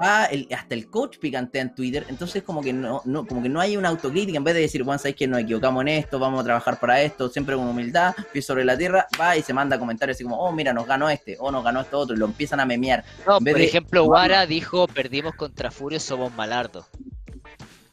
Mm. 0.00 0.02
va, 0.02 0.28
hasta 0.56 0.74
el 0.74 0.88
coach 0.88 1.18
picantea 1.18 1.62
en 1.62 1.74
Twitter, 1.74 2.06
entonces 2.08 2.42
como 2.42 2.62
que 2.62 2.72
no, 2.72 3.02
no, 3.04 3.26
como 3.26 3.42
que 3.42 3.48
no 3.48 3.60
hay 3.60 3.76
una 3.76 3.90
autocrítica, 3.90 4.38
en 4.38 4.44
vez 4.44 4.54
de 4.54 4.62
decir, 4.62 4.82
bueno, 4.82 4.98
sabéis 4.98 5.16
que 5.16 5.28
nos 5.28 5.40
equivocamos 5.40 5.82
en 5.82 5.88
esto, 5.88 6.18
vamos 6.18 6.40
a 6.40 6.44
trabajar 6.44 6.80
para 6.80 7.02
esto, 7.02 7.28
siempre 7.28 7.54
con 7.54 7.68
humildad, 7.68 8.14
pie 8.32 8.40
sobre 8.40 8.64
la 8.64 8.76
tierra, 8.76 9.06
va 9.20 9.36
y 9.36 9.42
se 9.42 9.52
manda 9.52 9.78
comentarios 9.78 10.16
así 10.16 10.24
como, 10.24 10.38
oh, 10.38 10.52
mira, 10.52 10.72
nos 10.72 10.86
ganó 10.86 11.10
este, 11.10 11.36
o 11.38 11.44
oh, 11.44 11.52
nos 11.52 11.62
ganó 11.62 11.80
esto 11.80 11.98
otro, 11.98 12.16
y 12.16 12.18
lo 12.18 12.26
empiezan 12.26 12.60
a 12.60 12.64
memear. 12.64 13.04
No, 13.26 13.38
por 13.38 13.60
ejemplo, 13.60 14.04
Wara 14.04 14.46
dijo, 14.46 14.86
perdimos 14.88 15.34
contra 15.34 15.70
Furio, 15.70 16.00
somos 16.00 16.34
malardos. 16.34 16.86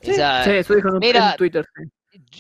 Sí, 0.02 0.12
eso 0.12 0.76
dijo 0.76 0.90
en 1.02 1.36
Twitter. 1.36 1.66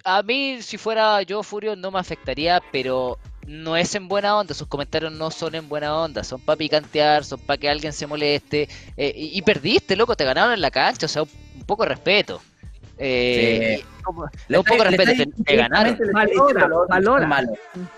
A 0.03 0.23
mí, 0.23 0.61
si 0.61 0.77
fuera 0.77 1.21
yo 1.23 1.43
Furio, 1.43 1.75
no 1.75 1.91
me 1.91 1.99
afectaría, 1.99 2.61
pero 2.71 3.17
no 3.47 3.77
es 3.77 3.95
en 3.95 4.07
buena 4.07 4.37
onda, 4.37 4.53
sus 4.53 4.67
comentarios 4.67 5.11
no 5.11 5.31
son 5.31 5.55
en 5.55 5.69
buena 5.69 5.95
onda, 5.95 6.23
son 6.23 6.41
para 6.41 6.57
picantear, 6.57 7.23
son 7.23 7.39
para 7.39 7.57
que 7.57 7.69
alguien 7.69 7.93
se 7.93 8.05
moleste. 8.05 8.67
Eh, 8.97 9.13
y, 9.15 9.41
perdiste, 9.41 9.95
loco, 9.95 10.15
te 10.15 10.25
ganaron 10.25 10.53
en 10.53 10.61
la 10.61 10.69
cancha, 10.69 11.05
o 11.05 11.09
sea, 11.09 11.23
un, 11.23 11.63
poco 11.65 11.83
de 11.83 11.89
respeto. 11.89 12.41
Eh, 12.99 13.81
un 14.05 14.63
poco 14.63 14.83
de 14.83 14.89
respeto, 14.89 15.31
te, 15.45 15.55
ganaron. 15.55 15.97
Valora, 16.11 16.67
valora. 16.89 17.47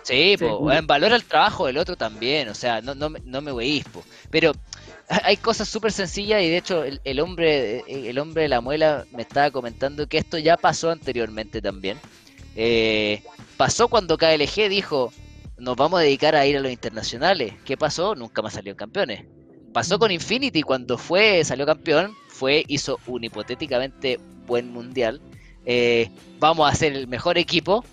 Sí, 0.04 0.36
pues, 0.38 0.86
valora 0.86 1.16
el 1.16 1.24
trabajo 1.24 1.66
del 1.66 1.78
otro 1.78 1.95
también, 1.95 2.50
o 2.50 2.54
sea, 2.54 2.82
no, 2.82 2.93
no, 2.93 3.10
no 3.10 3.41
me 3.41 3.52
voy 3.52 3.84
Pero 4.30 4.52
hay 5.24 5.38
cosas 5.38 5.68
súper 5.68 5.91
sencillas 5.91 6.43
y 6.43 6.50
de 6.50 6.58
hecho 6.58 6.84
el, 6.84 7.20
hombre 7.20 7.84
el 7.88 8.20
hombre 8.20 8.43
de 8.43 8.50
la 8.50 8.62
muela 8.62 9.06
me 9.12 9.24
estaba 9.24 9.50
comentando 9.50 10.08
que 10.08 10.20
esto 10.20 10.38
ya 10.38 10.58
pasó 10.58 10.91
anteriormente 10.91 11.60
también. 11.60 11.97
Eh, 12.56 13.24
pasó 13.58 13.88
cuando 13.88 14.18
KLG 14.18 14.70
dijo, 14.70 15.12
nos 15.60 15.76
vamos 15.76 15.99
a 15.99 16.03
dedicar 16.03 16.36
a 16.36 16.45
ir 16.45 16.57
a 16.57 16.62
los 16.62 16.72
internacionales. 16.72 17.53
¿Qué 17.66 17.78
pasó? 17.78 18.16
Nunca 18.16 18.41
más 18.41 18.53
salió 18.53 18.76
campeones. 18.76 19.26
Pasó 19.74 19.99
con 19.99 20.12
Infinity 20.12 20.62
cuando 20.64 20.97
fue, 20.97 21.43
salió 21.43 21.66
campeón, 21.66 22.16
fue, 22.28 22.64
hizo 22.68 22.99
un 23.05 23.24
hipotéticamente 23.24 24.20
buen 24.47 24.72
mundial. 24.72 25.22
Eh, 25.66 26.10
vamos 26.39 26.72
a 26.72 26.76
ser 26.76 26.93
el 26.93 27.07
mejor 27.07 27.38
equipo. 27.38 27.84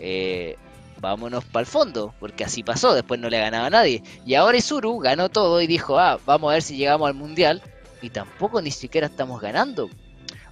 Eh, 0.00 0.56
vámonos 1.00 1.44
para 1.44 1.60
el 1.60 1.66
fondo, 1.66 2.14
porque 2.18 2.44
así 2.44 2.62
pasó, 2.62 2.94
después 2.94 3.20
no 3.20 3.28
le 3.28 3.38
ganaba 3.38 3.66
a 3.66 3.70
nadie. 3.70 4.02
Y 4.24 4.34
ahora 4.34 4.56
Isuru 4.56 4.98
ganó 4.98 5.28
todo 5.28 5.60
y 5.60 5.66
dijo, 5.66 5.98
ah, 5.98 6.18
vamos 6.24 6.50
a 6.50 6.54
ver 6.54 6.62
si 6.62 6.76
llegamos 6.76 7.08
al 7.08 7.14
mundial. 7.14 7.62
Y 8.02 8.10
tampoco 8.10 8.62
ni 8.62 8.70
siquiera 8.70 9.08
estamos 9.08 9.40
ganando. 9.40 9.90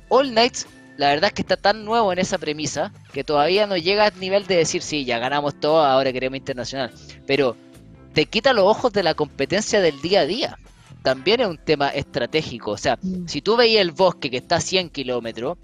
All 0.08 0.30
Knights 0.30 0.66
la 0.96 1.08
verdad 1.08 1.28
es 1.28 1.32
que 1.34 1.42
está 1.42 1.56
tan 1.56 1.84
nuevo 1.84 2.12
en 2.12 2.18
esa 2.18 2.38
premisa 2.38 2.92
que 3.12 3.24
todavía 3.24 3.66
no 3.66 3.76
llega 3.76 4.06
al 4.06 4.20
nivel 4.20 4.46
de 4.46 4.56
decir, 4.56 4.82
sí, 4.82 5.04
ya 5.04 5.18
ganamos 5.18 5.58
todo, 5.58 5.84
ahora 5.84 6.12
queremos 6.12 6.38
internacional. 6.38 6.92
Pero 7.26 7.56
te 8.12 8.26
quita 8.26 8.52
los 8.52 8.64
ojos 8.64 8.92
de 8.92 9.02
la 9.02 9.14
competencia 9.14 9.80
del 9.80 10.00
día 10.00 10.20
a 10.20 10.26
día. 10.26 10.58
También 11.02 11.40
es 11.40 11.48
un 11.48 11.58
tema 11.58 11.88
estratégico. 11.88 12.70
O 12.70 12.76
sea, 12.76 12.98
Mm. 13.02 13.26
si 13.26 13.42
tú 13.42 13.56
veías 13.56 13.82
el 13.82 13.90
bosque 13.90 14.30
que 14.30 14.36
está 14.38 14.56
a 14.56 14.60
100 14.60 14.88
kilómetros, 14.90 15.58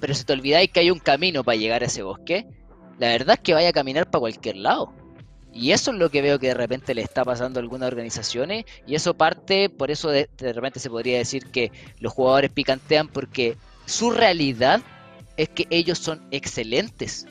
pero 0.00 0.14
si 0.14 0.24
te 0.24 0.32
olvidáis 0.32 0.70
que 0.70 0.80
hay 0.80 0.90
un 0.90 0.98
camino 0.98 1.44
para 1.44 1.56
llegar 1.56 1.82
a 1.82 1.86
ese 1.86 2.02
bosque, 2.02 2.46
la 2.98 3.08
verdad 3.08 3.34
es 3.36 3.40
que 3.40 3.54
vaya 3.54 3.68
a 3.68 3.72
caminar 3.72 4.10
para 4.10 4.20
cualquier 4.20 4.56
lado. 4.56 4.92
Y 5.52 5.70
eso 5.72 5.90
es 5.92 5.96
lo 5.96 6.10
que 6.10 6.20
veo 6.20 6.38
que 6.38 6.48
de 6.48 6.54
repente 6.54 6.94
le 6.94 7.00
está 7.00 7.24
pasando 7.24 7.58
a 7.58 7.62
algunas 7.62 7.86
organizaciones. 7.86 8.66
Y 8.86 8.94
eso 8.94 9.14
parte, 9.14 9.70
por 9.70 9.90
eso 9.90 10.10
de, 10.10 10.28
de 10.36 10.52
repente 10.52 10.80
se 10.80 10.90
podría 10.90 11.16
decir 11.16 11.46
que 11.46 11.72
los 12.00 12.12
jugadores 12.12 12.50
picantean 12.50 13.08
porque 13.08 13.56
su 13.86 14.10
realidad 14.10 14.82
es 15.36 15.48
que 15.48 15.66
ellos 15.70 15.98
son 15.98 16.20
excelentes. 16.30 17.26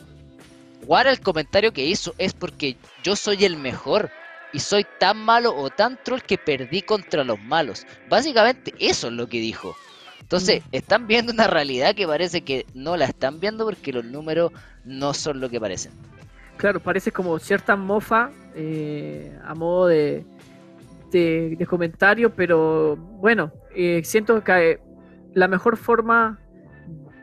Guara 0.86 1.12
el 1.12 1.20
comentario 1.20 1.74
que 1.74 1.86
hizo 1.86 2.14
es 2.18 2.34
porque 2.34 2.78
yo 3.04 3.16
soy 3.16 3.46
el 3.46 3.58
mejor 3.58 4.10
y 4.54 4.60
soy 4.60 4.86
tan 5.00 5.18
malo 5.18 5.56
o 5.56 5.70
tan 5.70 6.00
troll 6.04 6.22
que 6.22 6.38
perdí 6.38 6.82
contra 6.82 7.24
los 7.24 7.42
malos. 7.42 7.86
Básicamente 8.10 8.74
eso 8.80 9.08
es 9.08 9.14
lo 9.14 9.28
que 9.28 9.40
dijo. 9.40 9.76
Entonces, 10.22 10.64
están 10.72 11.08
viendo 11.08 11.32
una 11.32 11.48
realidad 11.48 11.94
que 11.94 12.08
parece 12.08 12.42
que 12.42 12.66
no 12.74 12.98
la 12.98 13.06
están 13.06 13.40
viendo 13.40 13.66
porque 13.66 13.94
los 13.94 14.06
números 14.06 14.52
no 14.84 15.14
son 15.14 15.40
lo 15.40 15.50
que 15.50 15.60
parecen. 15.60 15.92
Claro, 16.58 16.80
parece 16.80 17.12
como 17.12 17.38
cierta 17.38 17.76
mofa 17.76 18.32
eh, 18.56 19.38
a 19.44 19.54
modo 19.54 19.88
de, 19.88 20.26
de, 21.12 21.56
de 21.58 21.66
comentario, 21.66 22.34
pero 22.34 22.96
bueno, 22.96 23.52
eh, 23.76 24.02
siento 24.04 24.44
que 24.44 24.80
la 25.34 25.48
mejor 25.48 25.76
forma 25.78 26.40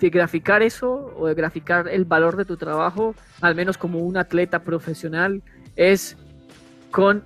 de 0.02 0.10
graficar 0.10 0.62
eso 0.62 1.14
o 1.16 1.28
de 1.28 1.34
graficar 1.34 1.86
el 1.88 2.04
valor 2.04 2.36
de 2.36 2.44
tu 2.44 2.56
trabajo, 2.56 3.14
al 3.40 3.54
menos 3.54 3.78
como 3.78 4.00
un 4.00 4.16
atleta 4.16 4.58
profesional, 4.64 5.42
es 5.76 6.16
con 6.90 7.22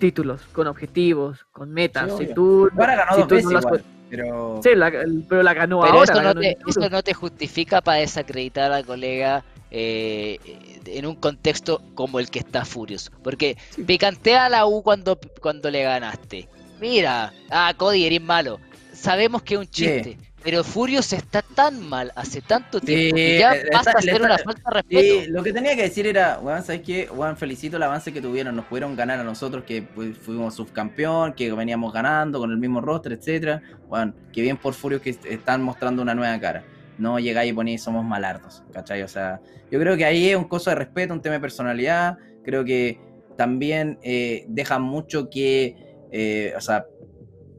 títulos, 0.00 0.42
con 0.52 0.66
objetivos, 0.66 1.46
con 1.52 1.72
metas. 1.72 2.10
Sí, 2.18 2.26
si 2.26 2.34
tú, 2.34 2.68
Ahora 2.76 2.96
ganó 2.96 3.12
si 3.14 3.20
dos 3.20 3.28
tú 3.28 3.34
veces 3.36 3.52
las 3.52 3.62
igual, 3.64 3.80
cu- 3.80 3.86
pero... 4.10 4.60
Sí, 4.62 4.70
la- 4.74 4.92
pero 5.28 5.42
la 5.42 5.54
ganó 5.54 5.80
Pero 5.82 5.94
ahora. 5.94 6.12
eso, 6.12 6.22
la 6.22 6.34
no 6.34 6.40
te, 6.40 6.56
no 6.90 7.02
te 7.02 7.14
justifica 7.14 7.80
para 7.80 7.98
desacreditar 8.00 8.72
al 8.72 8.84
colega 8.84 9.44
eh, 9.70 10.38
en 10.86 11.06
un 11.06 11.14
contexto 11.16 11.80
como 11.94 12.18
el 12.20 12.28
que 12.30 12.40
está 12.40 12.64
Furious. 12.64 13.10
Porque 13.22 13.56
Sí. 13.70 13.84
picantea 13.84 14.46
a 14.46 14.48
la 14.48 14.66
U 14.66 14.82
cuando, 14.82 15.18
cuando 15.40 15.70
le 15.70 15.82
ganaste. 15.84 16.48
Mira, 16.80 17.32
ah, 17.50 17.72
Cody, 17.76 18.04
eres 18.04 18.20
malo. 18.22 18.58
Sabemos 18.92 19.42
que 19.42 19.54
es 19.54 19.60
un 19.60 19.66
chiste. 19.68 20.18
Pero 20.46 20.62
Furious 20.62 21.12
está 21.12 21.42
tan 21.42 21.86
mal 21.88 22.12
hace 22.14 22.40
tanto 22.40 22.80
tiempo 22.80 23.16
que 23.16 23.38
ya 23.40 23.50
pasa 23.72 23.90
está- 23.90 23.98
a 23.98 24.00
ser 24.02 24.22
una 24.22 24.38
falta 24.38 24.62
de 24.64 24.74
respeto. 24.76 25.00
Sí, 25.24 25.26
lo 25.28 25.42
que 25.42 25.52
tenía 25.52 25.74
que 25.74 25.82
decir 25.82 26.06
era, 26.06 26.38
weón, 26.40 26.62
¿sabes 26.62 26.82
qué? 26.82 27.08
Weón, 27.12 27.36
felicito 27.36 27.76
el 27.78 27.82
avance 27.82 28.12
que 28.12 28.20
tuvieron, 28.22 28.54
nos 28.54 28.64
pudieron 28.66 28.94
ganar 28.94 29.18
a 29.18 29.24
nosotros 29.24 29.64
que 29.64 29.82
pues, 29.82 30.16
fuimos 30.16 30.54
subcampeón, 30.54 31.32
que 31.32 31.52
veníamos 31.52 31.92
ganando 31.92 32.38
con 32.38 32.52
el 32.52 32.58
mismo 32.58 32.80
roster, 32.80 33.12
etcétera. 33.14 33.60
Weón, 33.88 34.14
que 34.32 34.40
bien 34.40 34.56
por 34.56 34.72
Furious 34.72 35.02
que 35.02 35.10
est- 35.10 35.26
están 35.26 35.62
mostrando 35.62 36.00
una 36.00 36.14
nueva 36.14 36.38
cara. 36.38 36.62
No 36.96 37.18
llegáis 37.18 37.50
y 37.50 37.52
ponéis 37.52 37.82
somos 37.82 38.04
malardos, 38.04 38.62
¿cachai? 38.72 39.02
O 39.02 39.08
sea, 39.08 39.40
yo 39.68 39.80
creo 39.80 39.96
que 39.96 40.04
ahí 40.04 40.30
es 40.30 40.36
un 40.36 40.44
coso 40.44 40.70
de 40.70 40.76
respeto, 40.76 41.12
un 41.12 41.20
tema 41.20 41.34
de 41.34 41.40
personalidad. 41.40 42.18
Creo 42.44 42.64
que 42.64 43.00
también 43.36 43.98
eh, 44.02 44.44
deja 44.46 44.78
mucho 44.78 45.28
que, 45.28 45.74
eh, 46.12 46.54
o 46.56 46.60
sea, 46.60 46.86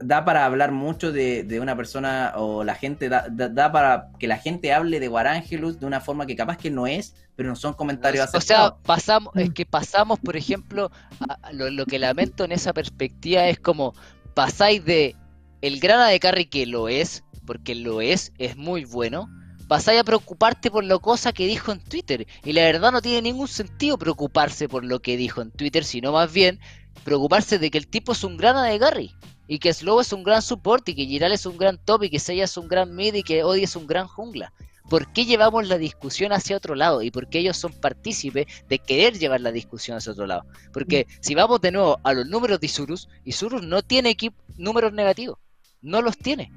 da 0.00 0.24
para 0.24 0.44
hablar 0.44 0.72
mucho 0.72 1.12
de, 1.12 1.42
de 1.44 1.60
una 1.60 1.76
persona 1.76 2.32
o 2.36 2.64
la 2.64 2.74
gente, 2.74 3.08
da, 3.08 3.26
da- 3.30 3.48
da 3.48 3.72
para 3.72 4.10
que 4.18 4.26
la 4.28 4.38
gente 4.38 4.72
hable 4.72 5.00
de 5.00 5.08
Guarángelus 5.08 5.80
de 5.80 5.86
una 5.86 6.00
forma 6.00 6.26
que 6.26 6.36
capaz 6.36 6.56
que 6.56 6.70
no 6.70 6.86
es, 6.86 7.14
pero 7.36 7.48
no 7.48 7.56
son 7.56 7.74
comentarios 7.74 8.28
O 8.34 8.40
sea, 8.40 8.76
pasamos, 8.84 9.32
es 9.36 9.50
Mm. 9.50 9.52
que 9.52 9.66
pasamos, 9.66 10.18
por 10.20 10.36
ejemplo, 10.36 10.90
a- 11.28 11.38
a 11.48 11.52
lo, 11.52 11.70
lo 11.70 11.86
que 11.86 11.98
lamento 11.98 12.44
en 12.44 12.52
esa 12.52 12.72
perspectiva 12.72 13.46
es 13.48 13.58
como 13.60 13.94
pasáis 14.34 14.84
de 14.84 15.16
el 15.62 15.80
grana 15.80 16.08
de 16.08 16.20
carry 16.20 16.46
que 16.46 16.66
lo 16.66 16.88
es, 16.88 17.24
porque 17.46 17.74
lo 17.74 18.00
es, 18.00 18.32
es 18.38 18.56
muy 18.56 18.84
bueno, 18.84 19.28
pasáis 19.66 20.00
a 20.00 20.04
preocuparte 20.04 20.70
por 20.70 20.84
lo 20.84 21.00
cosa 21.00 21.32
que 21.32 21.46
dijo 21.46 21.72
en 21.72 21.80
Twitter. 21.80 22.26
Y 22.44 22.52
la 22.52 22.62
verdad 22.62 22.92
no 22.92 23.02
tiene 23.02 23.22
ningún 23.22 23.48
sentido 23.48 23.98
preocuparse 23.98 24.68
por 24.68 24.84
lo 24.84 25.00
que 25.00 25.16
dijo 25.16 25.42
en 25.42 25.50
Twitter, 25.50 25.84
sino 25.84 26.12
más 26.12 26.32
bien 26.32 26.60
preocuparse 27.04 27.58
de 27.58 27.70
que 27.70 27.78
el 27.78 27.88
tipo 27.88 28.12
es 28.12 28.24
un 28.24 28.36
grana 28.36 28.64
de 28.64 28.78
Gary. 28.78 29.14
Y 29.46 29.58
que 29.60 29.72
Slow 29.72 30.00
es 30.00 30.12
un 30.12 30.22
gran 30.22 30.42
support, 30.42 30.88
y 30.88 30.94
que 30.94 31.06
Giral 31.06 31.32
es 31.32 31.46
un 31.46 31.56
gran 31.56 31.78
top, 31.78 32.04
y 32.04 32.10
que 32.10 32.18
Seiya 32.18 32.44
es 32.44 32.56
un 32.56 32.68
gran 32.68 32.94
mid, 32.94 33.14
y 33.14 33.22
que 33.22 33.44
Odi 33.44 33.62
es 33.62 33.76
un 33.76 33.86
gran 33.86 34.06
jungla. 34.06 34.52
¿Por 34.88 35.12
qué 35.12 35.26
llevamos 35.26 35.68
la 35.68 35.76
discusión 35.76 36.32
hacia 36.32 36.56
otro 36.56 36.74
lado? 36.74 37.02
Y 37.02 37.10
por 37.10 37.28
qué 37.28 37.40
ellos 37.40 37.56
son 37.58 37.72
partícipes 37.72 38.46
de 38.68 38.78
querer 38.78 39.18
llevar 39.18 39.40
la 39.40 39.52
discusión 39.52 39.96
hacia 39.96 40.12
otro 40.12 40.26
lado. 40.26 40.44
Porque 40.72 41.06
si 41.20 41.34
vamos 41.34 41.60
de 41.60 41.72
nuevo 41.72 42.00
a 42.04 42.14
los 42.14 42.26
números 42.26 42.58
de 42.60 42.66
Isurus, 42.66 43.08
Isurus 43.24 43.62
no 43.62 43.82
tiene 43.82 44.16
números 44.56 44.92
negativos. 44.92 45.38
No 45.82 46.00
los 46.00 46.16
tiene. 46.16 46.50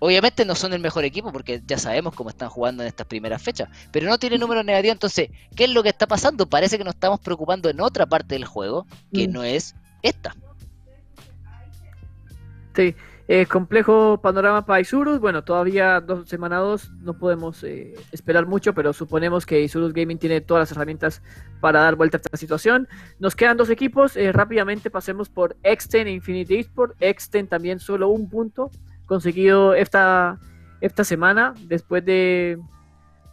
Obviamente 0.00 0.44
no 0.44 0.54
son 0.54 0.72
el 0.72 0.80
mejor 0.80 1.04
equipo 1.04 1.30
porque 1.30 1.62
ya 1.66 1.78
sabemos 1.78 2.14
cómo 2.14 2.30
están 2.30 2.48
jugando 2.48 2.82
en 2.82 2.88
estas 2.88 3.06
primeras 3.06 3.40
fechas. 3.42 3.68
Pero 3.92 4.08
no 4.08 4.18
tiene 4.18 4.38
números 4.38 4.64
negativos. 4.64 4.94
Entonces, 4.94 5.28
¿qué 5.54 5.64
es 5.64 5.70
lo 5.70 5.82
que 5.82 5.90
está 5.90 6.06
pasando? 6.06 6.48
Parece 6.48 6.78
que 6.78 6.84
nos 6.84 6.94
estamos 6.94 7.20
preocupando 7.20 7.68
en 7.68 7.80
otra 7.80 8.06
parte 8.06 8.34
del 8.34 8.44
juego 8.46 8.86
que 9.12 9.28
Mm. 9.28 9.32
no 9.32 9.44
es 9.44 9.74
esta. 10.02 10.34
Sí, 12.74 12.94
eh, 13.28 13.46
complejo 13.46 14.18
panorama 14.22 14.64
para 14.64 14.80
Isurus. 14.80 15.20
Bueno, 15.20 15.42
todavía 15.44 16.00
dos 16.00 16.28
semanas 16.28 16.60
dos 16.60 16.90
no 17.00 17.14
podemos 17.18 17.62
eh, 17.64 17.94
esperar 18.12 18.46
mucho, 18.46 18.72
pero 18.74 18.92
suponemos 18.92 19.44
que 19.44 19.60
Isurus 19.60 19.92
Gaming 19.92 20.18
tiene 20.18 20.40
todas 20.40 20.62
las 20.62 20.72
herramientas 20.72 21.20
para 21.60 21.80
dar 21.82 21.96
vuelta 21.96 22.16
a 22.16 22.20
esta 22.24 22.36
situación. 22.36 22.88
Nos 23.18 23.36
quedan 23.36 23.56
dos 23.56 23.70
equipos. 23.70 24.16
eh, 24.16 24.32
rápidamente 24.32 24.90
pasemos 24.90 25.28
por 25.28 25.56
Exten 25.62 26.06
e 26.06 26.12
Infinity 26.12 26.56
Esport. 26.60 26.96
Exten 27.00 27.46
también 27.48 27.80
solo 27.80 28.08
un 28.08 28.28
punto 28.28 28.70
conseguido 29.10 29.74
esta, 29.74 30.38
esta 30.80 31.02
semana 31.02 31.52
después 31.66 32.04
de, 32.04 32.56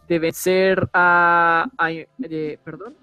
de 0.10 0.20
vencer 0.20 0.90
a, 0.92 1.68
de- 2.18 2.60
perdón. 2.66 2.96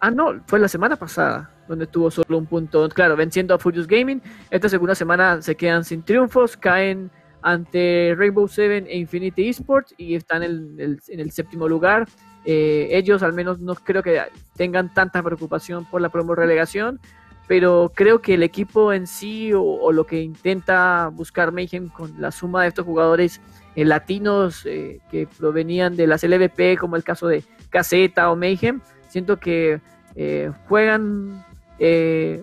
Ah, 0.00 0.10
no, 0.10 0.42
fue 0.46 0.58
la 0.58 0.68
semana 0.68 0.96
pasada 0.96 1.50
donde 1.68 1.86
tuvo 1.86 2.10
solo 2.10 2.38
un 2.38 2.46
punto. 2.46 2.88
Claro, 2.88 3.16
venciendo 3.16 3.54
a 3.54 3.58
Furious 3.58 3.86
Gaming. 3.86 4.22
Esta 4.50 4.68
segunda 4.68 4.94
semana 4.94 5.42
se 5.42 5.54
quedan 5.56 5.84
sin 5.84 6.02
triunfos, 6.02 6.56
caen 6.56 7.10
ante 7.42 8.14
Rainbow 8.16 8.48
Seven 8.48 8.86
e 8.88 8.96
Infinity 8.96 9.48
Esports 9.50 9.94
y 9.98 10.14
están 10.14 10.42
en 10.42 10.74
el, 10.78 10.98
en 11.08 11.20
el 11.20 11.30
séptimo 11.32 11.68
lugar. 11.68 12.08
Eh, 12.46 12.88
ellos 12.92 13.22
al 13.22 13.34
menos 13.34 13.58
no 13.58 13.74
creo 13.74 14.02
que 14.02 14.22
tengan 14.56 14.94
tanta 14.94 15.22
preocupación 15.22 15.84
por 15.84 16.00
la 16.00 16.08
promo 16.08 16.34
relegación, 16.34 16.98
pero 17.46 17.92
creo 17.94 18.20
que 18.20 18.34
el 18.34 18.42
equipo 18.42 18.92
en 18.92 19.06
sí 19.06 19.52
o, 19.54 19.92
lo 19.92 20.04
que 20.04 20.20
intenta 20.20 21.08
buscar 21.12 21.52
Mayhem 21.52 21.88
con 21.88 22.20
la 22.20 22.30
suma 22.32 22.62
de 22.62 22.68
estos 22.68 22.84
jugadores 22.84 23.40
eh, 23.76 23.84
latinos 23.84 24.66
eh, 24.66 25.00
que 25.10 25.28
provenían 25.38 25.96
de 25.96 26.06
las 26.06 26.24
LVP, 26.24 26.76
como 26.78 26.96
el 26.96 27.04
caso 27.04 27.28
de 27.28 27.44
Caseta 27.70 28.30
o 28.30 28.36
Mayhem, 28.36 28.80
siento 29.08 29.38
que 29.38 29.80
eh, 30.16 30.50
juegan 30.66 31.44
eh, 31.78 32.42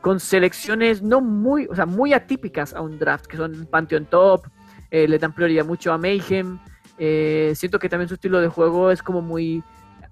con 0.00 0.18
selecciones 0.18 1.02
no 1.02 1.20
muy, 1.20 1.66
o 1.70 1.74
sea, 1.74 1.86
muy 1.86 2.12
atípicas 2.12 2.74
a 2.74 2.80
un 2.80 2.98
draft, 2.98 3.26
que 3.26 3.36
son 3.36 3.66
Pantheon 3.70 4.06
Top, 4.06 4.46
le 4.90 5.18
dan 5.18 5.32
prioridad 5.32 5.64
mucho 5.64 5.92
a 5.92 5.98
Mayhem. 5.98 6.58
siento 7.54 7.78
que 7.78 7.88
también 7.88 8.08
su 8.08 8.14
estilo 8.14 8.40
de 8.40 8.48
juego 8.48 8.90
es 8.90 9.04
como 9.04 9.22
muy 9.22 9.62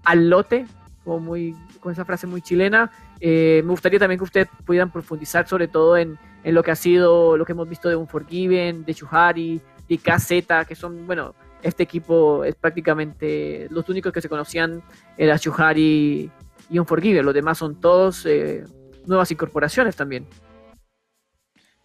al 0.04 0.30
lote, 0.30 0.66
como 1.04 1.18
muy, 1.18 1.56
con 1.80 1.90
esa 1.90 2.04
frase 2.04 2.28
muy 2.28 2.42
chilena. 2.42 2.92
Eh, 3.20 3.62
me 3.64 3.70
gustaría 3.70 3.98
también 3.98 4.18
que 4.18 4.24
ustedes 4.24 4.48
pudieran 4.64 4.92
profundizar 4.92 5.46
sobre 5.48 5.68
todo 5.68 5.96
en, 5.96 6.18
en 6.44 6.54
lo 6.54 6.62
que 6.62 6.70
ha 6.70 6.76
sido, 6.76 7.36
lo 7.36 7.44
que 7.44 7.52
hemos 7.52 7.68
visto 7.68 7.88
de 7.88 7.96
Unforgiven, 7.96 8.84
de 8.84 8.94
Chuhari, 8.94 9.60
de 9.88 9.98
KZ, 9.98 10.66
que 10.66 10.74
son, 10.74 11.06
bueno, 11.06 11.34
este 11.62 11.82
equipo 11.82 12.44
es 12.44 12.54
prácticamente 12.54 13.66
los 13.70 13.88
únicos 13.88 14.12
que 14.12 14.20
se 14.20 14.28
conocían 14.28 14.82
era 15.16 15.38
Chuhari 15.38 16.30
y 16.70 16.78
Unforgiven, 16.78 17.24
los 17.24 17.34
demás 17.34 17.58
son 17.58 17.80
todos 17.80 18.24
eh, 18.26 18.64
nuevas 19.06 19.30
incorporaciones 19.30 19.96
también. 19.96 20.26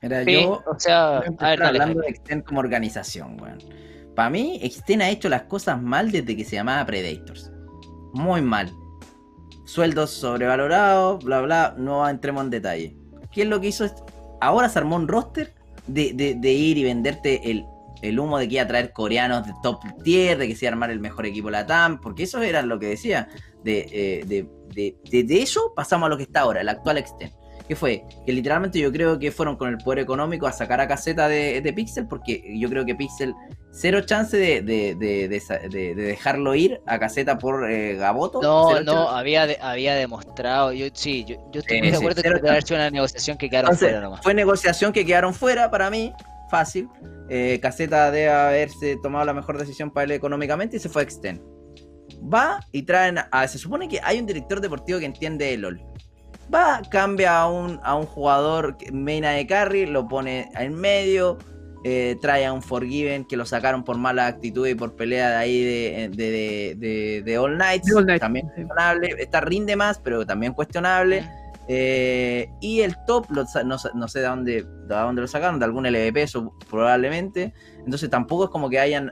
Mira, 0.01 0.23
Sí, 0.25 0.43
yo 0.43 0.61
o 0.65 0.79
sea, 0.79 1.19
a 1.19 1.21
ver, 1.21 1.59
dale, 1.59 1.65
hablando 1.65 2.01
de 2.01 2.09
Extend 2.09 2.43
como 2.43 2.59
organización, 2.59 3.39
weón. 3.41 3.59
Para 4.15 4.29
mí, 4.29 4.59
Extend 4.61 5.01
ha 5.01 5.09
hecho 5.09 5.29
las 5.29 5.43
cosas 5.43 5.81
mal 5.81 6.11
desde 6.11 6.35
que 6.35 6.43
se 6.43 6.57
llamaba 6.57 6.85
Predators. 6.85 7.51
Muy 8.13 8.41
mal. 8.41 8.71
Sueldos 9.65 10.11
sobrevalorados, 10.11 11.23
bla, 11.23 11.41
bla. 11.41 11.75
No 11.77 12.07
entremos 12.07 12.43
en 12.43 12.49
detalle. 12.49 12.97
¿Qué 13.31 13.43
es 13.43 13.47
lo 13.47 13.59
que 13.61 13.67
hizo? 13.67 13.85
esto? 13.85 14.05
Ahora 14.41 14.69
se 14.69 14.79
armó 14.79 14.95
un 14.97 15.07
roster 15.07 15.53
de, 15.87 16.13
de- 16.13 16.35
de 16.35 16.51
ir 16.53 16.77
y 16.77 16.83
venderte 16.83 17.49
el, 17.49 17.65
el 18.01 18.19
humo 18.19 18.37
de 18.37 18.47
que 18.47 18.55
iba 18.55 18.63
a 18.63 18.67
traer 18.67 18.91
coreanos 18.91 19.45
de 19.47 19.53
top 19.63 19.79
tier, 20.03 20.37
de 20.37 20.47
que 20.47 20.55
se 20.55 20.65
iba 20.65 20.71
a 20.71 20.73
armar 20.73 20.91
el 20.91 20.99
mejor 20.99 21.25
equipo 21.25 21.49
Latam, 21.49 21.99
porque 22.01 22.23
eso 22.23 22.41
era 22.41 22.61
lo 22.61 22.77
que 22.79 22.87
decía. 22.87 23.29
De, 23.63 23.87
eh, 23.91 24.25
de, 24.25 24.97
de- 25.23 25.41
eso 25.41 25.73
pasamos 25.75 26.07
a 26.07 26.09
lo 26.09 26.17
que 26.17 26.23
está 26.23 26.41
ahora, 26.41 26.61
el 26.61 26.69
actual 26.69 26.97
Extend. 26.97 27.31
¿Qué 27.67 27.75
fue? 27.75 28.03
Que 28.25 28.33
literalmente 28.33 28.79
yo 28.79 28.91
creo 28.91 29.17
que 29.17 29.31
fueron 29.31 29.55
con 29.55 29.69
el 29.69 29.77
poder 29.77 29.99
económico 29.99 30.47
a 30.47 30.51
sacar 30.51 30.81
a 30.81 30.87
caseta 30.87 31.27
de, 31.27 31.61
de 31.61 31.73
Pixel, 31.73 32.07
porque 32.07 32.43
yo 32.59 32.69
creo 32.69 32.85
que 32.85 32.93
Pixel 32.95 33.33
cero 33.71 34.01
chance 34.05 34.37
de, 34.37 34.61
de, 34.61 34.95
de, 34.95 35.27
de, 35.69 35.95
dejarlo 35.95 36.55
ir 36.55 36.81
a 36.85 36.99
caseta 36.99 37.37
por 37.37 37.69
eh, 37.69 37.95
Gaboto. 37.95 38.41
No, 38.41 38.81
no, 38.81 39.09
había, 39.09 39.47
había 39.61 39.95
demostrado. 39.95 40.73
Yo 40.73 40.87
sí, 40.93 41.25
yo, 41.25 41.35
yo 41.51 41.61
estoy 41.61 41.79
muy 41.81 41.91
de 41.91 41.97
acuerdo 41.97 42.21
que 42.21 42.27
haber 42.27 42.63
sido 42.63 42.79
una 42.79 42.89
negociación 42.89 43.37
que 43.37 43.49
quedaron 43.49 43.75
fuera 43.75 44.01
nomás. 44.01 44.21
Fue 44.21 44.33
negociación 44.33 44.91
que 44.93 45.05
quedaron 45.05 45.33
fuera 45.33 45.71
para 45.71 45.89
mí, 45.89 46.13
fácil. 46.49 46.89
Eh, 47.29 47.59
caseta 47.61 48.11
debe 48.11 48.29
haberse 48.29 48.97
tomado 49.01 49.25
la 49.25 49.33
mejor 49.33 49.57
decisión 49.57 49.89
para 49.89 50.05
él 50.05 50.11
económicamente 50.11 50.77
y 50.77 50.79
se 50.79 50.89
fue 50.89 51.01
a 51.01 51.05
Extend. 51.05 51.41
Va 52.31 52.59
y 52.71 52.83
traen 52.83 53.19
a. 53.31 53.47
Se 53.47 53.57
supone 53.57 53.87
que 53.87 53.99
hay 54.03 54.19
un 54.19 54.25
director 54.25 54.61
deportivo 54.61 54.99
que 54.99 55.05
entiende 55.05 55.53
el 55.53 55.61
LOL. 55.61 55.81
Va, 56.53 56.81
cambia 56.89 57.41
a 57.41 57.47
un, 57.47 57.79
a 57.83 57.95
un 57.95 58.05
jugador 58.05 58.77
Meina 58.91 59.31
de 59.31 59.45
carry, 59.45 59.85
lo 59.85 60.07
pone 60.07 60.49
en 60.55 60.75
medio 60.75 61.37
eh, 61.85 62.17
trae 62.21 62.45
a 62.45 62.53
un 62.53 62.61
Forgiven 62.61 63.25
que 63.25 63.35
lo 63.35 63.45
sacaron 63.45 63.83
por 63.83 63.97
mala 63.97 64.27
actitud 64.27 64.65
y 64.65 64.73
por 64.73 64.95
pelea 64.95 65.31
de 65.31 65.35
ahí 65.35 65.63
de, 66.09 67.37
All 67.37 67.55
Knights. 67.55 67.93
También 68.19 68.47
cuestionable. 68.47 69.15
Esta 69.19 69.41
rinde 69.41 69.75
más, 69.75 69.99
pero 69.99 70.25
también 70.25 70.53
cuestionable. 70.53 71.29
Eh, 71.67 72.49
y 72.61 72.81
el 72.81 72.95
top, 73.05 73.29
no, 73.29 73.45
sé 74.07 74.19
de 74.19 74.25
dónde, 74.25 74.63
de 74.63 74.95
dónde 74.95 75.21
lo 75.21 75.27
sacaron, 75.27 75.59
de 75.59 75.65
algún 75.65 75.85
LVP 75.85 76.25
probablemente. 76.69 77.53
Entonces 77.79 78.09
tampoco 78.09 78.45
es 78.45 78.49
como 78.49 78.69
que 78.69 78.79
hayan... 78.79 79.11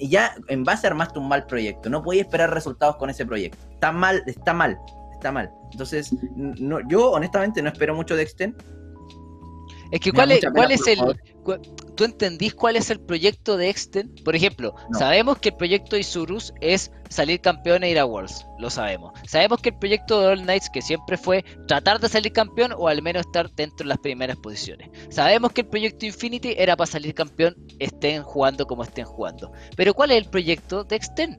Ya 0.00 0.34
en 0.46 0.64
base 0.64 0.86
armaste 0.86 1.18
un 1.18 1.28
mal 1.28 1.46
proyecto. 1.46 1.90
No 1.90 2.02
podías 2.02 2.26
esperar 2.26 2.54
resultados 2.54 2.96
con 2.96 3.10
ese 3.10 3.26
proyecto. 3.26 3.58
Está 3.72 3.92
mal, 3.92 4.22
está 4.26 4.54
mal, 4.54 4.78
está 5.18 5.32
mal. 5.32 5.50
Entonces, 5.72 6.14
no, 6.34 6.78
yo 6.88 7.10
honestamente 7.10 7.62
no 7.62 7.68
espero 7.68 7.94
mucho 7.94 8.16
de 8.16 8.22
Extend. 8.22 8.54
Es 9.90 10.00
que 10.00 10.12
cuál 10.12 10.32
es, 10.32 10.44
cuál 10.54 10.70
es 10.70 10.86
el... 10.86 10.98
¿Tú 11.96 12.04
entendís 12.04 12.54
cuál 12.54 12.76
es 12.76 12.90
el 12.90 13.00
proyecto 13.00 13.56
de 13.56 13.70
Exten? 13.70 14.14
Por 14.24 14.36
ejemplo, 14.36 14.74
sabemos 14.92 15.38
que 15.38 15.48
el 15.48 15.56
proyecto 15.56 15.96
de 15.96 16.00
Isurus 16.00 16.52
es 16.60 16.92
salir 17.08 17.40
campeón 17.40 17.82
e 17.82 17.90
ir 17.90 17.98
a 17.98 18.04
Worlds, 18.04 18.46
lo 18.58 18.70
sabemos. 18.70 19.18
Sabemos 19.26 19.60
que 19.60 19.70
el 19.70 19.78
proyecto 19.78 20.20
de 20.20 20.26
All 20.28 20.42
Knights, 20.42 20.70
que 20.70 20.82
siempre 20.82 21.16
fue 21.16 21.42
tratar 21.66 21.98
de 21.98 22.08
salir 22.08 22.32
campeón 22.32 22.72
o 22.76 22.86
al 22.86 23.02
menos 23.02 23.26
estar 23.26 23.50
dentro 23.52 23.78
de 23.78 23.88
las 23.88 23.98
primeras 23.98 24.36
posiciones. 24.36 24.90
Sabemos 25.08 25.52
que 25.52 25.62
el 25.62 25.68
proyecto 25.68 26.06
Infinity 26.06 26.54
era 26.56 26.76
para 26.76 26.86
salir 26.86 27.14
campeón, 27.14 27.56
estén 27.78 28.22
jugando 28.22 28.66
como 28.66 28.84
estén 28.84 29.06
jugando. 29.06 29.50
Pero 29.74 29.94
¿cuál 29.94 30.10
es 30.12 30.18
el 30.18 30.30
proyecto 30.30 30.84
de 30.84 30.96
Exten? 30.96 31.38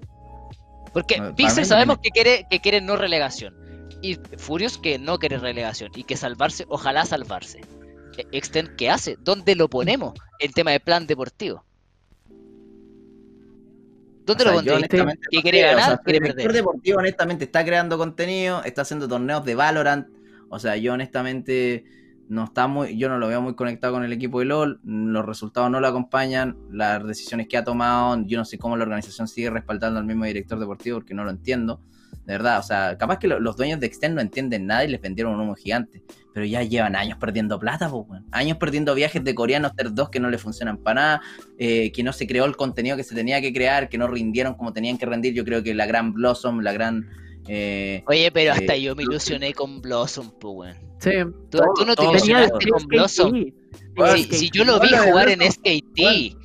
Porque 0.92 1.22
Pixel 1.38 1.66
sabemos 1.66 2.00
que 2.00 2.10
quiere, 2.10 2.48
que 2.50 2.60
quiere 2.60 2.82
no 2.82 2.96
relegación. 2.96 3.69
Y 4.02 4.16
Furious 4.38 4.78
que 4.78 4.98
no 4.98 5.20
quiere 5.20 5.38
relegación 5.38 5.92
y 5.96 6.04
que 6.04 6.16
salvarse, 6.16 6.66
ojalá 6.70 7.06
salvarse. 7.06 7.62
Extend 8.32 8.76
¿qué 8.76 8.90
hace? 8.90 9.18
¿Dónde 9.22 9.56
lo 9.56 9.70
ponemos 9.70 10.14
en 10.40 10.52
tema 10.52 10.72
de 10.72 10.80
plan 10.80 11.08
deportivo? 11.08 11.64
¿Dónde 14.26 14.46
lo 14.46 14.54
ponemos? 14.54 15.16
¿Qué 15.32 15.42
quiere 15.42 15.62
ganar? 15.62 16.02
¿Quiere 16.04 16.20
perder? 16.20 16.48
El 16.48 16.54
deportivo 16.54 17.00
honestamente 17.00 17.46
está 17.46 17.66
creando 17.66 17.98
contenido, 17.98 18.64
está 18.64 18.82
haciendo 18.82 19.08
torneos 19.08 19.46
de 19.46 19.56
Valorant. 19.56 20.08
O 20.50 20.60
sea, 20.60 20.76
yo 20.76 20.94
honestamente 20.94 21.86
no 22.30 22.44
está 22.44 22.68
muy, 22.68 22.96
yo 22.96 23.10
no 23.10 23.18
lo 23.18 23.28
veo 23.28 23.42
muy 23.42 23.56
conectado 23.56 23.94
con 23.94 24.04
el 24.04 24.14
equipo 24.14 24.40
de 24.40 24.46
LOL, 24.46 24.80
los 24.84 25.26
resultados 25.26 25.70
no 25.72 25.80
lo 25.80 25.88
acompañan, 25.88 26.58
las 26.72 27.06
decisiones 27.06 27.48
que 27.48 27.58
ha 27.58 27.64
tomado, 27.64 28.24
yo 28.26 28.38
no 28.38 28.46
sé 28.46 28.60
cómo 28.60 28.78
la 28.78 28.84
organización 28.84 29.28
sigue 29.28 29.50
respaldando 29.50 30.00
al 30.00 30.06
mismo 30.06 30.26
director 30.26 30.60
deportivo 30.60 31.00
porque 31.00 31.16
no 31.16 31.24
lo 31.24 31.32
entiendo. 31.32 31.82
De 32.30 32.38
verdad, 32.38 32.60
o 32.60 32.62
sea, 32.62 32.96
capaz 32.96 33.18
que 33.18 33.28
los 33.28 33.58
dueños 33.58 33.80
de 33.80 33.88
Extend 33.88 34.14
no 34.14 34.22
entienden 34.22 34.68
nada 34.68 34.86
y 34.86 34.88
les 34.88 35.02
vendieron 35.02 35.34
un 35.34 35.40
humo 35.40 35.56
gigante. 35.56 36.04
Pero 36.32 36.46
ya 36.46 36.62
llevan 36.62 36.96
años 36.96 37.18
perdiendo 37.18 37.58
plata, 37.58 37.90
pues, 37.90 38.22
Años 38.30 38.60
perdiendo 38.60 38.94
viajes 38.94 39.24
de 39.24 39.34
coreanos 39.34 39.76
Ter 39.76 39.92
2 39.92 40.10
que 40.10 40.20
no 40.20 40.30
le 40.30 40.38
funcionan 40.38 40.78
para 40.78 41.02
nada, 41.02 41.22
eh, 41.58 41.92
que 41.92 42.04
no 42.04 42.14
se 42.14 42.28
creó 42.28 42.46
el 42.46 42.56
contenido 42.56 42.96
que 42.96 43.04
se 43.04 43.16
tenía 43.16 43.42
que 43.42 43.52
crear, 43.52 43.90
que 43.90 43.98
no 43.98 44.08
rindieron 44.08 44.54
como 44.54 44.72
tenían 44.74 45.00
que 45.00 45.08
rendir. 45.08 45.34
Yo 45.34 45.44
creo 45.44 45.64
que 45.64 45.74
la 45.74 45.88
gran 45.88 46.14
Blossom, 46.14 46.60
la 46.60 46.72
gran. 46.72 47.10
Eh, 47.48 48.04
Oye, 48.06 48.32
pero 48.32 48.52
hasta 48.52 48.76
eh, 48.76 48.84
yo 48.84 48.96
me 48.96 49.02
ilusioné 49.02 49.56
con 49.56 49.82
Blossom, 49.82 50.30
pues, 50.40 50.76
Sí. 51.00 51.10
¿Tú, 51.50 51.58
no 51.84 51.96
te 51.96 52.04
ilusionaste 52.04 52.70
con 52.70 52.86
Blossom. 52.86 53.46
si, 54.30 54.52
yo 54.52 54.66
lo 54.66 54.80
vi 54.80 54.90
jugar 54.90 55.30
en 55.30 55.52
SKT. 55.52 56.38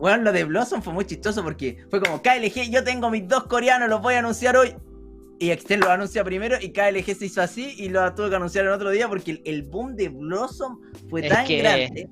Bueno, 0.00 0.24
lo 0.24 0.32
de 0.32 0.42
Blossom 0.42 0.82
fue 0.82 0.92
muy 0.92 1.04
chistoso 1.04 1.44
porque 1.44 1.86
fue 1.90 2.00
como 2.00 2.20
KLG, 2.20 2.72
yo 2.72 2.82
tengo 2.82 3.08
mis 3.08 3.28
dos 3.28 3.44
coreanos, 3.44 3.88
los 3.88 4.02
voy 4.02 4.14
a 4.14 4.18
anunciar 4.18 4.56
hoy. 4.56 4.74
Y 5.40 5.50
Extend 5.50 5.84
lo 5.84 5.90
anuncia 5.90 6.24
primero 6.24 6.56
y 6.60 6.70
KLG 6.72 7.16
se 7.16 7.26
hizo 7.26 7.40
así 7.40 7.74
y 7.78 7.88
lo 7.88 8.12
tuvo 8.14 8.28
que 8.28 8.36
anunciar 8.36 8.64
en 8.66 8.72
otro 8.72 8.90
día 8.90 9.08
porque 9.08 9.40
el, 9.44 9.62
boom 9.62 9.94
de 9.94 10.08
Blossom 10.08 10.80
fue 11.08 11.22
tan 11.28 11.46
grande 11.46 12.08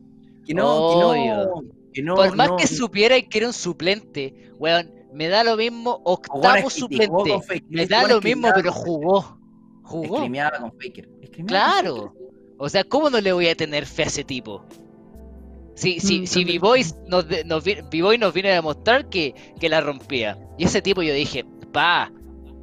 que 0.47 0.55
no, 0.55 1.65
que 1.93 2.03
no, 2.03 2.15
Por 2.15 2.37
más 2.37 2.51
que 2.53 2.69
supiera 2.69 3.21
que 3.21 3.39
era 3.39 3.49
un 3.49 3.53
suplente, 3.53 4.53
weón, 4.59 4.93
me 5.13 5.29
da 5.29 5.43
lo 5.43 5.57
mismo 5.57 6.01
octavo 6.05 6.71
suplente. 6.71 7.63
Me 7.69 7.87
da 7.87 8.07
lo 8.07 8.21
mismo, 8.21 8.49
pero 8.55 8.73
jugó. 8.73 9.39
Jugó. 9.83 10.19
con 10.19 10.73
Faker. 10.81 11.09
Claro. 11.47 12.15
O 12.59 12.69
sea, 12.69 12.85
¿cómo 12.85 13.11
no 13.11 13.21
le 13.21 13.33
voy 13.33 13.49
a 13.49 13.55
tener 13.55 13.87
fe 13.87 14.05
a 14.05 14.07
ese 14.07 14.25
tipo? 14.25 14.65
Si, 15.75 16.01
si, 16.01 16.21
mm, 16.21 16.27
si 16.27 16.45
B-Boy 16.45 16.87
nos, 17.07 17.27
nos, 17.45 17.65
nos 17.65 18.35
vino 18.35 18.49
a 18.49 18.53
demostrar 18.53 19.09
que, 19.09 19.35
que 19.61 19.69
la 19.69 19.81
rompía. 19.81 20.39
Y 20.59 20.65
ese 20.65 20.81
tipo 20.81 21.03
yo 21.03 21.13
dije, 21.13 21.45
pa, 21.73 22.11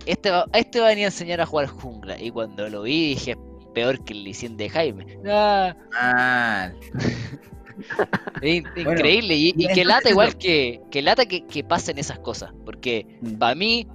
este, 0.06 0.32
este 0.54 0.80
va 0.80 0.88
a 0.88 0.90
venir 0.90 1.06
a 1.06 1.08
enseñar 1.08 1.42
a 1.42 1.46
jugar 1.46 1.68
jungla. 1.68 2.22
Y 2.22 2.32
cuando 2.32 2.70
lo 2.70 2.84
vi 2.84 3.10
dije, 3.10 3.38
peor 3.74 4.04
que 4.04 4.14
el 4.14 4.24
licien 4.24 4.58
de 4.58 4.70
Jaime. 4.70 5.20
Ah. 5.28 6.72
Increíble. 8.42 9.36
y, 9.36 9.54
que 9.54 9.86
lata 9.86 10.10
igual 10.10 10.38
que, 10.38 10.82
que 10.92 11.02
lata 11.02 11.26
que, 11.26 11.46
que 11.46 11.64
pasen 11.64 11.98
esas 11.98 12.20
cosas. 12.20 12.52
Porque 12.66 13.06
mm. 13.22 13.38
para 13.38 13.56
mí, 13.56 13.88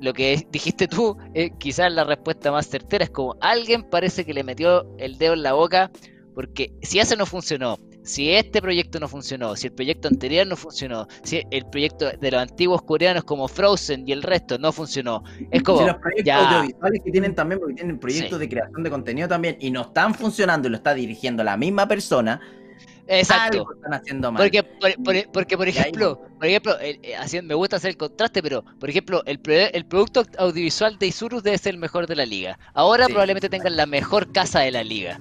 lo 0.00 0.12
que 0.12 0.46
dijiste 0.50 0.88
tú, 0.88 1.16
eh, 1.34 1.50
quizás 1.58 1.92
la 1.92 2.04
respuesta 2.04 2.50
más 2.50 2.68
certera 2.68 3.04
es 3.04 3.10
como 3.10 3.36
alguien 3.40 3.82
parece 3.82 4.24
que 4.24 4.34
le 4.34 4.42
metió 4.42 4.86
el 4.98 5.18
dedo 5.18 5.34
en 5.34 5.42
la 5.42 5.52
boca. 5.52 5.90
Porque 6.34 6.72
si 6.82 6.98
eso 6.98 7.16
no 7.16 7.24
funcionó, 7.24 7.78
si 8.06 8.32
este 8.32 8.62
proyecto 8.62 9.00
no 9.00 9.08
funcionó, 9.08 9.56
si 9.56 9.66
el 9.66 9.72
proyecto 9.72 10.06
anterior 10.08 10.46
no 10.46 10.56
funcionó, 10.56 11.08
si 11.24 11.42
el 11.50 11.66
proyecto 11.66 12.10
de 12.10 12.30
los 12.30 12.40
antiguos 12.40 12.82
coreanos 12.82 13.24
como 13.24 13.48
Frozen 13.48 14.08
y 14.08 14.12
el 14.12 14.22
resto 14.22 14.58
no 14.58 14.72
funcionó, 14.72 15.24
es 15.50 15.62
como. 15.62 15.80
Si 15.80 15.86
los 15.86 15.96
proyectos 15.96 16.34
audiovisuales 16.34 17.02
que 17.04 17.10
tienen 17.10 17.34
también, 17.34 17.58
porque 17.58 17.74
tienen 17.74 17.98
proyectos 17.98 18.38
de 18.38 18.48
creación 18.48 18.82
de 18.84 18.90
contenido 18.90 19.28
también, 19.28 19.56
y 19.60 19.70
no 19.72 19.82
están 19.82 20.14
funcionando 20.14 20.68
y 20.68 20.70
lo 20.70 20.76
está 20.76 20.94
dirigiendo 20.94 21.42
la 21.42 21.56
misma 21.56 21.88
persona. 21.88 22.40
Exacto. 23.08 23.66
están 23.74 23.94
haciendo 23.94 24.32
mal. 24.32 24.42
Porque, 24.42 24.62
por, 24.62 25.32
porque, 25.32 25.56
por 25.56 25.68
ejemplo, 25.68 26.20
por 26.38 26.46
ejemplo 26.46 26.76
eh, 26.80 26.98
me 27.42 27.54
gusta 27.54 27.76
hacer 27.76 27.90
el 27.90 27.96
contraste, 27.96 28.42
pero 28.42 28.64
por 28.78 28.88
ejemplo, 28.88 29.22
el, 29.26 29.40
el 29.46 29.84
producto 29.86 30.24
audiovisual 30.38 30.98
de 30.98 31.06
Isurus 31.08 31.42
debe 31.42 31.58
ser 31.58 31.74
el 31.74 31.80
mejor 31.80 32.06
de 32.06 32.16
la 32.16 32.26
liga. 32.26 32.58
Ahora 32.72 33.06
probablemente 33.06 33.48
tengan 33.48 33.76
la 33.76 33.86
mejor 33.86 34.32
casa 34.32 34.60
de 34.60 34.70
la 34.70 34.84
liga 34.84 35.20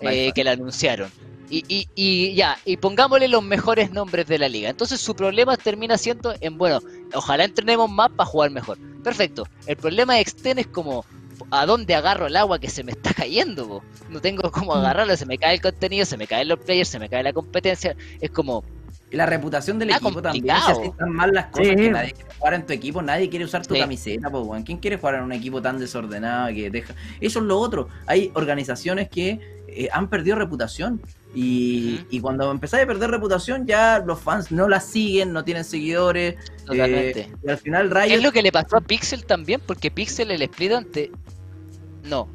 eh, 0.00 0.32
que 0.34 0.44
la 0.44 0.52
anunciaron. 0.52 1.10
Y, 1.54 1.86
y, 1.94 2.34
ya, 2.34 2.56
y 2.64 2.78
pongámosle 2.78 3.28
los 3.28 3.44
mejores 3.44 3.92
nombres 3.92 4.26
de 4.26 4.38
la 4.38 4.48
liga. 4.48 4.70
Entonces 4.70 5.02
su 5.02 5.14
problema 5.14 5.54
termina 5.58 5.98
siendo 5.98 6.34
en, 6.40 6.56
bueno, 6.56 6.80
ojalá 7.12 7.44
entrenemos 7.44 7.90
más 7.90 8.10
para 8.10 8.26
jugar 8.26 8.50
mejor. 8.50 8.78
Perfecto. 9.04 9.46
El 9.66 9.76
problema 9.76 10.14
de 10.14 10.20
Exten 10.22 10.58
es 10.58 10.66
como, 10.66 11.04
¿a 11.50 11.66
dónde 11.66 11.94
agarro 11.94 12.26
el 12.26 12.36
agua 12.36 12.58
que 12.58 12.70
se 12.70 12.82
me 12.82 12.92
está 12.92 13.12
cayendo? 13.12 13.82
No 14.08 14.20
tengo 14.22 14.50
cómo 14.50 14.74
mm. 14.74 14.78
agarrarlo, 14.78 15.14
se 15.14 15.26
me 15.26 15.36
cae 15.36 15.56
el 15.56 15.60
contenido, 15.60 16.06
se 16.06 16.16
me 16.16 16.26
caen 16.26 16.48
los 16.48 16.58
players, 16.58 16.88
se 16.88 16.98
me 16.98 17.10
cae 17.10 17.22
la 17.22 17.34
competencia. 17.34 17.94
Es 18.18 18.30
como... 18.30 18.64
La 19.10 19.26
reputación 19.26 19.78
del 19.78 19.90
equipo 19.90 20.22
también, 20.22 20.56
si 20.74 20.88
están 20.88 21.12
mal 21.12 21.32
las 21.34 21.48
cosas, 21.48 21.76
que 21.76 21.90
nadie 21.90 22.12
quiere 22.12 22.30
jugar 22.38 22.54
en 22.54 22.64
tu 22.64 22.72
equipo, 22.72 23.02
nadie 23.02 23.28
quiere 23.28 23.44
usar 23.44 23.66
tu 23.66 23.74
camiseta, 23.74 24.30
pues, 24.30 24.64
¿quién 24.64 24.78
quiere 24.78 24.96
jugar 24.96 25.16
en 25.16 25.24
un 25.24 25.32
equipo 25.32 25.60
tan 25.60 25.78
desordenado 25.78 26.48
que 26.54 26.70
deja... 26.70 26.94
Eso 27.20 27.40
es 27.40 27.44
lo 27.44 27.58
otro. 27.58 27.88
Hay 28.06 28.32
organizaciones 28.32 29.10
que 29.10 29.62
eh, 29.68 29.90
han 29.92 30.08
perdido 30.08 30.36
reputación 30.36 31.02
y, 31.34 32.20
cuando 32.20 32.50
empezáis 32.50 32.84
a 32.84 32.86
perder 32.86 33.10
reputación, 33.10 33.66
ya 33.66 34.02
los 34.04 34.20
fans 34.20 34.52
no 34.52 34.68
la 34.68 34.80
siguen, 34.80 35.32
no 35.32 35.44
tienen 35.44 35.64
seguidores. 35.64 36.36
Eh, 36.70 37.28
y 37.42 37.48
al 37.48 37.58
final 37.58 37.90
Riot... 37.90 38.16
Es 38.16 38.22
lo 38.22 38.32
que 38.32 38.42
le 38.42 38.52
pasó 38.52 38.76
a 38.76 38.80
Pixel 38.80 39.24
también, 39.24 39.60
porque 39.66 39.90
Pixel 39.90 40.30
el 40.30 40.42
split 40.42 40.72
ante... 40.72 41.10
No. 42.04 42.28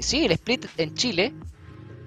Sí, 0.00 0.24
el 0.24 0.32
split 0.32 0.66
en 0.76 0.94
Chile 0.94 1.32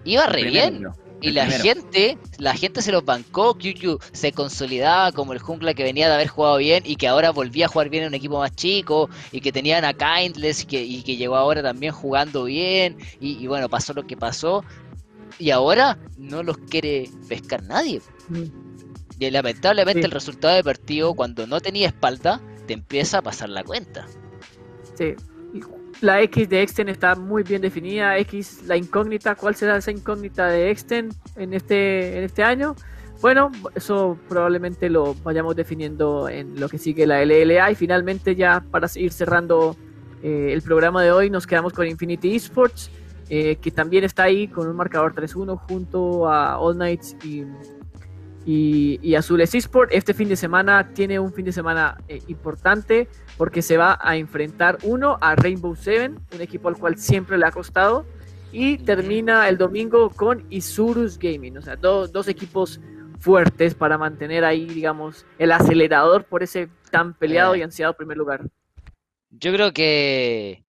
iba 0.04 0.26
re 0.28 0.44
bien. 0.44 0.88
y 1.22 1.32
la 1.32 1.46
gente, 1.48 2.18
la 2.38 2.54
gente 2.54 2.82
se 2.82 2.92
los 2.92 3.06
bancó, 3.06 3.56
QQ 3.56 4.02
se 4.12 4.34
consolidaba 4.34 5.14
como 5.14 5.32
el 5.32 5.40
jungla 5.40 5.74
que 5.74 5.84
venía 5.84 6.10
de 6.10 6.16
haber 6.16 6.28
jugado 6.28 6.58
bien 6.58 6.84
y 6.86 6.98
que 6.98 7.08
ahora 7.08 7.32
volvía 7.32 7.66
a 7.66 7.70
jugar 7.70 7.90
bien 7.90 8.04
en 8.04 8.10
un 8.10 8.16
equipo 8.16 8.40
más 8.40 8.54
chico 8.54 9.10
y 9.32 9.40
que 9.40 9.54
tenían 9.54 9.86
a 9.86 9.94
Kindless 9.94 10.64
y 10.64 10.66
que, 10.66 10.84
y 10.84 11.04
que 11.04 11.16
llegó 11.16 11.38
ahora 11.38 11.64
también 11.64 11.94
jugando 11.94 12.44
bien 12.44 12.98
y, 13.22 13.38
y, 13.42 13.48
bueno, 13.48 13.70
pasó 13.70 13.94
lo 13.94 14.06
que 14.06 14.18
pasó 14.18 14.64
y 15.40 15.52
ahora 15.52 15.98
no 16.18 16.44
los 16.44 16.58
quiere 16.58 17.10
pescar 17.28 17.64
nadie. 17.64 18.02
Mm. 18.30 18.44
Y 19.20 19.32
lamentablemente 19.32 20.06
el 20.06 20.12
resultado 20.12 20.56
de 20.56 20.64
partido, 20.64 21.14
cuando 21.14 21.48
no 21.48 21.62
tenía 21.62 21.88
espalda, 21.88 22.42
te 22.68 22.74
empieza 22.74 23.20
a 23.20 23.22
pasar 23.22 23.50
la 23.50 23.64
cuenta. 23.64 24.06
Sí. 24.96 25.16
La 26.02 26.22
X 26.22 26.50
de 26.50 26.62
Exten 26.62 26.90
está 26.90 27.16
muy 27.16 27.44
bien 27.44 27.62
definida. 27.62 28.18
X, 28.18 28.64
la 28.66 28.76
incógnita, 28.76 29.36
¿cuál 29.36 29.56
será 29.56 29.78
esa 29.78 29.92
incógnita 29.92 30.48
de 30.48 30.70
Exten 30.70 31.10
en 31.38 31.54
este, 31.54 32.18
en 32.18 32.24
este 32.26 32.44
año? 32.44 32.76
Bueno, 33.22 33.52
eso 33.76 34.18
probablemente 34.28 34.90
lo 34.90 35.16
vayamos 35.24 35.56
definiendo 35.56 36.28
en 36.28 36.60
lo 36.60 36.68
que 36.68 36.78
sigue 36.78 37.08
la 37.08 37.24
LLA 37.24 37.72
y 37.72 37.76
finalmente 37.76 38.36
ya 38.36 38.64
para 38.70 38.90
ir 38.96 39.14
cerrando 39.14 39.78
eh, 40.22 40.50
el 40.52 40.62
programa 40.62 41.02
de 41.02 41.12
hoy 41.12 41.30
nos 41.30 41.48
quedamos 41.48 41.72
con 41.72 41.88
Infinity 41.88 42.36
Esports, 42.36 42.92
eh, 43.30 43.58
que 43.58 43.72
también 43.72 44.04
está 44.04 44.24
ahí 44.24 44.48
con 44.48 44.68
un 44.68 44.76
marcador 44.76 45.14
3-1 45.16 45.58
junto 45.58 46.30
a 46.30 46.60
All 46.60 46.76
Knights 46.76 47.16
y, 47.24 47.44
y, 48.46 49.16
Azules 49.16 49.56
Esports. 49.56 49.94
Este 49.94 50.14
fin 50.14 50.30
de 50.30 50.36
semana 50.36 50.94
tiene 50.94 51.20
un 51.20 51.34
fin 51.34 51.46
de 51.46 51.52
semana 51.52 51.98
eh, 52.08 52.22
importante 52.28 53.08
porque 53.38 53.62
se 53.62 53.78
va 53.78 53.98
a 54.02 54.18
enfrentar 54.18 54.78
uno 54.84 55.18
a 55.22 55.36
Rainbow 55.36 55.76
Seven, 55.76 56.20
un 56.34 56.42
equipo 56.42 56.70
al 56.70 56.78
cual 56.78 56.98
siempre 56.98 57.38
le 57.38 57.46
ha 57.46 57.52
costado, 57.52 58.06
y 58.52 58.78
termina 58.78 59.50
el 59.50 59.58
domingo 59.58 60.10
con 60.10 60.46
Isurus 60.50 61.18
Gaming, 61.20 61.58
o 61.58 61.62
sea, 61.62 61.76
dos 61.76 62.28
equipos 62.28 62.80
fuertes 63.20 63.74
para 63.74 63.98
mantener 63.98 64.46
ahí, 64.46 64.66
digamos, 64.66 65.26
el 65.40 65.52
acelerador 65.52 66.26
por 66.26 66.44
ese 66.44 66.70
tan 66.92 67.14
peleado 67.14 67.56
y 67.56 67.62
ansiado 67.62 67.96
primer 67.96 68.18
lugar. 68.18 68.42
Yo 69.32 69.52
creo 69.52 69.74
que 69.74 70.65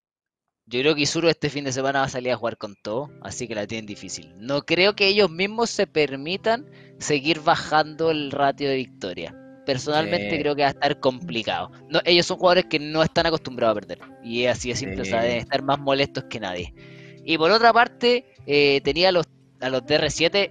yo 0.68 0.80
creo 0.80 0.96
que 0.96 1.02
Isuru 1.02 1.28
este 1.28 1.48
fin 1.48 1.64
de 1.64 1.72
semana 1.72 2.00
va 2.00 2.06
a 2.06 2.08
salir 2.08 2.32
a 2.32 2.36
jugar 2.36 2.58
con 2.58 2.74
todo, 2.74 3.08
así 3.22 3.46
que 3.46 3.54
la 3.54 3.68
tienen 3.68 3.86
difícil. 3.86 4.34
No 4.38 4.62
creo 4.62 4.96
que 4.96 5.06
ellos 5.06 5.30
mismos 5.30 5.70
se 5.70 5.86
permitan 5.86 6.66
seguir 6.98 7.40
bajando 7.40 8.10
el 8.10 8.32
ratio 8.32 8.68
de 8.68 8.76
victoria. 8.76 9.34
Personalmente 9.64 10.40
creo 10.40 10.56
que 10.56 10.62
va 10.62 10.68
a 10.68 10.72
estar 10.72 10.98
complicado. 10.98 11.70
No, 11.88 12.00
ellos 12.04 12.26
son 12.26 12.38
jugadores 12.38 12.66
que 12.66 12.80
no 12.80 13.02
están 13.02 13.26
acostumbrados 13.26 13.76
a 13.76 13.80
perder. 13.80 13.98
Y 14.24 14.44
es 14.44 14.56
así 14.56 14.70
de 14.70 14.76
simple, 14.76 15.02
o 15.02 15.04
sea, 15.04 15.22
deben 15.22 15.38
estar 15.38 15.62
más 15.62 15.78
molestos 15.78 16.24
que 16.24 16.40
nadie. 16.40 16.74
Y 17.24 17.38
por 17.38 17.50
otra 17.52 17.72
parte, 17.72 18.24
eh, 18.46 18.80
tenía 18.82 19.10
a 19.10 19.12
los, 19.12 19.26
a 19.60 19.68
los 19.68 19.82
DR7 19.82 20.50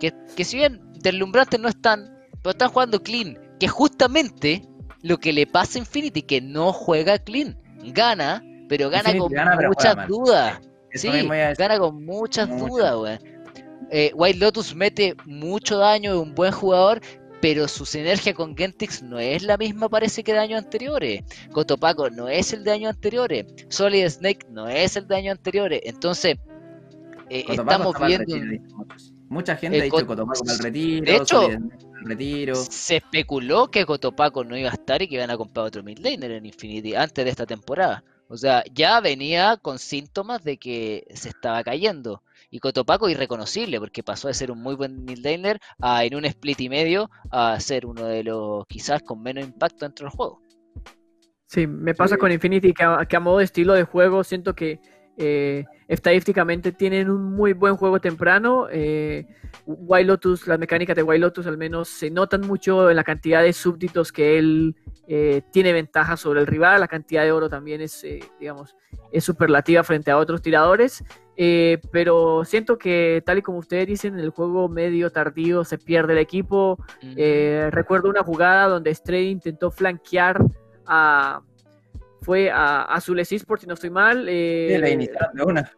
que, 0.00 0.12
que 0.36 0.44
si 0.44 0.56
bien 0.56 0.80
deslumbrantes 0.94 1.60
no 1.60 1.68
están, 1.68 2.12
pero 2.42 2.50
están 2.50 2.70
jugando 2.70 3.02
clean, 3.02 3.38
que 3.60 3.68
justamente 3.68 4.62
lo 5.02 5.18
que 5.18 5.32
le 5.32 5.46
pasa 5.46 5.78
a 5.78 5.80
Infinity, 5.80 6.22
que 6.22 6.40
no 6.40 6.72
juega 6.72 7.18
clean, 7.18 7.56
gana, 7.92 8.42
pero 8.76 8.90
gana 8.90 9.16
con 9.16 9.32
muchas 9.68 10.08
dudas. 10.08 10.60
Sí, 10.92 11.08
gana 11.58 11.78
con 11.78 12.04
muchas 12.04 12.48
dudas, 12.48 12.96
weón. 12.96 13.18
Eh, 13.90 14.10
White 14.14 14.38
Lotus 14.40 14.74
mete 14.74 15.14
mucho 15.26 15.78
daño, 15.78 16.14
es 16.14 16.18
un 16.18 16.34
buen 16.34 16.50
jugador, 16.50 17.00
pero 17.40 17.68
su 17.68 17.86
sinergia 17.86 18.34
con 18.34 18.56
Gentix 18.56 19.00
no 19.00 19.20
es 19.20 19.44
la 19.44 19.56
misma 19.56 19.88
parece 19.88 20.24
que 20.24 20.32
de 20.32 20.40
años 20.40 20.64
anteriores. 20.64 21.22
Cotopaco 21.52 22.10
no 22.10 22.28
es 22.28 22.52
el 22.52 22.64
de 22.64 22.72
años 22.72 22.94
anteriores. 22.94 23.46
Solid 23.68 24.08
Snake 24.08 24.46
no 24.50 24.66
es 24.66 24.96
el 24.96 25.06
de 25.06 25.14
años 25.14 25.36
anteriores. 25.38 25.80
Entonces, 25.84 26.36
eh, 27.30 27.44
estamos 27.48 27.94
viendo... 28.04 28.34
Mucha 29.28 29.54
gente 29.56 29.80
ha 29.80 29.84
dicho 29.84 29.96
que 29.98 30.06
Cotopaco 30.06 30.50
el 30.50 30.58
retiro. 30.58 31.04
De 31.04 31.16
hecho, 31.16 31.48
retiro. 32.02 32.54
se 32.56 32.96
especuló 32.96 33.70
que 33.70 33.86
Cotopaco 33.86 34.42
no 34.42 34.56
iba 34.56 34.70
a 34.70 34.74
estar 34.74 35.00
y 35.02 35.08
que 35.08 35.14
iban 35.14 35.30
a 35.30 35.36
comprar 35.36 35.66
otro 35.66 35.84
midlaner 35.84 36.32
en 36.32 36.46
Infinity 36.46 36.96
antes 36.96 37.24
de 37.24 37.30
esta 37.30 37.46
temporada. 37.46 38.02
O 38.34 38.36
sea, 38.36 38.64
ya 38.74 39.00
venía 39.00 39.56
con 39.62 39.78
síntomas 39.78 40.42
de 40.42 40.56
que 40.56 41.06
se 41.14 41.28
estaba 41.28 41.62
cayendo. 41.62 42.20
Y 42.50 42.58
Cotopaco 42.58 43.08
irreconocible, 43.08 43.78
porque 43.78 44.02
pasó 44.02 44.26
de 44.26 44.34
ser 44.34 44.50
un 44.50 44.60
muy 44.60 44.74
buen 44.74 45.04
midlaner 45.04 45.60
a 45.80 46.04
en 46.04 46.16
un 46.16 46.24
split 46.24 46.60
y 46.62 46.68
medio 46.68 47.10
a 47.30 47.60
ser 47.60 47.86
uno 47.86 48.06
de 48.06 48.24
los 48.24 48.66
quizás 48.66 49.02
con 49.02 49.22
menos 49.22 49.44
impacto 49.44 49.84
dentro 49.84 50.06
del 50.06 50.16
juego. 50.16 50.42
Sí, 51.46 51.68
me 51.68 51.94
pasa 51.94 52.16
con 52.16 52.32
Infinity 52.32 52.72
que 52.72 52.82
a 52.82 53.20
modo 53.20 53.38
de 53.38 53.44
estilo 53.44 53.72
de 53.72 53.84
juego 53.84 54.24
siento 54.24 54.56
que 54.56 54.80
eh, 55.16 55.64
estadísticamente 55.88 56.72
tienen 56.72 57.10
un 57.10 57.34
muy 57.34 57.52
buen 57.52 57.76
juego 57.76 58.00
temprano. 58.00 58.66
Eh, 58.70 59.26
Wild 59.66 60.08
Lotus, 60.08 60.46
las 60.46 60.58
mecánicas 60.58 60.96
de 60.96 61.02
Wild 61.02 61.22
Lotus 61.22 61.46
al 61.46 61.56
menos 61.56 61.88
se 61.88 62.10
notan 62.10 62.42
mucho 62.42 62.90
en 62.90 62.96
la 62.96 63.04
cantidad 63.04 63.42
de 63.42 63.52
súbditos 63.52 64.12
que 64.12 64.38
él 64.38 64.74
eh, 65.06 65.42
tiene 65.52 65.72
ventaja 65.72 66.16
sobre 66.16 66.40
el 66.40 66.46
rival. 66.46 66.80
La 66.80 66.88
cantidad 66.88 67.22
de 67.22 67.32
oro 67.32 67.48
también 67.48 67.80
es, 67.80 68.02
eh, 68.04 68.20
digamos, 68.40 68.74
es 69.12 69.24
superlativa 69.24 69.82
frente 69.84 70.10
a 70.10 70.18
otros 70.18 70.42
tiradores. 70.42 71.04
pero 71.92 72.44
siento 72.44 72.78
que, 72.78 73.22
tal 73.26 73.38
y 73.38 73.42
como 73.42 73.58
ustedes 73.58 73.86
dicen, 73.86 74.14
en 74.14 74.20
el 74.20 74.30
juego 74.30 74.68
medio 74.68 75.10
tardío 75.10 75.64
se 75.64 75.78
pierde 75.78 76.12
el 76.12 76.18
equipo. 76.18 76.78
recuerdo 77.70 78.08
una 78.08 78.22
jugada 78.22 78.68
donde 78.68 78.94
Stray 78.94 79.28
intentó 79.30 79.70
flanquear 79.70 80.40
a 80.86 81.42
fue 82.24 82.50
a 82.50 82.82
Azules 82.82 83.30
Esports, 83.30 83.62
si 83.62 83.66
no 83.68 83.74
estoy 83.74 83.90
mal. 83.90 84.26
Eh, 84.28 84.76
la 84.80 84.88
iniciaron 84.90 85.36
de 85.36 85.42
una. 85.44 85.72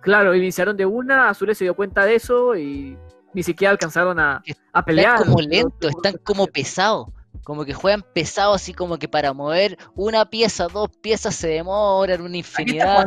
Claro, 0.00 0.34
iniciaron 0.34 0.76
de 0.76 0.86
una, 0.86 1.28
Azules 1.28 1.58
se 1.58 1.64
dio 1.64 1.74
cuenta 1.74 2.04
de 2.04 2.14
eso 2.14 2.56
y 2.56 2.96
ni 3.34 3.42
siquiera 3.42 3.70
alcanzaron 3.70 4.18
a, 4.18 4.42
a 4.72 4.84
pelear. 4.84 5.16
Están 5.16 5.28
como 5.28 5.40
lento, 5.42 5.88
están 5.88 6.16
como 6.24 6.46
pesados. 6.52 7.08
Como 7.44 7.64
que 7.64 7.74
juegan 7.74 8.04
pesado, 8.14 8.54
así 8.54 8.72
como 8.74 8.98
que 8.98 9.08
para 9.08 9.32
mover 9.32 9.78
una 9.94 10.28
pieza, 10.28 10.68
dos 10.68 10.90
piezas 11.00 11.34
se 11.34 11.48
demoran 11.48 12.20
una 12.20 12.36
infinidad. 12.36 13.06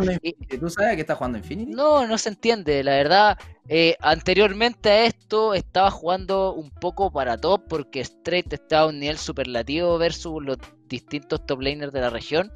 ¿Tú 0.60 0.70
sabes 0.70 0.96
que 0.96 1.02
está 1.02 1.16
jugando 1.16 1.38
Infinity? 1.38 1.72
No, 1.72 2.08
no 2.08 2.18
se 2.18 2.30
entiende. 2.30 2.84
La 2.84 2.96
verdad, 2.96 3.38
eh, 3.70 3.96
anteriormente 4.02 4.90
a 4.90 5.06
esto 5.06 5.54
estaba 5.54 5.90
jugando 5.92 6.54
un 6.54 6.70
poco 6.70 7.12
para 7.12 7.38
top 7.38 7.64
porque 7.70 8.02
Straight 8.02 8.52
estaba 8.52 8.84
a 8.84 8.88
un 8.88 9.00
nivel 9.00 9.18
superlativo 9.18 9.98
versus 9.98 10.44
los 10.44 10.58
distintos 10.90 11.46
top 11.46 11.62
laners 11.62 11.94
de 11.94 12.02
la 12.02 12.10
región. 12.10 12.52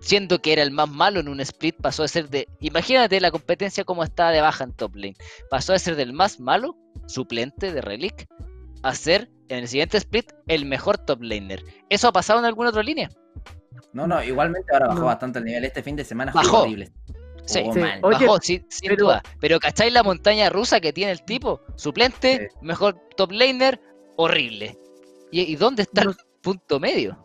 Siendo 0.00 0.40
que 0.40 0.52
era 0.52 0.62
el 0.62 0.70
más 0.70 0.88
malo 0.88 1.20
en 1.20 1.28
un 1.28 1.40
split, 1.40 1.76
pasó 1.76 2.02
a 2.02 2.08
ser 2.08 2.28
de. 2.28 2.48
Imagínate 2.60 3.20
la 3.20 3.30
competencia 3.30 3.84
como 3.84 4.02
estaba 4.02 4.30
de 4.30 4.40
baja 4.40 4.64
en 4.64 4.72
top 4.72 4.96
lane. 4.96 5.16
Pasó 5.50 5.74
a 5.74 5.78
ser 5.78 5.96
del 5.96 6.12
más 6.12 6.40
malo, 6.40 6.76
suplente 7.06 7.72
de 7.72 7.80
Relic, 7.80 8.26
a 8.88 8.94
ser 8.94 9.30
en 9.48 9.58
el 9.58 9.68
siguiente 9.68 9.96
split 9.98 10.32
el 10.48 10.64
mejor 10.64 10.98
top 10.98 11.22
laner. 11.22 11.62
¿Eso 11.88 12.08
ha 12.08 12.12
pasado 12.12 12.38
en 12.38 12.44
alguna 12.44 12.70
otra 12.70 12.82
línea? 12.82 13.10
No, 13.92 14.06
no, 14.06 14.22
igualmente 14.22 14.72
ahora 14.72 14.88
bajó 14.88 15.06
bastante 15.06 15.38
el 15.38 15.44
nivel. 15.44 15.64
Este 15.64 15.82
fin 15.82 15.96
de 15.96 16.04
semana 16.04 16.32
fue 16.32 16.42
bajó. 16.42 16.62
horrible. 16.62 16.92
Sí, 17.46 17.62
bajó, 18.02 18.38
sin, 18.40 18.66
duda. 18.98 19.22
Pero 19.40 19.60
¿cacháis 19.60 19.92
la 19.92 20.02
montaña 20.02 20.50
rusa 20.50 20.80
que 20.80 20.92
tiene 20.92 21.12
el 21.12 21.24
tipo? 21.24 21.60
Suplente, 21.76 22.50
mejor 22.60 22.98
top 23.16 23.30
laner, 23.32 23.80
horrible. 24.16 24.76
¿Y, 25.30 25.54
dónde 25.56 25.82
está 25.82 26.02
el 26.02 26.14
punto 26.42 26.80
medio? 26.80 27.18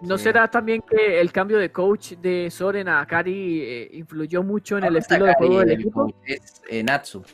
¿No 0.00 0.16
será 0.16 0.48
también 0.48 0.82
que 0.82 1.20
el 1.20 1.32
cambio 1.32 1.58
de 1.58 1.72
coach 1.72 2.12
de 2.12 2.50
Soren 2.50 2.88
a 2.88 3.04
Kari 3.04 3.62
eh, 3.62 3.90
influyó 3.94 4.44
mucho 4.44 4.78
en 4.78 4.84
el 4.84 4.96
estilo 4.96 5.26
de 5.26 5.34
juego 5.34 5.60
del 5.60 5.72
equipo? 5.72 6.14
Es 6.24 6.62
eh, 6.68 6.84
Natsu. 6.84 7.24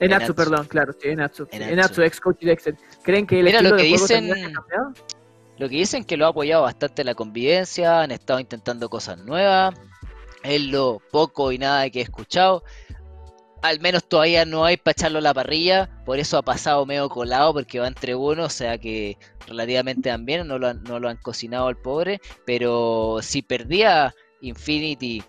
Enatsu, 0.00 0.34
perdón, 0.34 0.66
claro, 0.66 0.92
sí, 0.92 1.08
Enatsu. 1.08 1.48
Enatsu, 1.50 2.02
ex 2.02 2.20
coach 2.20 2.40
de 2.40 2.52
Excel. 2.52 2.76
¿Creen 3.02 3.26
que 3.26 3.40
el 3.40 3.48
estilo 3.48 3.70
lo 3.70 3.76
que 3.76 3.82
de 3.82 3.88
dicen, 3.88 4.52
cambiado? 4.52 4.92
Lo 5.58 5.68
que 5.68 5.76
dicen 5.76 6.04
que 6.04 6.16
lo 6.16 6.26
ha 6.26 6.28
apoyado 6.28 6.62
bastante 6.62 7.02
la 7.02 7.14
convivencia, 7.14 8.02
han 8.02 8.12
estado 8.12 8.38
intentando 8.38 8.88
cosas 8.88 9.18
nuevas. 9.18 9.74
Es 10.44 10.62
lo 10.62 11.02
poco 11.10 11.50
y 11.50 11.58
nada 11.58 11.90
que 11.90 11.98
he 11.98 12.02
escuchado. 12.02 12.62
Al 13.60 13.80
menos 13.80 14.04
todavía 14.04 14.44
no 14.44 14.64
hay 14.64 14.76
para 14.76 14.92
echarlo 14.92 15.18
a 15.18 15.22
la 15.22 15.34
parrilla, 15.34 15.90
por 16.06 16.20
eso 16.20 16.38
ha 16.38 16.42
pasado 16.42 16.86
medio 16.86 17.08
colado 17.08 17.52
porque 17.52 17.80
va 17.80 17.88
entre 17.88 18.14
uno, 18.14 18.44
o 18.44 18.48
sea 18.48 18.78
que 18.78 19.18
relativamente 19.48 20.10
también 20.10 20.46
no 20.46 20.60
lo 20.60 20.68
han, 20.68 20.84
no 20.84 21.00
lo 21.00 21.08
han 21.08 21.16
cocinado 21.16 21.66
al 21.66 21.76
pobre, 21.76 22.20
pero 22.46 23.18
si 23.20 23.42
perdía 23.42 24.14
Infinity 24.42 25.24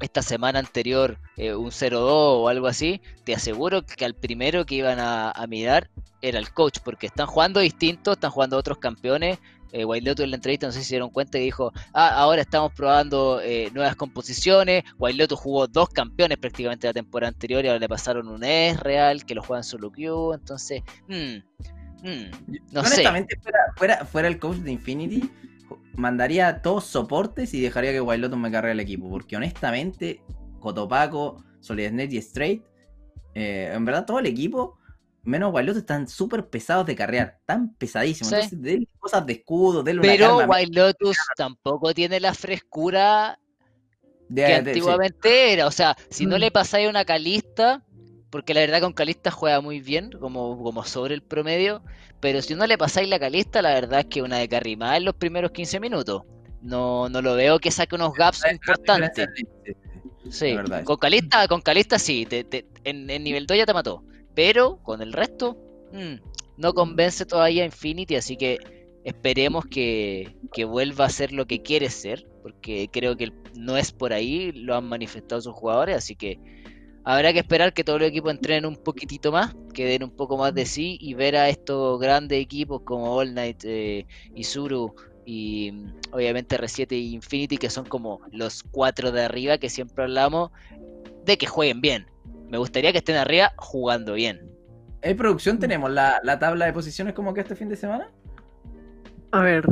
esta 0.00 0.22
semana 0.22 0.58
anterior 0.58 1.18
eh, 1.36 1.54
un 1.54 1.70
0-2 1.70 1.98
o 2.02 2.48
algo 2.48 2.66
así, 2.66 3.00
te 3.24 3.34
aseguro 3.34 3.84
que 3.84 4.04
al 4.04 4.14
primero 4.14 4.64
que 4.64 4.76
iban 4.76 4.98
a, 5.00 5.32
mirar 5.48 5.90
era 6.20 6.38
el 6.38 6.52
coach, 6.52 6.78
porque 6.84 7.06
están 7.06 7.26
jugando 7.26 7.60
distintos, 7.60 8.14
están 8.14 8.30
jugando 8.30 8.56
otros 8.56 8.78
campeones. 8.78 9.38
Eh, 9.72 9.84
Lotus 9.84 10.24
en 10.24 10.30
la 10.30 10.36
entrevista, 10.36 10.66
no 10.66 10.72
sé 10.72 10.78
si 10.78 10.86
se 10.86 10.94
dieron 10.94 11.10
cuenta, 11.10 11.38
y 11.38 11.42
dijo, 11.42 11.72
ah, 11.92 12.08
ahora 12.08 12.40
estamos 12.40 12.72
probando 12.72 13.40
eh, 13.42 13.70
nuevas 13.74 13.96
composiciones. 13.96 14.84
Lotus 14.98 15.38
jugó 15.38 15.66
dos 15.66 15.90
campeones 15.90 16.38
prácticamente 16.38 16.86
la 16.86 16.94
temporada 16.94 17.28
anterior 17.28 17.64
y 17.64 17.68
ahora 17.68 17.78
le 17.78 17.88
pasaron 17.88 18.28
un 18.28 18.42
S 18.44 18.80
real, 18.80 19.24
que 19.26 19.34
lo 19.34 19.42
juegan 19.42 19.64
solo 19.64 19.90
Q, 19.92 20.32
entonces, 20.34 20.82
hmm, 21.08 21.36
hmm, 22.02 22.30
no 22.72 22.80
Honestamente, 22.80 23.38
Fuera, 23.42 23.58
fuera, 23.76 24.04
fuera 24.06 24.28
el 24.28 24.38
coach 24.38 24.56
de 24.58 24.72
Infinity, 24.72 25.30
mandaría 25.98 26.62
todos 26.62 26.84
soportes 26.84 27.52
y 27.54 27.60
dejaría 27.60 27.92
que 27.92 28.00
Wild 28.00 28.34
me 28.36 28.50
cargue 28.50 28.70
el 28.70 28.80
equipo. 28.80 29.10
Porque 29.10 29.36
honestamente, 29.36 30.22
Cotopaco, 30.60 31.44
SolidNet 31.60 32.12
y 32.12 32.18
Straight, 32.18 32.64
eh, 33.34 33.72
en 33.74 33.84
verdad 33.84 34.06
todo 34.06 34.20
el 34.20 34.26
equipo, 34.26 34.78
menos 35.24 35.52
Wild 35.52 35.76
están 35.76 36.08
súper 36.08 36.48
pesados 36.48 36.86
de 36.86 36.94
carrear. 36.94 37.40
Tan 37.44 37.74
pesadísimos. 37.74 38.32
Entonces, 38.32 38.62
de 38.62 38.88
cosas 38.98 39.26
de 39.26 39.32
escudo, 39.34 39.82
de 39.82 39.96
Pero 39.96 40.38
Wild 40.38 40.74
Lotus 40.74 41.18
tampoco 41.36 41.92
tiene 41.92 42.20
la 42.20 42.32
frescura 42.32 43.38
que 44.34 44.54
antiguamente 44.54 45.52
era. 45.52 45.66
O 45.66 45.72
sea, 45.72 45.96
si 46.10 46.26
no 46.26 46.36
mm. 46.36 46.40
le 46.40 46.50
pasáis 46.52 46.88
una 46.88 47.04
calista, 47.04 47.82
porque 48.30 48.54
la 48.54 48.60
verdad 48.60 48.80
con 48.80 48.92
Calista 48.92 49.30
juega 49.30 49.60
muy 49.60 49.80
bien, 49.80 50.10
como, 50.12 50.62
como 50.62 50.84
sobre 50.84 51.14
el 51.14 51.22
promedio, 51.22 51.82
pero 52.20 52.42
si 52.42 52.54
no 52.54 52.66
le 52.66 52.76
pasáis 52.76 53.08
la 53.08 53.18
Calista, 53.18 53.62
la 53.62 53.74
verdad 53.74 54.00
es 54.00 54.06
que 54.06 54.22
una 54.22 54.38
de 54.38 54.48
carry 54.48 54.78
en 54.80 55.04
los 55.04 55.14
primeros 55.14 55.52
15 55.52 55.80
minutos. 55.80 56.22
No, 56.60 57.08
no 57.08 57.22
lo 57.22 57.34
veo 57.34 57.58
que 57.58 57.70
saque 57.70 57.94
unos 57.94 58.12
gaps 58.14 58.42
importantes. 58.50 59.28
Sí, 60.30 60.56
con 60.84 60.96
Calista, 60.96 61.48
con 61.48 61.62
Calista 61.62 61.98
sí, 61.98 62.26
en, 62.84 63.06
nivel 63.06 63.46
2 63.46 63.56
ya 63.56 63.66
te 63.66 63.72
mató, 63.72 64.04
pero 64.34 64.78
con 64.82 65.00
el 65.00 65.12
resto, 65.12 65.56
mm, 65.92 66.14
no 66.58 66.74
convence 66.74 67.24
todavía 67.24 67.64
Infinity, 67.64 68.16
así 68.16 68.36
que 68.36 68.58
esperemos 69.04 69.64
que, 69.66 70.36
que 70.52 70.64
vuelva 70.64 71.06
a 71.06 71.10
ser 71.10 71.32
lo 71.32 71.46
que 71.46 71.62
quiere 71.62 71.88
ser, 71.88 72.26
porque 72.42 72.88
creo 72.92 73.16
que 73.16 73.32
no 73.54 73.78
es 73.78 73.92
por 73.92 74.12
ahí, 74.12 74.52
lo 74.52 74.76
han 74.76 74.84
manifestado 74.84 75.40
sus 75.40 75.54
jugadores, 75.54 75.96
así 75.96 76.14
que 76.14 76.38
habrá 77.08 77.32
que 77.32 77.38
esperar 77.38 77.72
que 77.72 77.84
todos 77.84 78.00
los 78.00 78.10
equipos 78.10 78.30
entrenen 78.30 78.66
un 78.66 78.76
poquitito 78.76 79.32
más, 79.32 79.56
que 79.72 79.86
den 79.86 80.04
un 80.04 80.10
poco 80.10 80.36
más 80.36 80.52
de 80.52 80.66
sí 80.66 80.98
y 81.00 81.14
ver 81.14 81.36
a 81.36 81.48
estos 81.48 81.98
grandes 81.98 82.38
equipos 82.38 82.82
como 82.82 83.14
All 83.14 83.32
Night, 83.32 83.64
eh, 83.64 84.06
Isuru 84.34 84.94
y 85.24 85.72
mm, 85.72 85.92
obviamente 86.12 86.58
R7 86.58 86.92
y 86.92 87.14
Infinity, 87.14 87.56
que 87.56 87.70
son 87.70 87.86
como 87.86 88.20
los 88.30 88.62
cuatro 88.62 89.10
de 89.10 89.22
arriba 89.22 89.56
que 89.56 89.70
siempre 89.70 90.04
hablamos, 90.04 90.50
de 91.24 91.38
que 91.38 91.46
jueguen 91.46 91.80
bien. 91.80 92.06
Me 92.50 92.58
gustaría 92.58 92.92
que 92.92 92.98
estén 92.98 93.16
arriba 93.16 93.54
jugando 93.56 94.12
bien. 94.12 94.46
¿En 95.00 95.16
producción 95.16 95.58
tenemos 95.58 95.90
la, 95.90 96.20
la 96.22 96.38
tabla 96.38 96.66
de 96.66 96.74
posiciones 96.74 97.14
como 97.14 97.32
que 97.32 97.40
este 97.40 97.56
fin 97.56 97.70
de 97.70 97.76
semana? 97.76 98.12
A 99.32 99.40
ver, 99.40 99.64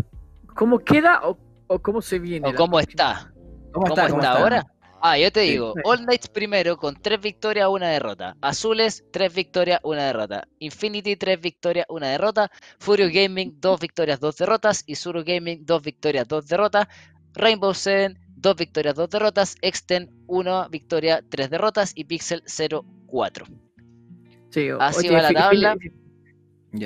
¿cómo 0.54 0.78
queda 0.78 1.20
o, 1.28 1.36
o 1.66 1.82
cómo 1.82 2.00
se 2.00 2.18
viene? 2.18 2.48
¿O 2.48 2.52
la 2.52 2.56
cómo 2.56 2.78
próxima? 2.78 3.10
está? 3.10 3.32
¿Cómo, 3.74 3.88
está, 3.88 4.32
ahora? 4.32 4.66
Ah, 5.02 5.18
yo 5.18 5.30
te 5.30 5.40
digo, 5.40 5.74
All 5.84 5.98
Knights 5.98 6.28
primero 6.28 6.76
con 6.76 6.94
3 7.00 7.20
victorias, 7.20 7.68
una 7.68 7.88
derrota. 7.90 8.36
Azules, 8.40 9.04
3 9.12 9.32
victorias, 9.34 9.80
una 9.82 10.04
derrota. 10.06 10.48
Infinity, 10.58 11.16
3 11.16 11.40
victorias, 11.40 11.86
una 11.88 12.08
derrota. 12.08 12.50
Furio 12.78 13.08
Gaming, 13.12 13.60
2 13.60 13.80
victorias, 13.80 14.18
2 14.20 14.36
derrotas. 14.36 14.82
Isuru 14.86 15.22
Gaming, 15.24 15.64
2 15.64 15.82
victorias, 15.82 16.26
2 16.26 16.46
derrotas. 16.46 16.86
Rainbow 17.34 17.74
Seven, 17.74 18.18
2 18.36 18.56
victorias, 18.56 18.94
2 18.94 19.10
derrotas. 19.10 19.56
Exten, 19.60 20.10
1 20.26 20.68
victoria, 20.70 21.22
3 21.28 21.50
derrotas. 21.50 21.92
Y 21.94 22.04
Pixel, 22.04 22.42
0, 22.46 22.84
4. 23.06 23.46
Sí, 24.50 24.70
o- 24.70 24.80
Así 24.80 25.06
oye, 25.08 25.16
va 25.16 25.22
la 25.22 25.28
fi- 25.28 25.34
fin 25.34 25.60
de- 25.60 25.62
tabla. 25.62 25.76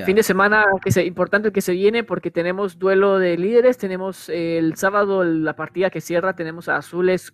Fin 0.07 0.15
de 0.17 0.23
semana 0.23 0.67
que 0.85 0.93
se, 0.93 1.05
importante 1.05 1.51
que 1.53 1.61
se 1.61 1.73
viene 1.73 2.05
porque 2.05 2.31
tenemos 2.31 2.79
duelo 2.79 3.19
de 3.19 3.37
líderes, 3.37 3.77
tenemos 3.77 4.29
eh, 4.29 4.59
el 4.59 4.77
sábado 4.77 5.25
la 5.25 5.57
partida 5.57 5.91
que 5.91 6.01
cierra, 6.01 6.37
tenemos 6.37 6.69
a 6.69 6.77
Azules 6.77 7.33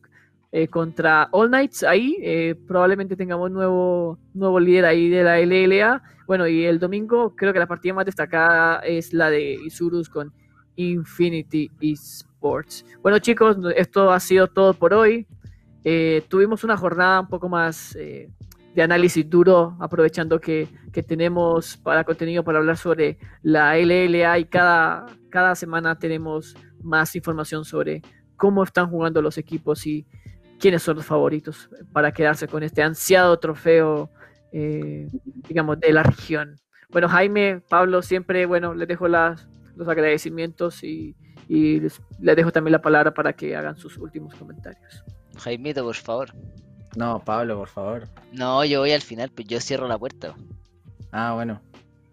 eh, 0.52 0.68
contra 0.68 1.28
All 1.32 1.48
Knights 1.48 1.82
ahí, 1.82 2.16
eh, 2.22 2.54
probablemente 2.66 3.16
tengamos 3.16 3.50
nuevo, 3.50 4.18
nuevo 4.34 4.58
líder 4.60 4.84
ahí 4.84 5.08
de 5.08 5.22
la 5.22 5.38
LLA, 5.40 6.02
bueno 6.26 6.46
y 6.46 6.64
el 6.64 6.78
domingo 6.78 7.34
creo 7.36 7.52
que 7.52 7.58
la 7.58 7.66
partida 7.66 7.94
más 7.94 8.06
destacada 8.06 8.78
es 8.80 9.12
la 9.12 9.30
de 9.30 9.54
Isurus 9.66 10.08
con 10.08 10.32
Infinity 10.76 11.70
Esports. 11.80 12.84
Bueno 13.02 13.18
chicos, 13.18 13.56
esto 13.76 14.10
ha 14.10 14.20
sido 14.20 14.46
todo 14.46 14.74
por 14.74 14.94
hoy, 14.94 15.26
Eh, 15.88 16.24
tuvimos 16.28 16.64
una 16.64 16.76
jornada 16.76 17.20
un 17.20 17.28
poco 17.28 17.48
más... 17.48 17.94
de 18.76 18.82
análisis 18.82 19.24
duro, 19.30 19.74
aprovechando 19.80 20.38
que, 20.38 20.68
que 20.92 21.02
tenemos 21.02 21.78
para 21.78 22.04
contenido 22.04 22.44
para 22.44 22.58
hablar 22.58 22.76
sobre 22.76 23.18
la 23.42 23.78
LLA 23.78 24.38
y 24.38 24.44
cada, 24.44 25.06
cada 25.30 25.54
semana 25.54 25.98
tenemos 25.98 26.54
más 26.82 27.16
información 27.16 27.64
sobre 27.64 28.02
cómo 28.36 28.62
están 28.64 28.90
jugando 28.90 29.22
los 29.22 29.38
equipos 29.38 29.86
y 29.86 30.06
quiénes 30.58 30.82
son 30.82 30.96
los 30.96 31.06
favoritos 31.06 31.68
para 31.92 32.12
quedarse 32.12 32.48
con 32.48 32.62
este 32.62 32.82
ansiado 32.82 33.38
trofeo, 33.38 34.10
eh, 34.52 35.08
digamos, 35.48 35.78
de 35.80 35.92
la 35.92 36.02
región. 36.02 36.56
Bueno, 36.90 37.08
Jaime, 37.08 37.60
Pablo, 37.68 38.02
siempre, 38.02 38.46
bueno, 38.46 38.74
les 38.74 38.88
dejo 38.88 39.08
las, 39.08 39.48
los 39.76 39.88
agradecimientos 39.88 40.82
y, 40.84 41.14
y 41.48 41.80
les, 41.80 42.00
les 42.20 42.36
dejo 42.36 42.52
también 42.52 42.72
la 42.72 42.82
palabra 42.82 43.12
para 43.12 43.32
que 43.32 43.56
hagan 43.56 43.76
sus 43.76 43.96
últimos 43.98 44.34
comentarios. 44.34 45.04
Jaimito, 45.38 45.84
por 45.84 45.96
favor. 45.96 46.32
No, 46.96 47.22
Pablo, 47.24 47.58
por 47.58 47.68
favor. 47.68 48.08
No, 48.32 48.64
yo 48.64 48.80
voy 48.80 48.92
al 48.92 49.02
final, 49.02 49.30
pues 49.34 49.46
yo 49.48 49.60
cierro 49.60 49.86
la 49.86 49.98
puerta. 49.98 50.34
Ah, 51.12 51.34
bueno. 51.34 51.60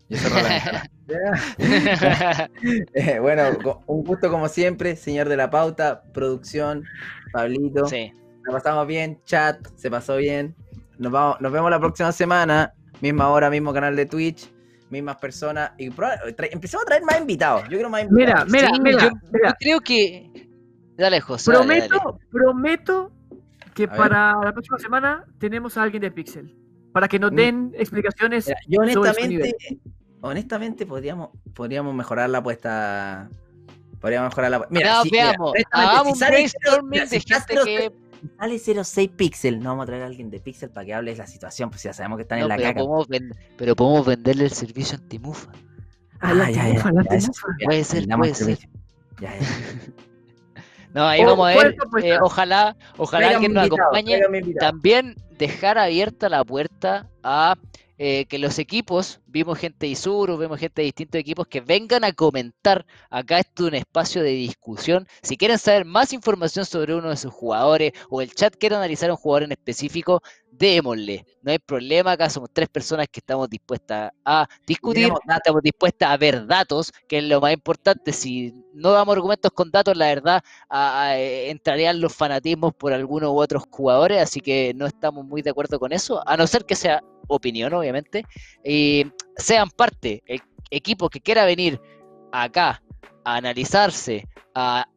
Yo 0.10 0.18
cerro 0.18 0.36
la 0.41 0.49
ventana. 0.49 0.84
Eh, 2.94 3.20
bueno, 3.20 3.44
un 3.88 4.03
gusto 4.03 4.30
como 4.30 4.48
siempre, 4.48 4.95
señor 4.95 5.28
de 5.30 5.38
la 5.38 5.49
pauta, 5.49 6.03
producción, 6.14 6.84
Pablito. 7.32 7.86
sí. 7.88 8.11
Nos 8.45 8.53
pasamos 8.53 8.88
bien, 8.88 9.20
chat, 9.26 9.57
se 9.76 9.90
pasó 9.90 10.18
bien. 10.18 10.56
Nos, 10.98 11.11
vamos, 11.11 11.40
nos 11.41 11.52
vemos 11.52 11.70
la 11.72 11.80
próxima 11.80 12.11
semana, 12.11 12.74
misma 13.02 13.30
hora, 13.30 13.49
mismo 13.49 13.74
canal 13.74 13.95
de 13.95 14.06
Twitch, 14.06 14.52
mismas 14.90 15.15
personas. 15.18 15.72
Y 15.78 15.86
empecemos 16.52 16.84
a 16.84 16.86
traer 16.86 17.03
más 17.03 17.20
invitados. 17.20 17.64
Yo 17.64 17.70
quiero 17.70 17.90
más 17.90 18.06
Mira, 18.11 18.44
invitados. 18.45 18.52
mira, 18.52 18.68
Sí, 18.74 18.82
mira, 18.82 19.03
yo, 19.03 19.10
mira. 19.32 19.49
yo 19.49 19.56
creo 19.60 19.80
que. 19.80 20.49
Dale, 20.98 21.22
José. 21.22 21.52
dale, 21.52 21.65
dale. 21.80 21.88
Prometo, 21.90 22.20
prometo 22.32 23.11
que 23.74 23.84
A 23.86 23.88
ver. 23.88 23.98
para 23.98 24.36
la 24.44 24.52
próxima 24.53 24.78
semana 24.78 25.26
tenemos 25.40 25.78
a 25.78 25.84
alguien 25.84 26.02
de 26.02 26.11
Pixel. 26.11 26.56
Para 26.91 27.07
que 27.07 27.18
nos 27.18 27.32
Mm. 27.32 27.36
den 27.36 27.72
explicaciones. 27.76 28.45
Mira, 28.48 28.60
yo 28.68 28.76
sobre 28.82 28.94
su 28.94 28.99
honestamente, 29.02 29.56
honestamente 30.22 30.86
podríamos, 30.86 31.30
podríamos 31.56 31.95
mejorar 31.95 32.30
la 32.30 32.38
apuesta. 32.40 33.30
Podríamos 33.99 34.30
mejorar 34.32 34.52
la 34.52 34.57
apuesta. 34.57 34.74
Mira, 34.76 34.90
Ya, 34.90 35.02
si, 35.02 35.10
mira, 35.11 35.24
veamos. 35.30 35.52
honestamente, 35.52 35.90
Hagamos 35.91 36.18
si 36.20 36.24
un 36.24 36.30
brainstorming 36.30 36.90
mira, 36.91 37.06
de 37.06 37.20
gente 37.20 37.44
0, 37.48 37.61
que. 37.65 37.91
Sale 38.39 38.59
06 38.83 39.09
Pixel, 39.15 39.59
no 39.59 39.69
vamos 39.71 39.83
a 39.83 39.85
traer 39.87 40.03
a 40.03 40.05
alguien 40.07 40.29
de 40.29 40.39
Pixel 40.39 40.69
para 40.69 40.85
que 40.85 40.93
hable 40.93 41.11
de 41.11 41.17
la 41.17 41.27
situación, 41.27 41.69
pues 41.69 41.83
ya 41.83 41.93
sabemos 41.93 42.17
que 42.17 42.21
están 42.23 42.39
No, 42.39 42.45
en 42.45 42.49
la 42.49 42.55
pero, 42.57 42.67
caca. 42.69 42.79
podemos 42.81 43.07
ven- 43.07 43.31
pero 43.57 43.75
podemos 43.75 44.05
venderle 44.05 44.45
el 44.45 44.51
servicio 44.51 44.97
antimufa. 44.97 45.51
Ah, 46.19 46.33
la 46.33 46.45
Ah, 46.45 46.51
ya, 46.51 46.65
timufa, 46.65 46.89
ya, 46.89 46.93
la 46.93 47.03
ya, 47.03 47.17
timufa. 47.19 47.47
Puede 47.65 47.83
ser, 47.83 48.07
puede 48.07 48.29
el 48.29 48.35
ser. 48.35 48.45
servicio. 48.45 48.69
Ya, 49.19 49.39
ya. 49.39 49.39
No, 50.93 51.07
ahí 51.07 51.21
O- 51.23 51.25
vamos 51.25 51.49
a 51.49 51.53
¿cuál 51.53 51.65
ver. 51.65 51.73
es 51.73 51.77
tu 51.79 51.87
apuesta? 51.87 52.09
eh, 52.09 52.17
ojalá, 52.21 52.77
ojalá 52.97 53.29
alguien 53.29 53.53
nos 53.53 53.65
acompañe. 53.65 54.21
También 54.59 55.15
dejar 55.39 55.79
abierta 55.79 56.29
la 56.29 56.43
puerta 56.45 57.09
a 57.23 57.55
eh, 57.98 58.26
que 58.26 58.40
los 58.40 58.60
equipos, 58.60 59.22
vimos 59.26 59.60
gente 59.60 59.86
de 59.86 59.91
Isuru, 59.91 60.38
vemos 60.38 60.60
gente 60.60 60.82
de 60.82 60.86
distintos 60.86 61.20
equipos 61.20 61.48
que 61.48 61.61
vengan 61.61 62.03
a 62.03 62.14
comentar. 62.14 62.86
Acá 63.10 63.40
esto 63.40 63.64
es 63.65 63.70
un 63.70 63.76
espacio 63.76 64.24
de 64.24 64.32
discusión. 64.32 65.07
Si 65.22 65.38
quieren 65.38 65.57
saber 65.60 65.86
más 65.86 66.14
información 66.14 66.65
sobre 66.65 66.95
uno 66.95 67.10
de 67.10 67.18
sus 67.18 67.32
jugadores 67.34 67.94
o 68.10 68.22
el 68.22 68.34
chat 68.34 68.56
quiere 68.57 68.76
analizar 68.76 69.10
a 69.10 69.14
un 69.14 69.18
jugador 69.18 69.44
en 69.44 69.52
específico, 69.52 70.22
démosle. 70.52 71.26
No 71.41 71.52
hay 71.52 71.60
problema, 71.60 72.11
acá 72.11 72.30
somos 72.30 72.49
tres 72.53 72.70
personas 72.70 73.07
que 73.11 73.20
estamos 73.20 73.49
dispuestas 73.49 74.11
a 74.24 74.48
discutir, 74.65 75.11
estamos 75.36 75.61
dispuestas 75.61 76.10
a 76.11 76.18
ver 76.18 76.45
datos, 76.45 76.91
que 77.07 77.18
es 77.20 77.24
lo 77.24 77.41
más 77.41 77.53
importante. 77.53 78.11
Si 78.14 78.53
no 78.74 78.91
damos 78.91 79.15
argumentos 79.15 79.52
con 79.52 79.72
datos, 79.72 79.95
la 79.98 80.07
verdad, 80.07 80.44
a- 80.70 81.03
a, 81.10 81.20
eh, 81.20 81.49
entrarían 81.49 81.99
los 81.99 82.14
fanatismos 82.15 82.74
por 82.76 82.94
algunos 82.94 83.30
u 83.32 83.38
otros 83.40 83.64
jugadores, 83.70 84.22
así 84.22 84.41
que 84.41 84.74
no 84.76 84.86
estamos 84.86 85.26
muy 85.26 85.41
de 85.41 85.49
acuerdo 85.52 85.80
con 85.80 85.91
eso, 85.91 86.22
a 86.28 86.38
no 86.38 86.48
ser 86.48 86.65
que 86.65 86.76
sea 86.76 87.02
opinión, 87.27 87.73
obviamente. 87.73 88.25
Y 88.63 89.05
sean 89.35 89.69
parte, 89.69 90.23
el 90.25 90.41
equipo 90.69 91.09
que 91.09 91.21
quiera 91.21 91.45
venir 91.45 91.79
acá 92.31 92.81
a 93.23 93.35
analizarse, 93.35 94.27
a 94.55 94.87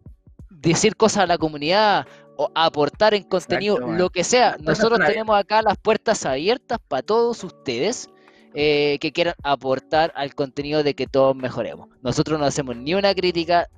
decir 0.50 0.96
cosas 0.96 1.24
a 1.24 1.26
la 1.26 1.38
comunidad 1.38 2.06
o 2.36 2.50
a 2.54 2.66
aportar 2.66 3.14
en 3.14 3.24
contenido, 3.24 3.76
Exacto, 3.76 3.96
lo 3.96 4.10
que 4.10 4.24
sea. 4.24 4.56
Nosotros 4.60 5.00
tenemos 5.06 5.38
acá 5.38 5.62
las 5.62 5.78
puertas 5.78 6.24
abiertas 6.26 6.78
para 6.86 7.02
todos 7.02 7.42
ustedes 7.44 8.08
eh, 8.54 8.98
que 9.00 9.12
quieran 9.12 9.34
aportar 9.42 10.12
al 10.16 10.34
contenido 10.34 10.82
de 10.82 10.94
que 10.94 11.06
todos 11.06 11.36
mejoremos. 11.36 11.88
Nosotros 12.02 12.38
no 12.38 12.46
hacemos 12.46 12.76
ni 12.76 12.94
una 12.94 13.14
crítica 13.14 13.68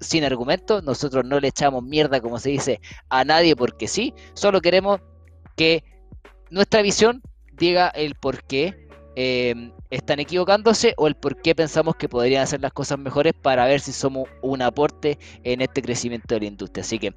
sin 0.00 0.24
argumentos, 0.24 0.82
nosotros 0.82 1.24
no 1.24 1.40
le 1.40 1.48
echamos 1.48 1.82
mierda, 1.82 2.20
como 2.20 2.38
se 2.38 2.50
dice, 2.50 2.80
a 3.08 3.24
nadie 3.24 3.56
porque 3.56 3.88
sí, 3.88 4.14
solo 4.34 4.60
queremos 4.60 5.00
que 5.56 5.84
nuestra 6.50 6.82
visión 6.82 7.20
diga 7.58 7.88
el 7.88 8.14
por 8.14 8.42
qué 8.44 8.88
eh, 9.16 9.72
están 9.90 10.20
equivocándose 10.20 10.94
o 10.96 11.06
el 11.08 11.16
por 11.16 11.40
qué 11.42 11.54
pensamos 11.54 11.96
que 11.96 12.08
podrían 12.08 12.42
hacer 12.42 12.60
las 12.60 12.72
cosas 12.72 12.98
mejores 12.98 13.32
para 13.34 13.66
ver 13.66 13.80
si 13.80 13.92
somos 13.92 14.28
un 14.42 14.62
aporte 14.62 15.18
en 15.42 15.60
este 15.60 15.82
crecimiento 15.82 16.34
de 16.34 16.40
la 16.40 16.46
industria. 16.46 16.82
Así 16.82 16.98
que 16.98 17.14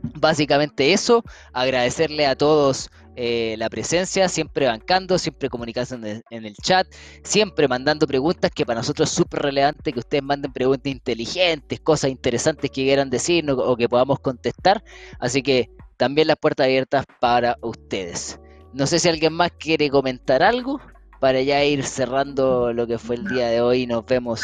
básicamente 0.00 0.92
eso, 0.92 1.22
agradecerle 1.52 2.26
a 2.26 2.36
todos 2.36 2.90
eh, 3.16 3.56
la 3.58 3.68
presencia, 3.68 4.28
siempre 4.28 4.66
bancando, 4.66 5.18
siempre 5.18 5.50
comunicándose 5.50 6.22
en 6.30 6.46
el 6.46 6.54
chat, 6.56 6.86
siempre 7.22 7.68
mandando 7.68 8.06
preguntas 8.06 8.50
que 8.50 8.64
para 8.64 8.80
nosotros 8.80 9.10
es 9.10 9.14
súper 9.14 9.42
relevante 9.42 9.92
que 9.92 9.98
ustedes 9.98 10.22
manden 10.22 10.52
preguntas 10.52 10.90
inteligentes, 10.90 11.80
cosas 11.80 12.10
interesantes 12.10 12.70
que 12.70 12.84
quieran 12.84 13.10
decirnos 13.10 13.58
o 13.58 13.76
que 13.76 13.88
podamos 13.88 14.20
contestar. 14.20 14.82
Así 15.18 15.42
que 15.42 15.68
también 15.98 16.28
las 16.28 16.36
puertas 16.36 16.64
abiertas 16.64 17.04
para 17.20 17.58
ustedes. 17.60 18.38
No 18.72 18.86
sé 18.86 18.98
si 18.98 19.08
alguien 19.08 19.34
más 19.34 19.50
quiere 19.58 19.90
comentar 19.90 20.42
algo 20.42 20.80
para 21.20 21.40
ya 21.42 21.62
ir 21.62 21.84
cerrando 21.84 22.72
lo 22.72 22.86
que 22.86 22.98
fue 22.98 23.16
el 23.16 23.28
día 23.28 23.48
de 23.48 23.60
hoy 23.60 23.82
y 23.82 23.86
nos 23.86 24.04
vemos 24.06 24.42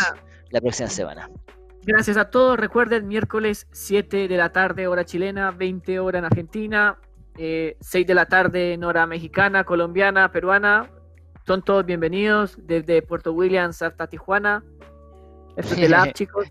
la 0.50 0.60
próxima 0.60 0.88
semana. 0.88 1.30
Gracias 1.82 2.16
a 2.16 2.30
todos. 2.30 2.58
Recuerden, 2.58 3.08
miércoles 3.08 3.66
7 3.72 4.28
de 4.28 4.36
la 4.36 4.52
tarde, 4.52 4.86
hora 4.86 5.04
chilena, 5.04 5.50
20 5.50 5.98
hora 6.00 6.18
en 6.18 6.26
Argentina, 6.26 6.98
eh, 7.38 7.76
6 7.80 8.06
de 8.06 8.14
la 8.14 8.26
tarde 8.26 8.74
en 8.74 8.84
hora 8.84 9.06
mexicana, 9.06 9.64
colombiana, 9.64 10.30
peruana. 10.30 10.90
Son 11.46 11.62
todos 11.62 11.86
bienvenidos 11.86 12.58
desde 12.58 13.00
Puerto 13.00 13.32
Williams 13.32 13.80
hasta 13.80 14.06
Tijuana. 14.06 14.62
Esto 15.56 15.74
es 15.74 15.80
de 15.80 15.88
la 15.88 16.02
app, 16.02 16.12
chicos. 16.14 16.46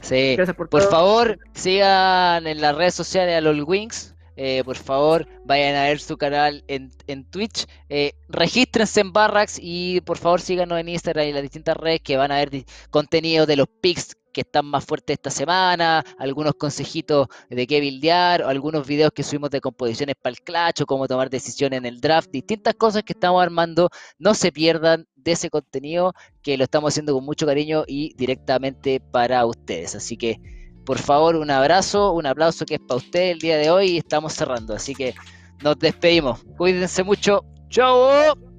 Sí, 0.00 0.36
Gracias 0.36 0.56
por, 0.56 0.68
por 0.68 0.82
todo. 0.82 0.90
favor, 0.90 1.38
sigan 1.54 2.46
en 2.46 2.60
las 2.60 2.76
redes 2.76 2.94
sociales 2.94 3.36
a 3.36 3.40
los 3.40 3.58
Wings. 3.66 4.11
Eh, 4.36 4.62
por 4.64 4.76
favor, 4.76 5.26
vayan 5.44 5.76
a 5.76 5.84
ver 5.84 6.00
su 6.00 6.16
canal 6.16 6.64
en, 6.68 6.90
Twitch. 7.30 7.66
Eh, 7.88 8.12
regístrense 8.28 9.00
en 9.00 9.12
Barracks 9.12 9.58
y 9.60 10.00
por 10.02 10.18
favor 10.18 10.40
síganos 10.40 10.78
en 10.78 10.88
Instagram 10.88 11.26
y 11.26 11.32
las 11.32 11.42
distintas 11.42 11.76
redes 11.76 12.00
que 12.00 12.16
van 12.16 12.32
a 12.32 12.36
ver 12.36 12.64
contenido 12.90 13.46
de 13.46 13.56
los 13.56 13.68
pics 13.68 14.16
que 14.32 14.40
están 14.40 14.66
más 14.66 14.84
fuertes 14.84 15.14
esta 15.14 15.30
semana, 15.30 16.04
algunos 16.18 16.54
consejitos 16.54 17.28
de 17.50 17.66
qué 17.66 17.80
buildear, 17.80 18.42
o 18.42 18.48
algunos 18.48 18.86
videos 18.86 19.12
que 19.12 19.22
subimos 19.22 19.50
de 19.50 19.60
composiciones 19.60 20.16
para 20.20 20.32
el 20.32 20.40
clutch 20.40 20.80
o 20.80 20.86
cómo 20.86 21.06
tomar 21.06 21.30
decisiones 21.30 21.78
en 21.78 21.86
el 21.86 22.00
draft, 22.00 22.30
distintas 22.30 22.74
cosas 22.74 23.02
que 23.02 23.12
estamos 23.12 23.42
armando. 23.42 23.90
No 24.18 24.34
se 24.34 24.50
pierdan 24.50 25.06
de 25.16 25.32
ese 25.32 25.50
contenido 25.50 26.14
que 26.42 26.56
lo 26.56 26.64
estamos 26.64 26.92
haciendo 26.92 27.14
con 27.14 27.24
mucho 27.24 27.46
cariño 27.46 27.84
y 27.86 28.14
directamente 28.16 29.00
para 29.00 29.44
ustedes. 29.46 29.94
Así 29.94 30.16
que 30.16 30.40
por 30.84 30.98
favor, 30.98 31.36
un 31.36 31.50
abrazo, 31.50 32.12
un 32.12 32.26
aplauso 32.26 32.66
que 32.66 32.74
es 32.74 32.80
para 32.80 32.98
usted 32.98 33.30
el 33.30 33.38
día 33.38 33.56
de 33.56 33.70
hoy 33.70 33.90
y 33.92 33.98
estamos 33.98 34.32
cerrando. 34.32 34.74
Así 34.74 34.94
que 34.94 35.14
nos 35.62 35.78
despedimos. 35.78 36.44
Cuídense 36.56 37.02
mucho. 37.02 37.44
¡Chao! 37.68 38.51